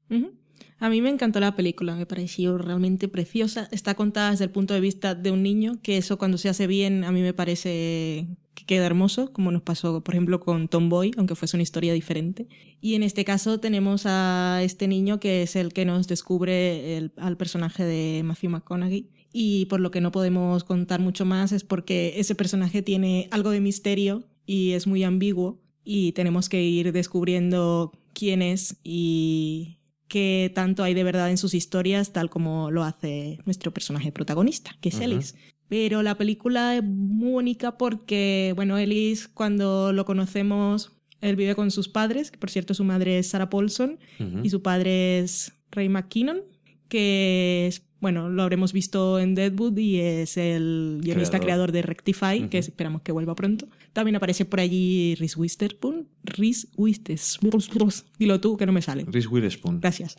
A 0.77 0.89
mí 0.89 1.01
me 1.01 1.09
encantó 1.09 1.39
la 1.39 1.55
película, 1.55 1.95
me 1.95 2.05
pareció 2.05 2.57
realmente 2.57 3.07
preciosa. 3.07 3.69
Está 3.71 3.95
contada 3.95 4.31
desde 4.31 4.43
el 4.43 4.49
punto 4.51 4.73
de 4.73 4.81
vista 4.81 5.15
de 5.15 5.31
un 5.31 5.41
niño, 5.41 5.79
que 5.81 5.97
eso 5.97 6.17
cuando 6.17 6.37
se 6.37 6.49
hace 6.49 6.67
bien 6.67 7.03
a 7.05 7.11
mí 7.11 7.21
me 7.21 7.33
parece 7.33 8.27
que 8.55 8.65
queda 8.65 8.85
hermoso, 8.85 9.31
como 9.31 9.51
nos 9.51 9.61
pasó, 9.61 10.03
por 10.03 10.15
ejemplo, 10.15 10.39
con 10.39 10.67
Tomboy, 10.67 11.11
aunque 11.17 11.35
fuese 11.35 11.55
una 11.55 11.63
historia 11.63 11.93
diferente. 11.93 12.47
Y 12.81 12.95
en 12.95 13.03
este 13.03 13.23
caso 13.23 13.59
tenemos 13.59 14.03
a 14.05 14.59
este 14.63 14.87
niño 14.87 15.19
que 15.19 15.43
es 15.43 15.55
el 15.55 15.71
que 15.71 15.85
nos 15.85 16.07
descubre 16.07 17.11
al 17.17 17.37
personaje 17.37 17.83
de 17.85 18.23
Matthew 18.23 18.49
McConaughey. 18.49 19.09
Y 19.31 19.65
por 19.65 19.81
lo 19.81 19.91
que 19.91 20.01
no 20.01 20.11
podemos 20.11 20.63
contar 20.63 20.99
mucho 20.99 21.25
más 21.25 21.51
es 21.51 21.63
porque 21.63 22.13
ese 22.17 22.35
personaje 22.35 22.81
tiene 22.81 23.27
algo 23.31 23.49
de 23.49 23.59
misterio 23.59 24.23
y 24.45 24.71
es 24.71 24.87
muy 24.87 25.03
ambiguo 25.03 25.59
y 25.83 26.13
tenemos 26.13 26.47
que 26.47 26.63
ir 26.63 26.91
descubriendo 26.93 27.91
quién 28.13 28.41
es 28.41 28.77
y 28.83 29.77
qué 30.07 30.51
tanto 30.53 30.83
hay 30.83 30.93
de 30.93 31.03
verdad 31.03 31.29
en 31.29 31.37
sus 31.37 31.53
historias, 31.53 32.13
tal 32.13 32.29
como 32.29 32.71
lo 32.71 32.83
hace 32.83 33.39
nuestro 33.45 33.71
personaje 33.71 34.11
protagonista, 34.11 34.75
que 34.81 34.89
es. 34.89 34.99
Ellis. 34.99 35.35
Pero 35.67 36.03
la 36.03 36.15
película 36.15 36.75
es 36.75 36.83
muy 36.83 37.31
bonita 37.31 37.77
porque, 37.77 38.53
bueno, 38.55 38.77
Ellis 38.77 39.27
cuando 39.27 39.93
lo 39.93 40.05
conocemos, 40.05 40.91
él 41.21 41.35
vive 41.35 41.55
con 41.55 41.71
sus 41.71 41.89
padres, 41.89 42.29
que 42.29 42.37
por 42.37 42.51
cierto 42.51 42.73
su 42.73 42.83
madre 42.83 43.17
es 43.17 43.29
Sarah 43.29 43.49
Paulson 43.49 43.97
y 44.43 44.49
su 44.49 44.61
padre 44.61 45.19
es 45.19 45.53
Ray 45.71 45.89
McKinnon, 45.89 46.41
que 46.87 47.65
es, 47.67 47.83
bueno, 47.99 48.29
lo 48.29 48.43
habremos 48.43 48.73
visto 48.73 49.19
en 49.19 49.33
Deadwood 49.33 49.77
y 49.77 49.99
es 49.99 50.37
el 50.37 50.99
guionista 51.01 51.39
Creador. 51.39 51.45
creador 51.45 51.71
de 51.71 51.81
Rectify, 51.81 52.47
que 52.49 52.59
esperamos 52.59 53.01
que 53.01 53.11
vuelva 53.11 53.33
pronto. 53.33 53.67
También 53.95 54.17
aparece 54.17 54.43
por 54.43 54.59
allí 54.59 55.15
Reese 55.15 55.39
Witherspoon. 55.39 56.09
Reese 56.21 56.67
Witherspoon. 56.75 57.93
Dilo 58.19 58.41
tú, 58.41 58.57
que 58.57 58.65
no 58.65 58.73
me 58.73 58.81
sale. 58.81 59.05
Reese 59.07 59.29
Witherspoon. 59.29 59.79
Gracias. 59.79 60.17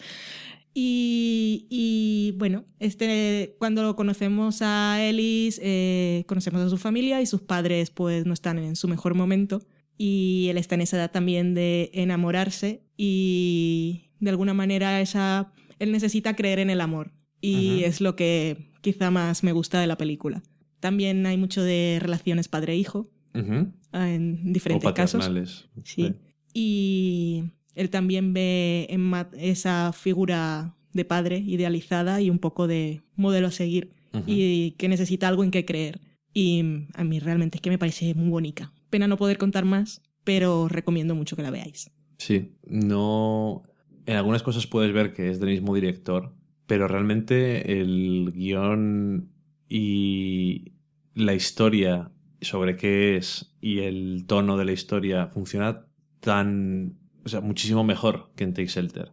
Y, 0.73 1.67
y, 1.69 2.33
bueno, 2.39 2.65
este, 2.79 3.55
cuando 3.59 3.95
conocemos 3.95 4.63
a 4.63 5.05
Ellis, 5.05 5.61
eh, 5.63 6.25
conocemos 6.27 6.63
a 6.63 6.71
su 6.71 6.79
familia 6.79 7.21
y 7.21 7.27
sus 7.27 7.43
padres 7.43 7.91
pues 7.91 8.25
no 8.25 8.33
están 8.33 8.57
en 8.57 8.77
su 8.77 8.89
mejor 8.89 9.13
momento. 9.15 9.61
Y 9.99 10.47
él 10.49 10.57
está 10.57 10.77
en 10.77 10.81
esa 10.81 10.97
edad 10.97 11.11
también 11.11 11.53
de 11.53 11.91
enamorarse 11.93 12.83
y 12.97 14.09
de 14.21 14.31
alguna 14.31 14.55
manera 14.55 15.03
esa, 15.03 15.53
él 15.79 15.93
necesita 15.93 16.35
creer 16.35 16.61
en 16.61 16.71
el 16.71 16.81
amor. 16.81 17.13
Y 17.43 17.81
Ujú. 17.81 17.85
es 17.85 18.01
lo 18.01 18.17
que 18.17 18.73
quizá 18.81 19.11
más 19.11 19.43
me 19.43 19.53
gusta 19.53 19.83
de 19.83 19.87
la 19.87 19.99
película. 19.99 20.43
También 20.81 21.27
hay 21.27 21.37
mucho 21.37 21.63
de 21.63 21.99
relaciones 22.01 22.49
padre-hijo 22.49 23.11
Ujú. 23.37 23.73
en 23.93 24.43
O 24.49 24.53
diferentes 24.53 24.93
casos. 24.93 25.69
Sí. 25.85 26.15
Y 26.55 27.45
él 27.75 27.91
también 27.91 28.33
ve 28.33 28.87
en 28.91 29.01
Matt 29.01 29.35
esa 29.39 29.93
figura 29.93 30.75
de 30.93 31.05
padre 31.05 31.39
idealizada 31.39 32.21
y 32.21 32.31
un 32.31 32.39
poco 32.39 32.67
de 32.67 33.03
modelo 33.15 33.49
a 33.49 33.51
seguir 33.51 33.93
y 34.27 34.71
que 34.79 34.89
necesita 34.89 35.29
algo 35.29 35.45
en 35.45 35.51
que 35.51 35.67
creer. 35.67 36.01
Y 36.33 36.63
a 36.95 37.05
mí 37.05 37.19
realmente 37.19 37.59
es 37.59 37.63
que 37.63 37.71
me 37.71 37.79
parece 37.79 38.15
muy 38.15 38.31
bonita. 38.31 38.73
Pena 38.89 39.07
no 39.07 39.19
poder 39.19 39.37
contar 39.37 39.65
más, 39.67 40.01
pero 40.25 40.69
recomiendo 40.69 41.15
mucho 41.15 41.37
que 41.37 41.43
la 41.43 41.51
veáis. 41.51 41.91
Sí, 42.19 42.53
no. 42.67 43.63
En 44.07 44.17
algunas 44.17 44.43
cosas 44.43 44.67
puedes 44.67 44.93
ver 44.93 45.13
que 45.13 45.31
es 45.31 45.39
del 45.39 45.51
mismo 45.51 45.75
director, 45.75 46.35
pero 46.67 46.89
realmente 46.89 47.81
el 47.81 48.33
guion 48.35 49.31
y 49.69 50.73
la 51.15 51.35
historia 51.35 52.11
sobre 52.47 52.77
qué 52.77 53.17
es 53.17 53.55
y 53.61 53.81
el 53.81 54.25
tono 54.27 54.57
de 54.57 54.65
la 54.65 54.73
historia 54.73 55.27
funciona 55.29 55.87
tan. 56.21 56.99
O 57.25 57.29
sea, 57.29 57.41
muchísimo 57.41 57.83
mejor 57.85 58.31
que 58.37 58.45
en 58.45 58.55
Take 58.55 58.69
Shelter. 58.69 59.13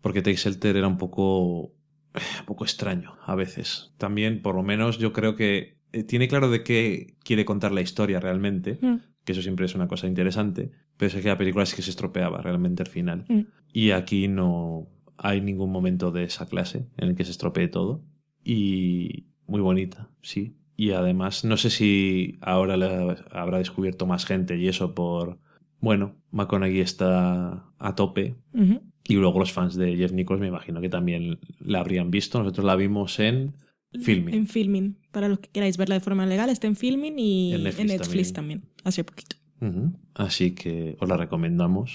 Porque 0.00 0.20
Take 0.22 0.36
Shelter 0.36 0.76
era 0.76 0.88
un 0.88 0.98
poco. 0.98 1.72
un 2.14 2.46
poco 2.46 2.64
extraño 2.64 3.16
a 3.26 3.34
veces. 3.34 3.92
También, 3.98 4.42
por 4.42 4.54
lo 4.54 4.62
menos, 4.62 4.98
yo 4.98 5.12
creo 5.12 5.34
que 5.36 5.78
eh, 5.92 6.04
tiene 6.04 6.28
claro 6.28 6.50
de 6.50 6.62
qué 6.62 7.16
quiere 7.24 7.44
contar 7.44 7.72
la 7.72 7.80
historia 7.80 8.20
realmente 8.20 8.78
Mm. 8.80 8.96
que 9.24 9.32
eso 9.32 9.42
siempre 9.42 9.66
es 9.66 9.74
una 9.74 9.88
cosa 9.88 10.06
interesante, 10.06 10.70
pero 10.96 11.08
es 11.16 11.22
que 11.22 11.28
la 11.28 11.38
película 11.38 11.64
sí 11.66 11.74
que 11.76 11.82
se 11.82 11.90
estropeaba 11.90 12.42
realmente 12.42 12.82
al 12.82 12.88
final. 12.88 13.24
Mm. 13.28 13.40
Y 13.72 13.90
aquí 13.92 14.28
no... 14.28 14.86
hay 15.16 15.40
ningún 15.40 15.70
momento 15.72 16.10
de 16.10 16.24
esa 16.24 16.46
clase 16.46 16.86
en 16.96 17.08
el 17.10 17.14
que 17.16 17.24
se 17.24 17.30
estropee 17.30 17.68
todo. 17.68 18.04
Y 18.44 19.26
muy 19.46 19.60
bonita, 19.60 20.10
sí. 20.20 20.56
Y 20.76 20.90
además, 20.90 21.44
no 21.44 21.56
sé 21.56 21.70
si 21.70 22.38
ahora 22.40 22.76
la 22.76 23.16
habrá 23.30 23.58
descubierto 23.58 24.06
más 24.06 24.26
gente 24.26 24.56
y 24.56 24.68
eso 24.68 24.94
por... 24.94 25.38
Bueno, 25.80 26.16
McConaughey 26.30 26.80
está 26.80 27.66
a 27.78 27.94
tope. 27.94 28.36
Y 29.06 29.14
luego 29.14 29.38
los 29.38 29.52
fans 29.52 29.76
de 29.76 29.96
Jeff 29.96 30.12
Nichols 30.12 30.40
me 30.40 30.48
imagino 30.48 30.80
que 30.80 30.88
también 30.88 31.38
la 31.60 31.80
habrían 31.80 32.10
visto. 32.10 32.38
Nosotros 32.38 32.64
la 32.64 32.74
vimos 32.74 33.20
en 33.20 33.54
Filming. 34.00 34.34
En 34.34 34.46
Filming. 34.46 34.96
Para 35.12 35.28
los 35.28 35.40
que 35.40 35.50
queráis 35.50 35.76
verla 35.76 35.94
de 35.94 36.00
forma 36.00 36.26
legal, 36.26 36.48
está 36.48 36.66
en 36.66 36.76
Filming 36.76 37.18
y 37.18 37.54
En 37.54 37.66
en 37.66 37.86
Netflix 37.86 38.32
también. 38.32 38.64
Hace 38.82 39.04
poquito. 39.04 39.36
Así 40.14 40.52
que 40.52 40.96
os 41.00 41.08
la 41.08 41.16
recomendamos. 41.16 41.94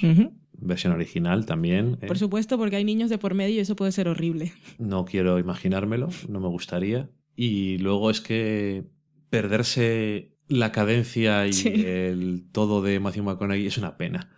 Versión 0.53 0.93
original 0.93 1.45
también. 1.45 1.97
¿eh? 2.01 2.07
Por 2.07 2.17
supuesto, 2.17 2.57
porque 2.57 2.75
hay 2.75 2.83
niños 2.83 3.09
de 3.09 3.17
por 3.17 3.33
medio 3.33 3.55
y 3.55 3.59
eso 3.59 3.75
puede 3.75 3.91
ser 3.91 4.07
horrible. 4.07 4.51
No 4.77 5.05
quiero 5.05 5.39
imaginármelo, 5.39 6.09
no 6.27 6.39
me 6.39 6.47
gustaría. 6.47 7.09
Y 7.41 7.77
luego 7.77 8.09
es 8.11 8.19
que 8.19 8.83
perderse 9.29 10.35
la 10.49 10.73
cadencia 10.73 11.47
y 11.47 11.53
Sí. 11.53 11.69
el 11.69 12.43
todo 12.51 12.81
de 12.81 12.99
Matthew 12.99 13.23
McConaughey 13.23 13.65
es 13.65 13.77
una 13.77 13.95
pena. 13.95 14.35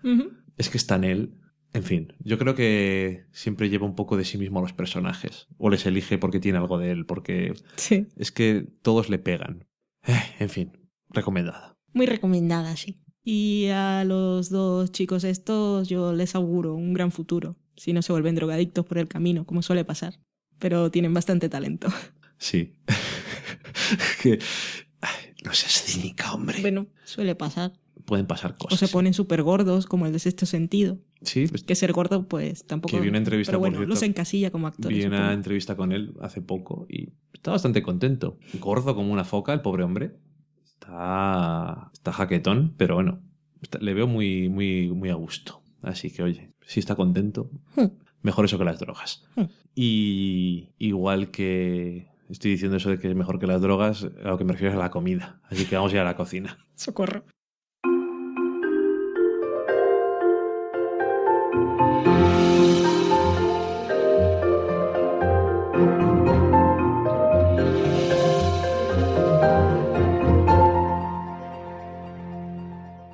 Es 0.55 0.69
que 0.69 0.77
está 0.77 0.95
en 0.97 1.03
él. 1.05 1.33
En 1.73 1.83
fin, 1.83 2.13
yo 2.19 2.37
creo 2.37 2.53
que 2.53 3.25
siempre 3.31 3.69
lleva 3.69 3.87
un 3.87 3.95
poco 3.95 4.17
de 4.17 4.25
sí 4.25 4.37
mismo 4.37 4.59
a 4.59 4.61
los 4.61 4.73
personajes. 4.73 5.47
O 5.57 5.69
les 5.71 5.85
elige 5.87 6.19
porque 6.19 6.39
tiene 6.39 6.59
algo 6.59 6.77
de 6.77 6.91
él, 6.91 7.05
porque 7.07 7.53
Sí. 7.75 8.05
es 8.17 8.31
que 8.31 8.67
todos 8.83 9.09
le 9.09 9.17
pegan. 9.17 9.65
Eh, 10.05 10.19
en 10.39 10.49
fin, 10.49 10.71
recomendada. 11.09 11.77
Muy 11.93 12.05
recomendada, 12.05 12.75
sí. 12.75 12.97
Y 13.23 13.67
a 13.73 14.03
los 14.03 14.49
dos 14.49 14.91
chicos 14.91 15.23
estos 15.23 15.87
yo 15.89 16.13
les 16.13 16.35
auguro 16.35 16.75
un 16.75 16.93
gran 16.93 17.11
futuro, 17.11 17.55
si 17.77 17.93
no 17.93 18.01
se 18.03 18.11
vuelven 18.11 18.35
drogadictos 18.35 18.85
por 18.85 18.97
el 18.99 19.07
camino, 19.07 19.45
como 19.45 19.61
suele 19.63 19.85
pasar. 19.85 20.19
Pero 20.59 20.91
tienen 20.91 21.13
bastante 21.15 21.49
talento. 21.49 21.87
Sí. 22.41 22.73
que... 24.23 24.39
ay, 25.01 25.33
no 25.45 25.53
seas 25.53 25.83
cínica, 25.83 26.33
hombre. 26.33 26.59
Bueno, 26.61 26.87
suele 27.05 27.35
pasar. 27.35 27.73
Pueden 28.05 28.25
pasar 28.25 28.53
O 28.53 28.57
cosas. 28.57 28.79
se 28.79 28.87
sí. 28.87 28.93
ponen 28.93 29.13
súper 29.13 29.43
gordos, 29.43 29.85
como 29.85 30.07
el 30.07 30.11
de 30.13 30.17
sexto 30.19 30.45
sentido. 30.47 30.97
Sí, 31.21 31.45
pues, 31.47 31.63
Que 31.63 31.75
ser 31.75 31.93
gordo, 31.93 32.27
pues 32.27 32.65
tampoco. 32.65 32.95
Que 32.95 33.01
vi 33.01 33.09
una 33.09 33.19
entrevista, 33.19 33.51
Pero 33.51 33.59
por 33.59 33.67
bueno, 33.69 33.77
cierto, 33.77 33.89
los 33.93 34.01
encasilla 34.01 34.49
como 34.51 34.65
actores. 34.67 34.97
Vi 34.97 35.05
una 35.05 35.17
supongo. 35.17 35.33
entrevista 35.33 35.75
con 35.75 35.91
él 35.91 36.13
hace 36.19 36.41
poco 36.41 36.87
y 36.89 37.09
está 37.31 37.51
bastante 37.51 37.83
contento. 37.83 38.39
Gordo 38.59 38.95
como 38.95 39.13
una 39.13 39.23
foca, 39.23 39.53
el 39.53 39.61
pobre 39.61 39.83
hombre. 39.83 40.15
Está, 40.65 41.91
está 41.93 42.11
jaquetón, 42.11 42.73
pero 42.75 42.95
bueno, 42.95 43.21
está- 43.61 43.77
le 43.79 43.93
veo 43.93 44.07
muy, 44.07 44.49
muy, 44.49 44.89
muy 44.89 45.09
a 45.09 45.15
gusto. 45.15 45.61
Así 45.83 46.09
que, 46.11 46.23
oye, 46.23 46.51
si 46.65 46.79
está 46.79 46.95
contento, 46.95 47.51
Hmm. 47.75 47.85
mejor 48.23 48.45
eso 48.45 48.57
que 48.57 48.65
las 48.65 48.79
drogas. 48.79 49.23
Hmm. 49.35 49.43
Y 49.75 50.69
igual 50.79 51.29
que 51.29 52.07
estoy 52.31 52.51
diciendo 52.51 52.77
eso 52.77 52.89
de 52.89 52.97
que 52.97 53.09
es 53.09 53.15
mejor 53.15 53.39
que 53.39 53.47
las 53.47 53.61
drogas, 53.61 54.07
a 54.23 54.29
lo 54.29 54.37
que 54.37 54.43
me 54.43 54.53
refiero 54.53 54.71
es 54.73 54.79
a 54.79 54.81
la 54.81 54.91
comida. 54.91 55.41
Así 55.49 55.65
que 55.65 55.75
vamos 55.75 55.91
a 55.91 55.95
ir 55.95 56.01
a 56.01 56.05
la 56.05 56.15
cocina. 56.15 56.57
Socorro. 56.75 57.23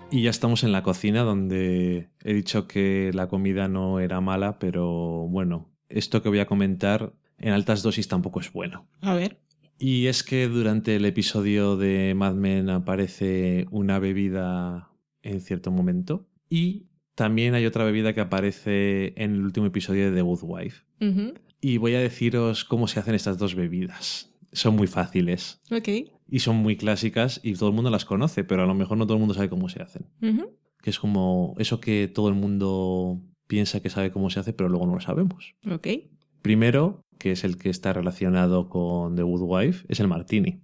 Y 0.09 0.23
ya 0.23 0.31
estamos 0.31 0.63
en 0.63 0.71
la 0.71 0.81
cocina 0.81 1.21
donde 1.21 2.09
he 2.23 2.33
dicho 2.33 2.67
que 2.67 3.11
la 3.13 3.27
comida 3.27 3.67
no 3.67 3.99
era 3.99 4.19
mala, 4.19 4.57
pero 4.57 5.27
bueno, 5.27 5.69
esto 5.89 6.23
que 6.23 6.29
voy 6.29 6.39
a 6.39 6.47
comentar 6.47 7.13
en 7.39 7.53
altas 7.53 7.83
dosis 7.83 8.07
tampoco 8.07 8.39
es 8.39 8.51
bueno. 8.51 8.87
A 9.01 9.13
ver. 9.15 9.39
Y 9.79 10.07
es 10.07 10.23
que 10.23 10.47
durante 10.47 10.95
el 10.95 11.05
episodio 11.05 11.77
de 11.77 12.13
Mad 12.15 12.33
Men 12.33 12.69
aparece 12.69 13.67
una 13.71 13.99
bebida 13.99 14.91
en 15.21 15.39
cierto 15.41 15.69
momento 15.71 16.27
y 16.49 16.87
también 17.15 17.53
hay 17.53 17.65
otra 17.65 17.83
bebida 17.83 18.13
que 18.13 18.21
aparece 18.21 19.13
en 19.21 19.33
el 19.35 19.41
último 19.43 19.67
episodio 19.67 20.09
de 20.09 20.15
The 20.15 20.21
Good 20.21 20.39
Wife. 20.43 20.83
Y 21.61 21.77
voy 21.77 21.93
a 21.95 21.99
deciros 21.99 22.63
cómo 22.65 22.87
se 22.87 22.99
hacen 22.99 23.15
estas 23.15 23.37
dos 23.37 23.55
bebidas. 23.55 24.31
Son 24.51 24.75
muy 24.75 24.87
fáciles 24.87 25.61
Ok. 25.71 25.89
y 26.29 26.39
son 26.39 26.55
muy 26.57 26.77
clásicas 26.77 27.39
y 27.43 27.53
todo 27.53 27.69
el 27.69 27.75
mundo 27.75 27.89
las 27.91 28.05
conoce, 28.05 28.43
pero 28.43 28.63
a 28.63 28.65
lo 28.65 28.73
mejor 28.73 28.97
no 28.97 29.05
todo 29.05 29.15
el 29.15 29.19
mundo 29.19 29.33
sabe 29.35 29.49
cómo 29.49 29.69
se 29.69 29.81
hacen. 29.83 30.07
Que 30.81 30.89
es 30.89 30.99
como 30.99 31.55
eso 31.59 31.79
que 31.79 32.07
todo 32.07 32.29
el 32.29 32.35
mundo 32.35 33.21
piensa 33.47 33.79
que 33.81 33.89
sabe 33.89 34.11
cómo 34.11 34.29
se 34.29 34.39
hace, 34.39 34.53
pero 34.53 34.69
luego 34.69 34.87
no 34.87 34.95
lo 34.95 35.01
sabemos. 35.01 35.53
Ok. 35.69 35.87
Primero, 36.47 37.03
que 37.19 37.33
es 37.33 37.43
el 37.43 37.57
que 37.57 37.69
está 37.69 37.91
relacionado 37.91 38.69
con 38.69 39.17
The 39.17 39.23
Good 39.23 39.41
Wife, 39.43 39.85
es 39.89 39.99
el 39.99 40.07
martini. 40.07 40.61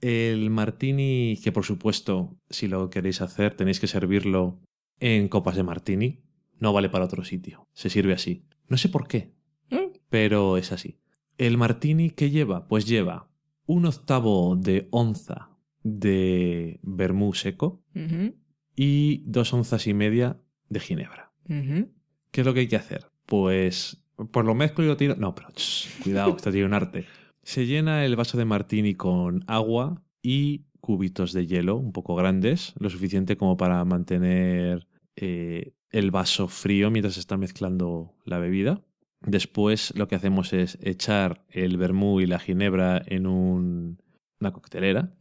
El 0.00 0.50
martini, 0.50 1.36
que 1.42 1.50
por 1.50 1.64
supuesto, 1.64 2.36
si 2.48 2.68
lo 2.68 2.90
queréis 2.90 3.20
hacer, 3.20 3.56
tenéis 3.56 3.80
que 3.80 3.88
servirlo 3.88 4.60
en 5.00 5.26
copas 5.26 5.56
de 5.56 5.64
martini. 5.64 6.20
No 6.60 6.72
vale 6.72 6.90
para 6.90 7.06
otro 7.06 7.24
sitio. 7.24 7.66
Se 7.72 7.90
sirve 7.90 8.12
así. 8.12 8.44
No 8.68 8.76
sé 8.76 8.88
por 8.88 9.08
qué, 9.08 9.34
Mm. 9.68 9.96
pero 10.10 10.58
es 10.58 10.70
así. 10.70 11.00
El 11.38 11.58
martini, 11.58 12.10
¿qué 12.10 12.30
lleva? 12.30 12.68
Pues 12.68 12.86
lleva 12.86 13.28
un 13.66 13.86
octavo 13.86 14.54
de 14.54 14.86
onza 14.92 15.50
de 15.82 16.78
vermú 16.84 17.34
seco 17.34 17.82
y 18.76 19.24
dos 19.26 19.52
onzas 19.52 19.88
y 19.88 19.92
media 19.94 20.40
de 20.68 20.78
ginebra. 20.78 21.32
¿Qué 21.48 22.40
es 22.42 22.46
lo 22.46 22.54
que 22.54 22.60
hay 22.60 22.68
que 22.68 22.76
hacer? 22.76 23.10
Pues, 23.26 24.03
pues 24.30 24.46
lo 24.46 24.54
mezclo 24.54 24.84
y 24.84 24.88
lo 24.88 24.96
tiro. 24.96 25.14
No, 25.16 25.34
pero 25.34 25.48
cuidado, 26.02 26.30
esto 26.36 26.50
tiene 26.50 26.66
un 26.66 26.74
arte. 26.74 27.06
Se 27.42 27.66
llena 27.66 28.04
el 28.04 28.16
vaso 28.16 28.38
de 28.38 28.44
martini 28.44 28.94
con 28.94 29.44
agua 29.46 30.02
y 30.22 30.62
cubitos 30.80 31.32
de 31.32 31.46
hielo 31.46 31.76
un 31.76 31.92
poco 31.92 32.14
grandes, 32.14 32.74
lo 32.78 32.90
suficiente 32.90 33.36
como 33.36 33.56
para 33.56 33.84
mantener 33.84 34.86
eh, 35.16 35.72
el 35.90 36.10
vaso 36.10 36.48
frío 36.48 36.90
mientras 36.90 37.14
se 37.14 37.20
está 37.20 37.36
mezclando 37.36 38.14
la 38.24 38.38
bebida. 38.38 38.82
Después 39.20 39.92
lo 39.96 40.06
que 40.08 40.14
hacemos 40.16 40.52
es 40.52 40.78
echar 40.82 41.44
el 41.48 41.76
vermú 41.78 42.20
y 42.20 42.26
la 42.26 42.38
ginebra 42.38 43.02
en 43.06 43.26
un- 43.26 43.98
una 44.40 44.52
coctelera 44.52 45.14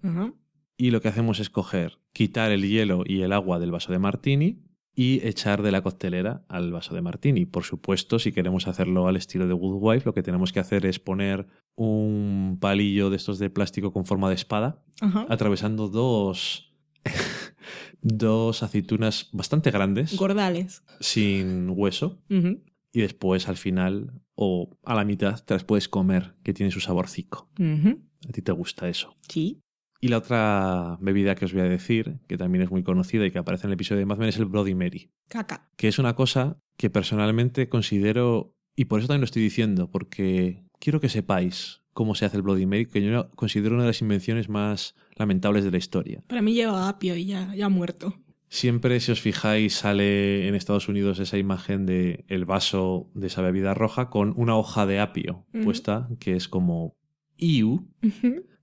y 0.78 0.91
lo 0.91 0.99
que 1.02 1.07
hacemos 1.07 1.40
es 1.40 1.49
coger, 1.49 1.99
quitar 2.11 2.52
el 2.52 2.68
hielo 2.68 3.03
y 3.06 3.22
el 3.22 3.32
agua 3.32 3.60
del 3.60 3.72
vaso 3.72 3.94
de 3.94 3.99
martini 3.99 4.60
y 4.95 5.26
echar 5.28 5.61
de 5.64 5.72
la 5.72 5.82
coctelera 5.82 6.44
al 6.49 6.72
vaso 6.72 6.94
de 6.94 7.02
martini. 7.02 7.45
Por 7.45 7.64
supuesto, 7.64 8.20
si 8.20 8.32
queremos 8.32 8.68
hacerlo 8.68 9.07
al 9.07 9.15
estilo 9.15 9.48
de 9.48 9.53
Good 9.53 9.78
Wife, 9.82 10.06
lo 10.06 10.14
que 10.14 10.22
tenemos 10.24 10.52
que 10.53 10.60
hacer 10.60 10.86
es 10.86 10.99
poner 10.99 11.48
un 11.76 12.57
palillo 12.61 13.10
de 13.10 13.15
estos 13.15 13.40
de 13.40 13.49
plástico 13.49 13.91
con 13.91 14.06
forma 14.06 14.30
de 14.30 14.36
espada, 14.36 14.84
Ajá. 15.02 15.26
atravesando 15.30 15.88
dos, 15.90 16.72
dos 18.02 18.64
aceitunas 18.64 19.30
bastante 19.32 19.72
grandes, 19.72 20.15
Gordales. 20.15 20.84
sin 20.99 21.70
hueso, 21.72 22.22
y 22.30 23.02
después 23.02 23.49
al 23.49 23.57
final 23.57 24.22
o 24.36 24.78
a 24.84 24.94
la 24.95 25.06
mitad 25.06 25.44
te 25.44 25.53
las 25.56 25.64
puedes 25.64 25.90
comer, 25.90 26.36
que 26.44 26.53
tiene 26.53 26.72
su 26.72 26.80
saborcico. 26.80 27.49
A 27.60 28.32
ti 28.32 28.41
te 28.41 28.52
gusta 28.52 28.88
eso. 28.90 29.15
Sí. 29.28 29.60
Y 30.03 30.09
la 30.09 30.17
otra 30.17 30.97
bebida 30.99 31.34
que 31.34 31.45
os 31.45 31.53
voy 31.53 31.61
a 31.61 31.69
decir, 31.69 32.19
que 32.27 32.38
también 32.38 32.61
es 32.61 32.69
muy 32.69 32.84
conocida 32.84 33.25
y 33.25 33.31
que 33.31 33.38
aparece 33.38 33.67
en 33.67 33.69
el 33.69 33.75
episodio 33.75 33.99
de 33.99 34.05
Mad 34.05 34.17
Men, 34.17 34.27
es 34.27 34.38
el 34.38 34.43
Bloody 34.43 34.75
Mary, 34.75 35.09
Caca. 35.30 35.69
que 35.77 35.88
es 35.88 35.97
una 35.97 36.13
cosa 36.13 36.57
que 36.75 36.89
personalmente 36.89 37.69
considero, 37.69 38.53
y 38.75 38.84
por 38.84 38.99
eso 38.99 39.07
también 39.07 39.21
lo 39.21 39.25
estoy 39.27 39.43
diciendo, 39.43 39.89
porque 39.89 40.65
quiero 40.81 40.99
que 40.99 41.07
sepáis 41.07 41.84
cómo 41.93 42.15
se 42.15 42.25
hace 42.25 42.35
el 42.35 42.43
Bloody 42.43 42.65
Mary, 42.65 42.85
que 42.85 43.01
yo 43.01 43.31
considero 43.38 43.75
una 43.75 43.84
de 43.84 43.91
las 43.91 44.01
invenciones 44.01 44.49
más 44.49 44.93
lamentables 45.15 45.63
de 45.63 45.71
la 45.71 45.77
historia. 45.77 46.21
Para 46.27 46.41
mí 46.41 46.53
lleva 46.53 46.89
apio 46.89 47.15
y 47.15 47.27
ya, 47.27 47.55
ya 47.55 47.69
muerto. 47.69 48.13
Siempre, 48.49 48.99
si 48.99 49.13
os 49.13 49.21
fijáis, 49.21 49.73
sale 49.73 50.49
en 50.49 50.55
Estados 50.55 50.89
Unidos 50.89 51.19
esa 51.19 51.38
imagen 51.38 51.85
de 51.85 52.25
el 52.27 52.43
vaso 52.43 53.09
de 53.13 53.27
esa 53.27 53.41
bebida 53.41 53.73
roja 53.73 54.09
con 54.09 54.34
una 54.35 54.57
hoja 54.57 54.85
de 54.85 54.99
apio 54.99 55.45
puesta, 55.63 56.09
que 56.19 56.35
es 56.35 56.49
como 56.49 56.97
IU. 57.38 57.88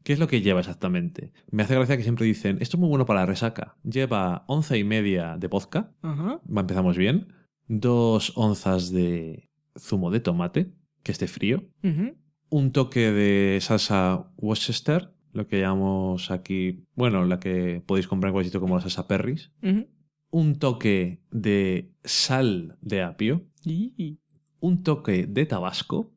¿Qué 0.02 0.12
es 0.14 0.18
lo 0.18 0.28
que 0.28 0.40
lleva 0.40 0.60
exactamente? 0.60 1.32
Me 1.50 1.62
hace 1.62 1.74
gracia 1.74 1.96
que 1.96 2.02
siempre 2.02 2.26
dicen, 2.26 2.58
esto 2.60 2.76
es 2.76 2.80
muy 2.80 2.88
bueno 2.88 3.04
para 3.06 3.20
la 3.20 3.26
resaca. 3.26 3.76
Lleva 3.84 4.44
once 4.46 4.78
y 4.78 4.84
media 4.84 5.36
de 5.38 5.46
vodka, 5.48 5.92
Ajá. 6.02 6.40
va, 6.46 6.60
empezamos 6.62 6.96
bien. 6.96 7.28
Dos 7.68 8.32
onzas 8.36 8.90
de 8.90 9.50
zumo 9.78 10.10
de 10.10 10.20
tomate, 10.20 10.72
que 11.02 11.12
esté 11.12 11.26
frío. 11.28 11.64
Un 12.48 12.72
toque 12.72 13.12
de 13.12 13.58
salsa 13.60 14.32
Worcester, 14.38 15.10
lo 15.32 15.46
que 15.46 15.60
llamamos 15.60 16.30
aquí, 16.30 16.84
bueno, 16.96 17.24
la 17.24 17.38
que 17.38 17.82
podéis 17.86 18.08
comprar 18.08 18.30
en 18.30 18.32
cualquier 18.32 18.48
sitio 18.50 18.60
como 18.60 18.74
la 18.76 18.80
salsa 18.82 19.06
Perris. 19.06 19.52
Un 20.30 20.58
toque 20.58 21.20
de 21.30 21.92
sal 22.04 22.76
de 22.80 23.02
apio. 23.02 23.44
Un 24.60 24.82
toque 24.82 25.26
de 25.26 25.46
tabasco. 25.46 26.12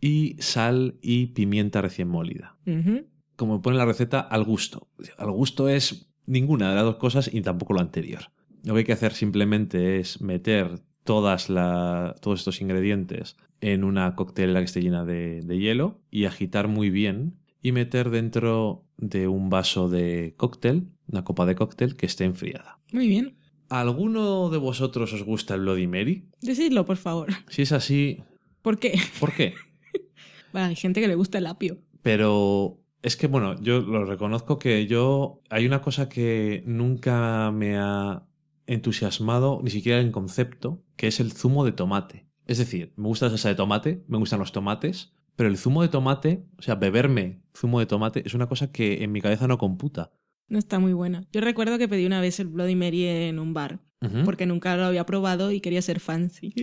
Y 0.00 0.36
sal 0.38 0.98
y 1.00 1.28
pimienta 1.28 1.80
recién 1.80 2.08
molida. 2.08 2.58
Ujú. 2.66 3.06
Como 3.36 3.62
pone 3.62 3.76
la 3.76 3.84
receta, 3.86 4.20
al 4.20 4.44
gusto. 4.44 4.88
Al 5.18 5.30
gusto 5.30 5.68
es 5.68 6.08
ninguna 6.26 6.70
de 6.70 6.74
las 6.76 6.84
dos 6.84 6.96
cosas 6.96 7.30
y 7.32 7.40
tampoco 7.42 7.74
lo 7.74 7.80
anterior. 7.80 8.30
Lo 8.64 8.74
que 8.74 8.78
hay 8.80 8.84
que 8.84 8.92
hacer 8.92 9.12
simplemente 9.12 9.98
es 10.00 10.20
meter 10.20 10.80
todas 11.04 11.50
la- 11.50 12.14
todos 12.20 12.40
estos 12.40 12.60
ingredientes 12.60 13.36
en 13.60 13.84
una 13.84 14.14
coctelera 14.14 14.60
que 14.60 14.64
esté 14.66 14.80
llena 14.82 15.04
de, 15.04 15.40
de 15.42 15.58
hielo 15.58 16.00
y 16.10 16.24
agitar 16.24 16.68
muy 16.68 16.90
bien 16.90 17.34
y 17.62 17.72
meter 17.72 18.10
dentro 18.10 18.84
de 18.96 19.26
un 19.28 19.50
vaso 19.50 19.88
de 19.88 20.34
cóctel, 20.36 20.88
una 21.08 21.24
copa 21.24 21.44
de 21.46 21.54
cóctel 21.54 21.96
que 21.96 22.06
esté 22.06 22.24
enfriada. 22.24 22.78
Muy 22.92 23.06
bien. 23.08 23.36
¿A 23.68 23.80
¿Alguno 23.80 24.50
de 24.50 24.58
vosotros 24.58 25.12
os 25.12 25.22
gusta 25.24 25.54
el 25.54 25.62
Bloody 25.62 25.86
Mary? 25.86 26.28
Decidlo, 26.40 26.84
por 26.84 26.96
favor. 26.96 27.28
Si 27.48 27.62
es 27.62 27.72
así, 27.72 28.22
¿Por 28.62 28.78
qué? 28.78 28.98
¿por 29.20 29.32
qué? 29.34 29.54
Bueno, 30.52 30.68
hay 30.68 30.76
gente 30.76 31.00
que 31.00 31.08
le 31.08 31.16
gusta 31.16 31.38
el 31.38 31.46
apio. 31.48 31.78
Pero 32.02 32.78
es 33.04 33.18
que, 33.18 33.26
bueno, 33.26 33.60
yo 33.60 33.82
lo 33.82 34.06
reconozco 34.06 34.58
que 34.58 34.86
yo. 34.86 35.42
Hay 35.50 35.66
una 35.66 35.82
cosa 35.82 36.08
que 36.08 36.62
nunca 36.66 37.50
me 37.52 37.76
ha 37.76 38.26
entusiasmado, 38.66 39.60
ni 39.62 39.68
siquiera 39.68 40.00
en 40.00 40.10
concepto, 40.10 40.82
que 40.96 41.08
es 41.08 41.20
el 41.20 41.32
zumo 41.32 41.66
de 41.66 41.72
tomate. 41.72 42.26
Es 42.46 42.56
decir, 42.56 42.94
me 42.96 43.06
gusta 43.06 43.26
la 43.26 43.32
salsa 43.32 43.50
de 43.50 43.56
tomate, 43.56 44.02
me 44.08 44.16
gustan 44.16 44.38
los 44.38 44.52
tomates, 44.52 45.12
pero 45.36 45.50
el 45.50 45.58
zumo 45.58 45.82
de 45.82 45.88
tomate, 45.88 46.46
o 46.58 46.62
sea, 46.62 46.76
beberme 46.76 47.42
zumo 47.54 47.78
de 47.78 47.84
tomate, 47.84 48.22
es 48.24 48.32
una 48.32 48.48
cosa 48.48 48.72
que 48.72 49.04
en 49.04 49.12
mi 49.12 49.20
cabeza 49.20 49.46
no 49.48 49.58
computa. 49.58 50.10
No 50.48 50.58
está 50.58 50.78
muy 50.78 50.94
buena. 50.94 51.26
Yo 51.30 51.42
recuerdo 51.42 51.76
que 51.76 51.88
pedí 51.88 52.06
una 52.06 52.22
vez 52.22 52.40
el 52.40 52.46
Bloody 52.46 52.74
Mary 52.74 53.04
en 53.04 53.38
un 53.38 53.52
bar, 53.52 53.80
porque 54.24 54.46
nunca 54.46 54.76
lo 54.78 54.84
había 54.84 55.04
probado 55.04 55.50
y 55.50 55.60
quería 55.60 55.82
ser 55.82 56.00
fancy. 56.00 56.54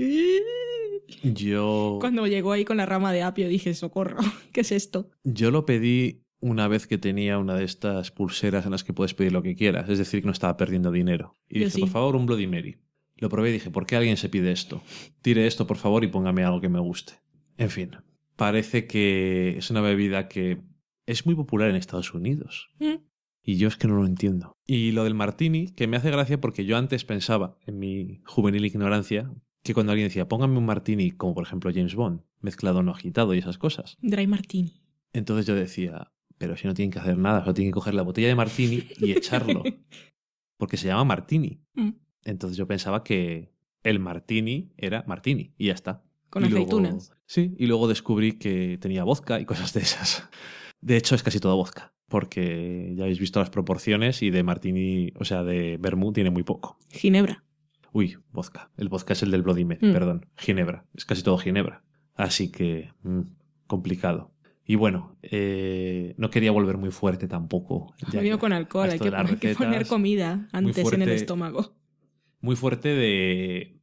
Yo. 1.23 1.97
Cuando 1.99 2.25
llegó 2.27 2.51
ahí 2.51 2.65
con 2.65 2.77
la 2.77 2.85
rama 2.85 3.11
de 3.13 3.23
apio 3.23 3.47
dije, 3.47 3.73
socorro, 3.73 4.17
¿qué 4.53 4.61
es 4.61 4.71
esto? 4.71 5.09
Yo 5.23 5.51
lo 5.51 5.65
pedí 5.65 6.20
una 6.41 6.67
vez 6.67 6.87
que 6.87 6.97
tenía 6.97 7.37
una 7.37 7.55
de 7.55 7.63
estas 7.63 8.11
pulseras 8.11 8.65
en 8.65 8.71
las 8.71 8.83
que 8.83 8.93
puedes 8.93 9.13
pedir 9.13 9.31
lo 9.31 9.43
que 9.43 9.55
quieras, 9.55 9.87
es 9.89 9.97
decir, 9.97 10.21
que 10.21 10.25
no 10.25 10.33
estaba 10.33 10.57
perdiendo 10.57 10.91
dinero. 10.91 11.37
Y 11.47 11.59
Yo 11.59 11.65
dije, 11.65 11.75
sí. 11.75 11.81
por 11.81 11.89
favor, 11.89 12.15
un 12.15 12.25
Bloody 12.25 12.47
Mary. 12.47 12.77
Lo 13.17 13.29
probé 13.29 13.51
y 13.51 13.53
dije, 13.53 13.69
¿por 13.69 13.85
qué 13.85 13.95
alguien 13.95 14.17
se 14.17 14.29
pide 14.29 14.51
esto? 14.51 14.81
Tire 15.21 15.45
esto, 15.45 15.67
por 15.67 15.77
favor, 15.77 16.03
y 16.03 16.07
póngame 16.07 16.43
algo 16.43 16.59
que 16.59 16.69
me 16.69 16.79
guste. 16.79 17.13
En 17.57 17.69
fin, 17.69 17.91
parece 18.35 18.87
que 18.87 19.55
es 19.57 19.69
una 19.69 19.81
bebida 19.81 20.27
que 20.27 20.61
es 21.05 21.25
muy 21.27 21.35
popular 21.35 21.69
en 21.69 21.75
Estados 21.75 22.13
Unidos. 22.13 22.69
Mm. 22.79 22.95
Y 23.43 23.57
yo 23.57 23.67
es 23.67 23.77
que 23.77 23.87
no 23.87 23.95
lo 23.95 24.05
entiendo. 24.05 24.57
Y 24.65 24.91
lo 24.91 25.03
del 25.03 25.13
martini, 25.13 25.67
que 25.67 25.87
me 25.87 25.97
hace 25.97 26.11
gracia 26.11 26.41
porque 26.41 26.65
yo 26.65 26.77
antes 26.77 27.05
pensaba, 27.05 27.57
en 27.65 27.79
mi 27.79 28.21
juvenil 28.25 28.65
ignorancia, 28.65 29.31
que 29.63 29.73
cuando 29.73 29.91
alguien 29.91 30.07
decía, 30.07 30.27
póngame 30.27 30.57
un 30.57 30.65
martini, 30.65 31.11
como 31.11 31.35
por 31.35 31.43
ejemplo 31.45 31.71
James 31.73 31.95
Bond, 31.95 32.21
mezclado 32.39 32.81
no 32.83 32.91
agitado 32.91 33.33
y 33.35 33.39
esas 33.39 33.57
cosas, 33.57 33.97
Dry 34.01 34.27
Martini. 34.27 34.81
entonces 35.13 35.45
yo 35.45 35.55
decía, 35.55 36.11
pero 36.41 36.57
si 36.57 36.65
no 36.67 36.73
tienen 36.73 36.91
que 36.91 36.97
hacer 36.97 37.17
nada, 37.19 37.41
solo 37.41 37.53
tienen 37.53 37.71
que 37.71 37.75
coger 37.75 37.93
la 37.93 38.01
botella 38.01 38.27
de 38.27 38.35
martini 38.35 38.83
y 38.99 39.11
echarlo. 39.17 39.61
Porque 40.57 40.75
se 40.77 40.87
llama 40.87 41.05
martini. 41.05 41.61
Mm. 41.75 41.89
Entonces 42.25 42.57
yo 42.57 42.65
pensaba 42.67 43.03
que 43.03 43.53
el 43.83 43.99
martini 43.99 44.71
era 44.75 45.03
martini 45.07 45.53
y 45.57 45.67
ya 45.67 45.73
está. 45.73 46.03
Con 46.31 46.43
Y 46.45 46.49
luego- 46.49 46.65
aceitunas. 46.65 47.11
sí, 47.27 47.53
y 47.59 47.67
luego 47.67 47.87
descubrí 47.87 48.33
que 48.39 48.77
tenía 48.81 49.03
vodka 49.03 49.39
y 49.39 49.45
cosas 49.45 49.71
de 49.73 49.81
esas. 49.81 50.27
De 50.81 50.97
hecho, 50.97 51.13
es 51.13 51.21
casi 51.23 51.39
todo 51.39 51.55
vodka. 51.55 51.93
Porque 52.07 52.93
ya 52.95 53.03
habéis 53.03 53.19
visto 53.19 53.39
las 53.39 53.49
proporciones 53.51 54.21
y 54.23 54.31
de 54.31 54.41
martini, 54.43 55.13
o 55.19 55.25
sea, 55.25 55.43
de 55.43 55.77
vermú 55.79 56.11
tiene 56.11 56.29
muy 56.31 56.43
poco. 56.43 56.77
Ginebra. 56.89 57.43
Uy, 57.93 58.17
vodka. 58.31 58.71
El 58.77 58.89
vodka 58.89 59.13
es 59.13 59.23
el 59.23 59.31
del 59.31 59.43
Bloody 59.43 59.63
Mary, 59.65 59.87
Mm. 59.87 59.93
perdón. 59.93 60.25
Ginebra. 60.37 60.85
Es 60.95 61.05
casi 61.05 61.21
todo 61.23 61.37
Ginebra. 61.37 61.83
Así 62.15 62.49
que, 62.51 62.91
mm, 63.03 63.21
complicado. 63.67 64.31
Y 64.65 64.75
bueno, 64.75 65.17
eh, 65.21 66.13
no 66.17 66.29
quería 66.29 66.51
volver 66.51 66.77
muy 66.77 66.91
fuerte 66.91 67.27
tampoco. 67.27 67.93
ya 68.11 68.37
con 68.37 68.53
alcohol, 68.53 68.89
hay 68.89 68.99
que, 68.99 69.47
hay 69.47 69.55
poner 69.55 69.87
comida 69.87 70.47
antes 70.51 70.91
en 70.93 71.01
el 71.01 71.09
estómago. 71.09 71.73
Muy 72.39 72.55
fuerte 72.55 72.89
de, 72.89 73.81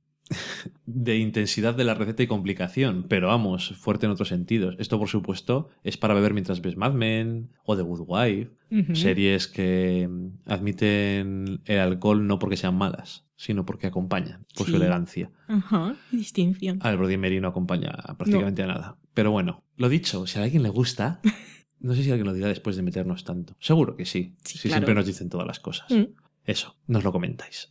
de 0.86 1.16
intensidad 1.16 1.74
de 1.74 1.84
la 1.84 1.94
receta 1.94 2.22
y 2.22 2.26
complicación, 2.26 3.06
pero 3.08 3.28
vamos, 3.28 3.74
fuerte 3.76 4.06
en 4.06 4.12
otros 4.12 4.28
sentidos. 4.28 4.76
Esto, 4.78 4.98
por 4.98 5.08
supuesto, 5.08 5.68
es 5.84 5.96
para 5.96 6.14
beber 6.14 6.34
mientras 6.34 6.60
ves 6.60 6.76
Mad 6.76 6.92
Men 6.92 7.50
o 7.64 7.76
The 7.76 7.82
Good 7.82 8.04
Wife, 8.06 8.50
series 8.94 9.46
que 9.46 10.08
admiten 10.46 11.60
el 11.64 11.78
alcohol 11.78 12.26
no 12.26 12.38
porque 12.38 12.56
sean 12.56 12.76
malas, 12.76 13.26
sino 13.36 13.64
porque 13.64 13.86
acompañan 13.86 14.46
por 14.56 14.66
su 14.66 14.76
elegancia. 14.76 15.30
Ajá, 15.46 15.96
distinción. 16.12 16.78
Al 16.82 16.96
Brody 16.96 17.16
Mary 17.16 17.40
no 17.40 17.48
acompaña 17.48 17.92
prácticamente 18.16 18.62
a 18.62 18.66
nada. 18.66 18.98
Pero 19.18 19.32
bueno, 19.32 19.64
lo 19.76 19.88
dicho, 19.88 20.28
si 20.28 20.38
a 20.38 20.44
alguien 20.44 20.62
le 20.62 20.68
gusta, 20.68 21.20
no 21.80 21.92
sé 21.96 22.04
si 22.04 22.10
alguien 22.12 22.24
lo 22.24 22.32
dirá 22.32 22.46
después 22.46 22.76
de 22.76 22.82
meternos 22.82 23.24
tanto. 23.24 23.56
Seguro 23.58 23.96
que 23.96 24.06
sí. 24.06 24.36
Sí, 24.44 24.58
si 24.58 24.68
claro. 24.68 24.74
siempre 24.74 24.94
nos 24.94 25.06
dicen 25.06 25.28
todas 25.28 25.44
las 25.44 25.58
cosas. 25.58 25.90
Mm. 25.90 26.04
Eso, 26.44 26.76
nos 26.86 27.02
lo 27.02 27.10
comentáis. 27.10 27.68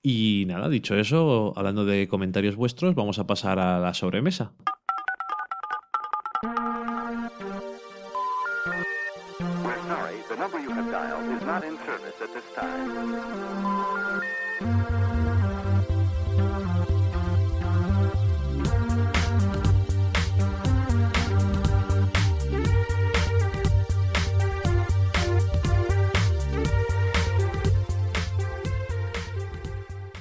Y 0.00 0.44
nada, 0.46 0.70
dicho 0.70 0.96
eso, 0.96 1.52
hablando 1.54 1.84
de 1.84 2.08
comentarios 2.08 2.56
vuestros, 2.56 2.94
vamos 2.94 3.18
a 3.18 3.26
pasar 3.26 3.58
a 3.58 3.78
la 3.78 3.92
sobremesa. 3.92 4.54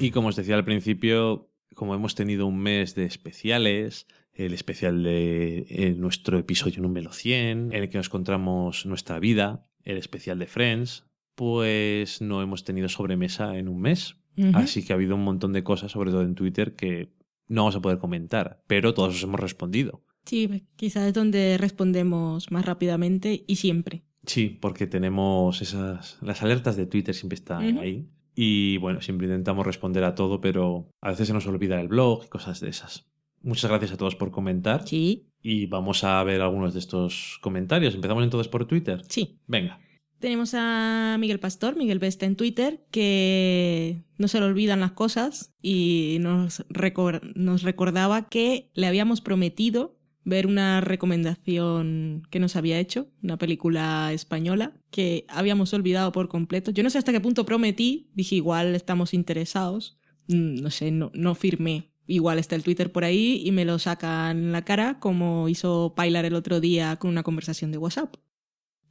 Y 0.06 0.12
como 0.12 0.28
os 0.28 0.36
decía 0.36 0.54
al 0.54 0.64
principio, 0.64 1.50
como 1.74 1.96
hemos 1.96 2.14
tenido 2.14 2.46
un 2.46 2.60
mes 2.60 2.94
de 2.94 3.06
especiales, 3.06 4.06
el 4.34 4.54
especial 4.54 5.02
de 5.02 5.66
eh, 5.68 5.96
nuestro 5.98 6.38
episodio 6.38 6.84
número 6.84 7.12
100, 7.12 7.74
en 7.74 7.74
el 7.74 7.90
que 7.90 7.98
nos 7.98 8.06
encontramos 8.06 8.86
nuestra 8.86 9.18
vida, 9.18 9.68
el 9.84 9.98
especial 9.98 10.38
de 10.38 10.46
Friends, 10.46 11.08
pues 11.34 12.22
no 12.22 12.44
hemos 12.44 12.64
tenido 12.64 12.88
sobremesa 12.88 13.58
en 13.58 13.68
un 13.68 13.82
mes. 13.82 14.18
Así 14.54 14.86
que 14.86 14.94
ha 14.94 14.96
habido 14.96 15.16
un 15.16 15.24
montón 15.24 15.54
de 15.54 15.64
cosas, 15.64 15.94
sobre 15.94 16.12
todo 16.12 16.22
en 16.22 16.36
Twitter, 16.36 16.76
que 16.76 17.10
no 17.48 17.64
vamos 17.64 17.76
a 17.76 17.82
poder 17.82 17.98
comentar, 17.98 18.62
pero 18.68 18.94
todos 18.94 19.16
os 19.16 19.24
hemos 19.24 19.40
respondido. 19.40 20.04
Sí, 20.26 20.68
quizás 20.76 21.08
es 21.08 21.14
donde 21.16 21.58
respondemos 21.58 22.52
más 22.52 22.64
rápidamente 22.64 23.44
y 23.48 23.56
siempre. 23.56 24.04
Sí, 24.28 24.56
porque 24.62 24.86
tenemos 24.86 25.64
esas. 25.64 26.20
Las 26.22 26.44
alertas 26.44 26.76
de 26.76 26.86
Twitter 26.86 27.16
siempre 27.16 27.36
están 27.36 27.80
ahí. 27.80 28.08
Y 28.36 28.78
bueno, 28.78 29.02
siempre 29.02 29.28
intentamos 29.28 29.66
responder 29.66 30.04
a 30.04 30.14
todo, 30.16 30.42
pero 30.42 30.90
a 31.02 31.12
veces 31.12 31.28
se 31.28 31.34
nos 31.34 31.48
olvida 31.48 31.80
el 31.80 31.88
blog 31.88 32.26
y 32.26 32.28
cosas 32.28 32.60
de 32.60 32.70
esas. 32.70 33.06
Muchas 33.42 33.70
gracias 33.72 33.92
a 33.94 33.98
todos 33.98 34.16
por 34.16 34.32
comentar. 34.32 34.88
Sí, 34.88 35.28
Y 35.42 35.68
vamos 35.68 36.04
a 36.04 36.24
ver 36.24 36.42
algunos 36.42 36.74
de 36.74 36.80
estos 36.80 37.38
comentarios. 37.42 37.96
Empezamos 37.96 38.24
entonces 38.24 38.48
por 38.50 38.66
Twitter. 38.66 39.02
sí. 39.08 39.40
Venga. 39.48 39.80
Tenemos 40.18 40.54
a 40.56 41.18
Miguel 41.20 41.40
Pastor, 41.42 41.76
Miguel 41.76 42.00
Besta 42.00 42.26
en 42.26 42.36
Twitter, 42.38 42.86
que 42.90 44.02
no 44.18 44.28
se 44.30 44.40
le 44.40 44.46
olvidan 44.46 44.80
las 44.80 44.94
cosas 44.94 45.54
y 45.62 46.18
nos, 46.22 46.66
recor- 46.70 47.22
nos 47.36 47.64
recordaba 47.64 48.30
que 48.30 48.72
le 48.74 48.88
habíamos 48.88 49.20
prometido 49.22 49.95
ver 50.26 50.48
una 50.48 50.82
recomendación 50.82 52.28
que 52.30 52.40
nos 52.40 52.56
había 52.56 52.80
hecho, 52.80 53.08
una 53.24 53.38
película 53.38 54.12
española 54.12 54.74
que 54.92 55.26
habíamos 55.30 55.74
olvidado 55.74 56.12
por 56.12 56.28
completo. 56.28 56.72
Yo 56.72 56.84
no 56.84 56.90
sé 56.90 56.98
hasta 56.98 57.14
qué 57.14 57.22
punto 57.22 57.46
prometí, 57.46 58.10
dije 58.14 58.36
igual 58.36 58.76
estamos 58.76 59.14
interesados, 59.14 59.98
Mm, 60.28 60.62
no 60.62 60.72
sé, 60.72 60.92
no, 60.92 61.12
no 61.14 61.36
firmé. 61.36 61.92
Igual 62.08 62.38
está 62.38 62.56
el 62.56 62.64
Twitter 62.64 62.92
por 62.92 63.04
ahí 63.04 63.42
y 63.44 63.52
me 63.52 63.66
lo 63.66 63.80
sacan 63.80 64.38
en 64.38 64.52
la 64.52 64.64
cara 64.64 65.00
como 65.00 65.50
hizo 65.50 65.96
Pilar 65.96 66.26
el 66.26 66.36
otro 66.36 66.60
día 66.60 66.98
con 66.98 67.10
una 67.10 67.24
conversación 67.24 67.72
de 67.72 67.78
WhatsApp. 67.78 68.16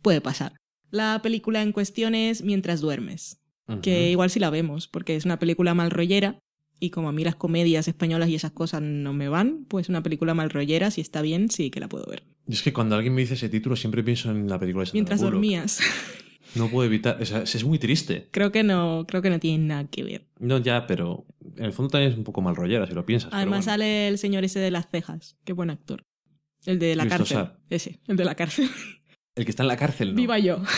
Puede 0.03 0.21
pasar. 0.21 0.57
La 0.91 1.21
película 1.23 1.63
en 1.63 1.73
cuestión 1.73 2.15
es 2.15 2.43
Mientras 2.43 2.81
duermes, 2.81 3.41
que 3.83 4.11
igual 4.11 4.31
sí 4.31 4.41
la 4.41 4.51
vemos, 4.51 4.89
porque 4.89 5.17
es 5.17 5.25
una 5.25 5.39
película 5.39 5.75
mal 5.75 5.91
rollera 5.91 6.39
y 6.81 6.91
como 6.91 7.09
a 7.09 7.13
mí 7.13 7.25
las 7.25 7.35
comedias 7.37 7.89
españolas 7.89 8.29
y 8.29 8.35
esas 8.35 8.53
cosas 8.53 8.83
no 8.83 9.13
me 9.13 9.29
van, 9.29 9.65
pues 9.69 9.89
una 9.89 10.03
película 10.03 10.35
mal 10.35 10.51
rollera, 10.51 10.91
si 10.91 11.01
está 11.01 11.23
bien, 11.23 11.51
sí 11.51 11.71
que 11.71 11.81
la 11.81 11.89
puedo 11.89 12.07
ver. 12.07 12.25
Y 12.47 12.53
es 12.53 12.63
que 12.63 12.73
cuando 12.73 12.95
alguien 12.97 13.15
me 13.15 13.23
dice 13.23 13.35
ese 13.35 13.49
título, 13.49 13.77
siempre 13.77 14.03
pienso 14.03 14.31
en 14.31 14.49
la 14.49 14.59
película 14.59 14.83
de 14.83 14.87
Sandra 14.87 14.95
Mientras 14.95 15.21
Bullock. 15.21 15.33
dormías. 15.35 15.81
No 16.55 16.69
puedo 16.71 16.87
evitar. 16.87 17.21
o 17.21 17.25
sea, 17.27 17.43
es 17.43 17.65
muy 17.65 17.81
triste. 17.81 18.29
creo 18.31 18.53
que 18.53 18.63
no, 18.63 19.07
creo 19.09 19.23
que 19.23 19.31
no 19.31 19.41
tiene 19.41 19.65
nada 19.67 19.89
que 19.89 20.05
ver. 20.05 20.27
No, 20.39 20.59
ya, 20.59 20.87
pero 20.87 21.27
en 21.57 21.65
el 21.65 21.73
fondo 21.73 21.89
también 21.91 22.13
es 22.13 22.19
un 22.19 22.23
poco 22.23 22.43
mal 22.43 22.55
rollera, 22.55 22.87
si 22.87 22.93
lo 22.95 23.05
piensas. 23.05 23.31
pero 23.31 23.39
Además 23.39 23.65
bueno. 23.65 23.73
sale 23.73 24.07
el 24.07 24.19
señor 24.19 24.45
ese 24.45 24.61
de 24.61 24.71
las 24.71 24.89
cejas, 24.89 25.37
qué 25.43 25.53
buen 25.53 25.71
actor. 25.71 26.05
El 26.65 26.79
de 26.79 26.95
la 26.95 27.05
Luis 27.05 27.13
cárcel. 27.17 27.37
Tosar. 27.39 27.59
Ese, 27.71 27.99
el 28.07 28.17
de 28.17 28.25
la 28.25 28.37
cárcel. 28.37 28.71
El 29.35 29.45
que 29.45 29.51
está 29.51 29.65
en 29.65 29.69
la 29.69 29.77
cárcel, 29.77 30.11
¿no? 30.11 30.15
Viva 30.15 30.39
yo. 30.39 30.63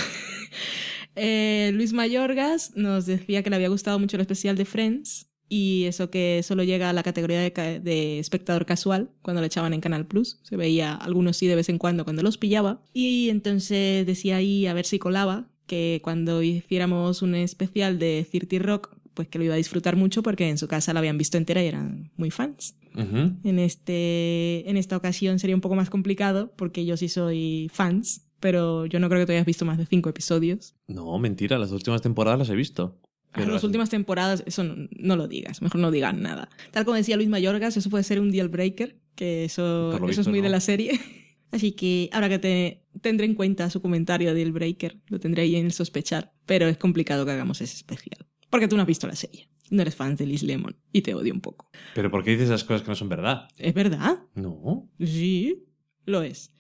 Eh, 1.19 1.71
Luis 1.73 1.95
Mayorgas 1.95 2.73
nos 2.77 3.07
decía 3.07 3.43
que 3.43 3.49
le 3.49 3.57
había 3.57 3.69
gustado 3.71 3.99
mucho 3.99 4.19
el 4.19 4.21
especial 4.21 4.55
de 4.57 4.67
Friends 4.67 5.31
y 5.49 5.85
eso 5.85 6.11
que 6.11 6.43
solo 6.43 6.65
llega 6.65 6.91
a 6.91 6.93
la 6.93 7.03
categoría 7.03 7.41
de, 7.41 8.19
espectador 8.19 8.67
casual 8.67 9.11
cuando 9.23 9.41
lo 9.41 9.47
echaban 9.47 9.75
en 9.75 9.81
Canal 9.81 10.07
Plus. 10.07 10.39
Se 10.43 10.57
veía 10.57 10.95
algunos 10.95 11.37
sí 11.37 11.47
de 11.47 11.55
vez 11.55 11.69
en 11.69 11.79
cuando 11.79 12.05
cuando 12.05 12.23
los 12.23 12.39
pillaba. 12.39 12.81
Y 12.93 13.29
entonces 13.31 14.07
decía 14.07 14.37
ahí 14.37 14.67
a 14.67 14.75
ver 14.75 14.87
si 14.87 14.99
colaba 14.99 15.49
que 15.67 16.01
cuando 16.03 16.43
hiciéramos 16.43 17.23
un 17.23 17.35
especial 17.35 17.99
de 17.99 18.27
Cirti 18.31 18.59
Rock 18.59 18.97
pues 19.15 19.29
que 19.29 19.39
lo 19.39 19.45
iba 19.45 19.55
a 19.55 19.57
disfrutar 19.57 19.97
mucho 19.97 20.23
porque 20.23 20.49
en 20.49 20.59
su 20.59 20.69
casa 20.69 20.93
la 20.93 21.01
habían 21.01 21.17
visto 21.17 21.39
entera 21.39 21.63
y 21.63 21.67
eran 21.67 22.11
muy 22.17 22.31
fans. 22.31 22.77
En, 22.95 23.59
este, 23.59 24.69
en 24.71 24.79
esta 24.79 24.97
ocasión 24.97 25.39
sería 25.39 25.55
un 25.55 25.61
poco 25.61 25.75
más 25.75 25.91
complicado 25.91 26.53
porque 26.57 26.87
yo 26.87 26.97
sí 26.97 27.09
soy 27.09 27.71
fans, 27.71 28.27
pero 28.41 28.87
yo 28.87 29.01
no 29.01 29.09
creo 29.09 29.21
que 29.21 29.27
tú 29.27 29.33
hayas 29.33 29.45
visto 29.45 29.67
más 29.67 29.77
de 29.77 29.85
cinco 29.85 30.09
episodios. 30.09 30.75
No, 30.87 31.19
mentira, 31.19 31.59
las 31.59 31.73
últimas 31.73 32.01
temporadas 32.01 32.39
las 32.39 32.49
he 32.49 32.55
visto. 32.55 32.97
En 33.37 33.43
Pero 33.43 33.55
las 33.55 33.65
últimas 33.65 33.91
temporadas, 33.91 34.43
eso 34.47 34.65
no, 34.65 34.89
no 34.99 35.17
lo 35.17 35.29
digas, 35.29 35.61
mejor 35.61 35.81
no 35.81 35.91
digas 35.91 36.15
nada. 36.15 36.49
Tal 36.71 36.87
como 36.87 36.97
decía 36.97 37.17
Luis 37.17 37.29
Mayorgas, 37.29 37.77
eso 37.77 37.91
puede 37.91 38.03
ser 38.03 38.19
un 38.19 38.31
deal 38.31 38.49
breaker, 38.49 38.97
que 39.15 39.45
eso, 39.45 39.93
eso 40.09 40.21
es 40.23 40.29
muy 40.29 40.41
de 40.41 40.49
la 40.49 40.61
serie. 40.61 40.99
Así 41.53 41.73
que 41.73 42.09
ahora 42.13 42.29
que 42.29 42.39
te 42.39 42.83
tendré 43.03 43.27
en 43.27 43.35
cuenta 43.35 43.69
su 43.71 43.83
comentario 43.83 44.29
de 44.29 44.35
deal 44.35 44.53
breaker, 44.53 44.99
lo 45.09 45.21
tendré 45.21 45.43
ahí 45.43 45.57
en 45.57 45.67
el 45.67 45.73
sospechar, 45.73 46.33
pero 46.47 46.67
es 46.67 46.79
complicado 46.79 47.25
que 47.25 47.33
hagamos 47.33 47.61
ese 47.61 47.77
especial. 47.77 48.27
Porque 48.49 48.69
tú 48.69 48.77
no 48.77 48.83
has 48.83 48.89
visto 48.89 49.07
la 49.07 49.17
serie, 49.17 49.49
no 49.71 49.83
eres 49.83 49.95
fan 49.95 50.17
de 50.17 50.27
Liz 50.27 50.43
Lemon 50.43 50.77
y 50.93 51.03
te 51.03 51.15
odio 51.15 51.35
un 51.35 51.41
poco. 51.41 51.71
Pero 51.95 52.11
¿por 52.11 52.25
qué 52.25 52.31
dices 52.31 52.47
esas 52.47 52.65
cosas 52.65 52.83
que 52.83 52.89
no 52.89 52.97
son 52.97 53.09
verdad? 53.09 53.49
¿Es 53.59 53.75
verdad? 53.75 54.19
No. 54.35 54.89
Sí, 54.99 55.65
lo 56.07 56.23
es. 56.23 56.53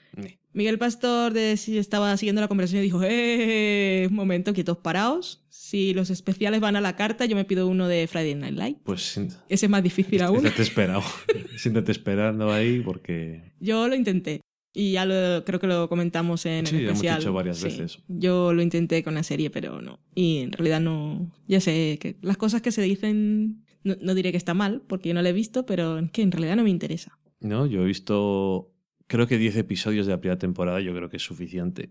Miguel 0.56 0.78
Pastor 0.78 1.34
de, 1.34 1.56
si 1.58 1.76
estaba 1.76 2.16
siguiendo 2.16 2.40
la 2.40 2.48
conversación 2.48 2.80
y 2.80 2.84
dijo, 2.84 3.00
¡eh! 3.04 4.06
Un 4.08 4.16
momento, 4.16 4.54
quietos 4.54 4.78
paraos. 4.78 5.44
Si 5.50 5.92
los 5.92 6.08
especiales 6.10 6.60
van 6.60 6.76
a 6.76 6.80
la 6.80 6.96
carta, 6.96 7.26
yo 7.26 7.36
me 7.36 7.44
pido 7.44 7.68
uno 7.68 7.88
de 7.88 8.06
Friday 8.06 8.34
Night 8.34 8.54
Light. 8.56 8.78
Pues 8.82 9.18
Ese 9.48 9.66
es 9.66 9.68
más 9.68 9.82
difícil 9.82 10.22
aún. 10.22 10.38
Estate 10.46 10.62
esperado. 10.62 11.02
Siéntate 11.58 11.92
esperando 11.92 12.50
ahí 12.52 12.80
porque. 12.80 13.52
Yo 13.60 13.86
lo 13.86 13.94
intenté. 13.94 14.40
Y 14.72 14.92
ya 14.92 15.04
lo, 15.04 15.44
creo 15.44 15.60
que 15.60 15.66
lo 15.66 15.88
comentamos 15.88 16.46
en 16.46 16.66
Sí, 16.66 16.76
el 16.76 16.82
lo 16.84 16.88
hemos 16.90 16.98
especial. 16.98 17.18
dicho 17.20 17.32
varias 17.34 17.58
Sí. 17.58 17.64
veces. 17.64 17.98
Yo 18.08 18.52
lo 18.54 18.62
intenté 18.62 19.02
con 19.02 19.14
la 19.14 19.22
serie, 19.22 19.50
pero 19.50 19.82
no. 19.82 20.00
Y 20.14 20.38
en 20.38 20.52
realidad 20.52 20.80
no. 20.80 21.30
Ya 21.48 21.60
sé 21.60 21.98
que 22.00 22.16
las 22.22 22.36
cosas 22.38 22.62
que 22.62 22.72
se 22.72 22.80
dicen. 22.82 23.62
No, 23.84 23.94
no 24.00 24.14
diré 24.14 24.32
que 24.32 24.38
está 24.38 24.54
mal, 24.54 24.82
porque 24.88 25.10
yo 25.10 25.14
no 25.14 25.20
la 25.22 25.28
he 25.28 25.32
visto, 25.34 25.64
pero 25.66 25.98
es 25.98 26.10
que 26.10 26.22
en 26.22 26.32
realidad 26.32 26.56
no 26.56 26.64
me 26.64 26.70
interesa. 26.70 27.18
No, 27.40 27.66
yo 27.66 27.82
he 27.82 27.86
visto. 27.86 28.72
Creo 29.06 29.26
que 29.26 29.38
10 29.38 29.56
episodios 29.56 30.06
de 30.06 30.12
la 30.12 30.20
primera 30.20 30.38
temporada, 30.38 30.80
yo 30.80 30.94
creo 30.94 31.08
que 31.08 31.16
es 31.18 31.22
suficiente. 31.22 31.90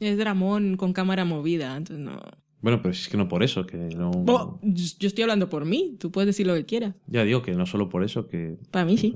Es 0.00 0.16
dramón 0.18 0.76
con 0.76 0.92
cámara 0.92 1.24
movida, 1.24 1.76
entonces 1.76 2.04
no. 2.04 2.20
Bueno, 2.60 2.80
pero 2.80 2.94
si 2.94 3.02
es 3.02 3.08
que 3.08 3.16
no 3.18 3.28
por 3.28 3.42
eso, 3.42 3.66
que 3.66 3.76
no. 3.76 4.58
Yo 4.62 5.06
estoy 5.06 5.22
hablando 5.22 5.48
por 5.50 5.66
mí, 5.66 5.96
tú 6.00 6.10
puedes 6.10 6.26
decir 6.26 6.46
lo 6.46 6.54
que 6.54 6.64
quieras. 6.64 6.94
Ya 7.06 7.22
digo 7.24 7.42
que 7.42 7.52
no 7.52 7.66
solo 7.66 7.88
por 7.90 8.02
eso, 8.04 8.26
que. 8.26 8.56
Para 8.70 8.86
mí 8.86 8.96
sí. 8.96 9.14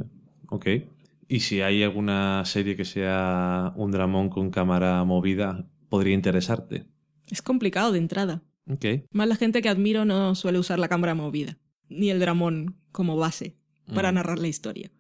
Ok. 0.50 0.66
Y 1.28 1.40
si 1.40 1.60
hay 1.62 1.82
alguna 1.82 2.42
serie 2.44 2.76
que 2.76 2.84
sea 2.84 3.72
un 3.76 3.90
dramón 3.90 4.28
con 4.28 4.50
cámara 4.50 5.02
movida, 5.04 5.66
podría 5.88 6.14
interesarte. 6.14 6.86
Es 7.30 7.42
complicado 7.42 7.92
de 7.92 7.98
entrada. 7.98 8.42
Ok. 8.70 8.84
Más 9.12 9.28
la 9.28 9.36
gente 9.36 9.62
que 9.62 9.68
admiro 9.70 10.04
no 10.04 10.34
suele 10.34 10.58
usar 10.58 10.78
la 10.78 10.88
cámara 10.88 11.14
movida, 11.14 11.58
ni 11.88 12.10
el 12.10 12.20
dramón 12.20 12.76
como 12.92 13.16
base 13.16 13.56
para 13.94 14.12
Mm. 14.12 14.14
narrar 14.16 14.38
la 14.38 14.48
historia. 14.48 14.90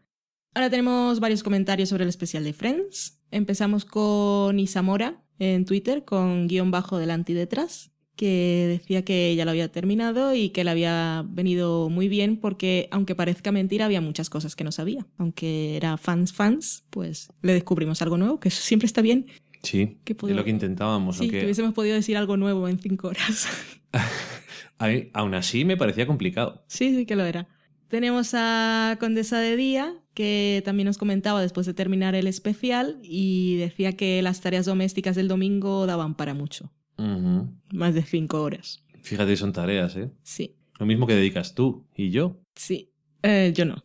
Ahora 0.54 0.70
tenemos 0.70 1.20
varios 1.20 1.42
comentarios 1.42 1.88
sobre 1.88 2.04
el 2.04 2.08
especial 2.08 2.44
de 2.44 2.52
Friends. 2.52 3.18
Empezamos 3.30 3.84
con 3.84 4.58
Isamora 4.58 5.22
en 5.38 5.64
Twitter, 5.64 6.04
con 6.04 6.48
guion 6.48 6.70
bajo 6.70 6.98
delante 6.98 7.32
y 7.32 7.34
detrás, 7.34 7.92
que 8.16 8.66
decía 8.80 9.04
que 9.04 9.36
ya 9.36 9.44
lo 9.44 9.52
había 9.52 9.70
terminado 9.70 10.34
y 10.34 10.48
que 10.50 10.64
le 10.64 10.70
había 10.70 11.24
venido 11.28 11.88
muy 11.90 12.08
bien 12.08 12.38
porque, 12.38 12.88
aunque 12.90 13.14
parezca 13.14 13.52
mentira, 13.52 13.84
había 13.84 14.00
muchas 14.00 14.30
cosas 14.30 14.56
que 14.56 14.64
no 14.64 14.72
sabía. 14.72 15.06
Aunque 15.18 15.76
era 15.76 15.96
fans 15.96 16.32
fans, 16.32 16.84
pues 16.90 17.28
le 17.42 17.52
descubrimos 17.52 18.02
algo 18.02 18.16
nuevo, 18.16 18.40
que 18.40 18.48
eso 18.48 18.62
siempre 18.62 18.86
está 18.86 19.02
bien. 19.02 19.26
Sí, 19.62 19.98
Que 20.04 20.12
es 20.14 20.22
lo 20.34 20.44
que 20.44 20.50
intentábamos. 20.50 21.16
Sí, 21.16 21.28
que 21.28 21.36
aunque 21.36 21.44
hubiésemos 21.46 21.74
podido 21.74 21.94
decir 21.94 22.16
algo 22.16 22.36
nuevo 22.36 22.68
en 22.68 22.78
cinco 22.80 23.08
horas. 23.08 23.46
a 24.78 24.88
mí- 24.88 25.10
aún 25.12 25.34
así 25.34 25.64
me 25.64 25.76
parecía 25.76 26.06
complicado. 26.06 26.64
Sí, 26.68 26.94
sí 26.96 27.06
que 27.06 27.14
lo 27.16 27.24
era. 27.24 27.48
Tenemos 27.88 28.32
a 28.34 28.96
Condesa 29.00 29.40
de 29.40 29.56
Día, 29.56 29.94
que 30.18 30.62
también 30.64 30.86
nos 30.86 30.98
comentaba 30.98 31.40
después 31.40 31.64
de 31.64 31.74
terminar 31.74 32.16
el 32.16 32.26
especial 32.26 32.98
y 33.04 33.54
decía 33.58 33.92
que 33.96 34.20
las 34.20 34.40
tareas 34.40 34.66
domésticas 34.66 35.14
del 35.14 35.28
domingo 35.28 35.86
daban 35.86 36.16
para 36.16 36.34
mucho, 36.34 36.72
más 36.96 37.94
de 37.94 38.02
cinco 38.02 38.42
horas. 38.42 38.82
Fíjate, 39.00 39.36
son 39.36 39.52
tareas, 39.52 39.94
¿eh? 39.94 40.10
Sí, 40.24 40.56
Lo 40.80 40.86
mismo 40.86 41.06
que 41.06 41.14
dedicas 41.14 41.54
tú 41.54 41.86
y 41.94 42.10
yo. 42.10 42.40
sí. 42.56 42.90
Eh, 43.22 43.52
yo 43.54 43.64
no. 43.64 43.76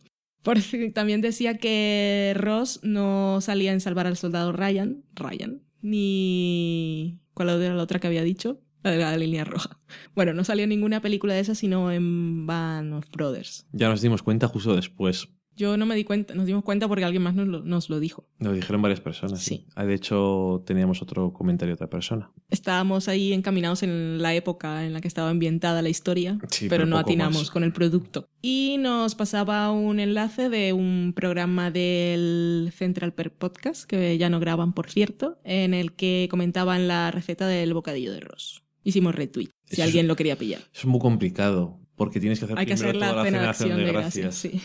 Por, 0.42 0.58
también 0.92 1.20
decía 1.20 1.56
que 1.58 2.32
Ross 2.36 2.80
no 2.82 3.40
salía 3.40 3.72
en 3.72 3.80
salvar 3.80 4.06
al 4.08 4.16
soldado 4.16 4.52
Ryan, 4.52 5.04
Ryan, 5.14 5.62
ni... 5.82 7.20
¿Cuál 7.32 7.50
era 7.62 7.74
la 7.74 7.82
otra 7.82 8.00
que 8.00 8.08
había 8.08 8.22
dicho? 8.24 8.60
La 8.82 8.90
de 8.90 8.98
la 8.98 9.16
línea 9.16 9.44
roja. 9.44 9.80
Bueno, 10.14 10.34
no 10.34 10.42
salió 10.44 10.64
en 10.64 10.70
ninguna 10.70 11.00
película 11.00 11.34
de 11.34 11.40
esas, 11.40 11.58
sino 11.58 11.90
en 11.92 12.46
Band 12.46 12.94
of 12.94 13.06
Brothers. 13.10 13.66
Ya 13.72 13.88
nos 13.88 14.02
dimos 14.02 14.22
cuenta 14.22 14.46
justo 14.48 14.74
después. 14.76 15.28
Yo 15.56 15.76
no 15.76 15.86
me 15.86 15.94
di 15.94 16.04
cuenta, 16.04 16.34
nos 16.34 16.46
dimos 16.46 16.64
cuenta 16.64 16.88
porque 16.88 17.04
alguien 17.04 17.22
más 17.22 17.34
nos 17.34 17.46
lo, 17.46 17.62
nos 17.62 17.88
lo 17.90 18.00
dijo. 18.00 18.26
Lo 18.40 18.52
dijeron 18.52 18.82
varias 18.82 19.00
personas. 19.00 19.40
Sí. 19.42 19.54
Sí. 19.54 19.66
Ah, 19.76 19.84
De 19.84 19.94
hecho, 19.94 20.62
teníamos 20.66 21.00
otro 21.02 21.32
comentario 21.32 21.70
de 21.72 21.74
otra 21.74 21.88
persona. 21.90 22.30
Estábamos 22.50 23.08
ahí 23.08 23.32
encaminados 23.32 23.82
en 23.82 24.20
la 24.20 24.34
época 24.34 24.84
en 24.84 24.92
la 24.92 25.00
que 25.00 25.08
estaba 25.08 25.30
ambientada 25.30 25.80
la 25.82 25.88
historia, 25.88 26.38
Sí, 26.50 26.68
pero, 26.68 26.82
pero 26.82 26.86
no 26.86 26.98
atinamos 26.98 27.38
más. 27.42 27.50
con 27.50 27.62
el 27.64 27.72
producto. 27.72 28.26
Y 28.42 28.76
nos 28.80 29.14
pasaba 29.14 29.70
un 29.70 30.00
enlace 30.00 30.48
de 30.48 30.72
un 30.72 31.12
programa 31.14 31.70
del 31.70 32.70
Central 32.76 33.12
Per 33.14 33.32
Podcast, 33.32 33.84
que 33.84 34.18
ya 34.18 34.28
no 34.30 34.40
graban, 34.40 34.72
por 34.72 34.90
cierto, 34.90 35.38
en 35.44 35.72
el 35.74 35.92
que 35.92 36.26
comentaban 36.30 36.88
la 36.88 37.10
receta 37.10 37.46
del 37.46 37.74
bocadillo 37.74 38.12
de 38.12 38.20
Ross. 38.20 38.62
Hicimos 38.82 39.14
retweet, 39.14 39.48
si 39.64 39.74
Eso 39.76 39.84
alguien 39.84 40.08
lo 40.08 40.16
quería 40.16 40.36
pillar. 40.36 40.60
Es 40.74 40.84
muy 40.84 41.00
complicado 41.00 41.78
porque 41.96 42.20
tienes 42.20 42.38
que 42.40 42.44
hacer 42.46 42.58
Hay 42.58 42.66
que 42.66 42.74
primero 42.74 42.90
hacer 42.90 43.00
la 43.00 43.08
toda 43.10 43.22
la 43.24 43.54
cena 43.54 43.76
de 43.76 43.84
gracias. 43.84 44.24
gracias. 44.24 44.34
sí. 44.36 44.60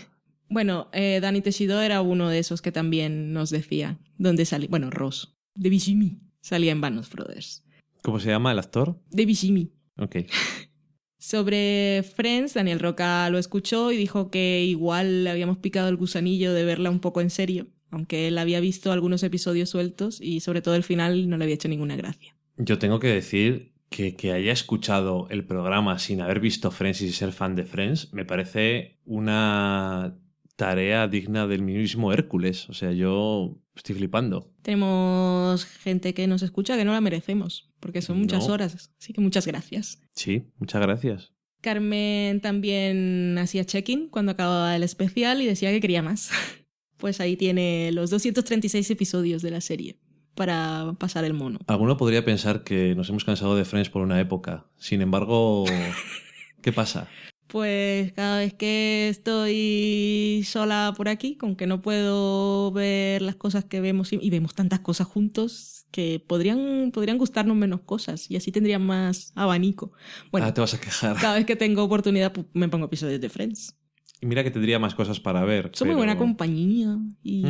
Bueno, 0.50 0.90
eh, 0.94 1.20
Dani 1.22 1.42
Teshido 1.42 1.80
era 1.82 2.02
uno 2.02 2.28
de 2.28 2.40
esos 2.40 2.62
que 2.62 2.72
también 2.72 3.34
nos 3.34 3.52
decía 3.52 4.00
dónde 4.18 4.46
salía. 4.46 4.68
Bueno, 4.70 4.90
Ross, 4.90 5.38
de 5.54 5.70
Bijimi, 5.70 6.20
salía 6.42 6.72
en 6.72 6.82
Vanos 6.82 7.10
Brothers. 7.12 7.64
¿Cómo 8.02 8.20
se 8.20 8.30
llama 8.30 8.52
el 8.52 8.60
actor? 8.60 9.00
De 9.12 9.26
Bijimi. 9.26 9.72
Ok. 9.98 10.18
Sobre 11.20 12.04
Friends, 12.16 12.54
Daniel 12.54 12.80
Roca 12.80 13.30
lo 13.30 13.38
escuchó 13.38 13.92
y 13.92 13.98
dijo 13.98 14.32
que 14.32 14.64
igual 14.64 15.26
le 15.26 15.30
habíamos 15.30 15.58
picado 15.58 15.90
el 15.90 15.98
gusanillo 15.98 16.54
de 16.54 16.64
verla 16.64 16.90
un 16.90 17.02
poco 17.02 17.20
en 17.22 17.30
serio, 17.30 17.68
aunque 17.92 18.28
él 18.28 18.38
había 18.38 18.62
visto 18.62 18.92
algunos 18.92 19.22
episodios 19.22 19.70
sueltos 19.70 20.22
y 20.22 20.40
sobre 20.40 20.62
todo 20.62 20.76
el 20.76 20.84
final 20.84 21.30
no 21.30 21.38
le 21.38 21.44
había 21.44 21.56
hecho 21.56 21.68
ninguna 21.68 21.98
gracia. 21.98 22.36
Yo 22.58 22.80
tengo 22.80 23.00
que 23.00 23.10
decir 23.10 23.74
que, 23.90 24.16
que 24.16 24.32
haya 24.32 24.54
escuchado 24.54 25.28
el 25.30 25.44
programa 25.46 26.00
sin 26.00 26.22
haber 26.22 26.40
visto 26.40 26.72
Friends 26.72 27.02
y 27.02 27.12
ser 27.12 27.34
fan 27.34 27.56
de 27.56 27.66
Friends 27.66 28.14
me 28.14 28.24
parece 28.24 28.98
una 29.04 30.18
tarea 30.60 31.08
digna 31.08 31.48
del 31.48 31.62
mismo 31.62 32.12
Hércules. 32.12 32.70
O 32.70 32.74
sea, 32.74 32.92
yo 32.92 33.58
estoy 33.78 33.96
flipando. 33.96 34.52
Tenemos 34.62 35.64
gente 35.64 36.14
que 36.14 36.28
nos 36.28 36.42
escucha 36.42 36.76
que 36.76 36.84
no 36.84 36.92
la 36.92 37.00
merecemos, 37.00 37.72
porque 37.80 38.02
son 38.02 38.20
muchas 38.20 38.46
No. 38.46 38.54
horas, 38.54 38.92
así 39.00 39.14
que 39.14 39.22
muchas 39.22 39.48
gracias. 39.48 40.02
Sí, 40.14 40.44
muchas 40.60 40.82
gracias. 40.82 41.32
Carmen 41.62 42.42
también 42.42 43.38
hacía 43.40 43.64
check-in 43.66 44.10
cuando 44.10 44.34
acababa 44.34 44.76
el 44.76 44.84
especial 44.84 45.42
y 45.42 45.46
decía 45.46 45.72
que 45.72 45.80
quería 45.82 46.04
más. 46.04 46.30
Pues 46.98 47.22
ahí 47.22 47.38
tiene 47.38 47.94
los 47.94 48.10
236 48.10 48.92
episodios 48.92 49.42
de 49.42 49.52
la 49.52 49.62
serie 49.62 49.96
para 50.36 50.98
pasar 51.00 51.24
el 51.24 51.34
mono. 51.34 51.60
Alguno 51.68 51.96
podría 51.96 52.26
pensar 52.26 52.66
que 52.66 52.94
nos 52.94 53.08
hemos 53.08 53.24
cansado 53.24 53.56
de 53.56 53.64
Friends 53.64 53.90
por 53.90 54.02
una 54.02 54.20
época. 54.20 54.66
Sin 54.76 55.02
embargo, 55.02 55.64
¿qué 56.62 56.74
pasa? 56.74 57.08
Pues 57.52 58.12
cada 58.14 58.38
vez 58.40 58.54
que 58.54 59.10
estoy 59.10 60.44
sola 60.46 60.94
por 60.96 61.10
aquí, 61.10 61.36
con 61.36 61.56
que 61.56 61.66
no 61.66 61.82
puedo 61.82 62.72
ver 62.72 63.24
las 63.24 63.36
cosas 63.36 63.66
que 63.66 63.82
vemos 63.82 64.14
y 64.14 64.20
y 64.22 64.30
vemos 64.30 64.54
tantas 64.54 64.82
cosas 64.82 65.08
juntos 65.08 65.88
que 65.90 66.24
podrían, 66.26 66.92
podrían 66.94 67.18
gustarnos 67.18 67.58
menos 67.58 67.82
cosas 67.82 68.30
y 68.30 68.36
así 68.36 68.52
tendrían 68.52 68.86
más 68.86 69.32
abanico. 69.34 69.92
Bueno, 70.32 70.46
Ahora 70.46 70.54
te 70.54 70.62
vas 70.62 70.74
a 70.76 70.80
quejar. 70.80 71.18
cada 71.18 71.36
vez 71.36 71.46
que 71.48 71.56
tengo 71.56 71.84
oportunidad 71.84 72.32
me 72.54 72.70
pongo 72.70 72.86
episodios 72.86 73.20
de 73.20 73.30
Friends. 73.30 73.76
Y 74.22 74.28
mira 74.28 74.44
que 74.44 74.52
tendría 74.52 74.78
más 74.78 74.94
cosas 74.94 75.20
para 75.20 75.44
ver. 75.44 75.72
Son 75.74 75.88
muy 75.88 75.94
pero- 75.96 76.00
buena 76.06 76.18
compañía 76.20 77.00
y 77.24 77.46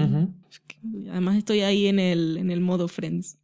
además 1.11 1.35
estoy 1.38 1.59
ahí 1.61 1.88
en 1.88 1.99
el, 1.99 2.38
en 2.38 2.51
el 2.51 2.61
modo 2.61 2.88
Friends. 2.88 3.38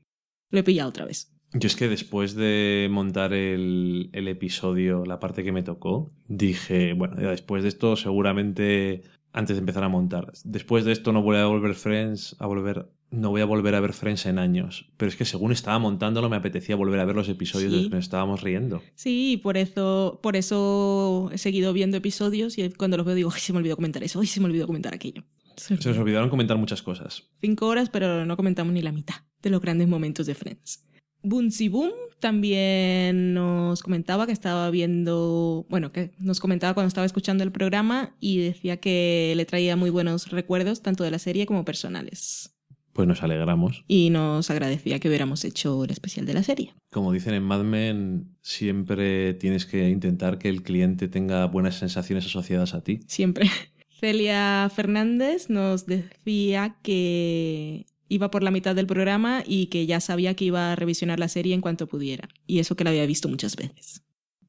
Lo 0.51 0.59
he 0.59 0.63
pillado 0.63 0.87
otra 0.89 1.03
vez. 1.03 1.33
Yo 1.57 1.67
es 1.67 1.75
que 1.75 1.87
después 1.87 2.35
de 2.35 2.87
montar 2.91 3.31
el, 3.33 4.09
el 4.11 4.27
episodio, 4.27 5.05
la 5.05 5.19
parte 5.19 5.43
que 5.43 5.51
me 5.53 5.63
tocó, 5.63 6.11
dije, 6.27 6.93
bueno, 6.93 7.15
ya 7.21 7.29
después 7.29 7.63
de 7.63 7.69
esto 7.69 7.95
seguramente 7.95 9.03
antes 9.31 9.55
de 9.55 9.59
empezar 9.61 9.83
a 9.83 9.89
montar, 9.89 10.31
después 10.43 10.85
de 10.85 10.91
esto 10.91 11.11
no 11.13 11.21
voy 11.21 11.37
a 11.37 11.45
volver 11.45 11.75
Friends, 11.75 12.35
a 12.39 12.45
volver, 12.47 12.89
no 13.11 13.29
voy 13.31 13.41
a 13.41 13.45
volver 13.45 13.75
a 13.75 13.79
ver 13.81 13.91
Friends 13.93 14.25
en 14.27 14.39
años. 14.39 14.89
Pero 14.97 15.09
es 15.09 15.15
que 15.15 15.25
según 15.25 15.51
estaba 15.51 15.77
montándolo 15.79 16.29
me 16.29 16.35
apetecía 16.37 16.75
volver 16.75 16.99
a 16.99 17.05
ver 17.05 17.15
los 17.15 17.27
episodios 17.29 17.71
de 17.71 17.77
Sí. 17.77 17.83
los 17.83 17.89
que 17.89 17.95
nos 17.97 18.05
estábamos 18.05 18.41
riendo. 18.41 18.81
Sí, 18.95 19.33
y 19.33 19.37
por 19.37 19.57
eso, 19.57 20.19
por 20.23 20.35
eso 20.37 21.29
he 21.33 21.37
seguido 21.37 21.73
viendo 21.73 21.97
episodios 21.97 22.57
y 22.57 22.69
cuando 22.71 22.95
los 22.97 23.05
veo 23.05 23.15
digo, 23.15 23.29
ay, 23.33 23.39
se 23.41 23.51
me 23.53 23.59
olvidó 23.59 23.75
comentar 23.75 24.03
eso, 24.03 24.19
ay, 24.21 24.27
se 24.27 24.39
me 24.39 24.45
olvidó 24.47 24.67
comentar 24.67 24.93
aquello. 24.93 25.23
Se 25.57 25.73
nos 25.73 25.97
olvidaron 25.97 26.29
comentar 26.29 26.57
muchas 26.57 26.81
cosas. 26.81 27.23
Cinco 27.39 27.67
horas, 27.67 27.89
pero 27.89 28.25
no 28.25 28.35
comentamos 28.35 28.73
ni 28.73 28.81
la 28.81 28.91
mitad 28.91 29.15
de 29.41 29.49
los 29.49 29.61
grandes 29.61 29.87
momentos 29.87 30.25
de 30.27 30.35
Friends. 30.35 30.84
Boonsy 31.25 31.69
Boom 31.69 31.91
también 32.19 33.33
nos 33.33 33.83
comentaba 33.83 34.25
que 34.25 34.31
estaba 34.31 34.69
viendo, 34.69 35.65
bueno, 35.69 35.91
que 35.91 36.11
nos 36.17 36.39
comentaba 36.39 36.73
cuando 36.73 36.87
estaba 36.87 37.05
escuchando 37.05 37.43
el 37.43 37.51
programa 37.51 38.15
y 38.19 38.39
decía 38.39 38.77
que 38.77 39.33
le 39.35 39.45
traía 39.45 39.75
muy 39.75 39.89
buenos 39.89 40.31
recuerdos 40.31 40.81
tanto 40.81 41.03
de 41.03 41.11
la 41.11 41.19
serie 41.19 41.45
como 41.45 41.65
personales. 41.65 42.55
Pues 42.93 43.07
nos 43.07 43.21
alegramos. 43.23 43.83
Y 43.87 44.09
nos 44.09 44.49
agradecía 44.49 44.99
que 44.99 45.09
hubiéramos 45.09 45.43
hecho 45.43 45.83
el 45.83 45.91
especial 45.91 46.25
de 46.25 46.33
la 46.33 46.43
serie. 46.43 46.73
Como 46.91 47.11
dicen 47.11 47.33
en 47.33 47.43
Mad 47.43 47.63
Men, 47.63 48.37
siempre 48.41 49.33
tienes 49.33 49.65
que 49.65 49.89
intentar 49.89 50.37
que 50.37 50.47
el 50.47 50.63
cliente 50.63 51.09
tenga 51.09 51.45
buenas 51.45 51.75
sensaciones 51.75 52.25
asociadas 52.25 52.73
a 52.73 52.81
ti. 52.81 53.01
Siempre. 53.07 53.49
Celia 53.99 54.71
Fernández 54.73 55.49
nos 55.49 55.85
decía 55.85 56.77
que 56.83 57.85
iba 58.09 58.29
por 58.31 58.43
la 58.43 58.51
mitad 58.51 58.75
del 58.75 58.85
programa 58.87 59.43
y 59.45 59.67
que 59.67 59.85
ya 59.85 59.99
sabía 59.99 60.35
que 60.35 60.45
iba 60.45 60.71
a 60.71 60.75
revisionar 60.75 61.19
la 61.19 61.27
serie 61.27 61.53
en 61.53 61.61
cuanto 61.61 61.87
pudiera. 61.87 62.29
Y 62.47 62.59
eso 62.59 62.75
que 62.75 62.83
la 62.83 62.91
había 62.91 63.05
visto 63.05 63.27
muchas 63.29 63.55
veces. 63.55 64.03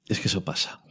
Es 0.08 0.20
que 0.20 0.28
eso 0.28 0.44
pasa. 0.44 0.82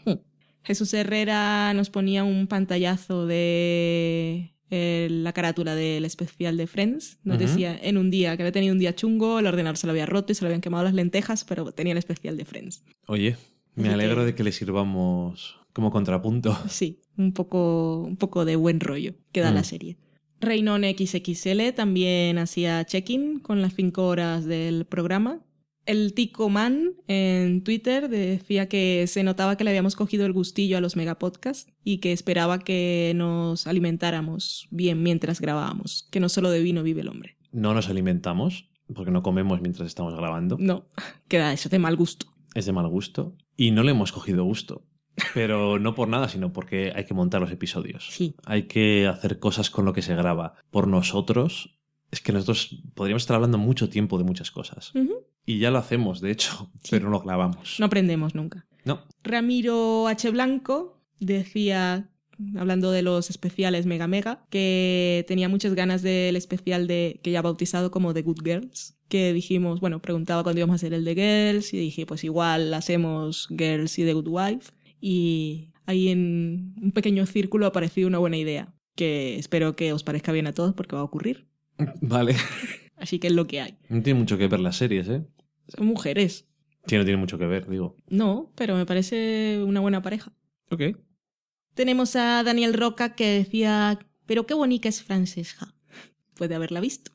Jesús 0.64 0.94
Herrera 0.94 1.74
nos 1.74 1.90
ponía 1.92 2.24
un 2.24 2.48
pantallazo 2.48 3.28
de 3.28 4.56
eh, 4.72 5.08
la 5.12 5.32
carátula 5.32 5.76
del 5.76 6.06
especial 6.06 6.58
de 6.58 6.66
Friends. 6.68 7.20
Nos 7.24 7.38
decía 7.38 7.78
en 7.82 7.98
un 7.98 8.10
día 8.10 8.36
que 8.36 8.44
había 8.44 8.52
tenido 8.52 8.74
un 8.74 8.80
día 8.80 8.96
chungo, 8.96 9.38
el 9.40 9.46
ordenador 9.48 9.78
se 9.78 9.86
lo 9.88 9.92
había 9.92 10.06
roto 10.08 10.32
y 10.32 10.36
se 10.36 10.44
le 10.44 10.48
habían 10.48 10.62
quemado 10.62 10.84
las 10.84 10.94
lentejas, 10.94 11.44
pero 11.46 11.72
tenía 11.72 11.92
el 11.92 11.98
especial 12.00 12.36
de 12.36 12.46
Friends. 12.46 12.84
Oye, 13.08 13.38
me 13.76 13.90
Así 13.90 13.94
alegro 13.94 14.22
que- 14.22 14.26
de 14.28 14.36
que 14.36 14.44
le 14.44 14.52
sirvamos 14.52 15.58
como 15.72 15.92
contrapunto. 15.92 16.58
Sí, 16.70 17.02
un 17.18 17.32
poco, 17.34 18.02
un 18.02 18.18
poco 18.18 18.44
de 18.44 18.56
buen 18.56 18.80
rollo 18.80 19.14
que 19.32 19.42
da 19.42 19.52
Mm. 19.52 19.56
la 19.56 19.64
serie. 19.64 19.98
Reinon 20.40 20.84
XXL 20.84 21.74
también 21.76 22.38
hacía 22.38 22.84
check-in 22.86 23.40
con 23.40 23.62
las 23.62 23.74
5 23.76 24.06
horas 24.06 24.46
del 24.46 24.86
programa. 24.86 25.42
El 25.86 26.14
Tico 26.14 26.50
Man 26.50 26.94
en 27.08 27.64
Twitter 27.64 28.10
decía 28.10 28.68
que 28.68 29.06
se 29.08 29.24
notaba 29.24 29.56
que 29.56 29.64
le 29.64 29.70
habíamos 29.70 29.96
cogido 29.96 30.26
el 30.26 30.34
gustillo 30.34 30.78
a 30.78 30.82
los 30.82 30.96
megapodcasts 30.96 31.72
y 31.84 32.00
que 32.00 32.12
esperaba 32.12 32.60
que 32.60 33.14
nos 33.16 33.68
alimentáramos 33.68 34.68
bien 34.72 35.04
mientras 35.04 35.40
grabábamos, 35.40 36.08
que 36.12 36.20
no 36.20 36.30
solo 36.30 36.50
de 36.50 36.62
vino 36.62 36.82
vive 36.82 37.02
el 37.02 37.10
hombre. 37.10 37.38
No 37.52 37.74
nos 37.76 37.88
alimentamos, 37.88 38.68
porque 38.94 39.12
no 39.12 39.22
comemos 39.22 39.62
mientras 39.62 39.88
estamos 39.88 40.16
grabando. 40.16 40.58
No, 40.60 40.88
queda 41.28 41.54
eso 41.54 41.70
de 41.70 41.80
mal 41.80 41.96
gusto. 41.96 42.28
Es 42.56 42.66
de 42.66 42.74
mal 42.74 42.88
gusto. 42.88 43.36
Y 43.56 43.72
no 43.72 43.84
le 43.84 43.92
hemos 43.92 44.12
cogido 44.12 44.44
gusto. 44.44 44.86
Pero 45.34 45.80
no 45.80 45.96
por 45.96 46.08
nada, 46.08 46.28
sino 46.30 46.52
porque 46.54 46.92
hay 46.96 47.06
que 47.06 47.14
montar 47.14 47.42
los 47.42 47.52
episodios. 47.52 48.08
Sí. 48.12 48.36
Hay 48.46 48.64
que 48.64 49.08
hacer 49.08 49.40
cosas 49.40 49.70
con 49.70 49.86
lo 49.86 49.94
que 49.94 50.02
se 50.02 50.16
graba. 50.16 50.56
Por 50.72 50.88
nosotros, 50.88 51.78
es 52.12 52.22
que 52.22 52.34
nosotros 52.34 52.82
podríamos 52.94 53.24
estar 53.24 53.36
hablando 53.36 53.58
mucho 53.58 53.90
tiempo 53.90 54.18
de 54.18 54.24
muchas 54.26 54.52
cosas. 54.52 54.92
Y 55.46 55.60
ya 55.60 55.72
lo 55.72 55.78
hacemos, 55.78 56.22
de 56.22 56.32
hecho, 56.32 56.70
Sí. 56.84 56.90
pero 56.92 57.10
no 57.10 57.20
grabamos. 57.22 57.78
No 57.80 57.86
aprendemos 57.86 58.36
nunca. 58.36 58.66
No. 58.84 59.04
Ramiro 59.24 60.08
H. 60.08 60.30
Blanco 60.32 61.02
decía, 61.20 62.10
hablando 62.58 62.92
de 62.92 63.02
los 63.02 63.30
especiales 63.30 63.86
Mega 63.86 64.08
Mega, 64.08 64.46
que 64.50 65.24
tenía 65.28 65.50
muchas 65.50 65.74
ganas 65.76 66.02
del 66.02 66.36
especial 66.36 66.88
de 66.88 67.20
que 67.24 67.32
ya 67.32 67.40
ha 67.40 67.44
bautizado 67.44 67.90
como 67.92 68.14
The 68.14 68.22
Good 68.24 68.42
Girls. 68.44 68.98
Que 69.08 69.34
dijimos, 69.34 69.80
bueno, 69.82 70.02
preguntaba 70.02 70.42
cuándo 70.44 70.60
íbamos 70.60 70.74
a 70.74 70.78
hacer 70.78 70.94
el 70.94 71.06
de 71.06 71.14
Girls 71.16 71.74
y 71.74 71.78
dije, 71.78 72.06
pues 72.08 72.24
igual 72.24 72.74
hacemos 72.74 73.48
Girls 73.50 73.98
y 74.00 74.04
The 74.04 74.14
Good 74.14 74.28
Wife. 74.28 74.72
Y 75.08 75.72
ahí 75.86 76.10
en 76.10 76.74
un 76.82 76.92
pequeño 76.92 77.28
círculo 77.28 77.68
ha 77.68 77.70
aparecido 77.70 78.08
una 78.08 78.18
buena 78.18 78.38
idea, 78.38 78.74
que 78.96 79.38
espero 79.38 79.76
que 79.76 79.94
os 79.94 80.02
parezca 80.04 80.32
bien 80.32 80.48
a 80.48 80.54
todos 80.54 80.74
porque 80.74 80.96
va 80.96 81.04
a 81.04 81.06
ocurrir. 81.06 81.46
Vale. 82.02 82.36
Así 82.98 83.20
que 83.20 83.28
es 83.28 83.34
lo 83.34 83.46
que 83.46 83.62
hay. 83.62 83.78
No 83.88 84.02
tiene 84.02 84.18
mucho 84.18 84.40
que 84.40 84.48
ver 84.48 84.60
las 84.60 84.78
series, 84.78 85.08
¿eh? 85.10 85.24
Son 85.68 85.86
mujeres. 85.86 86.48
Sí, 86.88 86.98
no 86.98 87.04
tiene 87.06 87.18
mucho 87.18 87.38
que 87.38 87.46
ver, 87.46 87.70
digo. 87.70 87.96
No, 88.10 88.52
pero 88.56 88.76
me 88.76 88.88
parece 88.88 89.64
una 89.64 89.80
buena 89.80 90.02
pareja. 90.02 90.34
Ok. 90.72 90.98
Tenemos 91.76 92.16
a 92.16 92.42
Daniel 92.42 92.74
Roca 92.74 93.14
que 93.14 93.28
decía, 93.28 94.00
pero 94.26 94.48
qué 94.48 94.56
bonita 94.56 94.90
es 94.90 95.04
Francesca. 95.04 95.76
Puede 96.34 96.56
haberla 96.56 96.80
visto. 96.80 97.12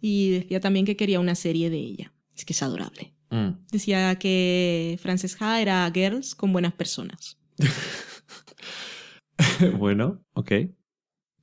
Y 0.00 0.30
decía 0.30 0.58
también 0.58 0.86
que 0.86 0.96
quería 0.96 1.20
una 1.20 1.36
serie 1.36 1.70
de 1.70 1.78
ella. 1.78 2.12
Es 2.34 2.44
que 2.44 2.52
es 2.52 2.64
adorable. 2.64 3.14
Mm. 3.30 3.50
Decía 3.70 4.18
que 4.18 4.98
Francesca 5.02 5.60
era 5.60 5.90
girls 5.92 6.34
con 6.34 6.52
buenas 6.52 6.72
personas. 6.72 7.38
bueno, 9.78 10.22
ok. 10.34 10.52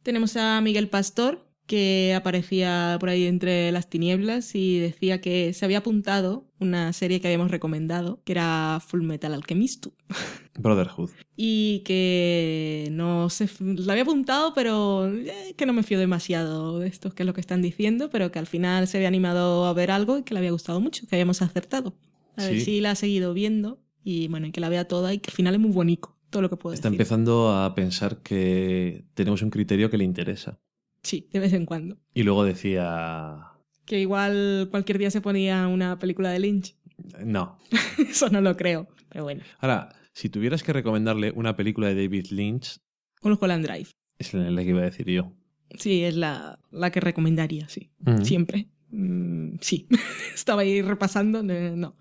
Tenemos 0.04 0.38
a 0.38 0.62
Miguel 0.62 0.90
Pastor 0.90 1.45
que 1.66 2.14
aparecía 2.16 2.98
por 3.00 3.10
ahí 3.10 3.26
entre 3.26 3.72
las 3.72 3.90
tinieblas 3.90 4.54
y 4.56 4.80
decía 4.80 5.22
que 5.22 5.54
se 5.54 5.66
había 5.66 5.80
apuntado 5.80 6.46
una 6.60 6.94
serie 6.94 7.20
que 7.20 7.28
habíamos 7.28 7.52
recomendado, 7.52 8.22
que 8.24 8.34
era 8.34 8.82
Full 8.86 9.02
Metal 9.02 9.34
Alchemist. 9.34 9.88
Brotherhood. 10.58 11.10
y 11.36 11.80
que 11.86 12.88
no 12.92 13.30
se 13.30 13.50
la 13.60 13.92
había 13.92 14.04
apuntado 14.04 14.54
pero 14.54 15.06
eh, 15.06 15.54
que 15.58 15.66
no 15.66 15.74
me 15.74 15.84
fío 15.84 16.00
demasiado 16.00 16.80
de 16.80 16.88
esto 16.88 17.12
que 17.12 17.24
es 17.24 17.28
lo 17.28 17.34
que 17.34 17.42
están 17.42 17.62
diciendo 17.62 18.10
pero 18.10 18.32
que 18.32 18.40
al 18.40 18.48
final 18.48 18.88
se 18.88 18.98
había 18.98 19.10
animado 19.10 19.66
a 19.66 19.74
ver 19.74 19.92
algo 19.92 20.18
y 20.18 20.24
que 20.24 20.34
le 20.34 20.38
había 20.38 20.52
gustado 20.52 20.80
mucho 20.80 21.06
que 21.08 21.16
habíamos 21.18 21.42
acertado 21.42 21.94
a 22.38 22.46
ver 22.46 22.62
si 22.62 22.80
la 22.80 22.92
ha 22.92 22.96
seguido 22.96 23.34
viendo 23.34 23.82
y 24.02 24.30
bueno 24.30 24.48
y 24.48 24.54
que 24.54 24.62
la 24.62 24.70
vea 24.70 24.88
toda 24.88 25.14
y 25.14 25.20
que 25.20 25.30
al 25.30 25.36
final 25.36 25.56
es 25.56 25.60
muy 25.60 25.72
bonito 25.72 26.16
todo 26.30 26.42
lo 26.42 26.50
que 26.50 26.56
puedo 26.58 26.74
Está 26.74 26.90
decir 26.90 27.02
empezando 27.02 27.52
a 27.52 27.76
pensar 27.76 28.22
que 28.22 29.06
tenemos 29.14 29.42
un 29.42 29.50
criterio 29.50 29.90
que 29.90 29.98
le 29.98 30.04
interesa. 30.04 30.60
Sí 31.06 31.30
de 31.32 31.40
vez 31.40 31.54
en 31.54 31.66
cuando 31.66 31.98
Y 32.14 32.24
luego 32.24 32.44
decía... 32.44 33.38
que 33.86 34.00
igual 34.00 34.68
cualquier 34.72 34.98
día 34.98 35.12
se 35.12 35.22
ponía 35.22 35.68
una 35.68 35.98
película 36.00 36.30
de 36.32 36.40
Lynch 36.40 36.76
No. 37.24 37.58
eso 38.10 38.30
no 38.30 38.42
lo 38.42 38.58
creo 38.58 38.88
pero 39.10 39.24
bueno 39.24 39.44
Ahora, 39.60 39.90
si 40.14 40.30
tuvieras 40.30 40.64
que 40.64 40.74
recomendarle 40.74 41.32
una 41.36 41.56
película 41.56 41.88
de 41.88 41.96
David 41.96 42.28
Lynch, 42.32 42.80
Mulholland 43.22 43.66
Drive 43.66 43.90
es 44.20 44.34
la 44.34 44.64
que 44.64 44.70
iba 44.70 44.82
a 44.82 44.86
decir 44.86 45.08
yo. 45.10 45.32
sí 45.78 46.04
es 46.04 46.16
la, 46.16 46.60
la 46.72 46.92
que 46.92 47.00
recomendaría 47.00 47.70
sí 47.70 47.92
Mm. 48.00 48.22
siempre 48.24 48.68
Mm, 48.92 49.58
sí 49.62 49.88
estaba 50.36 50.62
ahí 50.62 50.82
repasando 50.82 51.42
no 51.44 51.98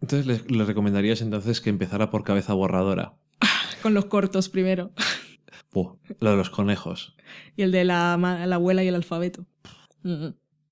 Entonces 0.00 0.26
le, 0.26 0.56
le 0.56 0.64
recomendarías 0.64 1.20
entonces 1.22 1.60
que 1.60 1.70
empezara 1.70 2.10
por 2.10 2.24
cabeza 2.24 2.52
borradora. 2.54 3.14
con 3.82 3.92
los 3.94 4.06
cortos 4.06 4.48
primero. 4.48 4.92
Lo 5.72 6.30
de 6.30 6.36
los 6.36 6.50
conejos. 6.50 7.16
Y 7.56 7.62
el 7.62 7.72
de 7.72 7.84
la, 7.84 8.14
abuela 8.14 8.84
y 8.84 8.88
el 8.88 8.94
alfabeto. 8.94 9.46
Mm. 10.02 10.28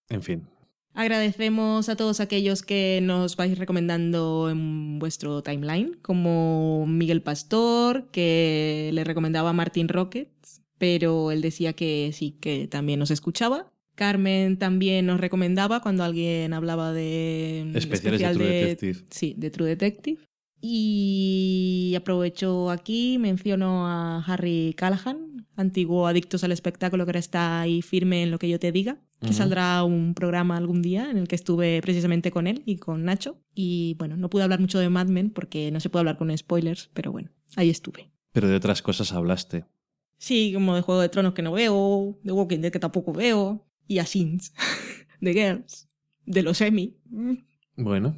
En 0.09 0.23
fin. 0.23 0.47
Agradecemos 0.95 1.89
a 1.89 1.97
todos 1.97 2.21
aquellos 2.21 2.63
que 2.63 3.01
nos 3.03 3.37
vais 3.37 3.59
recomendando 3.59 4.51
en 4.51 4.99
vuestro 4.99 5.43
timeline, 5.43 5.99
como 6.03 6.85
Miguel 6.87 7.23
Pastor, 7.23 8.09
que 8.11 8.91
le 8.93 9.03
recomendaba 9.03 9.51
a 9.51 9.55
Martin 9.55 9.89
Rockets, 9.89 10.61
pero 10.77 11.31
él 11.31 11.41
decía 11.41 11.73
que 11.73 12.11
sí, 12.13 12.37
que 12.41 12.69
también 12.69 12.99
nos 12.99 13.11
escuchaba. 13.11 13.73
Carmen 13.95 14.59
también 14.59 15.07
nos 15.07 15.21
recomendaba 15.21 15.81
cuando 15.81 16.05
alguien 16.05 16.53
hablaba 16.53 16.93
de 16.93 17.71
Especiales 17.75 18.21
de 18.21 18.27
especial 18.27 18.35
True 18.35 18.47
Detective. 18.47 19.07
Sí, 19.11 19.35
de 19.39 19.51
True 19.51 19.69
Detective. 19.69 20.23
Y 20.65 21.93
aprovecho 21.97 22.71
aquí, 22.71 23.19
menciono 23.19 23.89
a 23.89 24.25
Harry 24.25 24.75
Callahan, 24.77 25.45
antiguo 25.57 26.07
Adictos 26.07 26.45
al 26.45 26.53
Espectáculo, 26.53 27.05
que 27.05 27.11
ahora 27.11 27.19
está 27.19 27.61
ahí 27.61 27.83
firme 27.83 28.23
en 28.23 28.31
lo 28.31 28.39
que 28.39 28.49
yo 28.49 28.61
te 28.61 28.71
diga, 28.71 28.99
que 29.21 29.33
saldrá 29.33 29.83
un 29.83 30.15
programa 30.15 30.57
algún 30.57 30.81
día 30.81 31.11
en 31.11 31.19
el 31.19 31.27
que 31.27 31.35
estuve 31.35 31.81
precisamente 31.83 32.31
con 32.31 32.47
él 32.47 32.63
y 32.65 32.77
con 32.77 33.05
Nacho. 33.05 33.41
Y 33.57 33.97
bueno, 33.99 34.17
no 34.17 34.31
pude 34.31 34.45
hablar 34.45 34.61
mucho 34.61 34.79
de 34.79 34.89
Mad 34.89 35.09
Men 35.09 35.31
porque 35.31 35.73
no 35.73 35.81
se 35.81 35.91
puede 35.91 36.03
hablar 36.03 36.17
con 36.17 36.37
spoilers, 36.39 36.91
pero 36.95 37.11
bueno, 37.11 37.31
ahí 37.57 37.69
estuve. 37.69 38.13
Pero 38.31 38.47
de 38.47 38.55
otras 38.55 38.83
cosas 38.83 39.13
hablaste. 39.13 39.65
Sí, 40.17 40.53
como 40.55 40.77
de 40.77 40.83
Juego 40.83 41.01
de 41.01 41.09
Tronos 41.09 41.35
que 41.35 41.43
no 41.43 41.51
veo, 41.51 42.17
de 42.23 42.31
Walking 42.31 42.61
Dead 42.61 42.71
que 42.71 42.79
tampoco 42.79 43.13
veo, 43.13 43.67
y 43.89 43.99
a 43.99 44.07
Sins, 44.07 44.55
de 45.21 45.33
Girls, 45.33 45.89
de 46.25 46.43
los 46.43 46.61
Emmy. 46.61 46.97
Mm. 47.11 47.35
Bueno. 47.79 48.17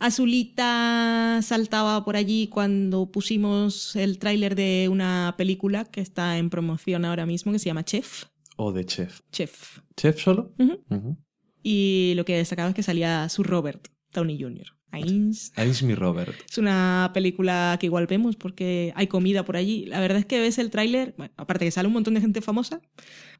Azulita 0.00 1.40
saltaba 1.42 2.04
por 2.04 2.16
allí 2.16 2.48
cuando 2.48 3.10
pusimos 3.10 3.96
el 3.96 4.18
tráiler 4.18 4.54
de 4.54 4.88
una 4.90 5.34
película 5.36 5.84
que 5.84 6.00
está 6.00 6.38
en 6.38 6.50
promoción 6.50 7.04
ahora 7.04 7.26
mismo 7.26 7.52
que 7.52 7.58
se 7.58 7.66
llama 7.66 7.84
Chef. 7.84 8.24
o 8.56 8.72
de 8.72 8.84
chef. 8.84 9.20
Chef. 9.32 9.78
¿Chef 9.96 10.20
solo? 10.20 10.52
Ujú. 10.58 10.80
Ujú. 10.90 11.16
Y 11.62 12.12
lo 12.16 12.24
que 12.24 12.36
destacaba 12.36 12.68
es 12.68 12.74
que 12.74 12.82
salía 12.82 13.28
su 13.28 13.42
Robert 13.42 13.88
Downey 14.12 14.40
Jr. 14.40 14.66
Ains. 14.90 15.52
Es 15.56 15.82
mi 15.82 15.94
Robert. 15.94 16.34
Es 16.50 16.56
una 16.58 17.10
película 17.12 17.76
que 17.78 17.86
igual 17.86 18.06
vemos 18.06 18.36
porque 18.36 18.92
hay 18.96 19.06
comida 19.06 19.44
por 19.44 19.56
allí. 19.56 19.84
La 19.86 20.00
verdad 20.00 20.18
es 20.18 20.26
que 20.26 20.40
ves 20.40 20.58
el 20.58 20.70
tráiler, 20.70 21.14
bueno, 21.18 21.32
aparte 21.36 21.64
que 21.66 21.70
sale 21.70 21.88
un 21.88 21.92
montón 21.94 22.14
de 22.14 22.20
gente 22.22 22.40
famosa, 22.40 22.80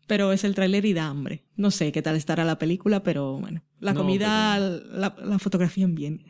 pero 0.07 0.33
es 0.33 0.45
el 0.45 0.55
tráiler 0.55 0.85
y 0.85 0.93
da 0.93 1.07
hambre. 1.07 1.45
No 1.57 1.71
sé 1.71 1.91
qué 1.91 2.03
tal 2.03 2.17
estará 2.17 2.45
la 2.45 2.59
película, 2.59 3.03
pero 3.03 3.39
bueno, 3.39 3.63
la 3.81 3.95
No, 3.95 4.01
comida, 4.01 4.59
la, 4.59 5.17
la 5.25 5.39
fotografían 5.39 5.95
bien. 5.95 6.23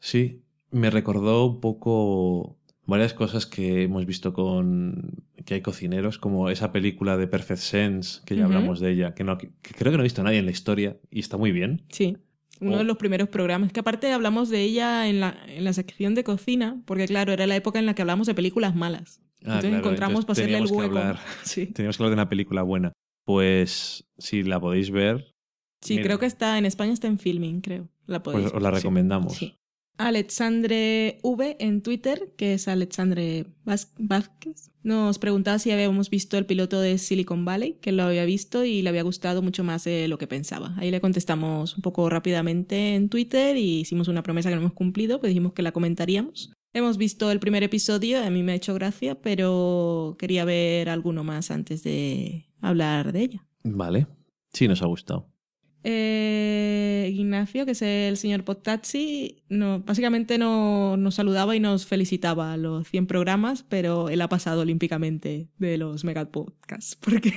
Sí, 0.00 0.42
me 0.70 0.90
recordó 0.90 1.46
un 1.46 1.60
poco 1.60 2.56
varias 2.86 3.12
cosas 3.14 3.46
que 3.46 3.82
hemos 3.82 4.06
visto 4.06 4.32
con 4.32 5.24
que 5.44 5.54
hay 5.54 5.60
cocineros, 5.62 6.18
como 6.18 6.50
esa 6.50 6.72
película 6.72 7.16
de 7.16 7.26
Perfect 7.26 7.60
Sense, 7.60 8.20
que 8.26 8.36
ya 8.36 8.44
hablamos 8.44 8.80
de 8.80 8.92
ella, 8.92 9.14
que, 9.14 9.24
no, 9.24 9.38
que 9.38 9.50
creo 9.62 9.90
que 9.92 9.96
no 9.96 10.02
ha 10.02 10.04
visto 10.04 10.22
nadie 10.22 10.38
en 10.38 10.44
la 10.46 10.50
historia 10.50 10.98
y 11.10 11.20
está 11.20 11.36
muy 11.36 11.52
bien. 11.52 11.84
Sí. 11.90 12.16
Uno 12.60 12.74
Oh. 12.74 12.78
de 12.78 12.84
los 12.84 12.96
primeros 12.96 13.28
programas. 13.28 13.72
Que 13.72 13.80
aparte 13.80 14.10
hablamos 14.12 14.48
de 14.50 14.62
ella 14.62 15.08
en 15.08 15.20
la, 15.20 15.36
en 15.46 15.62
la 15.64 15.72
sección 15.72 16.14
de 16.14 16.24
cocina, 16.24 16.82
porque 16.86 17.06
claro, 17.06 17.32
era 17.32 17.46
la 17.46 17.54
época 17.56 17.78
en 17.78 17.86
la 17.86 17.94
que 17.94 18.02
hablamos 18.02 18.26
de 18.26 18.34
películas 18.34 18.74
malas. 18.74 19.20
Ah, 19.44 19.60
entonces 19.62 19.70
claro, 19.70 19.84
encontramos 19.84 20.24
para 20.24 20.32
hacerle 20.32 20.58
el 20.58 20.64
que 20.66 20.72
hueco. 20.72 20.98
hablar. 20.98 21.18
Sí, 21.44 21.66
Teníamos 21.66 21.96
que 21.96 22.02
hablar 22.02 22.10
de 22.16 22.22
una 22.22 22.28
película 22.28 22.62
buena. 22.62 22.92
Pues 23.24 24.06
si 24.18 24.42
la 24.42 24.58
podéis 24.60 24.90
ver, 24.90 25.34
sí 25.82 25.94
Mira. 25.94 26.04
creo 26.06 26.18
que 26.18 26.26
está 26.26 26.58
en 26.58 26.66
España, 26.66 26.92
está 26.92 27.06
en 27.06 27.18
filming, 27.18 27.60
creo. 27.60 27.88
La 28.06 28.22
podéis 28.22 28.44
pues 28.44 28.54
os 28.54 28.62
la 28.62 28.70
recomendamos. 28.72 29.34
Sí. 29.36 29.54
Alexandre 29.98 31.18
V 31.22 31.56
en 31.58 31.82
Twitter, 31.82 32.32
que 32.36 32.54
es 32.54 32.68
Alexandre 32.68 33.46
Vázquez, 33.64 34.70
nos 34.84 35.18
preguntaba 35.18 35.58
si 35.58 35.72
habíamos 35.72 36.08
visto 36.08 36.38
el 36.38 36.46
piloto 36.46 36.80
de 36.80 36.98
Silicon 36.98 37.44
Valley, 37.44 37.74
que 37.80 37.92
lo 37.92 38.04
había 38.04 38.24
visto 38.24 38.64
y 38.64 38.80
le 38.80 38.88
había 38.88 39.02
gustado 39.02 39.42
mucho 39.42 39.64
más 39.64 39.84
de 39.84 40.06
lo 40.06 40.16
que 40.16 40.28
pensaba. 40.28 40.74
Ahí 40.78 40.90
le 40.92 41.00
contestamos 41.00 41.76
un 41.76 41.82
poco 41.82 42.08
rápidamente 42.08 42.94
en 42.94 43.08
Twitter 43.08 43.56
y 43.56 43.80
hicimos 43.80 44.06
una 44.06 44.22
promesa 44.22 44.48
que 44.48 44.54
no 44.54 44.62
hemos 44.62 44.72
cumplido, 44.72 45.18
pues 45.18 45.30
dijimos 45.30 45.52
que 45.52 45.62
la 45.62 45.72
comentaríamos. 45.72 46.52
Hemos 46.72 46.96
visto 46.96 47.30
el 47.32 47.40
primer 47.40 47.64
episodio, 47.64 48.22
a 48.22 48.30
mí 48.30 48.42
me 48.42 48.52
ha 48.52 48.54
hecho 48.54 48.74
gracia, 48.74 49.20
pero 49.20 50.16
quería 50.18 50.44
ver 50.44 50.90
alguno 50.90 51.24
más 51.24 51.50
antes 51.50 51.82
de 51.82 52.46
hablar 52.60 53.12
de 53.12 53.22
ella. 53.22 53.46
Vale. 53.64 54.06
Sí, 54.52 54.68
nos 54.68 54.80
ha 54.82 54.86
gustado. 54.86 55.28
Eh, 55.84 57.10
Ignacio, 57.14 57.64
que 57.64 57.72
es 57.72 57.82
el 57.82 58.16
señor 58.16 58.44
Podtaxi, 58.44 59.42
no, 59.48 59.80
básicamente 59.80 60.38
no, 60.38 60.96
nos 60.96 61.14
saludaba 61.14 61.54
y 61.54 61.60
nos 61.60 61.86
felicitaba 61.86 62.52
a 62.52 62.56
los 62.56 62.88
100 62.88 63.06
programas, 63.06 63.62
pero 63.62 64.08
él 64.08 64.20
ha 64.20 64.28
pasado 64.28 64.62
olímpicamente 64.62 65.48
de 65.58 65.78
los 65.78 66.04
mega 66.04 66.24
podcasts, 66.26 66.96
porque 67.00 67.32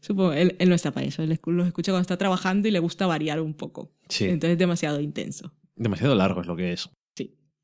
supongo, 0.00 0.32
él, 0.32 0.56
él 0.58 0.68
no 0.68 0.74
está 0.74 0.92
para 0.92 1.06
eso, 1.06 1.22
él 1.22 1.38
los 1.46 1.66
escucha 1.66 1.92
cuando 1.92 2.02
está 2.02 2.18
trabajando 2.18 2.68
y 2.68 2.70
le 2.70 2.78
gusta 2.78 3.06
variar 3.06 3.40
un 3.40 3.54
poco. 3.54 3.90
Sí. 4.08 4.24
Entonces 4.24 4.52
es 4.52 4.58
demasiado 4.58 5.00
intenso. 5.00 5.52
Demasiado 5.74 6.14
largo 6.14 6.42
es 6.42 6.46
lo 6.46 6.56
que 6.56 6.72
es. 6.72 6.90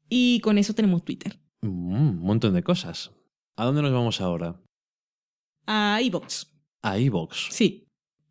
Y 0.09 0.40
con 0.40 0.59
eso 0.59 0.74
tenemos 0.74 1.05
Twitter. 1.05 1.39
Mm, 1.60 1.93
un 1.93 2.18
montón 2.20 2.55
de 2.55 2.62
cosas. 2.62 3.12
¿A 3.56 3.64
dónde 3.64 3.82
nos 3.82 3.93
vamos 3.93 4.20
ahora? 4.20 4.60
A 5.66 6.01
iVox. 6.02 6.51
A 6.82 6.98
Evox. 6.98 7.48
Sí. 7.51 7.88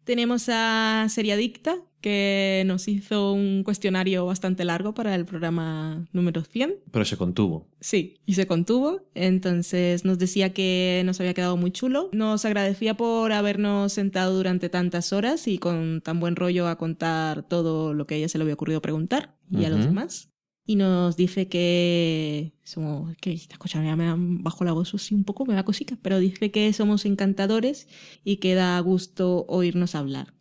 Tenemos 0.07 0.47
a 0.47 1.05
Seriadicta, 1.09 1.75
que 1.99 2.63
nos 2.65 2.88
hizo 2.88 3.34
un 3.34 3.63
cuestionario 3.65 4.25
bastante 4.25 4.63
largo 4.63 4.93
para 4.93 5.13
el 5.13 5.25
programa 5.25 6.07
número 6.13 6.43
100. 6.43 6.75
Pero 6.89 7.03
se 7.03 7.17
contuvo. 7.17 7.67
Sí, 7.81 8.15
y 8.25 8.35
se 8.35 8.47
contuvo. 8.47 9.01
Entonces 9.15 10.05
nos 10.05 10.17
decía 10.17 10.53
que 10.53 11.01
nos 11.03 11.19
había 11.19 11.34
quedado 11.34 11.57
muy 11.57 11.71
chulo. 11.71 12.09
Nos 12.13 12.45
agradecía 12.45 12.95
por 12.95 13.34
habernos 13.34 13.91
sentado 13.91 14.34
durante 14.34 14.69
tantas 14.69 15.11
horas 15.11 15.45
y 15.45 15.57
con 15.57 15.99
tan 15.99 16.21
buen 16.21 16.38
rollo 16.38 16.69
a 16.69 16.77
contar 16.77 17.43
todo 17.43 17.93
lo 17.93 18.07
que 18.07 18.15
a 18.15 18.17
ella 18.19 18.29
se 18.29 18.38
le 18.38 18.43
había 18.43 18.53
ocurrido 18.53 18.81
preguntar 18.81 19.35
y 19.51 19.65
a 19.65 19.69
los 19.69 19.84
demás. 19.84 20.29
Y 20.69 20.76
nos 20.76 21.15
dice 21.15 21.48
que 21.48 22.52
somos, 22.65 23.15
que 23.22 23.31
esta 23.31 23.57
cosa 23.57 23.80
me 23.80 24.06
da 24.06 24.15
bajo 24.18 24.65
la 24.65 24.73
voz 24.73 24.94
así 24.94 25.15
un 25.15 25.23
poco, 25.23 25.45
me 25.45 25.53
da 25.53 25.64
cosica, 25.64 25.98
pero 26.02 26.19
dice 26.19 26.52
que 26.52 26.72
somos 26.73 27.06
encantadores 27.06 27.88
y 28.26 28.35
que 28.38 28.53
da 28.53 28.77
gusto 28.81 29.45
oírnos 29.48 29.95
hablar, 29.95 30.34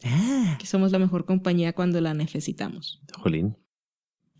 que 0.58 0.66
somos 0.66 0.90
la 0.90 0.98
mejor 0.98 1.26
compañía 1.26 1.74
cuando 1.74 2.00
la 2.00 2.12
necesitamos. 2.12 3.00
Jolín. 3.16 3.56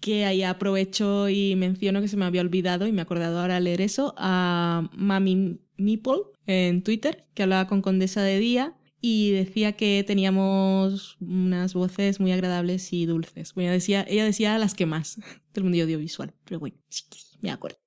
que 0.01 0.25
ahí 0.25 0.43
aprovecho 0.43 1.29
y 1.29 1.55
menciono 1.55 2.01
que 2.01 2.09
se 2.09 2.17
me 2.17 2.25
había 2.25 2.41
olvidado 2.41 2.89
y 2.89 2.93
me 2.93 2.99
he 2.99 3.03
acordado 3.03 3.39
ahora 3.39 3.61
leer 3.61 3.81
eso 3.81 4.13
a 4.19 4.91
Mami 4.93 5.61
Meeple 5.77 6.23
en 6.47 6.83
Twitter, 6.83 7.27
que 7.35 7.45
hablaba 7.45 7.69
con 7.69 7.81
Condesa 7.81 8.23
de 8.23 8.41
Día 8.41 8.75
y 9.01 9.31
decía 9.33 9.73
que 9.73 10.05
teníamos 10.07 11.17
unas 11.21 11.75
voces 11.75 12.21
muy 12.21 12.33
agradables 12.33 12.93
y 12.93 13.07
dulces. 13.07 13.55
Bueno, 13.55 13.73
decía, 13.73 14.05
ella 14.09 14.25
decía 14.25 14.59
las 14.59 14.75
que 14.75 14.87
más 14.87 15.21
del 15.55 15.65
mundo 15.65 15.83
audiovisual, 15.83 16.35
pero 16.45 16.61
bueno, 16.61 16.77
sí, 16.89 17.05
me 17.41 17.51
acuerdo. 17.51 17.79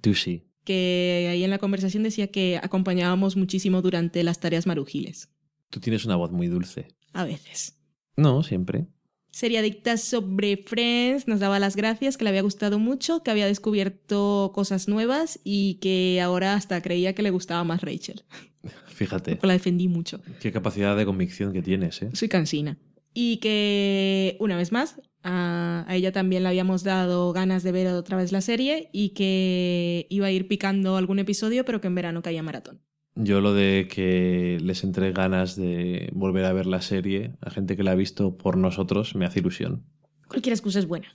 Tú 0.00 0.14
sí. 0.14 0.44
Que 0.64 1.28
ahí 1.30 1.44
en 1.44 1.50
la 1.50 1.58
conversación 1.58 2.02
decía 2.02 2.30
que 2.30 2.60
acompañábamos 2.62 3.36
muchísimo 3.36 3.80
durante 3.80 4.22
las 4.22 4.38
tareas 4.38 4.66
marujiles. 4.66 5.30
Tú 5.70 5.80
tienes 5.80 6.04
una 6.04 6.16
voz 6.16 6.30
muy 6.30 6.46
dulce. 6.46 6.88
A 7.12 7.24
veces. 7.24 7.78
No, 8.16 8.42
siempre. 8.42 8.86
Sería 9.30 9.60
adicta 9.60 9.96
sobre 9.96 10.56
Friends, 10.56 11.28
nos 11.28 11.40
daba 11.40 11.58
las 11.58 11.76
gracias, 11.76 12.16
que 12.16 12.24
le 12.24 12.30
había 12.30 12.42
gustado 12.42 12.78
mucho, 12.78 13.22
que 13.22 13.30
había 13.30 13.46
descubierto 13.46 14.50
cosas 14.54 14.88
nuevas 14.88 15.38
y 15.44 15.74
que 15.74 16.20
ahora 16.20 16.54
hasta 16.54 16.82
creía 16.82 17.14
que 17.14 17.22
le 17.22 17.30
gustaba 17.30 17.62
más 17.64 17.82
Rachel. 17.82 18.24
Fíjate. 18.86 19.32
Porque 19.32 19.46
la 19.46 19.52
defendí 19.54 19.88
mucho. 19.88 20.20
Qué 20.40 20.52
capacidad 20.52 20.96
de 20.96 21.04
convicción 21.04 21.52
que 21.52 21.62
tienes, 21.62 22.02
¿eh? 22.02 22.10
Soy 22.12 22.28
cansina. 22.28 22.78
Y 23.14 23.38
que, 23.38 24.36
una 24.38 24.56
vez 24.56 24.70
más, 24.70 25.00
a, 25.22 25.84
a 25.88 25.96
ella 25.96 26.12
también 26.12 26.42
le 26.42 26.50
habíamos 26.50 26.84
dado 26.84 27.32
ganas 27.32 27.62
de 27.62 27.72
ver 27.72 27.88
otra 27.88 28.16
vez 28.16 28.32
la 28.32 28.40
serie 28.40 28.90
y 28.92 29.10
que 29.10 30.06
iba 30.10 30.26
a 30.26 30.30
ir 30.30 30.46
picando 30.46 30.96
algún 30.96 31.18
episodio, 31.18 31.64
pero 31.64 31.80
que 31.80 31.88
en 31.88 31.94
verano 31.94 32.22
caía 32.22 32.42
maratón. 32.42 32.80
Yo 33.20 33.40
lo 33.40 33.52
de 33.52 33.88
que 33.92 34.58
les 34.62 34.84
entre 34.84 35.10
ganas 35.10 35.56
de 35.56 36.08
volver 36.12 36.44
a 36.44 36.52
ver 36.52 36.66
la 36.66 36.80
serie 36.80 37.34
a 37.40 37.50
gente 37.50 37.76
que 37.76 37.82
la 37.82 37.90
ha 37.90 37.96
visto 37.96 38.38
por 38.38 38.56
nosotros 38.56 39.16
me 39.16 39.26
hace 39.26 39.40
ilusión. 39.40 39.84
Cualquier 40.28 40.52
excusa 40.52 40.78
es 40.78 40.86
buena. 40.86 41.08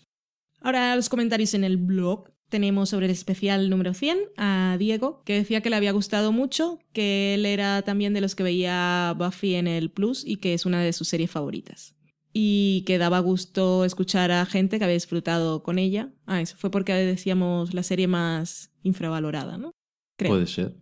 Ahora 0.59 0.97
los 0.97 1.07
comentarios 1.07 1.53
en 1.53 1.63
el 1.63 1.77
blog. 1.77 2.29
Tenemos 2.53 2.89
sobre 2.89 3.07
el 3.07 3.11
especial 3.11 3.67
número 3.71 3.95
100 3.95 4.15
a 4.37 4.75
Diego, 4.77 5.23
que 5.25 5.33
decía 5.33 5.61
que 5.61 5.71
le 5.71 5.75
había 5.75 5.91
gustado 5.91 6.31
mucho, 6.31 6.77
que 6.93 7.33
él 7.33 7.47
era 7.47 7.81
también 7.81 8.13
de 8.13 8.21
los 8.21 8.35
que 8.35 8.43
veía 8.43 9.15
Buffy 9.17 9.55
en 9.55 9.65
el 9.65 9.89
Plus 9.89 10.23
y 10.23 10.35
que 10.35 10.53
es 10.53 10.67
una 10.67 10.79
de 10.79 10.93
sus 10.93 11.07
series 11.07 11.31
favoritas. 11.31 11.95
Y 12.31 12.83
que 12.85 12.99
daba 12.99 13.17
gusto 13.21 13.85
escuchar 13.85 14.29
a 14.29 14.45
gente 14.45 14.77
que 14.77 14.83
había 14.83 14.93
disfrutado 14.93 15.63
con 15.63 15.79
ella. 15.79 16.13
Ah, 16.27 16.41
eso 16.41 16.55
fue 16.55 16.69
porque 16.69 16.93
decíamos 16.93 17.73
la 17.73 17.81
serie 17.81 18.05
más 18.05 18.69
infravalorada, 18.83 19.57
¿no? 19.57 19.71
Creo. 20.15 20.33
Puede 20.33 20.45
ser. 20.45 20.75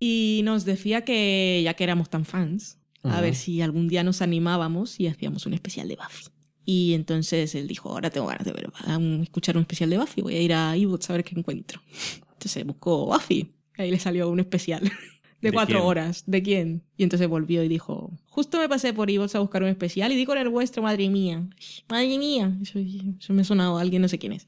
Y 0.00 0.40
nos 0.42 0.64
decía 0.64 1.04
que 1.04 1.60
ya 1.62 1.74
que 1.74 1.84
éramos 1.84 2.10
tan 2.10 2.24
fans, 2.24 2.80
a 3.04 3.20
ver 3.20 3.36
si 3.36 3.60
algún 3.60 3.86
día 3.86 4.02
nos 4.02 4.20
animábamos 4.20 4.98
y 4.98 5.06
hacíamos 5.06 5.46
un 5.46 5.54
especial 5.54 5.86
de 5.86 5.94
Buffy. 5.94 6.33
Y 6.64 6.94
entonces 6.94 7.54
él 7.54 7.68
dijo, 7.68 7.90
ahora 7.90 8.10
tengo 8.10 8.26
ganas 8.26 8.44
de 8.44 8.52
ver, 8.52 8.70
a 8.86 8.98
escuchar 9.22 9.56
un 9.56 9.62
especial 9.62 9.90
de 9.90 9.98
Buffy, 9.98 10.22
voy 10.22 10.34
a 10.36 10.40
ir 10.40 10.54
a 10.54 10.76
iVoox 10.76 11.10
a 11.10 11.12
ver 11.12 11.24
qué 11.24 11.38
encuentro. 11.38 11.80
Entonces 12.32 12.64
buscó 12.64 13.06
Buffy, 13.06 13.52
ahí 13.76 13.90
le 13.90 13.98
salió 13.98 14.30
un 14.30 14.40
especial 14.40 14.82
de, 15.40 15.50
¿De 15.50 15.52
cuatro 15.52 15.86
horas. 15.86 16.24
¿De 16.26 16.42
quién? 16.42 16.82
Y 16.96 17.02
entonces 17.02 17.28
volvió 17.28 17.62
y 17.62 17.68
dijo, 17.68 18.10
justo 18.26 18.58
me 18.58 18.68
pasé 18.68 18.94
por 18.94 19.10
iVoox 19.10 19.34
a 19.34 19.40
buscar 19.40 19.62
un 19.62 19.68
especial 19.68 20.10
y 20.12 20.16
di 20.16 20.24
con 20.24 20.38
el 20.38 20.48
vuestro, 20.48 20.82
madre 20.82 21.08
mía. 21.10 21.46
Madre 21.88 22.18
mía, 22.18 22.56
eso, 22.62 22.78
eso 22.78 23.32
me 23.34 23.42
ha 23.42 23.44
sonado 23.44 23.76
a 23.76 23.80
alguien, 23.80 24.00
no 24.00 24.08
sé 24.08 24.18
quién 24.18 24.32
es. 24.32 24.46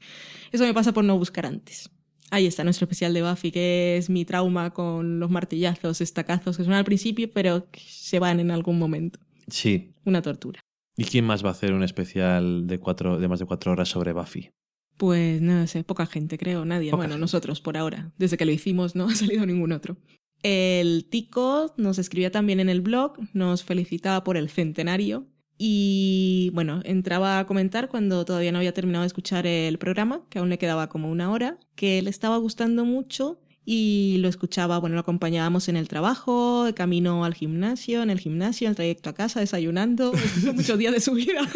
Eso 0.51 0.63
me 0.63 0.73
pasa 0.73 0.93
por 0.93 1.03
no 1.03 1.17
buscar 1.17 1.45
antes. 1.45 1.89
Ahí 2.29 2.45
está 2.45 2.63
nuestro 2.63 2.85
especial 2.85 3.13
de 3.13 3.21
Buffy, 3.21 3.51
que 3.51 3.97
es 3.97 4.09
mi 4.09 4.25
trauma 4.25 4.71
con 4.71 5.19
los 5.19 5.29
martillazos, 5.29 6.01
estacazos 6.01 6.57
que 6.57 6.63
son 6.63 6.73
al 6.73 6.83
principio, 6.83 7.29
pero 7.31 7.69
que 7.71 7.79
se 7.87 8.19
van 8.19 8.39
en 8.39 8.51
algún 8.51 8.77
momento. 8.77 9.19
Sí. 9.47 9.91
Una 10.03 10.21
tortura. 10.21 10.59
¿Y 10.97 11.05
quién 11.05 11.25
más 11.25 11.45
va 11.45 11.49
a 11.49 11.51
hacer 11.51 11.73
un 11.73 11.83
especial 11.83 12.65
de, 12.65 12.79
cuatro, 12.79 13.19
de 13.19 13.27
más 13.27 13.39
de 13.39 13.45
cuatro 13.45 13.71
horas 13.71 13.87
sobre 13.87 14.13
Buffy? 14.13 14.49
Pues 14.97 15.39
no 15.41 15.67
sé, 15.67 15.83
poca 15.83 16.07
gente, 16.07 16.39
creo, 16.39 16.65
nadie. 16.65 16.89
Poca 16.89 17.01
bueno, 17.01 17.13
gente. 17.13 17.21
nosotros 17.21 17.61
por 17.61 17.77
ahora. 17.77 18.11
Desde 18.17 18.35
que 18.35 18.45
lo 18.45 18.51
hicimos 18.51 18.95
no 18.95 19.05
ha 19.09 19.15
salido 19.15 19.45
ningún 19.45 19.71
otro. 19.71 19.97
El 20.41 21.05
Tico 21.09 21.73
nos 21.77 21.99
escribía 21.99 22.31
también 22.31 22.59
en 22.59 22.69
el 22.69 22.81
blog, 22.81 23.13
nos 23.33 23.63
felicitaba 23.63 24.23
por 24.23 24.37
el 24.37 24.49
centenario 24.49 25.27
y 25.57 26.51
bueno, 26.53 26.81
entraba 26.83 27.39
a 27.39 27.47
comentar 27.47 27.89
cuando 27.89 28.25
todavía 28.25 28.51
no 28.51 28.59
había 28.59 28.73
terminado 28.73 29.01
de 29.01 29.07
escuchar 29.07 29.47
el 29.47 29.77
programa, 29.79 30.25
que 30.29 30.39
aún 30.39 30.49
le 30.49 30.59
quedaba 30.59 30.89
como 30.89 31.09
una 31.09 31.31
hora, 31.31 31.59
que 31.75 32.01
le 32.01 32.09
estaba 32.09 32.37
gustando 32.37 32.85
mucho 32.85 33.39
y 33.69 34.15
lo 34.19 34.29
escuchaba, 34.29 34.77
bueno, 34.77 34.93
lo 34.93 35.01
acompañábamos 35.01 35.67
en 35.67 35.75
el 35.75 35.89
trabajo, 35.89 36.63
de 36.63 36.73
camino 36.73 37.25
al 37.25 37.33
gimnasio, 37.33 38.01
en 38.01 38.09
el 38.09 38.17
gimnasio, 38.17 38.65
en 38.65 38.69
el 38.69 38.75
trayecto 38.77 39.09
a 39.09 39.13
casa, 39.13 39.41
desayunando, 39.41 40.13
son 40.41 40.55
muchos 40.55 40.77
días 40.77 40.93
de 40.93 41.01
su 41.01 41.13
vida. 41.13 41.41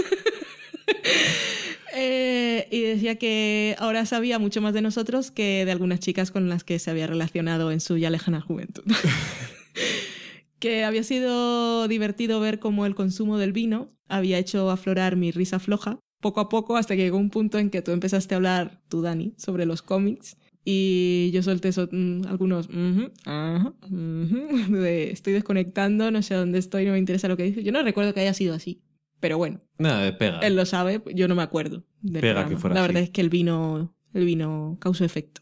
Eh, 1.93 2.69
y 2.71 2.81
decía 2.83 3.15
que 3.15 3.75
ahora 3.77 4.05
sabía 4.05 4.39
mucho 4.39 4.61
más 4.61 4.73
de 4.73 4.81
nosotros 4.81 5.29
que 5.29 5.65
de 5.65 5.73
algunas 5.73 5.99
chicas 5.99 6.31
con 6.31 6.47
las 6.47 6.63
que 6.63 6.79
se 6.79 6.89
había 6.89 7.05
relacionado 7.05 7.69
en 7.69 7.81
su 7.81 7.97
ya 7.97 8.09
lejana 8.09 8.39
juventud. 8.39 8.83
que 10.59 10.85
había 10.85 11.03
sido 11.03 11.89
divertido 11.89 12.39
ver 12.39 12.59
cómo 12.59 12.85
el 12.85 12.95
consumo 12.95 13.37
del 13.37 13.51
vino 13.51 13.91
había 14.07 14.37
hecho 14.37 14.71
aflorar 14.71 15.17
mi 15.17 15.31
risa 15.31 15.59
floja 15.59 15.99
poco 16.21 16.39
a 16.39 16.47
poco 16.47 16.77
hasta 16.77 16.95
que 16.95 17.01
llegó 17.01 17.17
un 17.17 17.29
punto 17.29 17.59
en 17.59 17.69
que 17.69 17.81
tú 17.81 17.91
empezaste 17.91 18.35
a 18.35 18.37
hablar, 18.37 18.81
tú 18.87 19.01
Dani, 19.01 19.33
sobre 19.37 19.65
los 19.65 19.81
cómics 19.81 20.37
y 20.63 21.31
yo 21.33 21.41
solté 21.43 21.69
eso, 21.69 21.87
mm, 21.91 22.27
algunos 22.27 22.67
"Ujú, 22.69 23.11
ajá, 23.25 23.73
ujú", 23.85 24.47
de 24.83 25.11
estoy 25.11 25.33
desconectando, 25.33 26.11
no 26.11 26.21
sé 26.21 26.35
dónde 26.35 26.59
estoy, 26.59 26.85
no 26.85 26.91
me 26.93 26.99
interesa 26.99 27.27
lo 27.27 27.37
que 27.37 27.43
dices. 27.43 27.63
Yo 27.63 27.71
no 27.71 27.81
recuerdo 27.83 28.13
que 28.13 28.19
haya 28.21 28.33
sido 28.33 28.53
así, 28.53 28.81
pero 29.19 29.37
bueno, 29.37 29.61
Nada, 29.79 30.17
pega. 30.17 30.39
él 30.41 30.55
lo 30.55 30.65
sabe, 30.65 31.01
yo 31.15 31.27
no 31.27 31.35
me 31.35 31.43
acuerdo. 31.43 31.83
del 32.01 32.21
Pega 32.21 32.47
que 32.47 32.57
fuera 32.57 32.73
La 32.75 32.81
así. 32.81 32.87
verdad 32.89 33.03
es 33.03 33.09
que 33.09 33.21
el 33.21 33.29
vino, 33.29 33.93
el 34.13 34.25
vino 34.25 34.77
causó 34.79 35.03
efecto. 35.05 35.41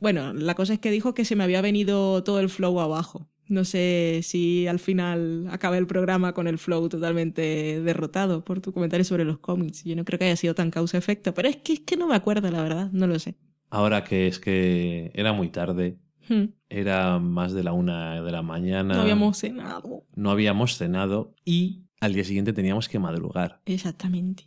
Bueno, 0.00 0.34
la 0.34 0.54
cosa 0.54 0.74
es 0.74 0.80
que 0.80 0.90
dijo 0.90 1.14
que 1.14 1.24
se 1.24 1.36
me 1.36 1.44
había 1.44 1.62
venido 1.62 2.22
todo 2.24 2.40
el 2.40 2.50
flow 2.50 2.78
abajo. 2.80 3.28
No 3.48 3.64
sé 3.64 4.20
si 4.22 4.66
al 4.66 4.78
final 4.78 5.46
acabé 5.50 5.78
el 5.78 5.86
programa 5.86 6.32
con 6.32 6.46
el 6.46 6.58
flow 6.58 6.88
totalmente 6.88 7.80
derrotado 7.82 8.44
por 8.44 8.60
tu 8.60 8.72
comentario 8.72 9.04
sobre 9.04 9.24
los 9.24 9.38
cómics. 9.38 9.84
Yo 9.84 9.94
no 9.96 10.04
creo 10.04 10.18
que 10.18 10.24
haya 10.26 10.36
sido 10.36 10.54
tan 10.54 10.70
causa-efecto, 10.70 11.32
pero 11.34 11.48
es 11.48 11.56
que, 11.56 11.74
es 11.74 11.80
que 11.80 11.96
no 11.96 12.06
me 12.08 12.14
acuerdo, 12.14 12.50
la 12.50 12.62
verdad, 12.62 12.90
no 12.92 13.06
lo 13.06 13.18
sé. 13.18 13.36
Ahora 13.74 14.04
que 14.04 14.26
es 14.28 14.38
que 14.38 15.10
era 15.14 15.32
muy 15.32 15.48
tarde, 15.48 15.98
Hmm. 16.28 16.44
era 16.70 17.18
más 17.18 17.52
de 17.52 17.62
la 17.62 17.72
una 17.72 18.22
de 18.22 18.32
la 18.32 18.40
mañana. 18.42 18.94
No 18.94 19.02
habíamos 19.02 19.36
cenado. 19.38 20.04
no 20.14 20.30
habíamos 20.30 20.78
cenado 20.78 21.34
y 21.44 21.82
al 22.00 22.14
día 22.14 22.24
siguiente 22.24 22.52
teníamos 22.52 22.88
que 22.88 22.98
madrugar. 22.98 23.60
Exactamente. 23.66 24.44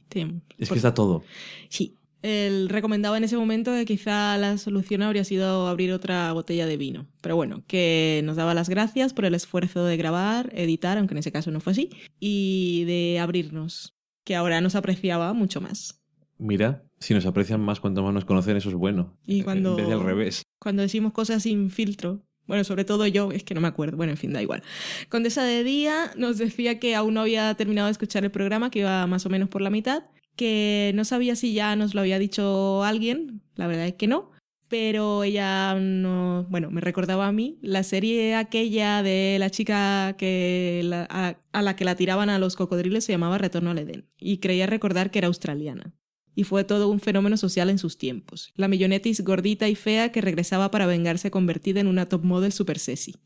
Es 0.58 0.70
que 0.70 0.76
está 0.76 0.94
todo. 0.94 1.24
Sí. 1.70 1.94
Él 2.24 2.68
recomendaba 2.70 3.16
en 3.18 3.24
ese 3.26 3.38
momento 3.38 3.72
que 3.74 3.86
quizá 3.86 4.38
la 4.38 4.58
solución 4.58 5.04
habría 5.04 5.24
sido 5.24 5.68
abrir 5.68 5.92
otra 5.94 6.34
botella 6.34 6.66
de 6.66 6.76
vino. 6.78 7.06
Pero 7.22 7.36
bueno, 7.36 7.64
que 7.68 8.22
nos 8.26 8.38
daba 8.38 8.56
las 8.56 8.70
gracias 8.70 9.14
por 9.14 9.26
el 9.26 9.36
esfuerzo 9.36 9.86
de 9.86 9.98
grabar, 9.98 10.50
editar, 10.56 10.98
aunque 10.98 11.14
en 11.14 11.20
ese 11.20 11.32
caso 11.32 11.52
no 11.52 11.60
fue 11.60 11.72
así, 11.74 11.92
y 12.20 12.86
de 12.86 13.20
abrirnos, 13.20 13.94
que 14.24 14.36
ahora 14.36 14.62
nos 14.62 14.76
apreciaba 14.76 15.32
mucho 15.34 15.62
más. 15.62 15.97
Mira, 16.40 16.84
si 17.00 17.14
nos 17.14 17.26
aprecian 17.26 17.62
más 17.62 17.80
cuanto 17.80 18.04
más 18.04 18.14
nos 18.14 18.26
conocen, 18.26 18.58
eso 18.58 18.70
es 18.70 18.76
bueno. 18.76 19.18
Y 19.26 19.42
cuando- 19.44 19.72
En 19.72 19.78
vez 19.78 19.88
de 19.88 19.94
al 19.94 20.04
revés. 20.04 20.44
Cuando 20.60 20.82
decimos 20.82 21.14
cosas 21.14 21.44
sin 21.44 21.70
filtro, 21.72 22.24
bueno, 22.46 22.64
sobre 22.64 22.86
todo 22.86 23.06
yo, 23.08 23.32
es 23.32 23.44
que 23.44 23.54
no 23.54 23.62
me 23.62 23.68
acuerdo, 23.68 23.98
bueno, 23.98 24.12
en 24.12 24.18
fin, 24.18 24.34
da 24.34 24.42
igual. 24.42 24.64
Condesa 25.10 25.44
de 25.44 25.64
Día 25.64 26.12
nos 26.16 26.38
decía 26.38 26.80
que 26.80 26.96
aún 26.96 27.14
no 27.16 27.22
había 27.22 27.54
terminado 27.56 27.88
de 27.88 27.92
escuchar 27.92 28.24
el 28.24 28.32
programa, 28.32 28.70
que 28.70 28.80
iba 28.80 29.06
más 29.08 29.26
o 29.26 29.30
menos 29.30 29.50
por 29.50 29.62
la 29.62 29.70
mitad, 29.70 30.04
que 30.36 30.92
no 30.96 31.04
sabía 31.06 31.36
si 31.36 31.54
ya 31.54 31.76
nos 31.76 31.94
lo 31.96 32.02
había 32.02 32.20
dicho 32.20 32.84
alguien, 32.84 33.42
la 33.56 33.68
verdad 33.68 33.88
es 33.88 33.96
que 33.96 34.08
no, 34.08 34.32
pero 34.70 35.24
ella 35.24 35.76
no, 35.76 36.46
bueno, 36.50 36.70
me 36.72 36.82
recordaba 36.82 37.28
a 37.28 37.32
mí 37.32 37.58
la 37.62 37.84
serie 37.84 38.36
aquella 38.36 39.02
de 39.02 39.38
la 39.40 39.50
chica 39.50 40.16
que 40.18 40.82
la- 40.84 41.08
a, 41.10 41.38
a 41.52 41.62
la 41.62 41.76
que 41.76 41.86
la 41.86 41.96
tiraban 41.96 42.30
a 42.30 42.38
los 42.40 42.56
cocodrilos 42.56 43.04
se 43.06 43.14
llamaba 43.14 43.38
Retorno 43.38 43.72
al 43.72 43.80
Edén 43.80 44.06
y 44.20 44.38
creía 44.38 44.68
recordar 44.68 45.10
que 45.10 45.20
era 45.20 45.28
australiana. 45.28 45.94
Y 46.38 46.44
fue 46.44 46.64
todo 46.64 46.88
un 46.88 47.00
fenómeno 47.00 47.36
social 47.36 47.68
en 47.72 47.80
sus 47.80 47.98
tiempos. 47.98 48.54
La 48.56 48.68
millonetis 48.68 49.24
gordita 49.24 49.68
y 49.70 49.74
fea 49.74 50.12
que 50.12 50.22
regresaba 50.22 50.70
para 50.70 50.86
vengarse 50.86 51.32
convertida 51.32 51.80
en 51.80 51.88
una 51.88 52.06
top 52.06 52.24
model 52.24 52.52
super 52.54 52.78
sexy. 52.78 53.16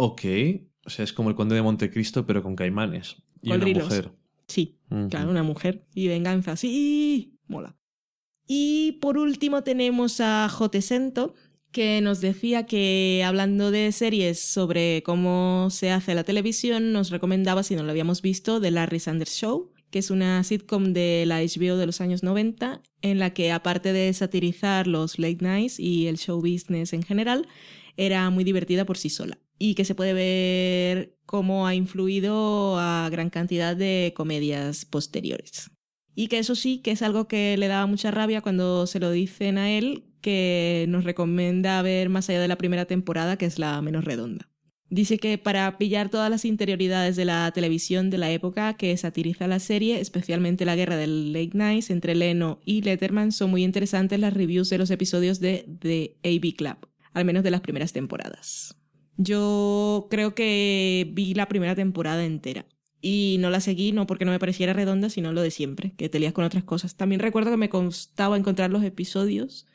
Ok. 0.00 0.22
O 0.86 0.90
sea, 0.90 1.04
es 1.04 1.12
como 1.12 1.28
el 1.28 1.34
conde 1.34 1.56
de 1.56 1.62
Montecristo, 1.62 2.24
pero 2.24 2.40
con 2.40 2.54
caimanes. 2.54 3.16
Y 3.42 3.50
una 3.50 3.66
mujer. 3.66 4.12
Sí. 4.46 4.78
Claro, 5.10 5.28
una 5.28 5.42
mujer. 5.42 5.88
Y 5.92 6.06
venganza, 6.06 6.54
sí, 6.54 7.36
mola. 7.48 7.76
Y 8.46 8.98
por 9.00 9.18
último 9.18 9.64
tenemos 9.64 10.20
a 10.20 10.48
Jotesento, 10.48 11.34
que 11.72 12.00
nos 12.00 12.20
decía 12.20 12.66
que 12.66 13.24
hablando 13.26 13.72
de 13.72 13.90
series 13.90 14.40
sobre 14.40 15.02
cómo 15.02 15.66
se 15.70 15.90
hace 15.90 16.14
la 16.14 16.22
televisión, 16.22 16.92
nos 16.92 17.10
recomendaba, 17.10 17.64
si 17.64 17.74
no 17.74 17.82
lo 17.82 17.90
habíamos 17.90 18.22
visto, 18.22 18.60
The 18.60 18.70
Larry 18.70 19.00
Sanders 19.00 19.32
Show, 19.32 19.72
que 19.90 19.98
es 19.98 20.10
una 20.10 20.42
sitcom 20.44 20.92
de 20.92 21.24
la 21.26 21.40
HBO 21.40 21.76
de 21.76 21.86
los 21.86 22.00
años 22.00 22.22
90, 22.22 22.82
en 23.02 23.18
la 23.18 23.34
que 23.34 23.52
aparte 23.52 23.92
de 23.92 24.12
satirizar 24.12 24.86
los 24.86 25.18
late 25.18 25.38
nights 25.40 25.78
y 25.80 26.06
el 26.06 26.18
show 26.18 26.40
business 26.40 26.92
en 26.92 27.02
general, 27.02 27.46
era 27.96 28.30
muy 28.30 28.44
divertida 28.44 28.84
por 28.84 28.96
sí 28.98 29.10
sola 29.10 29.38
y 29.58 29.74
que 29.74 29.84
se 29.84 29.94
puede 29.94 30.12
ver 30.12 31.16
cómo 31.26 31.66
ha 31.66 31.74
influido 31.74 32.78
a 32.78 33.08
gran 33.10 33.28
cantidad 33.28 33.76
de 33.76 34.12
comedias 34.16 34.84
posteriores. 34.84 35.70
Y 36.14 36.28
que 36.28 36.38
eso 36.38 36.54
sí, 36.54 36.78
que 36.78 36.92
es 36.92 37.02
algo 37.02 37.28
que 37.28 37.56
le 37.56 37.68
daba 37.68 37.86
mucha 37.86 38.10
rabia 38.10 38.40
cuando 38.40 38.86
se 38.86 39.00
lo 39.00 39.10
dicen 39.10 39.58
a 39.58 39.70
él, 39.70 40.04
que 40.20 40.86
nos 40.88 41.04
recomienda 41.04 41.80
ver 41.82 42.08
más 42.08 42.28
allá 42.28 42.40
de 42.40 42.48
la 42.48 42.58
primera 42.58 42.86
temporada, 42.86 43.36
que 43.36 43.46
es 43.46 43.58
la 43.58 43.80
menos 43.82 44.04
redonda. 44.04 44.47
Dice 44.90 45.18
que 45.18 45.36
para 45.36 45.76
pillar 45.76 46.08
todas 46.08 46.30
las 46.30 46.46
interioridades 46.46 47.14
de 47.14 47.26
la 47.26 47.50
televisión 47.52 48.08
de 48.08 48.16
la 48.16 48.30
época 48.30 48.74
que 48.74 48.96
satiriza 48.96 49.46
la 49.46 49.58
serie, 49.58 50.00
especialmente 50.00 50.64
la 50.64 50.76
guerra 50.76 50.96
del 50.96 51.32
Late 51.32 51.50
Nights 51.52 51.90
entre 51.90 52.14
Leno 52.14 52.60
y 52.64 52.80
Letterman, 52.80 53.32
son 53.32 53.50
muy 53.50 53.64
interesantes 53.64 54.18
las 54.18 54.32
reviews 54.32 54.70
de 54.70 54.78
los 54.78 54.90
episodios 54.90 55.40
de 55.40 55.66
The 55.80 56.16
AB 56.24 56.56
Club, 56.56 56.88
al 57.12 57.26
menos 57.26 57.44
de 57.44 57.50
las 57.50 57.60
primeras 57.60 57.92
temporadas. 57.92 58.76
Yo 59.18 60.06
creo 60.10 60.34
que 60.34 61.10
vi 61.12 61.34
la 61.34 61.48
primera 61.48 61.74
temporada 61.74 62.24
entera. 62.24 62.64
Y 63.00 63.36
no 63.38 63.50
la 63.50 63.60
seguí, 63.60 63.92
no 63.92 64.06
porque 64.06 64.24
no 64.24 64.32
me 64.32 64.40
pareciera 64.40 64.72
redonda, 64.72 65.08
sino 65.08 65.32
lo 65.32 65.42
de 65.42 65.50
siempre, 65.50 65.92
que 65.96 66.08
te 66.08 66.18
lías 66.18 66.32
con 66.32 66.44
otras 66.44 66.64
cosas. 66.64 66.96
También 66.96 67.20
recuerdo 67.20 67.50
que 67.50 67.56
me 67.56 67.68
costaba 67.68 68.36
encontrar 68.36 68.70
los 68.70 68.82
episodios. 68.82 69.66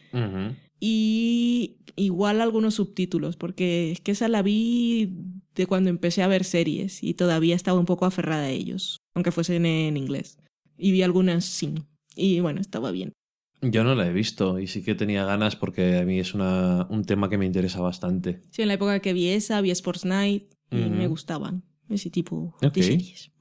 Y 0.85 1.77
igual 1.95 2.41
algunos 2.41 2.75
subtítulos, 2.75 3.37
porque 3.37 3.93
es 3.93 4.01
que 4.01 4.11
esa 4.11 4.27
la 4.27 4.41
vi 4.41 5.13
de 5.55 5.65
cuando 5.65 5.89
empecé 5.89 6.23
a 6.23 6.27
ver 6.27 6.43
series 6.43 7.01
y 7.03 7.13
todavía 7.13 7.55
estaba 7.55 7.79
un 7.79 7.85
poco 7.85 8.05
aferrada 8.05 8.43
a 8.43 8.49
ellos, 8.49 8.97
aunque 9.13 9.31
fuesen 9.31 9.65
en 9.65 9.95
inglés. 9.95 10.39
Y 10.77 10.91
vi 10.91 11.01
algunas 11.01 11.45
sin. 11.45 11.85
Y 12.17 12.41
bueno, 12.41 12.59
estaba 12.59 12.91
bien. 12.91 13.13
Yo 13.61 13.85
no 13.85 13.95
la 13.95 14.07
he 14.07 14.11
visto 14.11 14.59
y 14.59 14.67
sí 14.67 14.83
que 14.83 14.93
tenía 14.93 15.23
ganas 15.23 15.55
porque 15.55 15.99
a 15.99 16.03
mí 16.03 16.19
es 16.19 16.33
una, 16.33 16.85
un 16.89 17.05
tema 17.05 17.29
que 17.29 17.37
me 17.37 17.45
interesa 17.45 17.79
bastante. 17.79 18.41
Sí, 18.49 18.63
en 18.63 18.67
la 18.67 18.73
época 18.73 18.99
que 18.99 19.13
vi 19.13 19.29
esa, 19.29 19.61
vi 19.61 19.71
Sports 19.71 20.03
Night 20.03 20.51
y 20.69 20.89
me 20.89 21.07
gustaban 21.07 21.63
ese 21.87 22.09
tipo 22.09 22.57
de 22.59 22.83
series. 22.83 23.31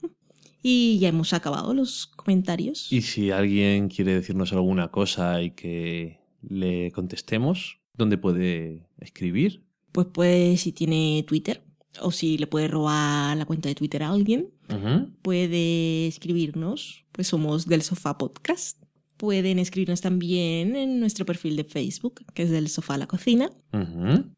Y 0.63 1.01
ya 1.01 1.09
hemos 1.09 1.33
acabado 1.33 1.75
los 1.75 2.07
comentarios. 2.07 2.93
Y 2.93 3.03
si 3.03 3.33
alguien 3.33 3.89
quiere 3.89 4.15
decirnos 4.15 4.53
alguna 4.53 4.93
cosa 4.93 5.43
y 5.43 5.51
que 5.51 6.22
le 6.49 6.91
contestemos, 6.93 7.81
¿dónde 7.97 8.19
puede 8.19 8.87
escribir? 8.99 9.63
Pues 9.93 10.09
pues 10.13 10.61
si 10.61 10.73
tiene 10.73 11.25
Twitter 11.27 11.63
o 12.01 12.11
si 12.11 12.39
le 12.39 12.47
puede 12.47 12.69
robar 12.69 13.37
la 13.37 13.45
cuenta 13.45 13.69
de 13.69 13.75
Twitter 13.75 14.03
a 14.03 14.11
alguien, 14.11 14.51
puede 15.21 16.07
escribirnos, 16.07 17.05
pues 17.13 17.29
somos 17.29 17.67
del 17.67 17.83
Sofá 17.83 18.17
Podcast. 18.17 18.83
Pueden 19.19 19.61
escribirnos 19.61 20.01
también 20.01 20.75
en 20.75 20.99
nuestro 20.99 21.25
perfil 21.25 21.55
de 21.55 21.63
Facebook, 21.63 22.25
que 22.35 22.43
es 22.43 22.51
del 22.51 22.69
Sofá 22.69 22.95
a 22.95 22.99
la 22.99 23.07
Cocina, 23.07 23.51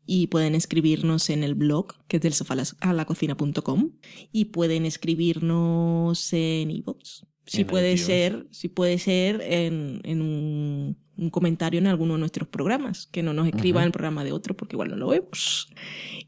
y 0.05 0.27
pueden 0.27 0.55
escribirnos 0.55 1.31
en 1.31 1.43
el 1.43 1.55
blog, 1.55 1.95
que 2.07 2.17
es 2.17 2.23
del 2.23 2.35
sofá 2.35 2.55
a 2.81 2.93
la 2.93 3.05
cocina.com, 3.07 3.93
y 4.31 4.47
pueden 4.47 4.85
escribirnos 4.85 6.33
en 6.33 6.71
iVoox. 6.71 7.23
En 7.61 7.67
puede 7.67 7.93
iTunes. 7.93 8.07
ser, 8.07 8.47
si 8.51 8.69
puede 8.69 8.99
ser 8.99 9.41
en, 9.43 10.01
en 10.05 10.23
un, 10.23 10.97
un 11.17 11.31
comentario 11.31 11.79
en 11.79 11.87
alguno 11.87 12.15
de 12.15 12.21
nuestros 12.21 12.49
programas, 12.49 13.07
que 13.07 13.23
no 13.23 13.33
nos 13.35 13.47
escriban 13.47 13.81
Ujú. 13.81 13.83
en 13.83 13.87
el 13.87 13.93
programa 13.93 14.25
de 14.25 14.33
otro 14.33 14.57
porque 14.57 14.77
igual 14.77 14.89
no 14.91 14.97
lo 14.97 15.09
vemos. 15.09 15.69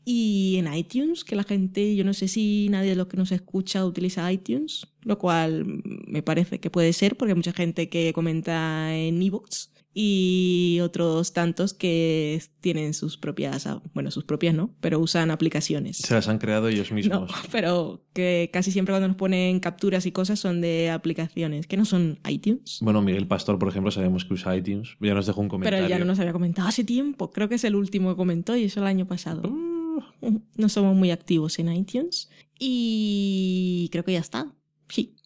Y 0.04 0.56
en 0.58 0.72
iTunes, 0.72 1.24
que 1.24 1.34
la 1.36 1.42
gente, 1.44 1.96
yo 1.96 2.04
no 2.04 2.14
sé 2.14 2.28
si 2.28 2.68
nadie 2.70 2.90
de 2.90 2.96
los 2.96 3.06
que 3.08 3.16
nos 3.16 3.32
escucha 3.32 3.84
utiliza 3.84 4.30
iTunes, 4.30 4.86
lo 5.02 5.18
cual 5.18 5.64
me 5.84 6.22
parece 6.22 6.60
que 6.60 6.70
puede 6.70 6.92
ser 6.92 7.16
porque 7.16 7.32
hay 7.32 7.36
mucha 7.36 7.52
gente 7.52 7.88
que 7.88 8.12
comenta 8.12 8.94
en 8.94 9.20
iVoox 9.20 9.70
y 9.98 10.78
otros 10.82 11.32
tantos 11.32 11.72
que 11.72 12.42
tienen 12.60 12.92
sus 12.92 13.16
propias, 13.16 13.66
ah, 13.66 13.80
bueno, 13.94 14.10
sus 14.10 14.24
propias 14.24 14.54
no, 14.54 14.70
pero 14.82 15.00
usan 15.00 15.30
aplicaciones. 15.30 15.96
Se 15.96 16.12
las 16.12 16.28
han 16.28 16.36
creado 16.36 16.68
ellos 16.68 16.90
No, 16.90 16.96
mismos. 16.96 17.32
pero 17.50 18.04
que 18.12 18.50
casi 18.52 18.72
siempre 18.72 18.92
cuando 18.92 19.08
nos 19.08 19.16
ponen 19.16 19.58
capturas 19.58 20.04
y 20.04 20.12
cosas 20.12 20.38
son 20.38 20.60
de 20.60 20.90
aplicaciones 20.90 21.66
que 21.66 21.78
no 21.78 21.86
son 21.86 22.18
iTunes. 22.28 22.80
Bueno, 22.82 23.00
Miguel 23.00 23.26
Pastor, 23.26 23.58
por 23.58 23.70
ejemplo, 23.70 23.90
sabemos 23.90 24.26
que 24.26 24.34
usa 24.34 24.54
iTunes. 24.54 24.98
Ya 25.00 25.14
nos 25.14 25.24
dejó 25.24 25.40
un 25.40 25.48
comentario. 25.48 25.78
Pero 25.78 25.88
ya 25.88 25.98
no 25.98 26.04
nos 26.04 26.18
había 26.18 26.34
comentado 26.34 26.68
hace 26.68 26.84
tiempo. 26.84 27.30
Creo 27.30 27.48
que 27.48 27.54
es 27.54 27.64
el 27.64 27.74
último 27.74 28.10
que 28.10 28.16
comentó 28.16 28.54
y 28.54 28.64
eso 28.64 28.80
el 28.80 28.86
año 28.88 29.06
pasado. 29.06 29.48
Uh, 29.48 29.86
No 30.56 30.68
somos 30.68 30.94
muy 30.94 31.10
activos 31.10 31.58
en 31.58 31.72
iTunes. 31.72 32.28
Y 32.58 33.88
creo 33.92 34.04
que 34.04 34.12
ya 34.12 34.20
está. 34.20 34.52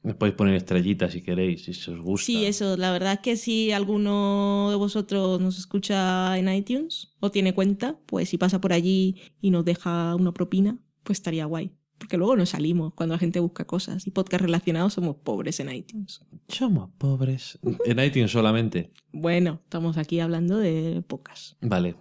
Podéis 0.02 0.34
poner 0.34 0.54
estrellitas 0.54 1.12
si 1.12 1.20
queréis, 1.20 1.64
si 1.64 1.90
os 1.90 2.00
gusta. 2.00 2.24
Sí, 2.24 2.46
eso. 2.46 2.76
La 2.76 2.90
verdad 2.90 3.14
es 3.14 3.18
que 3.20 3.36
si 3.36 3.70
alguno 3.70 4.70
de 4.70 4.76
vosotros 4.76 5.40
nos 5.40 5.58
escucha 5.58 6.38
en 6.38 6.48
iTunes 6.48 7.12
o 7.20 7.30
tiene 7.30 7.52
cuenta, 7.52 7.98
pues 8.06 8.30
si 8.30 8.38
pasa 8.38 8.60
por 8.60 8.72
allí 8.72 9.16
y 9.42 9.50
nos 9.50 9.64
deja 9.64 10.14
una 10.14 10.32
propina, 10.32 10.78
pues 11.02 11.18
estaría 11.18 11.44
guay. 11.44 11.72
Porque 11.98 12.16
luego 12.16 12.34
nos 12.34 12.48
salimos 12.48 12.94
cuando 12.94 13.14
la 13.14 13.18
gente 13.18 13.40
busca 13.40 13.66
cosas 13.66 14.06
y 14.06 14.10
podcast 14.10 14.42
relacionados 14.42 14.94
somos 14.94 15.16
pobres 15.16 15.60
en 15.60 15.70
iTunes. 15.70 16.22
Somos 16.48 16.88
pobres. 16.96 17.58
En 17.84 17.98
iTunes 18.02 18.30
solamente. 18.30 18.90
Bueno, 19.12 19.60
estamos 19.64 19.98
aquí 19.98 20.18
hablando 20.20 20.56
de 20.56 21.04
pocas. 21.06 21.58
Vale. 21.60 21.96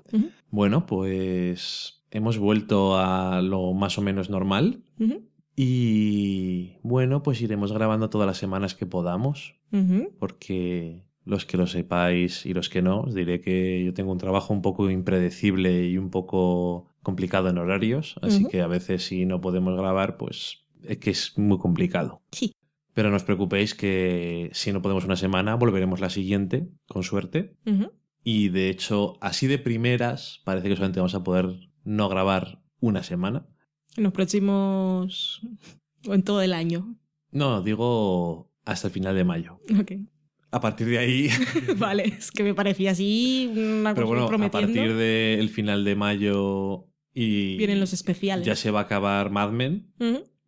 Bueno, 0.51 0.85
pues 0.85 2.01
hemos 2.11 2.37
vuelto 2.37 2.97
a 2.97 3.41
lo 3.41 3.73
más 3.73 3.97
o 3.97 4.01
menos 4.01 4.29
normal. 4.29 4.83
Y 5.61 6.77
bueno, 6.83 7.21
pues 7.21 7.41
iremos 7.41 7.73
grabando 7.73 8.09
todas 8.09 8.25
las 8.25 8.37
semanas 8.37 8.75
que 8.75 8.85
podamos. 8.85 9.55
Porque 10.17 11.03
los 11.25 11.45
que 11.45 11.57
lo 11.57 11.67
sepáis 11.67 12.45
y 12.45 12.53
los 12.53 12.69
que 12.69 12.81
no, 12.81 13.01
os 13.01 13.13
diré 13.13 13.41
que 13.41 13.83
yo 13.83 13.93
tengo 13.93 14.13
un 14.13 14.19
trabajo 14.19 14.53
un 14.53 14.61
poco 14.61 14.89
impredecible 14.89 15.85
y 15.85 15.97
un 15.97 16.11
poco 16.11 16.87
complicado 17.01 17.49
en 17.49 17.57
horarios. 17.57 18.15
Así 18.21 18.47
que 18.47 18.61
a 18.61 18.67
veces 18.67 19.05
si 19.05 19.25
no 19.25 19.41
podemos 19.41 19.75
grabar, 19.75 20.15
pues 20.15 20.65
es 20.81 20.97
que 20.99 21.09
es 21.09 21.37
muy 21.37 21.57
complicado. 21.57 22.21
Sí. 22.31 22.53
Pero 22.93 23.09
no 23.09 23.17
os 23.17 23.25
preocupéis 23.25 23.75
que 23.75 24.49
si 24.53 24.71
no 24.71 24.81
podemos 24.81 25.03
una 25.03 25.17
semana, 25.17 25.55
volveremos 25.55 25.99
la 25.99 26.09
siguiente, 26.09 26.69
con 26.87 27.03
suerte. 27.03 27.57
Y 28.23 28.47
de 28.47 28.69
hecho, 28.69 29.17
así 29.19 29.47
de 29.47 29.59
primeras, 29.59 30.39
parece 30.45 30.69
que 30.69 30.75
solamente 30.77 31.01
vamos 31.01 31.15
a 31.15 31.23
poder 31.25 31.69
no 31.83 32.07
grabar 32.07 32.61
una 32.79 33.03
semana. 33.03 33.45
En 33.99 34.03
los 34.03 34.13
próximos... 34.13 35.41
o 36.07 36.13
en 36.13 36.23
todo 36.23 36.41
el 36.41 36.53
año. 36.53 36.95
No, 37.31 37.61
digo 37.61 38.49
hasta 38.63 38.87
el 38.87 38.93
final 38.93 39.13
de 39.13 39.25
mayo. 39.25 39.59
Ok. 39.77 39.91
A 40.51 40.61
partir 40.61 40.87
de 40.87 40.99
ahí, 40.99 41.29
Vale, 41.77 42.05
es 42.05 42.31
que 42.31 42.43
me 42.43 42.53
parecía 42.53 42.91
así 42.91 43.51
una 43.53 43.93
pero 43.93 44.07
bueno, 44.07 44.25
a 44.25 44.49
partir 44.51 44.95
del 44.95 45.49
final 45.49 45.83
de 45.83 45.95
mayo 45.95 46.87
y 47.13 47.57
Vienen 47.57 47.81
los 47.81 47.91
especiales. 47.91 48.45
ya 48.47 48.55
se 48.55 48.71
va 48.71 48.79
a 48.79 48.83
acabar 48.83 49.31
Mad 49.31 49.51
Men 49.51 49.91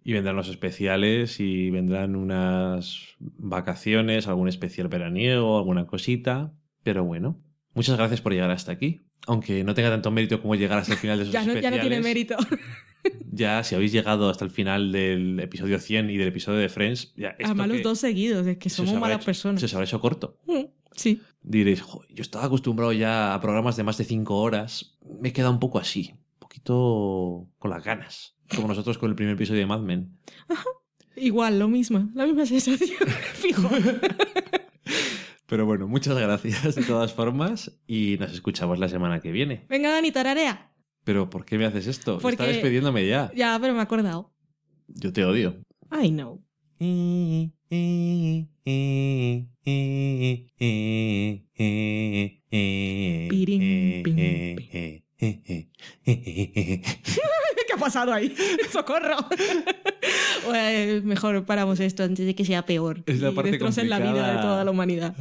y 0.03 0.14
vendrán 0.14 0.38
los 0.38 0.48
especiales 0.48 1.41
y 1.41 1.69
vendrán 1.72 2.15
unas 2.15 2.99
vacaciones, 3.19 4.28
algún 4.28 4.48
especial 4.48 4.88
veraniego, 4.88 5.57
alguna 5.57 5.86
cosita. 5.88 6.53
Pero 6.84 7.03
bueno, 7.03 7.38
muchas 7.73 7.98
gracias 7.98 8.22
por 8.22 8.32
llegar 8.32 8.49
hasta 8.49 8.72
aquí. 8.72 9.02
Aunque 9.27 9.64
no 9.64 9.73
tenga 9.73 9.89
tanto 9.89 10.10
mérito 10.11 10.41
como 10.41 10.56
llegar 10.56 10.80
hasta 10.80 10.93
el 10.93 10.99
final 10.99 11.18
de 11.18 11.23
esos 11.30 11.34
Ya 11.34 11.43
no, 11.45 11.53
ya 11.60 11.72
no 11.72 11.80
tiene 11.80 11.99
mérito. 12.02 12.35
Ya, 13.31 13.64
si 13.64 13.73
habéis 13.73 13.91
llegado 13.91 14.30
hasta 14.30 14.45
el 14.45 14.52
final 14.52 14.91
del 14.91 15.39
episodio 15.39 15.80
100 15.80 16.11
y 16.11 16.18
del 16.18 16.27
episodio 16.27 16.60
de 16.60 16.69
Friends, 16.69 17.14
ya 17.15 17.30
esto 17.30 17.45
Además, 17.45 17.69
los 17.69 17.81
dos 17.81 17.99
seguidos, 17.99 18.45
es 18.45 18.57
que 18.57 18.69
somos 18.69 18.93
malas 18.93 19.18
hecho- 19.18 19.26
personas. 19.26 19.60
Se 19.60 19.65
os 19.65 19.73
habrá 19.73 19.85
hecho 19.85 19.99
corto. 19.99 20.38
Mm, 20.45 20.65
Sí. 20.95 21.19
Diréis, 21.41 21.81
"Jo, 21.81 22.03
yo 22.10 22.22
estaba 22.22 22.45
acostumbrado 22.45 22.91
ya 22.93 23.34
a 23.34 23.41
programas 23.41 23.76
de 23.76 23.81
más 23.84 23.98
de 23.98 24.03
5 24.03 24.38
horas. 24.39 24.98
Me 25.19 25.30
he 25.30 25.34
quedado 25.34 25.52
un 25.52 25.60
poco 25.60 25.80
así, 25.80 26.11
un 26.14 26.39
poquito 26.39 27.48
con 27.57 27.72
las 27.72 27.84
ganas. 27.84 28.35
Como 28.56 28.68
nosotros 28.68 28.99
con 28.99 29.10
el 29.10 29.15
primer 29.15 29.34
episodio 29.34 29.61
de 29.61 29.65
Mad 29.65 29.80
Men. 29.80 30.18
Igual, 31.15 31.57
lo 31.57 31.68
mismo. 31.69 32.07
La 32.14 32.26
misma 32.27 32.45
sensación. 32.45 32.99
Fijo. 33.34 33.68
Pero 35.52 35.65
bueno, 35.65 35.86
muchas 35.86 36.18
gracias 36.18 36.76
de 36.76 36.84
todas 36.84 37.11
formas 37.14 37.78
y 37.86 38.15
nos 38.22 38.32
escuchamos 38.32 38.80
la 38.80 38.88
semana 38.88 39.19
que 39.19 39.34
viene. 39.34 39.65
Venga, 39.68 39.91
Dani, 39.91 40.10
tararea. 40.10 40.72
Pero 41.03 41.30
¿por 41.30 41.44
qué 41.44 41.57
me 41.57 41.65
haces 41.65 41.88
esto? 41.88 42.19
Porque- 42.19 42.36
Está 42.36 42.45
despidiéndome 42.45 43.06
ya. 43.06 43.30
Ya, 43.36 43.57
pero 43.60 43.73
me 43.73 43.80
he 43.80 43.82
acordado. 43.82 44.32
Yo 44.88 45.11
te 45.11 45.26
odio. 45.26 45.61
I 45.91 46.07
know. 46.10 46.41
Pirin, 53.30 54.03
pin, 54.03 55.01
¿Qué 56.03 57.73
ha 57.73 57.77
pasado 57.80 58.11
ahí? 58.11 58.35
¡Socorro! 58.72 59.18
Pues, 60.43 61.03
mejor 61.03 61.45
paramos 61.45 61.80
esto 61.80 62.02
antes 62.02 62.26
de 62.26 62.34
que 62.34 62.43
sea 62.43 62.65
peor. 62.65 63.03
Es 63.06 63.22
la 63.22 63.30
y 63.30 63.34
parte 63.35 63.52
destrocen 63.52 63.91
la 63.91 63.99
vida 63.99 64.34
de 64.34 64.41
toda 64.41 64.64
la 64.64 64.72
humanidad. 64.72 65.14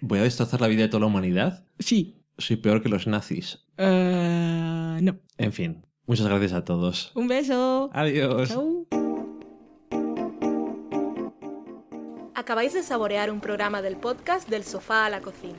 ¿Voy 0.00 0.20
a 0.20 0.22
destrozar 0.22 0.60
la 0.60 0.68
vida 0.68 0.82
de 0.82 0.88
toda 0.88 1.00
la 1.00 1.06
humanidad? 1.06 1.64
Sí. 1.80 2.22
Soy 2.38 2.54
peor 2.56 2.80
que 2.80 2.88
los 2.88 3.08
nazis. 3.08 3.58
Eh, 3.76 4.98
no. 5.02 5.18
En 5.36 5.52
fin, 5.52 5.84
muchas 6.06 6.28
gracias 6.28 6.52
a 6.52 6.64
todos. 6.64 7.10
Un 7.16 7.26
beso. 7.26 7.90
Adiós. 7.92 8.50
Chau. 8.50 8.86
Acabáis 12.36 12.72
de 12.72 12.84
saborear 12.84 13.32
un 13.32 13.40
programa 13.40 13.82
del 13.82 13.96
podcast 13.96 14.48
Del 14.48 14.62
sofá 14.62 15.06
a 15.06 15.10
la 15.10 15.20
cocina. 15.20 15.58